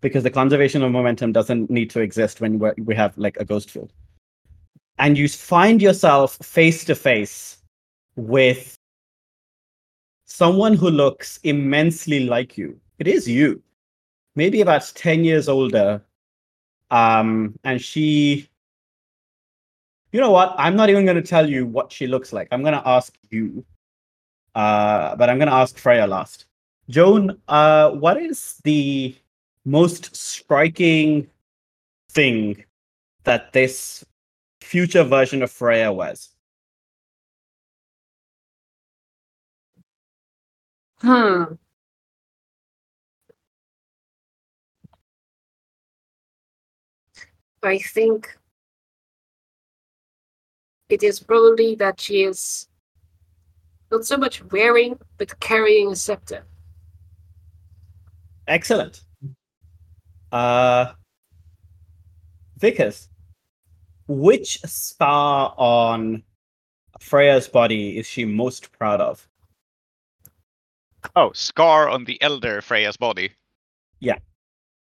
because 0.00 0.22
the 0.22 0.30
conservation 0.30 0.82
of 0.82 0.92
momentum 0.92 1.32
doesn't 1.32 1.70
need 1.70 1.90
to 1.90 2.00
exist 2.00 2.40
when 2.40 2.58
we 2.58 2.94
have 2.94 3.16
like 3.16 3.36
a 3.38 3.44
ghost 3.44 3.70
field. 3.70 3.92
And 4.98 5.16
you 5.16 5.28
find 5.28 5.80
yourself 5.80 6.36
face 6.36 6.84
to 6.84 6.94
face 6.94 7.58
with 8.16 8.76
someone 10.26 10.74
who 10.74 10.90
looks 10.90 11.38
immensely 11.42 12.20
like 12.20 12.58
you. 12.58 12.78
It 12.98 13.08
is 13.08 13.26
you, 13.26 13.62
maybe 14.36 14.60
about 14.60 14.92
10 14.94 15.24
years 15.24 15.48
older. 15.48 16.02
Um, 16.90 17.58
and 17.64 17.80
she, 17.80 18.49
you 20.12 20.20
know 20.20 20.30
what? 20.30 20.54
I'm 20.58 20.76
not 20.76 20.90
even 20.90 21.04
going 21.04 21.16
to 21.16 21.22
tell 21.22 21.48
you 21.48 21.66
what 21.66 21.92
she 21.92 22.06
looks 22.06 22.32
like. 22.32 22.48
I'm 22.50 22.62
going 22.62 22.74
to 22.74 22.88
ask 22.88 23.14
you. 23.30 23.64
Uh, 24.54 25.14
but 25.16 25.30
I'm 25.30 25.38
going 25.38 25.48
to 25.48 25.54
ask 25.54 25.78
Freya 25.78 26.06
last. 26.06 26.46
Joan, 26.88 27.40
uh, 27.46 27.90
what 27.90 28.16
is 28.16 28.60
the 28.64 29.14
most 29.64 30.14
striking 30.16 31.28
thing 32.10 32.64
that 33.24 33.52
this 33.52 34.04
future 34.60 35.04
version 35.04 35.42
of 35.42 35.52
Freya 35.52 35.92
was? 35.92 36.30
Hmm. 41.00 41.44
I 47.62 47.78
think 47.78 48.39
it 50.90 51.02
is 51.02 51.20
probably 51.20 51.74
that 51.76 52.00
she 52.00 52.22
is 52.22 52.68
not 53.90 54.04
so 54.04 54.16
much 54.16 54.42
wearing, 54.50 54.98
but 55.18 55.38
carrying 55.40 55.92
a 55.92 55.96
scepter. 55.96 56.44
Excellent. 58.46 59.02
Uh, 60.32 60.92
Vickers, 62.58 63.08
which 64.06 64.60
star 64.62 65.54
on 65.56 66.22
Freya's 67.00 67.48
body 67.48 67.98
is 67.98 68.06
she 68.06 68.24
most 68.24 68.70
proud 68.72 69.00
of? 69.00 69.26
oh, 71.16 71.32
scar 71.32 71.88
on 71.88 72.04
the 72.04 72.20
elder 72.20 72.60
Freya's 72.60 72.96
body. 72.96 73.32
Yeah. 74.00 74.18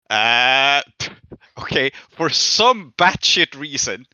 Uh, 0.09 0.81
okay. 1.59 1.91
For 2.09 2.29
some 2.29 2.93
batshit 2.97 3.57
reason, 3.57 4.05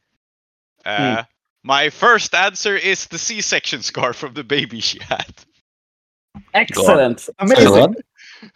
uh, 0.85 1.23
my 1.67 1.89
first 1.89 2.33
answer 2.33 2.75
is 2.77 3.07
the 3.07 3.17
C-section 3.17 3.81
scar 3.81 4.13
from 4.13 4.33
the 4.33 4.43
baby 4.43 4.79
she 4.79 4.99
had. 5.01 5.33
Excellent. 6.53 7.19
Sorry, 7.19 7.35
Amazing. 7.39 7.71
what? 7.71 7.97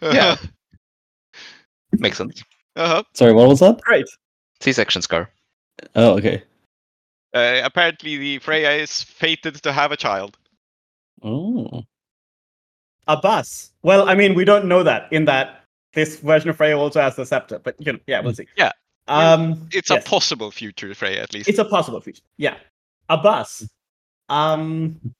Yeah. 0.02 0.36
Makes 1.92 2.16
sense. 2.18 2.42
Uh-huh. 2.74 3.02
Sorry, 3.12 3.32
what 3.34 3.48
was 3.48 3.60
that? 3.60 3.80
Great. 3.82 4.06
C-section 4.60 5.02
scar. 5.02 5.28
Oh, 5.94 6.16
okay. 6.16 6.42
Uh, 7.34 7.60
apparently, 7.64 8.16
the 8.16 8.38
Freya 8.38 8.70
is 8.72 9.02
fated 9.02 9.56
to 9.62 9.72
have 9.72 9.92
a 9.92 9.96
child. 9.96 10.38
Oh, 11.22 11.82
Abbas. 13.08 13.72
Well, 13.82 14.08
I 14.08 14.14
mean, 14.14 14.34
we 14.34 14.44
don't 14.44 14.66
know 14.66 14.82
that 14.84 15.12
in 15.12 15.26
that 15.26 15.64
this 15.92 16.16
version 16.20 16.48
of 16.48 16.56
Freya 16.56 16.78
also 16.78 17.00
has 17.02 17.16
the 17.16 17.26
scepter, 17.26 17.58
but 17.58 17.74
you 17.78 17.92
know, 17.92 17.98
yeah, 18.06 18.20
we'll 18.20 18.34
see. 18.34 18.46
Yeah. 18.56 18.72
Um, 19.08 19.68
It's 19.72 19.90
yes. 19.90 20.06
a 20.06 20.08
possible 20.08 20.50
future 20.50 20.94
Freya, 20.94 21.22
at 21.22 21.34
least. 21.34 21.48
It's 21.48 21.58
a 21.58 21.64
possible 21.64 22.00
future. 22.00 22.22
Yeah. 22.38 22.56
Abbas. 23.08 23.68
Um 24.28 25.14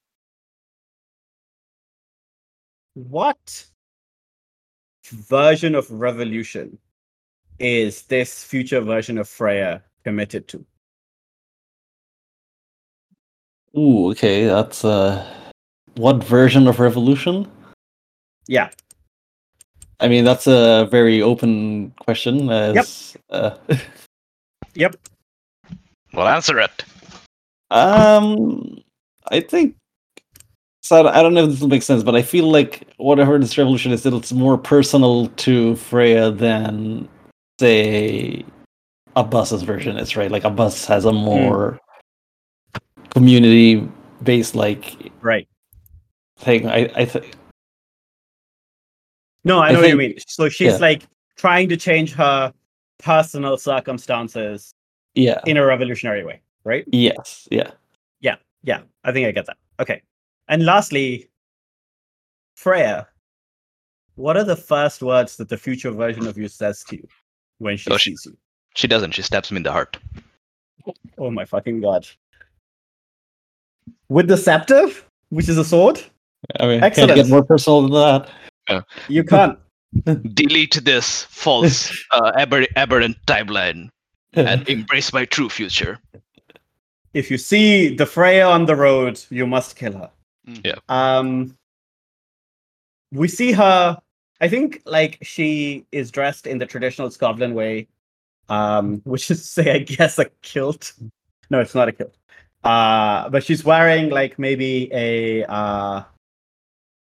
what 2.94 3.66
version 5.06 5.74
of 5.74 5.90
revolution 5.90 6.78
is 7.59 8.02
this 8.02 8.44
future 8.44 8.80
version 8.80 9.18
of 9.18 9.28
Freya 9.28 9.82
committed 10.04 10.48
to? 10.48 10.64
Ooh, 13.76 14.10
okay, 14.10 14.44
that's 14.44 14.84
uh, 14.84 15.24
what 15.94 16.22
version 16.22 16.68
of 16.68 16.78
revolution? 16.78 17.50
Yeah. 18.46 18.68
I 20.00 20.09
mean, 20.09 20.24
that's 20.24 20.46
a 20.46 20.88
very 20.90 21.22
open 21.22 21.92
question. 22.00 22.50
As, 22.50 23.16
uh, 23.30 23.56
Yep. 24.74 24.96
Well, 26.12 26.28
answer 26.28 26.59
it. 26.59 26.84
Um, 27.73 28.78
I 29.31 29.40
think. 29.40 29.77
So 30.82 31.07
I 31.07 31.23
don't- 31.23 31.32
know 31.35 31.44
if 31.44 31.51
this 31.51 31.61
will 31.61 31.69
make 31.69 31.82
sense, 31.82 32.03
but 32.03 32.16
I 32.16 32.23
feel 32.23 32.51
like 32.51 32.89
what 32.97 33.20
I 33.20 33.24
heard 33.24 33.36
in 33.36 33.40
this 33.43 33.57
revolution 33.57 33.93
is 33.93 34.03
that 34.03 34.12
it's 34.15 34.32
more 34.32 34.59
personal 34.59 35.28
to 35.28 35.77
Freya 35.77 36.31
than, 36.32 37.09
say, 37.61 38.44
Abbas's 39.15 39.62
version 39.62 39.97
is. 39.97 40.16
Right, 40.16 40.31
like 40.31 40.44
Abbas 40.44 40.85
has 40.86 41.05
a 41.05 41.12
more 41.12 41.78
community-based 43.11 44.55
like 44.57 45.12
Right. 45.20 45.47
thing. 46.39 46.66
I 46.66 46.90
I 46.97 47.05
think 47.05 47.36
No, 49.44 49.59
I 49.61 49.69
I 49.69 49.73
know 49.73 49.81
what 49.81 49.89
you 49.90 49.97
mean. 49.97 50.16
So 50.27 50.49
she's 50.49 50.73
yeah. 50.73 50.78
like 50.78 51.03
trying 51.36 51.69
to 51.69 51.77
change 51.77 52.12
her 52.15 52.53
personal 52.99 53.57
circumstances 53.57 54.74
yeah. 55.15 55.40
in 55.47 55.57
a 55.57 55.65
revolutionary 55.65 56.24
way, 56.24 56.40
right? 56.64 56.84
Yes. 56.93 57.48
Yeah. 57.51 57.70
Yeah, 58.20 58.36
Yeah. 58.62 58.82
I 59.05 59.12
think 59.12 59.26
I 59.26 59.32
get 59.32 59.47
that. 59.47 59.56
Okay. 59.80 60.02
And 60.48 60.64
lastly, 60.64 61.28
Freya, 62.56 63.09
what 64.14 64.36
are 64.36 64.44
the 64.44 64.56
first 64.56 65.02
words 65.02 65.36
that 65.36 65.48
the 65.48 65.56
future 65.56 65.90
version 65.90 66.26
of 66.26 66.36
you 66.39 66.48
says 66.48 66.84
to 66.84 66.97
you 66.97 67.09
when 67.59 67.76
she 67.76 67.90
Oh, 67.90 67.97
she- 67.97 68.10
sees 68.10 68.26
you? 68.26 68.36
She 68.74 68.86
doesn't. 68.89 69.12
She 69.12 69.22
stabs 69.22 69.51
me 69.51 69.56
in 69.59 69.62
the 69.64 69.72
heart. 69.72 69.98
Oh 71.18 71.30
my 71.30 71.44
fucking 71.44 71.80
god. 71.82 72.06
With 74.09 74.28
the 74.28 74.36
scepter, 74.36 74.89
which 75.30 75.48
is 75.48 75.59
a 75.59 75.64
sword, 75.64 76.01
I 76.60 76.66
mean, 76.66 76.80
can't 76.80 77.14
get 77.14 77.28
more 77.28 77.44
personal 77.44 77.82
than 77.82 77.93
that. 77.93 78.84
you 79.09 79.24
can't. 79.24 79.59
Delete 80.34 80.80
this 80.84 81.24
false, 81.24 81.93
uh, 82.12 82.32
aber- 82.39 82.66
aberrant 82.76 83.16
timeline 83.26 83.89
and 84.32 84.66
embrace 84.68 85.12
my 85.12 85.24
true 85.26 85.48
future. 85.51 85.98
If 87.14 87.30
you 87.30 87.39
see 87.39 87.94
the 87.94 88.06
Freya 88.06 88.47
on 88.47 88.66
the 88.66 88.76
road, 88.76 89.20
you 89.30 89.47
must 89.47 89.76
kill 89.76 89.93
her. 89.93 90.10
Mm. 90.48 90.60
Yeah. 90.64 90.78
Um, 90.89 91.56
we 93.12 93.28
see 93.28 93.52
her. 93.52 94.01
I 94.40 94.48
think 94.48 94.82
like 94.84 95.18
she 95.22 95.86
is 95.93 96.10
dressed 96.10 96.47
in 96.47 96.59
the 96.59 96.66
traditional 96.66 97.10
Scotland 97.10 97.55
way, 97.55 97.89
um, 98.48 99.01
which 99.05 99.30
is 99.30 99.48
say, 99.48 99.74
I 99.74 99.78
guess 99.78 100.18
a 100.18 100.26
kilt. 100.43 100.93
No, 101.51 101.60
it's 101.60 101.74
not 101.74 101.89
a 101.89 101.93
kilt. 101.93 102.16
Uh, 102.64 103.28
but 103.28 103.44
she's 103.44 103.64
wearing 103.64 104.10
like 104.10 104.39
maybe 104.39 104.89
a 104.93 105.44
uh, 105.44 106.02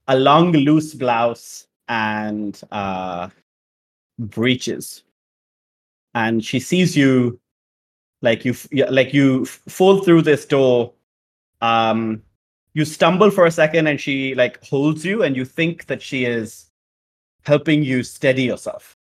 a 0.08 0.18
long 0.18 0.52
loose 0.52 0.94
blouse 0.94 1.68
and 1.88 2.62
uh, 2.72 3.30
breeches, 4.20 5.04
and 6.14 6.46
she 6.46 6.60
sees 6.60 6.96
you 6.96 7.40
like 8.22 8.44
you 8.46 8.56
like 8.90 9.14
you 9.14 9.46
fall 9.46 10.02
through 10.02 10.22
this 10.22 10.46
door 10.46 10.94
um 11.62 12.22
you 12.74 12.86
stumble 12.86 13.32
for 13.32 13.46
a 13.46 13.52
second 13.52 13.88
and 13.88 14.00
she 14.00 14.36
like 14.36 14.64
holds 14.64 15.04
you 15.04 15.24
and 15.24 15.36
you 15.36 15.46
think 15.46 15.86
that 15.88 16.02
she 16.02 16.26
is 16.26 16.68
helping 17.44 17.84
you 17.84 18.04
steady 18.04 18.44
yourself. 18.44 18.96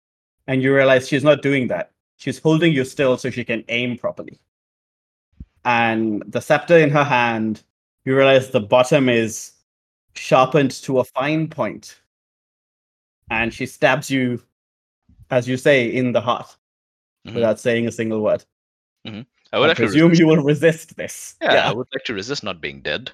And 0.47 0.62
you 0.62 0.74
realize 0.74 1.09
she's 1.09 1.24
not 1.24 1.41
doing 1.41 1.69
that. 1.69 1.91
She's 2.19 2.39
holding 2.39 2.73
you 2.73 2.85
still 2.85 3.16
so 3.16 3.31
she 3.31 3.45
can 3.45 3.65
aim 3.69 3.97
properly. 3.97 4.39
And 5.65 6.23
the 6.27 6.41
scepter 6.41 6.77
in 6.77 6.91
her 6.91 7.05
hand 7.05 7.62
you 8.05 8.15
realize 8.15 8.51
the 8.51 8.61
bottom 8.61 9.09
is 9.09 9.53
sharpened 10.15 10.73
to 10.82 10.99
a 10.99 11.05
fine 11.05 11.49
point. 11.49 11.99
And 13.31 13.53
she 13.53 13.65
stabs 13.65 14.11
you 14.11 14.43
as 15.31 15.49
you 15.49 15.57
say 15.57 15.89
in 15.89 16.12
the 16.12 16.20
heart 16.20 16.55
Mhm. 17.27 17.35
without 17.35 17.59
saying 17.59 17.86
a 17.89 17.93
single 17.93 18.20
word 18.20 18.45
I 19.07 19.59
would 19.59 19.71
I 19.71 19.75
presume 19.75 20.11
resist. 20.11 20.21
you 20.21 20.27
will 20.27 20.43
resist 20.43 20.97
this. 20.97 21.37
Yeah, 21.41 21.69
I 21.69 21.73
would 21.73 21.87
like 21.93 22.05
to 22.05 22.15
resist 22.15 22.43
not 22.43 22.61
being 22.61 22.81
dead. 22.81 23.13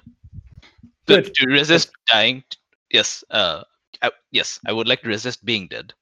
To, 1.07 1.21
Good. 1.21 1.33
to 1.35 1.47
resist 1.47 1.91
dying. 2.11 2.43
Yes. 2.89 3.23
Uh. 3.29 3.63
I, 4.01 4.09
yes, 4.31 4.59
I 4.65 4.73
would 4.73 4.87
like 4.87 5.01
to 5.03 5.09
resist 5.09 5.45
being 5.45 5.67
dead. 5.67 5.93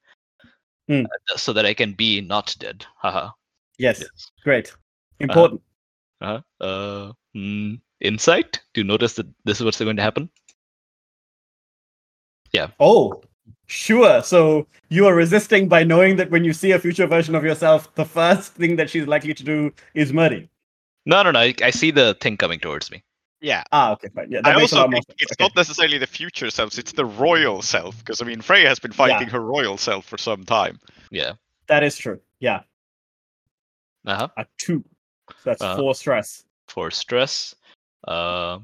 Hmm. 0.88 1.06
Uh, 1.06 1.38
so 1.38 1.52
that 1.53 1.66
I 1.66 1.74
can 1.74 1.94
be 1.94 2.22
not 2.22 2.56
dead. 2.60 2.86
Haha. 2.98 3.32
Yes. 3.78 3.99
Yes. 3.99 4.32
Great. 4.44 4.74
Important. 5.20 5.61
Uh-huh. 6.22 6.41
Uh. 6.61 7.11
hmm, 7.34 7.76
insight. 7.99 8.61
Do 8.74 8.82
you 8.82 8.88
notice 8.88 9.16
that 9.16 9.28
this 9.44 9.60
is 9.60 9.66
what's 9.66 9.80
going 9.80 9.98
to 9.98 10.02
happen? 10.02 10.30
Yeah. 12.53 12.68
Oh, 12.80 13.22
sure. 13.67 14.21
So 14.23 14.67
you 14.89 15.05
are 15.07 15.15
resisting 15.15 15.67
by 15.67 15.84
knowing 15.84 16.15
that 16.17 16.30
when 16.31 16.43
you 16.43 16.53
see 16.53 16.71
a 16.71 16.80
future 16.80 17.07
version 17.07 17.35
of 17.35 17.43
yourself, 17.43 17.93
the 17.95 18.05
first 18.05 18.53
thing 18.53 18.76
that 18.77 18.89
she's 18.89 19.07
likely 19.07 19.34
to 19.34 19.43
do 19.43 19.71
is 19.93 20.11
murder. 20.13 20.47
No, 21.05 21.23
no, 21.23 21.31
no. 21.31 21.39
I, 21.39 21.53
I 21.63 21.69
see 21.71 21.91
the 21.91 22.15
thing 22.21 22.38
coming 22.38 22.59
towards 22.59 22.91
me. 22.91 23.03
Yeah. 23.41 23.63
Ah, 23.71 23.93
okay, 23.93 24.09
fine. 24.13 24.30
Yeah, 24.31 24.41
that 24.41 24.55
I 24.55 24.59
makes 24.59 24.73
a 24.73 24.76
also 24.76 24.81
lot 24.81 24.91
more 24.91 24.97
think 24.97 25.05
sense. 25.07 25.21
it's 25.21 25.31
Okay. 25.34 25.43
not 25.45 25.55
necessarily 25.55 25.97
the 25.97 26.07
future 26.07 26.51
selves, 26.51 26.77
it's 26.77 26.91
the 26.91 27.05
royal 27.05 27.61
self. 27.61 27.97
Because 27.99 28.21
I 28.21 28.26
mean 28.26 28.41
Freya 28.41 28.67
has 28.67 28.80
been 28.80 28.91
fighting 28.91 29.30
her 29.30 29.39
royal 29.39 29.77
self 29.77 30.05
for 30.05 30.17
some 30.17 30.43
time. 30.43 30.77
Yeah. 31.09 31.34
That 31.67 31.84
is 31.84 31.95
true. 31.97 32.19
Yeah, 32.41 32.61
Uh 34.05 34.15
huh. 34.15 34.27
a 34.38 34.45
two. 34.57 34.84
So 35.30 35.35
that's 35.45 35.61
Uh, 35.61 35.77
four 35.77 35.95
stress. 35.95 36.43
For 36.67 36.91
stress. 36.91 37.55
Uh. 38.05 38.59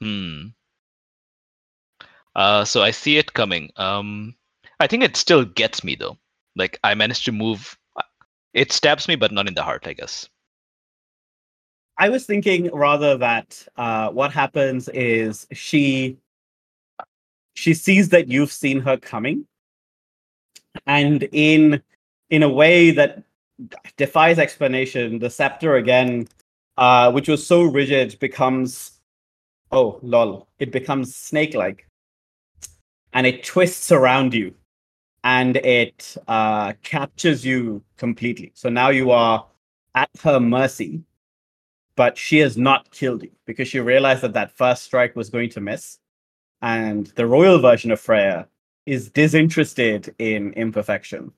Hmm. 0.00 0.48
Uh. 2.36 2.64
So 2.64 2.82
I 2.82 2.92
see 2.92 3.18
it 3.18 3.34
coming. 3.34 3.72
Um. 3.76 4.36
I 4.78 4.86
think 4.86 5.02
it 5.02 5.16
still 5.16 5.44
gets 5.44 5.82
me 5.82 5.96
though. 5.96 6.18
Like 6.54 6.78
I 6.84 6.94
managed 6.94 7.24
to 7.24 7.32
move. 7.32 7.76
It 8.54 8.70
stabs 8.70 9.08
me, 9.08 9.16
but 9.16 9.32
not 9.32 9.48
in 9.48 9.54
the 9.54 9.64
heart. 9.64 9.86
I 9.88 9.94
guess. 9.94 10.28
I 11.98 12.10
was 12.10 12.26
thinking 12.26 12.70
rather 12.74 13.16
that 13.16 13.66
uh, 13.76 14.10
what 14.10 14.30
happens 14.30 14.88
is 14.90 15.46
she 15.52 16.18
she 17.54 17.72
sees 17.72 18.10
that 18.10 18.28
you've 18.28 18.52
seen 18.52 18.80
her 18.80 18.98
coming, 18.98 19.46
and 20.86 21.22
in 21.32 21.82
in 22.28 22.42
a 22.42 22.48
way 22.50 22.90
that 22.90 23.22
defies 23.96 24.38
explanation, 24.38 25.18
the 25.18 25.30
scepter 25.30 25.76
again, 25.76 26.28
uh, 26.76 27.10
which 27.12 27.28
was 27.28 27.46
so 27.46 27.62
rigid, 27.62 28.18
becomes 28.18 29.00
oh 29.72 29.98
lol, 30.02 30.48
it 30.58 30.70
becomes 30.70 31.16
snake-like, 31.16 31.85
and 33.16 33.26
it 33.26 33.42
twists 33.42 33.90
around 33.90 34.32
you, 34.32 34.54
and 35.24 35.56
it 35.56 36.16
uh, 36.28 36.74
captures 36.84 37.44
you 37.44 37.82
completely. 37.96 38.52
So 38.54 38.68
now 38.68 38.90
you 38.90 39.10
are 39.10 39.44
at 39.96 40.10
her 40.22 40.38
mercy 40.38 41.02
but 41.96 42.16
she 42.16 42.38
has 42.38 42.56
not 42.56 42.90
killed 42.90 43.22
you 43.22 43.30
because 43.46 43.66
she 43.66 43.80
realized 43.80 44.22
that 44.22 44.34
that 44.34 44.52
first 44.52 44.84
strike 44.84 45.16
was 45.16 45.30
going 45.30 45.48
to 45.50 45.60
miss. 45.60 45.98
And 46.62 47.06
the 47.16 47.26
royal 47.26 47.58
version 47.58 47.90
of 47.90 48.00
Freya 48.00 48.46
is 48.84 49.10
disinterested 49.10 50.14
in 50.18 50.52
imperfection. 50.52 51.32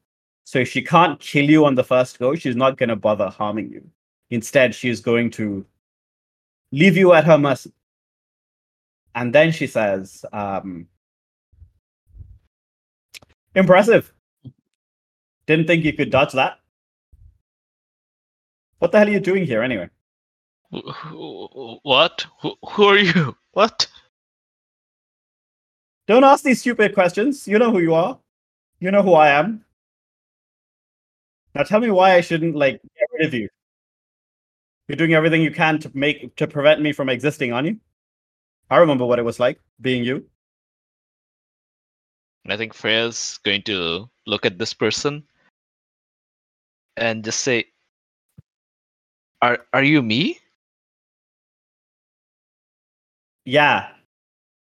So 0.45 0.59
if 0.59 0.69
she 0.69 0.83
can't 0.83 1.19
kill 1.21 1.49
you 1.49 1.65
on 1.65 1.77
the 1.77 1.85
first 1.85 2.19
go, 2.19 2.35
she's 2.35 2.57
not 2.57 2.77
going 2.77 2.89
to 2.89 2.97
bother 2.97 3.29
harming 3.29 3.71
you. 3.71 3.89
Instead, 4.31 4.75
she's 4.75 5.01
going 5.01 5.31
to 5.31 5.65
leave 6.73 6.97
you 6.97 7.13
at 7.13 7.25
her 7.25 7.39
mercy. 7.39 7.73
And 9.15 9.35
then 9.35 9.53
she 9.53 9.67
says, 9.67 10.25
um, 10.33 10.87
Impressive. 13.55 14.13
Didn't 15.47 15.67
think 15.67 15.85
you 15.85 15.93
could 15.93 16.11
dodge 16.11 16.33
that. 16.33 16.59
What 18.79 18.93
the 18.93 18.99
hell 18.99 19.09
are 19.09 19.11
you 19.11 19.21
doing 19.21 19.45
here 19.45 19.63
anyway? 19.63 19.89
Wh- 20.73 20.91
wh- 20.91 21.85
What? 21.85 22.27
Who, 22.43 22.55
who 22.71 22.85
are 22.85 22.99
you? 22.99 23.37
What? 23.53 23.89
Don't 26.07 26.25
ask 26.25 26.45
these 26.45 26.61
stupid 26.61 26.95
questions. 26.95 27.49
You 27.49 27.59
know 27.59 27.71
who 27.73 27.81
you 27.81 27.95
are. 27.95 28.19
You 28.81 28.91
know 28.91 29.03
who 29.03 29.15
I 29.15 29.31
am. 29.31 29.65
Now 31.55 31.65
tell 31.65 31.81
me 31.81 31.91
why 31.91 32.15
I 32.15 32.21
shouldn't 32.21 32.55
like 32.55 32.81
get 32.83 33.09
rid 33.19 33.27
of 33.27 33.35
you. 33.35 33.49
You're 34.87 34.97
doing 34.97 35.15
everything 35.15 35.43
you 35.43 35.51
can 35.51 35.79
to 35.81 35.91
make 35.95 36.35
to 36.37 36.47
prevent 36.47 36.81
me 36.81 36.93
from 36.93 37.09
existing, 37.09 37.53
aren't 37.53 37.69
you? 37.69 37.81
I 38.71 38.79
remember 38.79 39.05
what 39.07 39.19
it 39.19 39.25
was 39.25 39.41
like 39.41 39.61
being 39.81 40.05
you. 40.05 40.27
And 42.49 42.55
I 42.55 42.57
think 42.57 42.73
Freya's 42.73 43.39
going 43.45 43.61
to 43.65 44.09
look 44.27 44.47
at 44.47 44.57
this 44.57 44.73
person 44.73 45.23
and 46.97 47.23
just 47.23 47.43
say, 47.43 47.67
"Are 49.43 49.67
are 49.75 49.83
you 49.83 50.01
me?" 50.01 50.41
Yeah. 53.45 53.93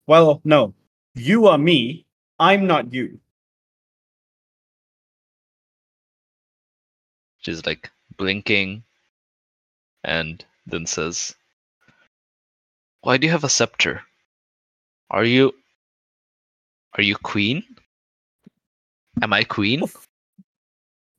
Well, 0.07 0.41
no. 0.45 0.73
You 1.17 1.49
are 1.49 1.59
me. 1.59 2.07
I'm 2.39 2.69
not 2.69 2.95
you. 2.95 3.19
She's 7.39 7.67
like 7.67 7.91
blinking 8.17 8.85
and 10.05 10.45
then 10.65 10.87
says, 10.87 11.35
Why 13.03 13.17
do 13.17 13.27
you 13.27 13.33
have 13.33 13.43
a 13.43 13.49
scepter? 13.49 14.03
Are 15.11 15.25
you 15.25 15.55
are 16.95 17.03
you 17.03 17.17
queen? 17.17 17.63
Am 19.23 19.33
I 19.33 19.45
queen? 19.45 19.83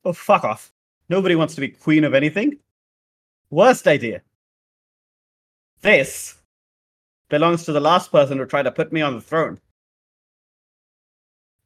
Oh, 0.04 0.12
fuck 0.12 0.44
off. 0.44 0.72
Nobody 1.08 1.34
wants 1.34 1.54
to 1.54 1.60
be 1.60 1.68
queen 1.68 2.04
of 2.04 2.14
anything. 2.14 2.58
Worst 3.50 3.86
idea. 3.86 4.22
This 5.82 6.36
belongs 7.28 7.64
to 7.64 7.72
the 7.72 7.80
last 7.80 8.10
person 8.10 8.38
who 8.38 8.46
tried 8.46 8.64
to 8.64 8.72
put 8.72 8.92
me 8.92 9.02
on 9.02 9.14
the 9.14 9.20
throne. 9.20 9.60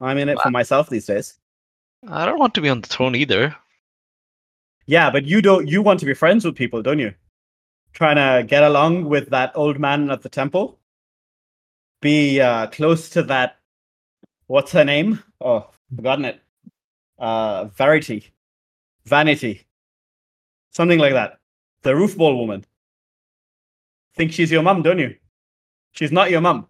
I'm 0.01 0.19
in 0.19 0.28
it 0.28 0.41
for 0.41 0.51
myself 0.51 0.89
these 0.89 1.07
days. 1.07 1.39
I 2.09 2.24
don't 2.24 2.39
want 2.39 2.55
to 2.55 2.61
be 2.61 2.70
on 2.70 2.81
the 2.81 2.89
throne 2.89 3.15
either. 3.15 3.55
Yeah, 4.87 5.11
but 5.11 5.24
you 5.24 5.43
don't. 5.43 5.69
You 5.69 5.82
want 5.82 6.01
to 6.01 6.07
be 6.07 6.15
friends 6.15 6.45
with 6.45 6.57
people, 6.57 6.82
don't 6.82 6.99
you? 6.99 7.15
Trying 7.93 8.16
to 8.16 8.47
get 8.47 8.65
along 8.65 9.05
with 9.05 9.28
that 9.31 9.53
old 9.55 9.78
man 9.78 10.11
at 10.11 10.23
the 10.23 10.28
temple. 10.28 10.78
Be 12.01 12.41
uh, 12.41 12.66
close 12.69 13.11
to 13.11 13.23
that. 13.24 13.60
What's 14.51 14.72
her 14.72 14.85
name? 14.85 15.22
Oh, 15.40 15.70
forgotten 15.94 16.24
it. 16.24 16.43
Uh, 17.20 17.66
Verity, 17.66 18.32
Vanity, 19.06 19.64
something 20.72 20.98
like 20.98 21.12
that. 21.12 21.39
The 21.82 21.90
roofball 21.93 22.36
woman. 22.36 22.64
Think 24.16 24.32
she's 24.32 24.51
your 24.51 24.64
mum, 24.64 24.82
don't 24.82 24.98
you? 24.98 25.14
She's 25.93 26.10
not 26.10 26.32
your 26.32 26.40
mum. 26.40 26.66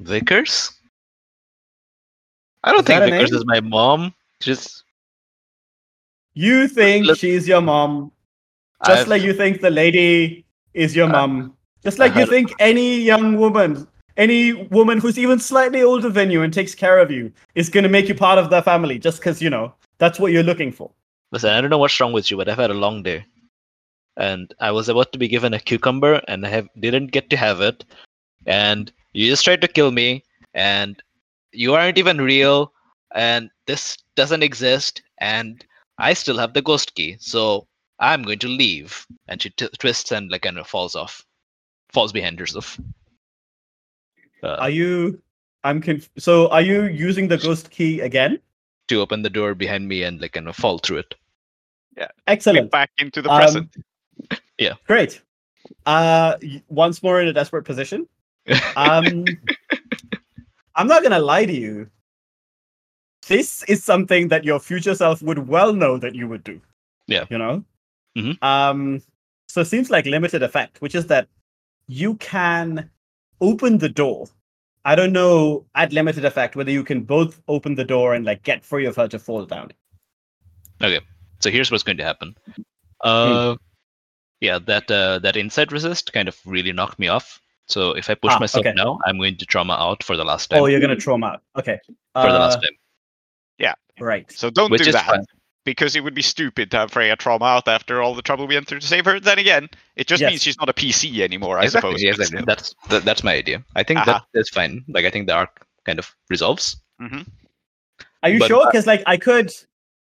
Vickers? 0.00 0.72
I 2.64 2.72
don't 2.72 2.80
Is 2.80 2.86
think 2.86 3.04
Vickers 3.04 3.30
is 3.30 3.44
my 3.46 3.60
mom. 3.60 4.12
Just 4.40 4.82
You 6.34 6.66
think 6.66 7.06
Let- 7.06 7.18
she's 7.18 7.46
your 7.46 7.60
mom, 7.62 8.10
just 8.84 9.02
I've- 9.02 9.10
like 9.10 9.22
you 9.22 9.32
think 9.34 9.60
the 9.60 9.70
lady 9.70 10.44
is 10.74 10.96
your 10.96 11.06
Uh, 11.06 11.12
mum. 11.12 11.56
Just 11.84 12.00
like 12.00 12.16
you 12.16 12.24
uh, 12.24 12.26
think 12.26 12.52
any 12.58 12.98
young 13.00 13.36
woman, 13.38 13.86
any 14.16 14.52
woman 14.52 14.98
who's 14.98 15.18
even 15.18 15.38
slightly 15.38 15.82
older 15.82 16.08
than 16.08 16.30
you 16.30 16.42
and 16.42 16.52
takes 16.52 16.74
care 16.74 16.98
of 16.98 17.10
you 17.10 17.32
is 17.54 17.68
going 17.68 17.84
to 17.84 17.90
make 17.90 18.08
you 18.08 18.14
part 18.14 18.38
of 18.38 18.50
their 18.50 18.62
family 18.62 18.98
just 18.98 19.18
because, 19.18 19.42
you 19.42 19.50
know, 19.50 19.74
that's 19.98 20.18
what 20.18 20.32
you're 20.32 20.42
looking 20.42 20.72
for. 20.72 20.90
listen. 21.32 21.50
I 21.50 21.60
don't 21.60 21.70
know 21.70 21.78
what's 21.78 21.98
wrong 22.00 22.12
with 22.12 22.30
you, 22.30 22.36
but 22.36 22.48
I've 22.48 22.58
had 22.58 22.70
a 22.70 22.74
long 22.74 23.02
day, 23.02 23.24
and 24.16 24.52
I 24.60 24.70
was 24.70 24.88
about 24.88 25.12
to 25.12 25.18
be 25.18 25.28
given 25.28 25.54
a 25.54 25.60
cucumber, 25.60 26.20
and 26.28 26.46
I 26.46 26.50
have 26.50 26.68
didn't 26.80 27.08
get 27.08 27.30
to 27.30 27.36
have 27.36 27.60
it, 27.60 27.84
and 28.46 28.92
you 29.12 29.30
just 29.30 29.44
tried 29.44 29.60
to 29.62 29.68
kill 29.68 29.90
me, 29.90 30.24
and 30.54 31.02
you 31.52 31.74
aren't 31.74 31.98
even 31.98 32.20
real, 32.20 32.72
and 33.14 33.50
this 33.66 33.98
doesn't 34.14 34.42
exist, 34.42 35.02
and 35.18 35.64
I 35.98 36.12
still 36.14 36.38
have 36.38 36.54
the 36.54 36.62
ghost 36.62 36.94
key, 36.94 37.16
so 37.18 37.66
I'm 37.98 38.22
going 38.22 38.38
to 38.40 38.48
leave. 38.48 39.06
And 39.28 39.40
she 39.40 39.50
t- 39.50 39.68
twists 39.78 40.12
and 40.12 40.30
like 40.30 40.42
kind 40.42 40.58
of 40.58 40.66
falls 40.66 40.94
off, 40.94 41.24
falls 41.92 42.12
behind 42.12 42.38
herself. 42.38 42.78
Uh, 44.42 44.56
Are 44.60 44.70
you. 44.70 45.20
I'm 45.64 45.80
conf- 45.80 46.10
so 46.18 46.48
are 46.50 46.60
you 46.62 46.84
using 46.84 47.26
the 47.28 47.38
ghost 47.38 47.70
key 47.70 48.00
again? 48.00 48.38
to 48.88 49.00
open 49.00 49.22
the 49.22 49.30
door 49.30 49.52
behind 49.52 49.88
me 49.88 50.04
and 50.04 50.20
like 50.20 50.32
kind 50.34 50.46
of 50.48 50.54
fall 50.54 50.78
through 50.78 50.98
it. 50.98 51.14
Yeah. 51.96 52.06
Excellent. 52.28 52.70
back 52.70 52.90
into 52.98 53.20
the 53.20 53.28
Um, 53.28 53.68
yeah. 54.58 54.74
Great. 54.86 55.20
Uh 55.86 56.36
once 56.68 57.02
more 57.02 57.20
in 57.20 57.26
a 57.26 57.32
desperate 57.32 57.64
position. 57.64 58.06
Um 58.76 59.24
I'm 60.76 60.86
not 60.86 61.02
gonna 61.02 61.18
lie 61.18 61.46
to 61.46 61.52
you. 61.52 61.90
This 63.26 63.64
is 63.64 63.82
something 63.82 64.28
that 64.28 64.44
your 64.44 64.60
future 64.60 64.94
self 64.94 65.20
would 65.22 65.48
well 65.48 65.72
know 65.72 65.98
that 65.98 66.14
you 66.14 66.28
would 66.28 66.44
do. 66.44 66.60
Yeah. 67.08 67.24
You 67.28 67.38
know? 67.38 67.64
Mhm. 68.16 68.40
Um 68.40 69.02
so 69.48 69.62
it 69.62 69.66
seems 69.66 69.90
like 69.90 70.06
limited 70.06 70.44
effect, 70.44 70.80
which 70.80 70.94
is 70.94 71.08
that 71.08 71.26
you 71.88 72.14
can 72.16 72.88
open 73.40 73.78
the 73.78 73.88
door. 73.88 74.28
I 74.84 74.94
don't 74.94 75.12
know 75.12 75.66
at 75.74 75.92
limited 75.92 76.24
effect 76.24 76.54
whether 76.54 76.70
you 76.70 76.84
can 76.84 77.02
both 77.02 77.42
open 77.48 77.74
the 77.74 77.84
door 77.84 78.14
and 78.14 78.24
like 78.24 78.42
get 78.44 78.64
free 78.64 78.86
of 78.86 78.94
her 78.96 79.08
to 79.08 79.18
fall 79.18 79.44
down. 79.44 79.72
Okay, 80.82 81.00
so 81.40 81.50
here's 81.50 81.70
what's 81.70 81.82
going 81.82 81.96
to 81.96 82.04
happen. 82.04 82.36
Uh, 83.02 83.56
yeah, 84.40 84.58
that 84.66 84.90
uh, 84.90 85.18
that 85.20 85.36
inside 85.36 85.72
resist 85.72 86.12
kind 86.12 86.28
of 86.28 86.38
really 86.46 86.72
knocked 86.72 86.98
me 86.98 87.08
off. 87.08 87.40
So 87.66 87.92
if 87.92 88.08
I 88.08 88.14
push 88.14 88.32
Ah, 88.34 88.38
myself 88.38 88.64
okay. 88.64 88.74
now, 88.76 88.98
I'm 89.06 89.18
going 89.18 89.36
to 89.38 89.46
trauma 89.46 89.72
out 89.74 90.02
for 90.04 90.16
the 90.16 90.24
last 90.24 90.50
time. 90.50 90.62
Oh, 90.62 90.66
you're 90.66 90.80
gonna 90.80 90.94
trauma 90.94 91.26
out. 91.26 91.42
Okay. 91.58 91.80
for 91.86 92.30
the 92.30 92.36
Uh, 92.36 92.38
last 92.38 92.62
time. 92.62 92.70
Yeah. 93.58 93.74
Right. 93.98 94.30
So 94.30 94.50
don't 94.50 94.70
which 94.70 94.84
do 94.84 94.92
that 94.92 95.06
fine. 95.06 95.24
Because 95.66 95.94
it 95.96 96.00
would 96.02 96.14
be 96.14 96.22
stupid 96.22 96.70
to 96.70 96.78
have 96.78 96.90
Freya 96.92 97.16
trauma 97.16 97.44
out 97.44 97.68
after 97.68 98.00
all 98.00 98.14
the 98.14 98.22
trouble 98.22 98.46
we 98.46 98.54
went 98.54 98.66
through 98.68 98.80
to 98.80 98.86
save 98.86 99.04
her. 99.04 99.20
Then 99.20 99.38
again, 99.38 99.68
it 99.96 100.06
just 100.06 100.22
Yes. 100.22 100.30
means 100.30 100.42
she's 100.42 100.56
not 100.58 100.70
a 100.70 100.72
PC 100.72 101.20
anymore, 101.20 101.58
I 101.58 101.64
exactly, 101.64 101.90
suppose. 101.90 102.02
yeah, 102.02 102.10
exactly. 102.10 102.42
That's 102.46 102.74
that, 102.88 103.04
that's 103.04 103.22
my 103.22 103.34
idea. 103.34 103.62
I 103.74 103.82
think 103.82 104.00
Uh-huh. 104.00 104.20
that 104.32 104.40
is 104.40 104.48
fine. 104.48 104.82
Like 104.88 105.04
I 105.04 105.10
think 105.10 105.26
the 105.26 105.34
arc 105.34 105.66
kind 105.84 105.98
of 105.98 106.16
resolves. 106.30 106.76
Mhm. 107.02 107.26
Are 108.22 108.30
you 108.30 108.38
But- 108.38 108.48
sure? 108.48 108.66
Because 108.70 108.86
like 108.86 109.02
I 109.06 109.16
could, 109.18 109.52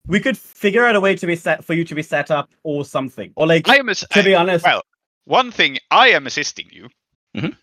we 0.06 0.20
could 0.20 0.38
figure 0.38 0.84
out 0.86 0.94
a 0.94 1.00
way 1.00 1.16
to 1.16 1.26
be 1.26 1.34
set 1.34 1.64
for 1.64 1.74
you 1.74 1.84
to 1.84 1.94
be 1.94 2.02
set 2.02 2.30
up 2.30 2.50
or 2.62 2.84
something, 2.84 3.32
or 3.34 3.46
like 3.48 3.68
I 3.68 3.76
am 3.78 3.88
ass- 3.88 4.04
to 4.12 4.22
be 4.22 4.34
honest. 4.36 4.64
well, 4.64 4.82
one 5.24 5.50
thing 5.50 5.78
I 5.90 6.08
am 6.10 6.26
assisting 6.26 6.68
you. 6.70 6.88
Mhm. 7.36 7.56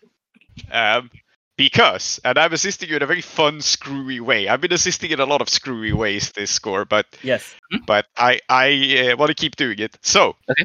Um, 0.70 1.10
because, 1.56 2.18
and 2.24 2.38
I'm 2.38 2.52
assisting 2.52 2.88
you 2.88 2.96
in 2.96 3.02
a 3.02 3.06
very 3.06 3.20
fun, 3.20 3.60
screwy 3.60 4.20
way. 4.20 4.48
I've 4.48 4.60
been 4.60 4.72
assisting 4.72 5.10
in 5.10 5.20
a 5.20 5.26
lot 5.26 5.40
of 5.40 5.48
screwy 5.48 5.92
ways 5.92 6.30
this 6.32 6.50
score, 6.50 6.84
but 6.84 7.06
yes. 7.22 7.54
but 7.86 8.06
I 8.16 8.40
I 8.48 9.10
uh, 9.12 9.16
want 9.16 9.28
to 9.28 9.34
keep 9.34 9.56
doing 9.56 9.78
it. 9.78 9.96
So, 10.02 10.36
Okay. 10.50 10.64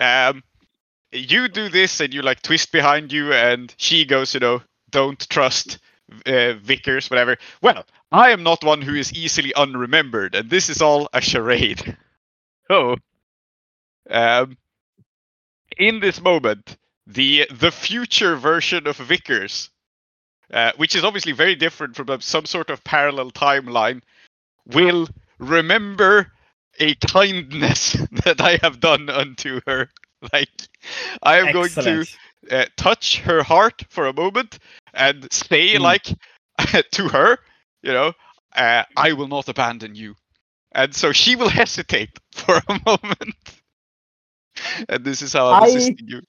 um, 0.00 0.42
you 1.12 1.48
do 1.48 1.68
this 1.68 2.00
and 2.00 2.12
you 2.14 2.22
like 2.22 2.42
twist 2.42 2.72
behind 2.72 3.12
you, 3.12 3.32
and 3.32 3.74
she 3.78 4.04
goes, 4.04 4.34
you 4.34 4.40
know, 4.40 4.62
don't 4.90 5.28
trust 5.28 5.78
uh, 6.26 6.54
Vickers, 6.54 7.10
whatever. 7.10 7.36
Well, 7.62 7.84
I 8.12 8.30
am 8.30 8.42
not 8.42 8.64
one 8.64 8.80
who 8.82 8.94
is 8.94 9.12
easily 9.12 9.52
unremembered, 9.56 10.34
and 10.34 10.50
this 10.50 10.68
is 10.68 10.80
all 10.82 11.08
a 11.12 11.20
charade. 11.20 11.96
Oh, 12.70 12.96
um, 14.10 14.58
in 15.78 16.00
this 16.00 16.20
moment, 16.20 16.76
the 17.06 17.46
the 17.50 17.70
future 17.70 18.36
version 18.36 18.86
of 18.86 18.96
Vickers, 18.98 19.70
uh, 20.52 20.72
which 20.76 20.94
is 20.96 21.04
obviously 21.04 21.32
very 21.32 21.54
different 21.54 21.96
from 21.96 22.08
a- 22.08 22.20
some 22.20 22.46
sort 22.46 22.70
of 22.70 22.82
parallel 22.84 23.30
timeline, 23.30 24.00
will 24.66 25.08
remember 25.38 26.32
a 26.80 26.94
kindness 26.96 27.92
that 28.24 28.40
I 28.40 28.58
have 28.62 28.80
done 28.80 29.08
unto 29.10 29.60
her. 29.66 29.88
Like, 30.32 30.50
I 31.22 31.38
am 31.38 31.52
going 31.52 31.70
to 31.70 32.04
uh, 32.50 32.64
touch 32.76 33.20
her 33.20 33.44
heart 33.44 33.84
for 33.88 34.08
a 34.08 34.12
moment 34.12 34.58
and 34.92 35.32
say, 35.32 35.76
Hmm. 35.76 35.82
like, 35.82 36.06
to 36.90 37.08
her, 37.08 37.38
you 37.82 37.92
know, 37.92 38.12
uh, 38.56 38.82
I 38.96 39.12
will 39.12 39.28
not 39.28 39.48
abandon 39.48 39.94
you. 39.94 40.16
And 40.72 40.92
so 40.92 41.12
she 41.12 41.36
will 41.36 41.48
hesitate 41.48 42.10
for 42.32 42.60
a 42.68 42.80
moment. 42.84 43.36
and 44.88 45.04
this 45.04 45.22
is 45.22 45.34
how 45.34 45.52
I'm 45.52 45.62
I- 45.62 45.66
assisting 45.68 46.08
you. 46.08 46.20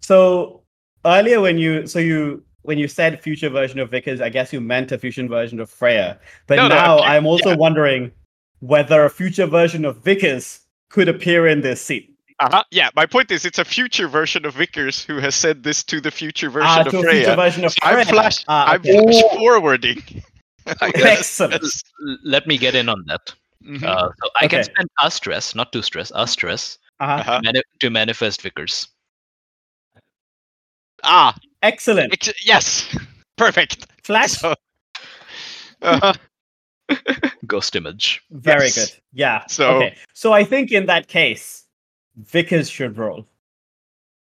So 0.00 0.62
earlier 1.04 1.40
when 1.40 1.56
you 1.56 1.86
so 1.86 1.98
you 1.98 2.44
when 2.62 2.78
you 2.78 2.88
said 2.88 3.20
future 3.20 3.48
version 3.48 3.78
of 3.80 3.90
Vickers, 3.90 4.20
I 4.20 4.28
guess 4.28 4.52
you 4.52 4.60
meant 4.60 4.92
a 4.92 4.98
fusion 4.98 5.28
version 5.28 5.60
of 5.60 5.68
Freya. 5.70 6.18
But 6.46 6.56
No, 6.56 6.68
no, 6.68 6.74
now 6.74 6.98
okay, 6.98 7.06
I'm 7.06 7.26
also 7.26 7.50
yeah. 7.50 7.56
wondering 7.56 8.12
whether 8.60 9.04
a 9.04 9.10
future 9.10 9.46
version 9.46 9.84
of 9.84 9.96
Vickers 10.02 10.60
could 10.90 11.08
appear 11.08 11.46
in 11.48 11.60
this 11.62 11.80
scene. 11.80 12.08
Uh-huh. 12.40 12.64
Yeah, 12.70 12.90
my 12.96 13.06
point 13.06 13.30
is, 13.30 13.44
it's 13.44 13.58
a 13.58 13.64
future 13.64 14.08
version 14.08 14.44
of 14.44 14.54
Vickers 14.54 15.04
who 15.04 15.18
has 15.18 15.34
said 15.34 15.62
this 15.62 15.82
to 15.84 16.00
the 16.00 16.10
future 16.10 16.50
version 16.50 16.68
Ah, 16.68 16.80
of 16.82 16.90
to 16.90 16.98
a 16.98 17.02
Freya. 17.02 17.36
version 17.36 17.64
of 17.64 17.74
Freya. 17.74 17.98
I'm 17.98 18.06
flash. 18.06 18.44
Ah, 18.48 18.72
I'm 18.72 18.80
okay. 18.80 19.00
flash 19.02 19.22
forwarding. 19.36 20.02
Excellent. 20.80 21.64
Let 22.24 22.46
me 22.46 22.56
get 22.58 22.74
in 22.74 22.88
on 22.88 23.04
that. 23.06 23.32
Mhm. 23.64 23.82
Uh, 23.84 24.08
so 24.22 24.30
I 24.40 24.48
can 24.48 24.60
Okay. 24.60 24.72
spend 24.74 24.88
a 25.00 25.10
stress, 25.10 25.54
not 25.54 25.72
two 25.72 25.82
stress, 25.82 26.10
a 26.14 26.26
stress 26.26 26.78
Uh-huh. 27.00 27.12
Uh-huh. 27.20 27.40
mani- 27.44 27.62
to 27.80 27.90
manifest 27.90 28.42
Vickers. 28.42 28.88
Ah, 31.04 31.34
Excellent. 31.62 32.12
ex- 32.12 32.44
yes, 32.44 32.96
perfect. 33.36 33.86
Flash. 34.02 34.32
So, 34.32 34.54
uh, 35.82 36.14
Ghost 37.46 37.76
image. 37.76 38.22
Very 38.30 38.64
Yes. 38.66 38.74
good. 38.74 39.00
Yeah. 39.12 39.46
So- 39.46 39.76
okay. 39.76 39.96
So 40.12 40.32
I 40.32 40.44
think 40.44 40.72
in 40.72 40.86
that 40.86 41.08
case, 41.08 41.64
Vickers 42.16 42.68
should 42.68 42.98
roll. 42.98 43.26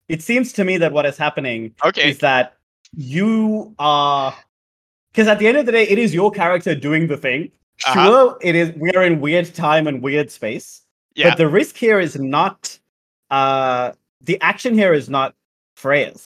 It 0.09 0.23
seems 0.23 0.53
to 0.55 0.65
me 0.65 0.77
that 0.79 0.93
what 0.93 1.07
is 1.07 1.17
happening 1.17 1.75
okay. 1.85 2.11
is 2.11 2.19
that 2.19 2.57
you 2.97 3.75
are 3.79 4.35
because 5.13 5.27
at 5.29 5.39
the 5.39 5.47
end 5.47 5.57
of 5.59 5.67
the 5.67 5.73
day, 5.73 5.85
it 5.89 5.99
is 5.99 6.13
your 6.15 6.31
character 6.31 6.75
doing 6.75 7.07
the 7.07 7.17
thing. 7.17 7.51
Sure, 7.79 7.93
Uh-huh. 7.93 8.35
it 8.43 8.55
is 8.55 8.73
we 8.77 8.93
are 8.93 9.05
in 9.05 9.21
weird 9.21 9.53
time 9.55 9.87
and 9.87 10.03
weird 10.03 10.31
space. 10.31 10.83
Yeah. 11.15 11.31
But 11.31 11.39
the 11.39 11.49
risk 11.49 11.77
here 11.77 11.99
is 12.01 12.19
not 12.19 12.79
uh 13.31 13.93
the 14.21 14.41
action 14.43 14.75
here 14.75 14.93
is 14.95 15.09
not 15.09 15.35
Freya's. 15.77 16.25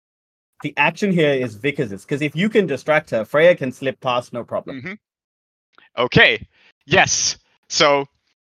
The 0.62 0.74
action 0.76 1.12
here 1.12 1.32
is 1.32 1.54
Vickers's. 1.54 2.04
Because 2.04 2.22
if 2.22 2.34
you 2.34 2.48
can 2.48 2.66
distract 2.66 3.10
her, 3.10 3.24
Freya 3.24 3.54
can 3.56 3.72
slip 3.72 4.00
past 4.00 4.32
no 4.32 4.42
problem. 4.44 4.82
Mhm. 4.82 4.98
Okay. 5.98 6.46
Yes. 6.86 7.36
So, 7.68 8.06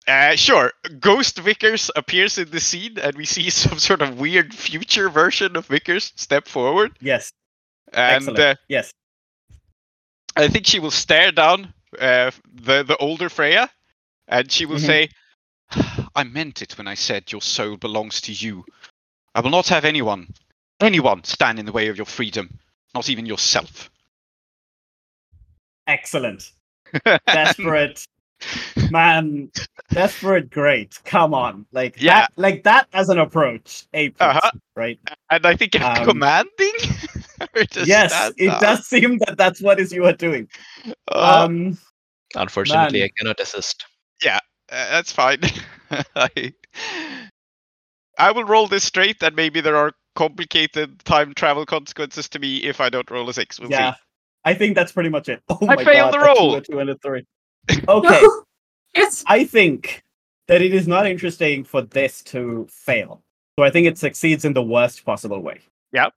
uh, 0.07 0.35
sure, 0.35 0.71
Ghost 0.99 1.39
Vickers 1.39 1.91
appears 1.95 2.37
in 2.37 2.49
the 2.51 2.59
scene, 2.59 2.97
and 2.99 3.15
we 3.15 3.25
see 3.25 3.49
some 3.49 3.79
sort 3.79 4.01
of 4.01 4.19
weird 4.19 4.53
future 4.53 5.09
version 5.09 5.55
of 5.55 5.65
Vickers 5.67 6.13
step 6.15 6.47
forward, 6.47 6.97
Yes. 7.01 7.31
and 7.93 8.37
uh, 8.39 8.55
yes. 8.67 8.93
I 10.35 10.47
think 10.47 10.65
she 10.67 10.79
will 10.79 10.91
stare 10.91 11.31
down 11.31 11.73
uh, 11.99 12.31
the 12.53 12.83
the 12.83 12.95
older 12.97 13.29
Freya, 13.29 13.69
and 14.27 14.51
she 14.51 14.65
will 14.65 14.77
Mhm. 14.77 14.85
say, 14.85 15.09
"I 16.15 16.23
meant 16.23 16.61
it 16.61 16.77
when 16.77 16.87
I 16.87 16.95
said 16.95 17.31
your 17.31 17.41
soul 17.41 17.77
belongs 17.77 18.21
to 18.21 18.31
you. 18.31 18.63
I 19.35 19.41
will 19.41 19.49
not 19.51 19.67
have 19.69 19.85
anyone, 19.85 20.33
anyone, 20.81 21.23
stand 21.23 21.59
in 21.59 21.65
the 21.65 21.71
way 21.71 21.87
of 21.87 21.97
your 21.97 22.05
freedom, 22.05 22.59
not 22.93 23.09
even 23.09 23.25
yourself." 23.25 23.89
Excellent. 25.87 26.51
Desperate. 27.27 28.05
Man, 28.91 29.51
desperate 29.91 30.49
great. 30.49 30.97
Come 31.03 31.33
on. 31.33 31.65
Like 31.71 31.99
Yeah. 31.99 32.21
that 32.21 32.31
like 32.37 32.63
that 32.63 32.87
as 32.93 33.09
an 33.09 33.19
approach. 33.19 33.85
A 33.93 34.09
plus, 34.09 34.37
Uh-huh. 34.37 34.51
right? 34.75 34.99
and 35.29 35.45
I 35.45 35.55
think 35.55 35.75
I'm 35.75 36.01
Um, 36.01 36.05
commanding. 36.05 36.73
Or 37.55 37.63
yes, 37.85 38.33
it 38.37 38.47
down. 38.47 38.59
does 38.59 38.85
seem 38.85 39.17
that 39.19 39.37
that's 39.37 39.61
what 39.61 39.79
is 39.79 39.93
you 39.93 40.05
are 40.05 40.13
doing. 40.13 40.49
Uh, 41.09 41.45
Um 41.45 41.77
Unfortunately, 42.35 42.99
Man. 42.99 43.05
I 43.07 43.09
cannot 43.17 43.39
assist. 43.39 43.85
Uh, 44.25 44.37
that's 44.91 45.11
fine. 45.11 45.39
I, 46.15 46.53
I 48.19 48.31
will 48.31 48.43
roll 48.43 48.67
this 48.67 48.83
straight, 48.83 49.23
and 49.23 49.35
maybe 49.35 49.61
there 49.61 49.77
are 49.77 49.93
complicated 50.19 50.99
time 51.05 51.33
travel 51.33 51.65
consequences 51.65 52.27
to 52.27 52.39
me 52.39 52.57
if 52.57 52.81
I 52.81 52.89
don't 52.89 53.09
roll 53.09 53.29
a 53.29 53.33
six. 53.33 53.57
We'll 53.57 53.71
yeah. 53.71 53.95
I 54.43 54.53
think 54.53 54.75
that's 54.75 54.91
pretty 54.91 55.07
much 55.07 55.29
it. 55.29 55.41
Oh 55.49 55.57
I 55.61 55.75
my 55.75 55.83
failed 55.85 56.11
god. 56.11 56.13
the 56.13 56.31
a 56.31 56.35
two, 56.35 56.39
roll. 56.41 56.55
a 56.55 56.61
two, 56.61 56.79
and 56.79 56.89
a 56.89 56.97
three. 56.97 57.25
Okay. 57.87 58.21
yes. 58.95 59.23
I 59.27 59.45
think 59.45 60.03
that 60.47 60.61
it 60.61 60.73
is 60.73 60.89
not 60.89 61.07
interesting 61.07 61.63
for 61.63 61.83
this 61.83 62.21
to 62.23 62.67
fail. 62.69 63.21
So 63.57 63.63
I 63.63 63.69
think 63.69 63.87
it 63.87 63.97
succeeds 63.97 64.43
in 64.43 64.51
the 64.51 64.61
worst 64.61 65.05
possible 65.05 65.39
way. 65.41 65.61
Yep. 65.93 66.11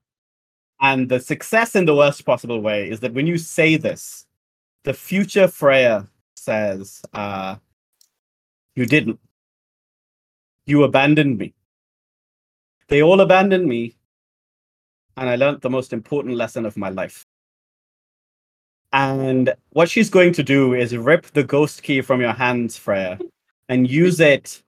And 0.80 1.08
the 1.08 1.20
success 1.20 1.76
in 1.76 1.84
the 1.84 1.94
worst 1.94 2.24
possible 2.24 2.60
way 2.60 2.90
is 2.90 2.98
that 3.00 3.14
when 3.14 3.28
you 3.28 3.38
say 3.38 3.76
this, 3.76 4.26
the 4.82 4.94
future 4.94 5.46
Freya 5.46 6.08
says, 6.34 7.02
uh, 7.14 7.54
You 8.74 8.84
didn't. 8.86 9.20
You 10.66 10.82
abandoned 10.82 11.38
me. 11.38 11.54
They 12.92 13.00
all 13.00 13.22
abandoned 13.22 13.64
me, 13.64 13.94
and 15.16 15.26
I 15.26 15.36
learned 15.36 15.62
the 15.62 15.70
most 15.70 15.94
important 15.94 16.36
lesson 16.36 16.66
of 16.66 16.76
my 16.76 16.90
life. 16.90 17.24
And 18.92 19.54
what 19.70 19.88
she's 19.88 20.10
going 20.10 20.34
to 20.34 20.42
do 20.42 20.74
is 20.74 20.94
rip 20.94 21.24
the 21.28 21.42
ghost 21.42 21.82
key 21.82 22.02
from 22.02 22.20
your 22.20 22.34
hands, 22.34 22.76
Freya, 22.76 23.18
and 23.70 23.88
use 23.88 24.20
it. 24.20 24.62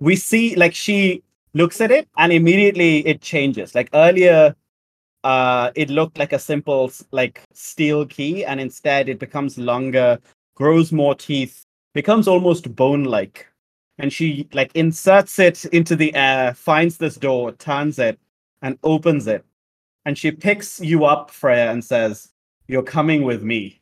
We 0.00 0.16
see, 0.16 0.56
like, 0.56 0.74
she 0.74 1.22
looks 1.52 1.80
at 1.80 1.92
it 1.92 2.08
and 2.16 2.32
immediately 2.32 3.06
it 3.06 3.20
changes. 3.20 3.72
Like 3.72 3.88
earlier, 3.94 4.56
uh, 5.22 5.70
it 5.76 5.90
looked 5.90 6.18
like 6.18 6.32
a 6.32 6.40
simple, 6.40 6.90
like, 7.12 7.40
steel 7.52 8.04
key, 8.04 8.44
and 8.44 8.60
instead 8.60 9.08
it 9.08 9.20
becomes 9.20 9.58
longer, 9.58 10.18
grows 10.56 10.90
more 10.90 11.14
teeth, 11.14 11.62
becomes 11.92 12.26
almost 12.26 12.74
bone 12.74 13.04
like. 13.04 13.46
And 13.98 14.12
she, 14.12 14.48
like, 14.52 14.72
inserts 14.74 15.38
it 15.38 15.64
into 15.66 15.94
the 15.94 16.14
air, 16.14 16.54
finds 16.54 16.96
this 16.96 17.14
door, 17.16 17.52
turns 17.52 17.98
it, 17.98 18.18
and 18.60 18.78
opens 18.82 19.26
it. 19.26 19.44
And 20.04 20.18
she 20.18 20.30
picks 20.30 20.80
you 20.80 21.04
up, 21.04 21.30
Freya, 21.30 21.70
and 21.70 21.84
says, 21.84 22.30
you're 22.66 22.82
coming 22.82 23.22
with 23.22 23.42
me. 23.42 23.80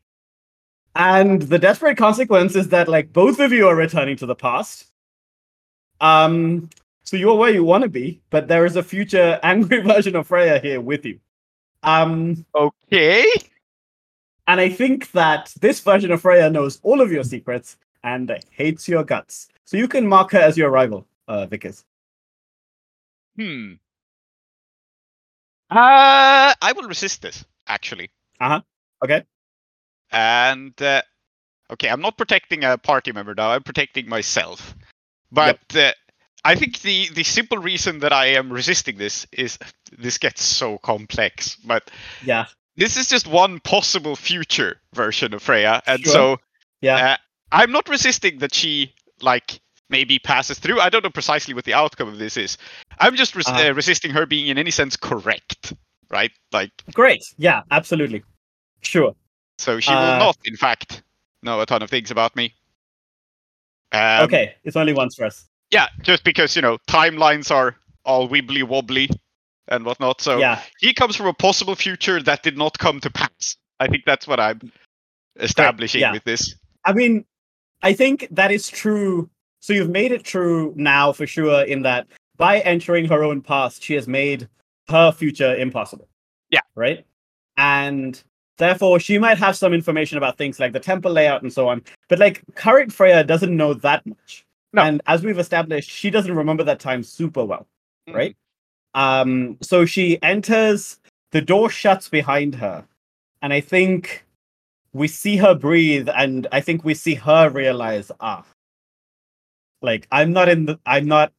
And 0.95 1.41
the 1.43 1.59
desperate 1.59 1.97
consequence 1.97 2.55
is 2.55 2.69
that 2.69 2.89
like 2.89 3.13
both 3.13 3.41
of 3.41 3.53
you 3.53 3.67
are 3.69 3.75
returning 3.77 4.17
to 4.19 4.27
the 4.27 4.35
past. 4.35 4.87
Um, 6.01 6.69
so 7.05 7.17
you're 7.17 7.37
where 7.37 7.51
you 7.51 7.65
want 7.65 7.83
to 7.83 7.89
be, 7.89 8.21
but 8.31 8.49
there 8.49 8.67
is 8.67 8.77
a 8.77 8.83
future 8.83 9.41
angry 9.43 9.81
version 9.81 10.17
of 10.17 10.27
Freya 10.27 10.59
here 10.59 10.81
with 10.81 11.05
you. 11.07 11.19
Um, 11.83 12.45
Okay. 12.55 13.25
and 14.47 14.61
I 14.61 14.69
think 14.69 15.11
that 15.13 15.53
this 15.61 15.81
version 15.81 16.11
of 16.13 16.21
Freya 16.21 16.51
knows 16.51 16.79
all 16.83 17.01
of 17.01 17.11
your 17.11 17.25
secrets 17.25 17.77
and 18.05 18.39
hates 18.51 18.89
your 18.89 19.05
guts. 19.05 19.49
So 19.65 19.77
you 19.77 19.89
can 19.89 20.07
mark 20.07 20.33
her 20.33 20.39
as 20.41 20.57
your 20.57 20.71
rival, 20.71 21.07
uh, 21.29 21.47
Vickers. 21.47 21.85
Hmm. 23.37 23.75
Uh, 25.71 26.53
I 26.61 26.73
will 26.77 26.89
resist 26.89 27.23
this 27.23 27.45
actually. 27.67 28.11
Uh 28.41 28.49
huh. 28.49 28.61
Okay. 29.05 29.25
And 30.11 30.81
uh, 30.83 31.03
okay, 31.73 31.89
I'm 31.89 32.03
not 32.03 32.19
protecting 32.19 32.65
a 32.65 32.77
party 32.77 33.13
member 33.13 33.35
now. 33.35 33.51
I'm 33.53 33.63
protecting 33.63 34.09
myself. 34.09 34.75
But 35.31 35.61
uh, 35.75 35.93
I 36.45 36.55
think 36.57 36.81
the 36.81 37.09
the 37.15 37.25
simple 37.25 37.57
reason 37.57 38.01
that 38.01 38.13
I 38.13 38.27
am 38.27 38.53
resisting 38.53 38.99
this 38.99 39.27
is 39.33 39.59
this 39.97 40.19
gets 40.19 40.43
so 40.43 40.77
complex. 40.79 41.57
But 41.65 41.91
Yeah. 42.23 42.47
this 42.77 42.97
is 42.99 43.09
just 43.09 43.27
one 43.27 43.61
possible 43.61 44.17
future 44.17 44.81
version 44.93 45.33
of 45.33 45.43
Freya, 45.43 45.83
and 45.87 46.05
Sure. 46.05 46.13
so 46.13 46.37
Yeah. 46.83 46.97
uh, 46.97 47.17
I'm 47.53 47.71
not 47.71 47.89
resisting 47.89 48.39
that 48.39 48.55
she 48.55 48.95
like 49.21 49.61
maybe 49.91 50.19
passes 50.19 50.59
through. 50.59 50.81
I 50.81 50.89
don't 50.89 51.05
know 51.05 51.11
precisely 51.11 51.55
what 51.55 51.65
the 51.65 51.75
outcome 51.75 52.09
of 52.09 52.19
this 52.19 52.37
is. 52.37 52.57
I'm 52.99 53.15
just 53.15 53.37
res- 53.37 53.47
Uh-huh. 53.47 53.69
uh, 53.69 53.73
resisting 53.75 54.11
her 54.11 54.27
being 54.27 54.47
in 54.49 54.59
any 54.59 54.71
sense 54.71 54.97
correct, 54.97 55.75
right? 56.11 56.33
Like 56.51 56.71
Great. 56.95 57.23
Yeah, 57.37 57.63
absolutely. 57.71 58.23
Sure. 58.81 59.15
so 59.59 59.79
she 59.79 59.93
Uh, 59.93 60.01
will 60.01 60.19
not, 60.19 60.37
in 60.45 60.57
fact, 60.57 61.03
know 61.43 61.61
a 61.61 61.67
ton 61.67 61.83
of 61.83 61.91
things 61.91 62.11
about 62.11 62.35
me. 62.35 62.55
Um, 63.93 64.25
okay. 64.25 64.55
It's 64.65 64.77
only 64.77 64.93
one 64.95 65.11
stress. 65.11 65.47
Yeah, 65.71 65.87
just 66.03 66.25
because 66.25 66.57
you 66.57 66.63
know 66.63 66.79
timelines 66.89 67.51
are 67.51 67.77
all 68.05 68.29
wibbly 68.29 68.63
wobbly 68.63 69.09
and 69.69 69.85
whatnot. 69.85 70.21
So 70.21 70.39
yeah. 70.39 70.61
he 70.81 70.93
comes 70.95 71.15
from 71.17 71.27
a 71.27 71.35
possible 71.35 71.75
future 71.77 72.21
that 72.23 72.43
did 72.43 72.57
not 72.57 72.79
come 72.79 72.99
to 73.01 73.11
pass. 73.11 73.57
I 73.79 73.87
think 73.89 74.05
that's 74.07 74.27
what 74.27 74.41
I'm 74.41 74.73
establishing 75.37 76.01
yeah. 76.01 76.13
with 76.13 76.25
this. 76.25 76.55
I 76.85 76.93
mean, 76.93 77.25
I 77.83 77.93
think 77.93 78.29
that 78.31 78.51
is 78.51 78.69
true. 78.69 79.29
So 79.61 79.73
you've 79.73 79.91
made 79.91 80.13
it 80.13 80.25
true 80.25 80.73
now 80.77 81.13
for 81.13 81.27
sure, 81.27 81.63
in 81.63 81.83
that 81.83 82.07
by 82.37 82.61
entering 82.61 83.07
her 83.07 83.23
own 83.23 83.41
past, 83.41 83.83
she 83.83 83.95
has 83.95 84.09
made 84.09 84.49
her 84.89 85.13
future 85.13 85.55
impossible. 85.57 86.09
Yeah. 86.51 86.61
Right? 86.75 87.07
And 87.57 88.21
therefore, 88.59 88.99
she 88.99 89.19
might 89.19 89.39
have 89.39 89.57
some 89.57 89.73
information 89.73 90.19
about 90.19 90.39
things 90.39 90.59
like 90.59 90.73
the 90.73 90.81
temple 90.81 91.13
layout 91.13 91.43
and 91.43 91.53
so 91.53 91.69
on. 91.69 91.83
But 92.09 92.19
like, 92.19 92.43
current 92.55 92.93
Freya 92.93 93.25
doesn't 93.25 93.57
know 93.57 93.75
that 93.75 94.05
much. 94.07 94.45
No. 94.73 94.83
And 94.83 95.03
as 95.07 95.23
we've 95.23 95.39
established, 95.39 95.91
she 95.91 96.11
doesn't 96.11 96.35
remember 96.35 96.65
that 96.65 96.81
time 96.81 97.03
super 97.03 97.45
well. 97.45 97.67
Mhm. 98.09 98.15
Right? 98.15 98.37
Um, 98.95 99.59
so 99.61 99.85
she 99.85 100.21
enters, 100.23 100.99
the 101.31 101.41
door 101.41 101.71
shuts 101.71 102.09
behind 102.09 102.55
her. 102.57 102.85
And 103.43 103.53
I 103.53 103.61
think 103.61 104.25
we 104.93 105.09
see 105.09 105.37
her 105.37 105.55
breathe 105.55 106.09
and 106.15 106.47
i 106.53 106.61
think 106.61 106.85
we 106.85 106.95
see 106.95 107.15
her 107.15 107.49
realize 107.51 108.11
ah 108.21 108.45
like 109.81 110.07
i'm 110.13 110.33
not 110.33 110.49
in 110.49 110.67
the 110.67 110.79
i'm 110.87 111.07
not 111.07 111.33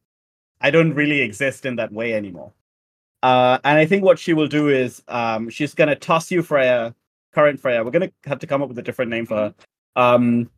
i 0.60 0.70
don't 0.70 0.94
really 0.94 1.20
exist 1.20 1.66
in 1.66 1.76
that 1.76 1.92
way 1.92 2.14
anymore. 2.14 2.52
Uh 3.22 3.58
and 3.64 3.78
i 3.78 3.86
think 3.86 4.04
what 4.04 4.18
she 4.18 4.34
will 4.34 4.48
do 4.48 4.68
is 4.68 5.02
um 5.08 5.48
she's 5.48 5.74
gonna 5.74 5.96
toss 5.96 6.30
you 6.30 6.42
freya 6.42 6.94
current 7.32 7.58
freya. 7.58 7.82
We're 7.82 7.90
gonna 7.90 8.12
have 8.24 8.38
to 8.40 8.46
come 8.46 8.62
up 8.62 8.68
with 8.68 8.78
a 8.78 8.82
different 8.82 9.10
name 9.10 9.26
for 9.26 9.36
her. 9.36 9.54
Um 9.96 10.50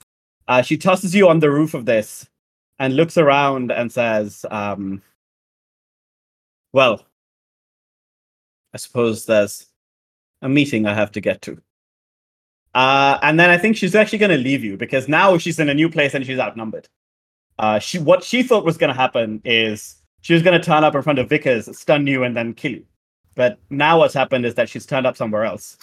uh 0.49 0.63
she 0.63 0.77
tosses 0.77 1.15
you 1.15 1.29
on 1.29 1.41
the 1.41 1.51
roof 1.51 1.75
of 1.75 1.87
this 1.87 2.29
and 2.79 2.97
looks 2.97 3.17
around 3.19 3.73
and 3.73 3.91
says 3.91 4.45
um 4.51 5.03
well 6.73 7.05
i 8.75 8.77
suppose 8.77 9.27
there's 9.27 9.67
a 10.43 10.49
meeting 10.49 10.87
i 10.87 10.95
have 10.95 11.13
to 11.13 11.21
get 11.21 11.41
to 11.43 11.61
uh, 12.77 13.19
and 13.23 13.41
then 13.41 13.49
I 13.49 13.57
think 13.57 13.75
she's 13.75 13.95
actually 13.95 14.19
going 14.19 14.33
to 14.33 14.37
leave 14.37 14.63
you 14.63 14.77
because 14.77 15.09
now 15.09 15.39
she's 15.39 15.59
in 15.59 15.71
a 15.71 15.75
new 15.75 15.89
place 15.89 16.13
and 16.13 16.27
she's 16.27 16.39
outnumbered. 16.39 16.87
Uh, 17.59 17.79
she 17.79 17.99
what 17.99 18.23
she 18.23 18.43
thought 18.43 18.67
was 18.67 18.77
going 18.77 18.89
to 18.89 18.95
happen 18.95 19.41
is 19.47 19.97
she 20.21 20.35
was 20.35 20.43
going 20.43 20.61
to 20.61 20.63
turn 20.63 20.85
up 20.85 20.95
in 20.95 21.01
front 21.01 21.19
of 21.19 21.27
Vickers, 21.27 21.75
stun 21.79 22.07
you, 22.07 22.23
and 22.23 22.37
then 22.37 22.53
kill 22.53 22.73
you. 22.73 22.85
But 23.35 23.59
now 23.71 24.01
what's 24.01 24.13
happened 24.13 24.45
is 24.45 24.57
that 24.57 24.69
she's 24.69 24.85
turned 24.85 25.07
up 25.07 25.17
somewhere 25.17 25.45
else. 25.45 25.79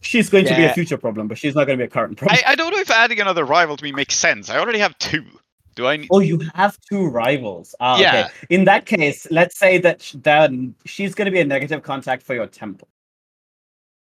She's 0.00 0.30
going 0.30 0.46
to 0.46 0.56
be 0.56 0.64
a 0.64 0.72
future 0.72 0.96
problem, 0.96 1.28
but 1.28 1.36
she's 1.36 1.54
not 1.54 1.66
going 1.66 1.78
to 1.78 1.82
be 1.82 1.86
a 1.86 1.90
current 1.90 2.16
problem. 2.16 2.40
I, 2.46 2.52
I 2.52 2.54
don't 2.54 2.72
know 2.72 2.80
if 2.80 2.90
adding 2.90 3.20
another 3.20 3.44
rival 3.44 3.76
to 3.76 3.84
me 3.84 3.92
makes 3.92 4.14
sense. 4.14 4.48
I 4.48 4.58
already 4.58 4.78
have 4.78 4.96
two. 4.98 5.26
Do 5.74 5.86
I? 5.86 5.98
Need... 5.98 6.08
Oh, 6.10 6.20
you 6.20 6.40
have 6.54 6.78
two 6.80 7.08
rivals. 7.08 7.74
Ah, 7.78 7.98
Yeah. 7.98 8.24
okay. 8.24 8.28
In 8.48 8.64
that 8.64 8.86
case, 8.86 9.26
let's 9.30 9.58
say 9.58 9.76
that 9.78 10.00
sh- 10.00 10.14
then 10.22 10.74
she's 10.86 11.14
going 11.14 11.26
to 11.26 11.30
be 11.30 11.40
a 11.40 11.44
negative 11.44 11.82
contact 11.82 12.22
for 12.22 12.34
your 12.34 12.46
temple. 12.46 12.88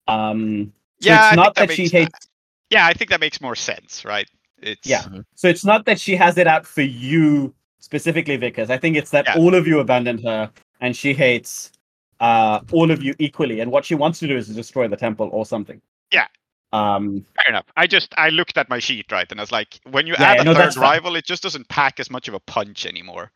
Um, 0.09 0.73
so 1.01 1.09
yeah, 1.11 1.15
I 1.15 1.19
it's 1.19 1.29
think 1.31 1.37
not 1.37 1.55
that, 1.57 1.69
that, 1.69 1.75
she 1.75 1.83
makes, 1.83 1.93
hates. 1.93 2.29
Yeah, 2.71 2.87
I 2.87 2.93
think 2.93 3.11
that 3.11 3.21
makes 3.21 3.41
more 3.41 3.55
sense, 3.55 4.05
right? 4.05 4.29
It's 4.63 4.87
Yeah. 4.87 5.05
So 5.35 5.49
it's 5.49 5.65
not 5.65 5.85
that 5.87 6.01
she 6.01 6.17
has 6.17 6.39
it 6.39 6.47
out 6.47 6.67
for 6.67 6.83
you 6.83 7.55
specifically, 7.79 8.37
Vickers. 8.37 8.71
I 8.71 8.79
think 8.79 8.97
it's 8.97 9.11
that 9.11 9.27
Yeah. 9.27 9.37
all 9.37 9.55
of 9.55 9.67
you 9.67 9.81
abandoned 9.81 10.23
her, 10.25 10.51
and 10.81 10.97
she 10.97 11.13
hates 11.15 11.73
uh, 12.21 12.61
all 12.73 12.91
of 12.91 13.03
you 13.03 13.15
equally. 13.19 13.61
And 13.61 13.71
what 13.71 13.85
she 13.85 13.95
wants 13.95 14.19
to 14.21 14.27
do 14.27 14.37
is 14.37 14.47
to 14.49 14.55
destroy 14.55 14.89
the 14.89 14.97
temple 14.97 15.29
or 15.33 15.45
something. 15.45 15.81
Yeah. 16.11 16.27
Um, 16.73 17.25
Fair 17.37 17.51
enough. 17.51 17.67
I 17.77 17.87
just 17.87 18.15
I 18.17 18.31
looked 18.31 18.57
at 18.59 18.69
my 18.69 18.79
sheet 18.79 19.13
right, 19.13 19.31
and 19.31 19.39
I 19.39 19.43
was 19.43 19.53
like, 19.53 19.79
when 19.91 20.07
you 20.07 20.15
Yeah, 20.19 20.31
add 20.31 20.37
yeah, 20.37 20.43
a 20.43 20.45
no, 20.47 20.55
third 20.55 20.63
that's 20.63 20.77
fine. 20.77 20.83
rival, 20.83 21.17
it 21.17 21.25
just 21.27 21.43
doesn't 21.43 21.69
pack 21.69 22.01
as 22.01 22.11
much 22.11 22.27
of 22.29 22.35
a 22.35 22.41
punch 22.41 22.87
anymore. 22.87 23.31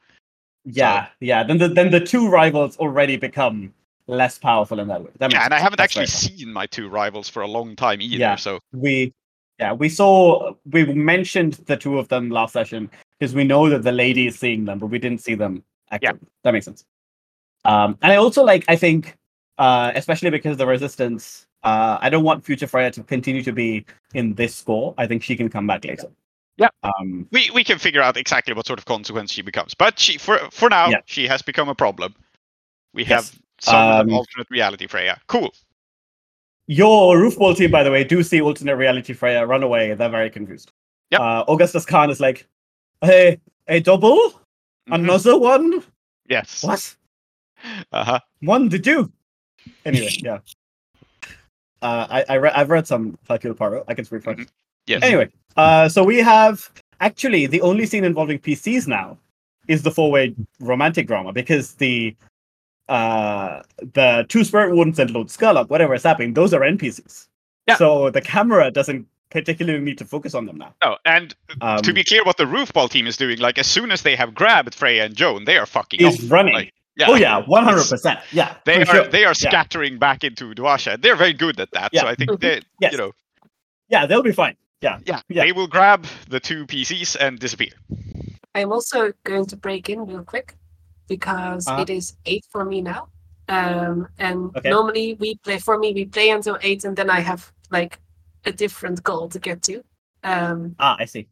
yeah, 0.64 1.08
yeah. 1.20 1.42
Then 1.44 1.58
the 1.58 1.68
then 1.68 1.90
the 1.90 2.00
two 2.00 2.28
rivals 2.28 2.76
already 2.78 3.16
become 3.16 3.72
less 4.10 4.38
powerful 4.38 4.80
in 4.80 4.88
that 4.88 5.02
way. 5.02 5.10
That 5.18 5.32
Yeah, 5.32 5.44
and 5.44 5.54
I 5.54 5.58
haven't 5.58 5.78
That's 5.78 5.96
actually 5.96 6.06
seen 6.06 6.52
my 6.52 6.66
two 6.66 6.88
rivals 6.88 7.28
for 7.28 7.42
a 7.42 7.46
long 7.46 7.76
time 7.76 8.00
either. 8.02 8.18
Yeah. 8.18 8.36
So 8.36 8.58
we 8.72 9.12
yeah 9.58 9.72
we 9.72 9.88
saw 9.88 10.54
we 10.70 10.84
mentioned 10.94 11.54
the 11.66 11.76
two 11.76 11.98
of 11.98 12.08
them 12.08 12.30
last 12.30 12.52
session 12.52 12.90
because 13.18 13.34
we 13.34 13.44
know 13.44 13.68
that 13.68 13.82
the 13.82 13.92
lady 13.92 14.26
is 14.26 14.38
seeing 14.38 14.64
them 14.64 14.78
but 14.78 14.86
we 14.86 14.98
didn't 14.98 15.20
see 15.20 15.34
them 15.34 15.62
active 15.90 16.18
that 16.44 16.52
makes 16.52 16.64
sense 16.64 16.84
um 17.66 17.98
and 18.00 18.10
i 18.10 18.16
also 18.16 18.42
like 18.42 18.64
i 18.68 18.76
think 18.76 19.18
uh 19.58 19.92
especially 19.94 20.30
because 20.30 20.56
the 20.56 20.66
resistance 20.66 21.46
uh 21.62 21.98
i 22.00 22.08
don't 22.08 22.24
want 22.24 22.42
future 22.42 22.66
freya 22.66 22.90
to 22.90 23.02
continue 23.02 23.42
to 23.42 23.52
be 23.52 23.84
in 24.14 24.34
this 24.34 24.54
score 24.54 24.94
i 24.96 25.06
think 25.06 25.22
she 25.22 25.36
can 25.36 25.48
come 25.50 25.66
back 25.66 25.84
later 25.84 26.08
Yeah. 26.56 26.68
um 26.82 27.28
we 27.30 27.50
we 27.52 27.62
can 27.64 27.78
figure 27.78 28.00
out 28.00 28.16
exactly 28.16 28.54
what 28.54 28.66
sort 28.66 28.78
of 28.78 28.86
consequence 28.86 29.30
she 29.32 29.42
becomes. 29.42 29.74
But 29.74 29.98
she 29.98 30.16
for 30.18 30.38
for 30.50 30.70
now 30.70 30.88
Yeah. 30.90 31.00
she 31.04 31.26
has 31.26 31.42
become 31.42 31.68
a 31.68 31.74
problem. 31.74 32.14
We 32.94 33.02
Yes. 33.04 33.10
have 33.10 33.40
some 33.60 34.00
Um, 34.08 34.12
alternate 34.12 34.48
reality 34.50 34.86
Freya. 34.86 35.20
Cool. 35.26 35.52
your 36.66 37.16
roofball 37.16 37.56
team 37.56 37.70
by 37.70 37.82
the 37.82 37.90
way 37.90 38.04
do 38.04 38.22
see 38.22 38.40
alternate 38.40 38.76
reality 38.76 39.12
freya 39.12 39.44
run 39.44 39.62
away 39.62 39.92
they're 39.94 40.08
very 40.08 40.30
confused 40.30 40.70
Yep. 41.10 41.20
uh 41.20 41.44
augustus 41.48 41.84
khan 41.84 42.10
is 42.10 42.20
like 42.20 42.46
hey 43.02 43.40
a 43.66 43.80
double 43.80 44.40
Mhm. 44.88 44.94
another 44.94 45.36
one 45.38 45.82
Yes. 46.28 46.62
what 46.62 46.96
Uh 47.92 48.04
huh. 48.04 48.20
One 48.40 48.68
did 48.68 48.86
you? 48.86 49.12
Anyway, 49.84 50.08
yeah. 50.22 50.38
Uh, 51.82 52.06
I 52.10 52.24
I 52.28 52.34
re- 52.34 52.52
I've 52.54 52.68
read 52.70 52.86
some 52.86 53.18
Hercule 53.28 53.54
Poirot. 53.54 53.84
I 53.88 53.94
can 53.94 54.04
speak 54.04 54.22
French. 54.22 54.48
Yes. 54.86 55.02
Anyway, 55.02 55.28
uh, 55.56 55.88
so 55.88 56.04
we 56.04 56.18
have 56.18 56.70
actually 57.00 57.46
the 57.46 57.60
only 57.62 57.86
scene 57.86 58.04
involving 58.04 58.38
PCs 58.38 58.86
now 58.86 59.16
is 59.66 59.82
the 59.82 59.90
four-way 59.90 60.34
romantic 60.60 61.06
drama 61.06 61.32
because 61.32 61.74
the 61.76 62.14
uh 62.90 63.62
the 63.94 64.26
two 64.28 64.44
spirit 64.44 64.74
wardens 64.74 64.98
and 64.98 65.10
Lord 65.10 65.28
Skurlock, 65.28 65.70
whatever 65.70 65.94
is 65.94 66.02
happening, 66.02 66.34
those 66.34 66.52
are 66.52 66.60
NPCs. 66.60 67.28
Yeah. 67.66 67.76
So 67.76 68.10
the 68.10 68.20
camera 68.20 68.70
doesn't 68.70 69.06
particularly 69.30 69.78
need 69.80 69.96
to 69.98 70.04
focus 70.04 70.34
on 70.34 70.46
them 70.46 70.58
now. 70.58 70.74
No, 70.84 70.96
and 71.04 71.34
Um, 71.60 71.80
to 71.82 71.92
be 71.92 72.02
clear, 72.02 72.24
what 72.24 72.36
the 72.36 72.44
roofball 72.46 72.90
team 72.90 73.06
is 73.06 73.16
doing, 73.16 73.38
like 73.38 73.58
as 73.58 73.66
soon 73.68 73.92
as 73.92 74.02
they 74.02 74.16
have 74.16 74.34
grabbed 74.34 74.74
Freya 74.74 75.04
and 75.04 75.14
Joan, 75.14 75.44
they 75.44 75.56
are 75.56 75.66
fucking 75.66 76.00
is 76.00 76.24
off. 76.24 76.30
running. 76.32 76.54
Like, 76.54 76.72
yeah. 76.96 77.06
Oh 77.08 77.14
yeah, 77.14 77.38
one 77.46 77.62
hundred 77.64 77.88
percent. 77.88 78.18
Yeah, 78.32 78.54
They 78.64 78.82
are 78.82 78.86
sure. 78.86 79.04
they 79.06 79.24
are 79.24 79.28
Yeah. 79.40 79.50
scattering 79.50 79.98
back 79.98 80.24
into 80.24 80.52
Uduasha. 80.52 81.00
They're 81.00 81.14
very 81.16 81.32
good 81.32 81.60
at 81.60 81.70
that. 81.72 81.90
Yeah. 81.92 82.00
So 82.02 82.06
I 82.08 82.14
think 82.16 82.30
Mhm. 82.32 82.40
they 82.40 82.60
Yes. 82.80 82.92
you 82.92 82.98
know 82.98 83.12
Yeah, 83.88 84.06
they'll 84.06 84.22
be 84.22 84.32
fine. 84.32 84.56
Yeah. 84.82 84.98
yeah, 85.06 85.20
Yeah. 85.28 85.44
they 85.44 85.52
will 85.52 85.66
grab 85.68 86.06
the 86.28 86.40
two 86.40 86.66
PCs 86.66 87.14
and 87.20 87.38
disappear. 87.38 87.72
I'm 88.54 88.72
also 88.72 89.12
going 89.24 89.46
to 89.46 89.56
break 89.56 89.88
in 89.88 90.04
real 90.06 90.24
quick 90.24 90.56
because 91.10 91.66
Uh-huh. 91.66 91.82
it 91.82 91.90
is 91.90 92.16
eight 92.24 92.44
for 92.52 92.64
me 92.64 92.80
now. 92.80 93.02
Um, 93.48 94.06
and 94.18 94.56
Okay. 94.56 94.70
normally 94.70 95.14
we 95.22 95.34
play 95.44 95.58
for 95.58 95.76
me 95.76 95.92
we 95.92 96.04
play 96.06 96.30
until 96.30 96.56
eight, 96.62 96.84
and 96.84 96.96
then 96.96 97.10
I 97.10 97.20
have 97.20 97.52
like 97.70 97.98
a 98.44 98.52
different 98.52 99.02
goal 99.02 99.28
to 99.28 99.38
get 99.40 99.60
to. 99.68 99.82
Um, 100.22 100.76
Ah, 100.78 100.96
I 101.00 101.06
see. 101.06 101.26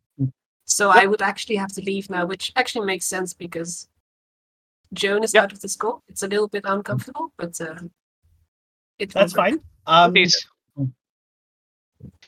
so 0.65 0.91
I 0.91 1.07
would 1.07 1.23
actually 1.23 1.57
have 1.57 1.73
to 1.75 1.81
leave 1.91 2.11
now, 2.11 2.27
which 2.27 2.53
actually 2.57 2.87
makes 2.87 3.07
sense 3.07 3.33
because 3.35 3.89
Joan 4.93 5.23
is 5.23 5.33
Yep. 5.35 5.43
out 5.45 5.53
of 5.53 5.61
the 5.61 5.69
school. 5.69 6.03
It's 6.09 6.23
a 6.23 6.29
little 6.29 6.49
bit 6.49 6.65
uncomfortable, 6.67 7.33
but 7.37 7.61
uh, 7.61 7.79
it 8.99 9.11
That's 9.15 9.33
fine. 9.33 9.61
Um, 9.87 10.13
Please. 10.13 10.35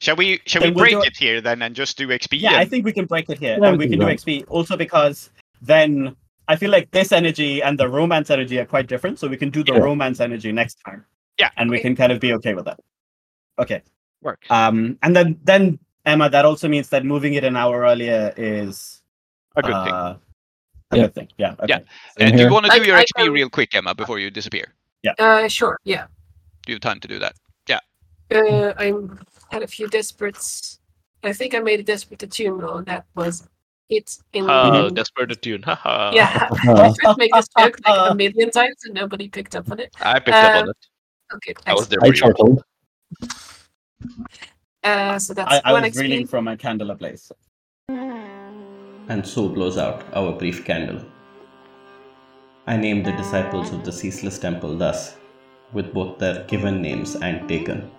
Shall 0.01 0.17
we 0.17 0.41
shall 0.47 0.63
we 0.63 0.69
Then 0.69 0.75
we'll 0.75 0.85
break 0.85 1.03
do 1.03 1.03
it 1.11 1.17
here 1.17 1.41
then 1.41 1.63
and 1.63 1.75
just 1.75 1.99
do 1.99 2.07
XP? 2.09 2.41
Yeah, 2.41 2.57
I 2.63 2.65
think 2.65 2.85
we 2.85 2.93
can 2.93 3.07
break 3.07 3.29
it 3.29 3.39
here, 3.39 3.59
Yeah, 3.61 3.69
and 3.69 3.79
we 3.79 3.85
we 3.85 3.91
can 3.91 3.99
can 3.99 4.07
do 4.09 4.17
do 4.17 4.19
XP 4.19 4.45
also 4.49 4.77
because 4.77 5.31
then 5.63 6.17
I 6.53 6.57
feel 6.57 6.71
like 6.77 6.91
this 6.91 7.13
energy 7.13 7.63
and 7.63 7.79
the 7.79 7.89
romance 7.89 8.29
energy 8.37 8.59
are 8.59 8.67
quite 8.75 8.87
different, 8.89 9.19
so 9.21 9.29
we 9.29 9.37
can 9.37 9.51
do 9.51 9.63
the 9.63 9.73
Yeah. 9.75 9.87
romance 9.89 10.19
energy 10.21 10.51
next 10.53 10.77
time. 10.87 11.05
Yeah. 11.43 11.51
and 11.57 11.71
we 11.71 11.81
can 11.81 11.97
kind 11.97 12.13
of 12.13 12.19
be 12.21 12.35
okay 12.35 12.53
with 12.53 12.67
that. 12.67 12.79
Okay. 13.59 13.81
Work. 14.21 14.41
Um, 14.51 14.99
and 15.03 15.17
then 15.17 15.29
then 15.51 15.79
Emma, 16.05 16.29
that 16.29 16.45
also 16.45 16.69
means 16.69 16.89
that 16.91 17.03
moving 17.05 17.33
it 17.39 17.45
an 17.45 17.57
hour 17.57 17.77
earlier 17.91 18.35
is 18.37 19.01
a 19.57 19.63
good 19.63 19.79
thing. 19.85 19.95
uh, 19.95 20.17
A 20.93 20.97
Yeah. 20.97 21.03
good 21.05 21.15
thing. 21.15 21.29
Yeah. 21.39 21.53
Okay. 21.63 21.67
Yeah. 21.69 21.79
Same 22.19 22.29
And 22.29 22.37
do 22.37 22.43
you 22.45 22.51
want 22.53 22.67
to 22.67 22.73
Like, 22.73 22.83
do 22.83 22.89
your 22.89 22.99
I 22.99 23.05
XP 23.05 23.23
can- 23.25 23.33
real 23.33 23.49
quick, 23.49 23.71
Emma, 23.75 23.95
before 23.95 24.19
you 24.19 24.29
disappear? 24.31 24.67
Uh, 25.19 25.49
sure, 25.49 25.79
yeah. 25.85 26.05
Do 26.65 26.73
you 26.73 26.75
have 26.77 26.83
time 26.91 27.01
to 27.05 27.09
do 27.09 27.19
that? 27.25 27.35
Yeah. 27.73 27.81
Uh, 28.37 28.75
I 28.85 28.87
had 29.55 29.63
a 29.63 29.71
few 29.77 29.87
desperates. 29.89 30.81
I 31.23 31.33
think 31.33 31.55
I 31.55 31.61
made 31.61 31.81
a 31.81 31.87
desperate 31.93 32.29
tune 32.31 32.59
though. 32.59 32.83
That 32.91 33.03
was 33.15 33.49
it 33.91 34.17
in. 34.33 34.49
Uh, 34.49 34.89
desperate 34.91 35.33
attune. 35.33 35.63
Yeah. 35.67 36.49
I 36.51 36.93
tried 36.99 37.13
to 37.13 37.15
make 37.19 37.33
this 37.35 37.49
joke 37.59 37.79
like 37.87 38.11
a 38.11 38.15
million 38.15 38.51
times 38.51 38.77
and 38.85 38.95
nobody 38.95 39.29
picked 39.29 39.55
up 39.57 39.71
on 39.71 39.81
it. 39.81 39.95
I 40.01 40.19
picked 40.21 40.37
up 40.37 40.55
on 40.57 40.63
Um, 40.63 40.69
it. 40.71 40.77
Okay, 41.35 41.55
I 41.67 41.75
was 41.75 41.89
there 41.89 41.99
I 42.03 42.11
chortled. 42.11 42.63
Uh, 44.83 45.19
so 45.19 45.35
that's 45.35 45.53
I, 45.53 45.61
I 45.65 45.73
one 45.73 45.83
was 45.83 45.93
XP. 45.93 46.01
reading 46.01 46.27
from 46.27 46.49
a 46.49 46.57
candle 46.57 46.91
ablaze. 46.91 47.31
And 47.89 49.27
so 49.27 49.49
blows 49.49 49.77
out 49.77 50.05
our 50.15 50.33
brief 50.33 50.65
candle. 50.65 51.05
I 52.67 52.77
named 52.77 53.05
the 53.07 53.13
disciples 53.13 53.73
of 53.73 53.85
the 53.85 53.93
ceaseless 53.93 54.39
temple 54.39 54.77
thus, 54.77 55.17
with 55.73 55.93
both 55.93 56.19
their 56.19 56.45
given 56.45 56.81
names 56.81 57.17
and 57.17 57.49
taken. 57.49 57.91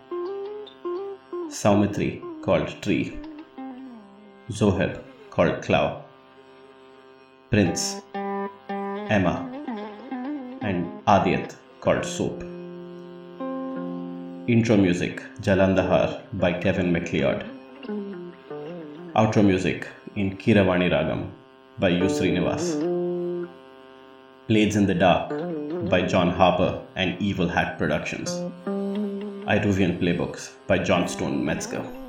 Soumithri, 1.49 2.21
called 2.43 2.69
Tree. 2.81 3.17
Zoheb, 4.49 5.01
called 5.31 5.61
Cloud. 5.61 6.03
Prince, 7.49 8.01
Emma, 8.13 9.35
and 10.61 10.85
Aadiyat, 11.05 11.55
called 11.79 12.05
Soap. 12.05 12.41
Intro 14.55 14.75
music 14.75 15.23
Jalandhar 15.41 16.21
by 16.33 16.51
Kevin 16.51 16.91
Macleod. 16.91 17.45
Outro 19.15 19.45
music 19.45 19.87
in 20.15 20.35
Kiravani 20.35 20.91
Ragam 20.95 21.29
by 21.79 21.89
U. 21.89 22.09
Srinivas. 22.17 22.67
Blades 24.49 24.75
in 24.75 24.85
the 24.85 24.93
Dark 24.93 25.29
by 25.89 26.01
John 26.01 26.29
Harper 26.29 26.81
and 26.97 27.21
Evil 27.21 27.47
Hat 27.47 27.77
Productions. 27.77 28.29
Iruvian 29.55 29.97
Playbooks 30.01 30.51
by 30.67 30.77
Johnstone 30.77 31.43
Metzger. 31.45 32.00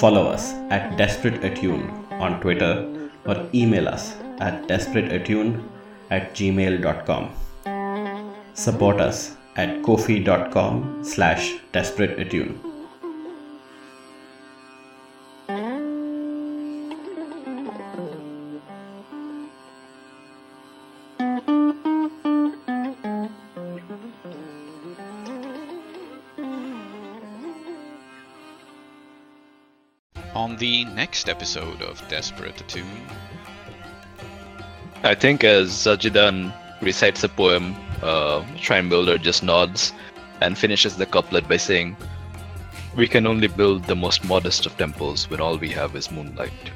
Follow 0.00 0.26
us 0.26 0.52
at 0.68 0.98
Desperate 0.98 1.42
Attune 1.42 1.84
on 2.24 2.38
Twitter 2.42 2.72
or 3.24 3.48
email 3.54 3.88
us 3.88 4.14
at 4.40 4.68
desperateattune 4.68 5.62
at 6.10 6.34
gmail.com. 6.34 7.30
Support 8.52 9.00
us 9.00 9.36
at 9.56 9.82
ko-fi.com 9.82 11.02
slash 11.02 11.54
desperateattune. 11.72 12.75
Next 30.96 31.28
episode 31.28 31.82
of 31.82 32.02
Desperate 32.08 32.58
Attune, 32.58 33.06
I 35.04 35.14
think 35.14 35.44
as 35.44 35.68
Zajidan 35.68 36.52
recites 36.80 37.22
a 37.22 37.28
poem, 37.28 37.76
uh, 38.02 38.44
Shrine 38.56 38.88
Builder 38.88 39.18
just 39.18 39.42
nods 39.42 39.92
and 40.40 40.56
finishes 40.56 40.96
the 40.96 41.04
couplet 41.04 41.46
by 41.48 41.58
saying, 41.58 41.96
We 42.96 43.06
can 43.06 43.26
only 43.26 43.46
build 43.46 43.84
the 43.84 43.94
most 43.94 44.24
modest 44.24 44.64
of 44.64 44.76
temples 44.78 45.28
when 45.28 45.38
all 45.40 45.58
we 45.58 45.68
have 45.68 45.94
is 45.94 46.10
moonlight. 46.10 46.72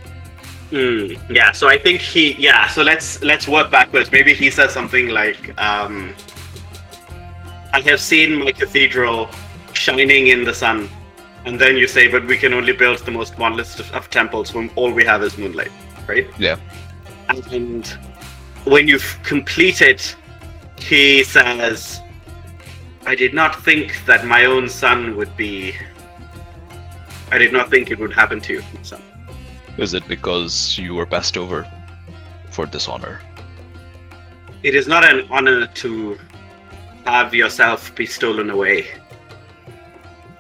Mm, 0.71 1.19
yeah, 1.35 1.51
so 1.51 1.69
I 1.69 1.79
think 1.79 2.01
he 2.01 2.33
yeah, 2.35 2.69
so 2.69 2.83
let's 2.83 3.21
let's 3.23 3.49
work 3.49 3.73
backwards. 3.73 4.13
Maybe 4.13 4.35
he 4.35 4.51
says 4.51 4.73
something 4.73 5.09
like 5.09 5.59
um 5.59 6.15
I 7.73 7.81
have 7.81 8.01
seen 8.01 8.39
my 8.39 8.53
cathedral 8.53 9.29
shining 9.73 10.29
in 10.29 10.45
the 10.45 10.55
sun. 10.55 10.89
And 11.45 11.59
then 11.59 11.77
you 11.77 11.87
say, 11.87 12.09
but 12.09 12.27
we 12.27 12.37
can 12.37 12.53
only 12.53 12.73
build 12.73 12.99
the 12.99 13.11
most 13.11 13.39
modest 13.39 13.81
of, 13.81 13.91
of 13.93 14.11
temples 14.11 14.53
when 14.53 14.71
all 14.77 14.93
we 14.93 15.05
have 15.05 15.23
is 15.23 15.39
moonlight, 15.39 15.73
right? 16.07 16.27
Yeah. 16.39 16.57
And 17.29 17.87
when 18.65 18.89
you've 18.89 19.19
completed, 19.23 20.03
he 20.79 21.25
says, 21.25 22.01
I 23.07 23.15
did 23.15 23.33
not 23.33 23.63
think 23.63 24.05
that 24.07 24.27
my 24.27 24.45
own 24.45 24.69
son 24.69 25.17
would 25.17 25.35
be. 25.37 25.75
I 27.33 27.39
did 27.39 27.53
not 27.53 27.71
think 27.71 27.91
it 27.91 27.99
would 27.99 28.13
happen 28.13 28.41
to 28.43 28.55
you, 28.55 28.63
son. 28.83 29.03
Is 29.79 29.95
it 29.95 30.07
because 30.09 30.77
you 30.77 30.95
were 30.95 31.07
passed 31.07 31.39
over 31.39 31.67
for 32.51 32.67
dishonor? 32.67 33.21
It 34.63 34.75
is 34.75 34.87
not 34.87 35.05
an 35.05 35.27
honor 35.31 35.67
to 35.67 36.19
have 37.07 37.35
yourself 37.35 37.95
be 37.95 38.05
stolen 38.05 38.51
away. 38.51 38.89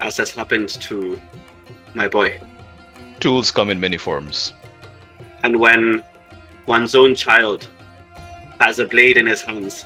As 0.01 0.16
has 0.16 0.31
happened 0.31 0.68
to 0.68 1.20
my 1.94 2.09
boy. 2.09 2.40
Tools 3.20 3.51
come 3.51 3.70
in 3.70 3.78
many 3.78 3.98
forms. 3.98 4.55
And 5.43 5.60
when 5.60 6.02
one's 6.66 6.94
own 6.94 7.14
child 7.14 7.68
has 8.60 8.78
a 8.78 8.86
blade 8.86 9.16
in 9.16 9.27
his 9.27 9.43
hands, 9.43 9.85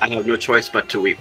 I 0.00 0.08
have 0.08 0.26
no 0.26 0.36
choice 0.36 0.68
but 0.68 0.88
to 0.90 1.00
weep. 1.00 1.18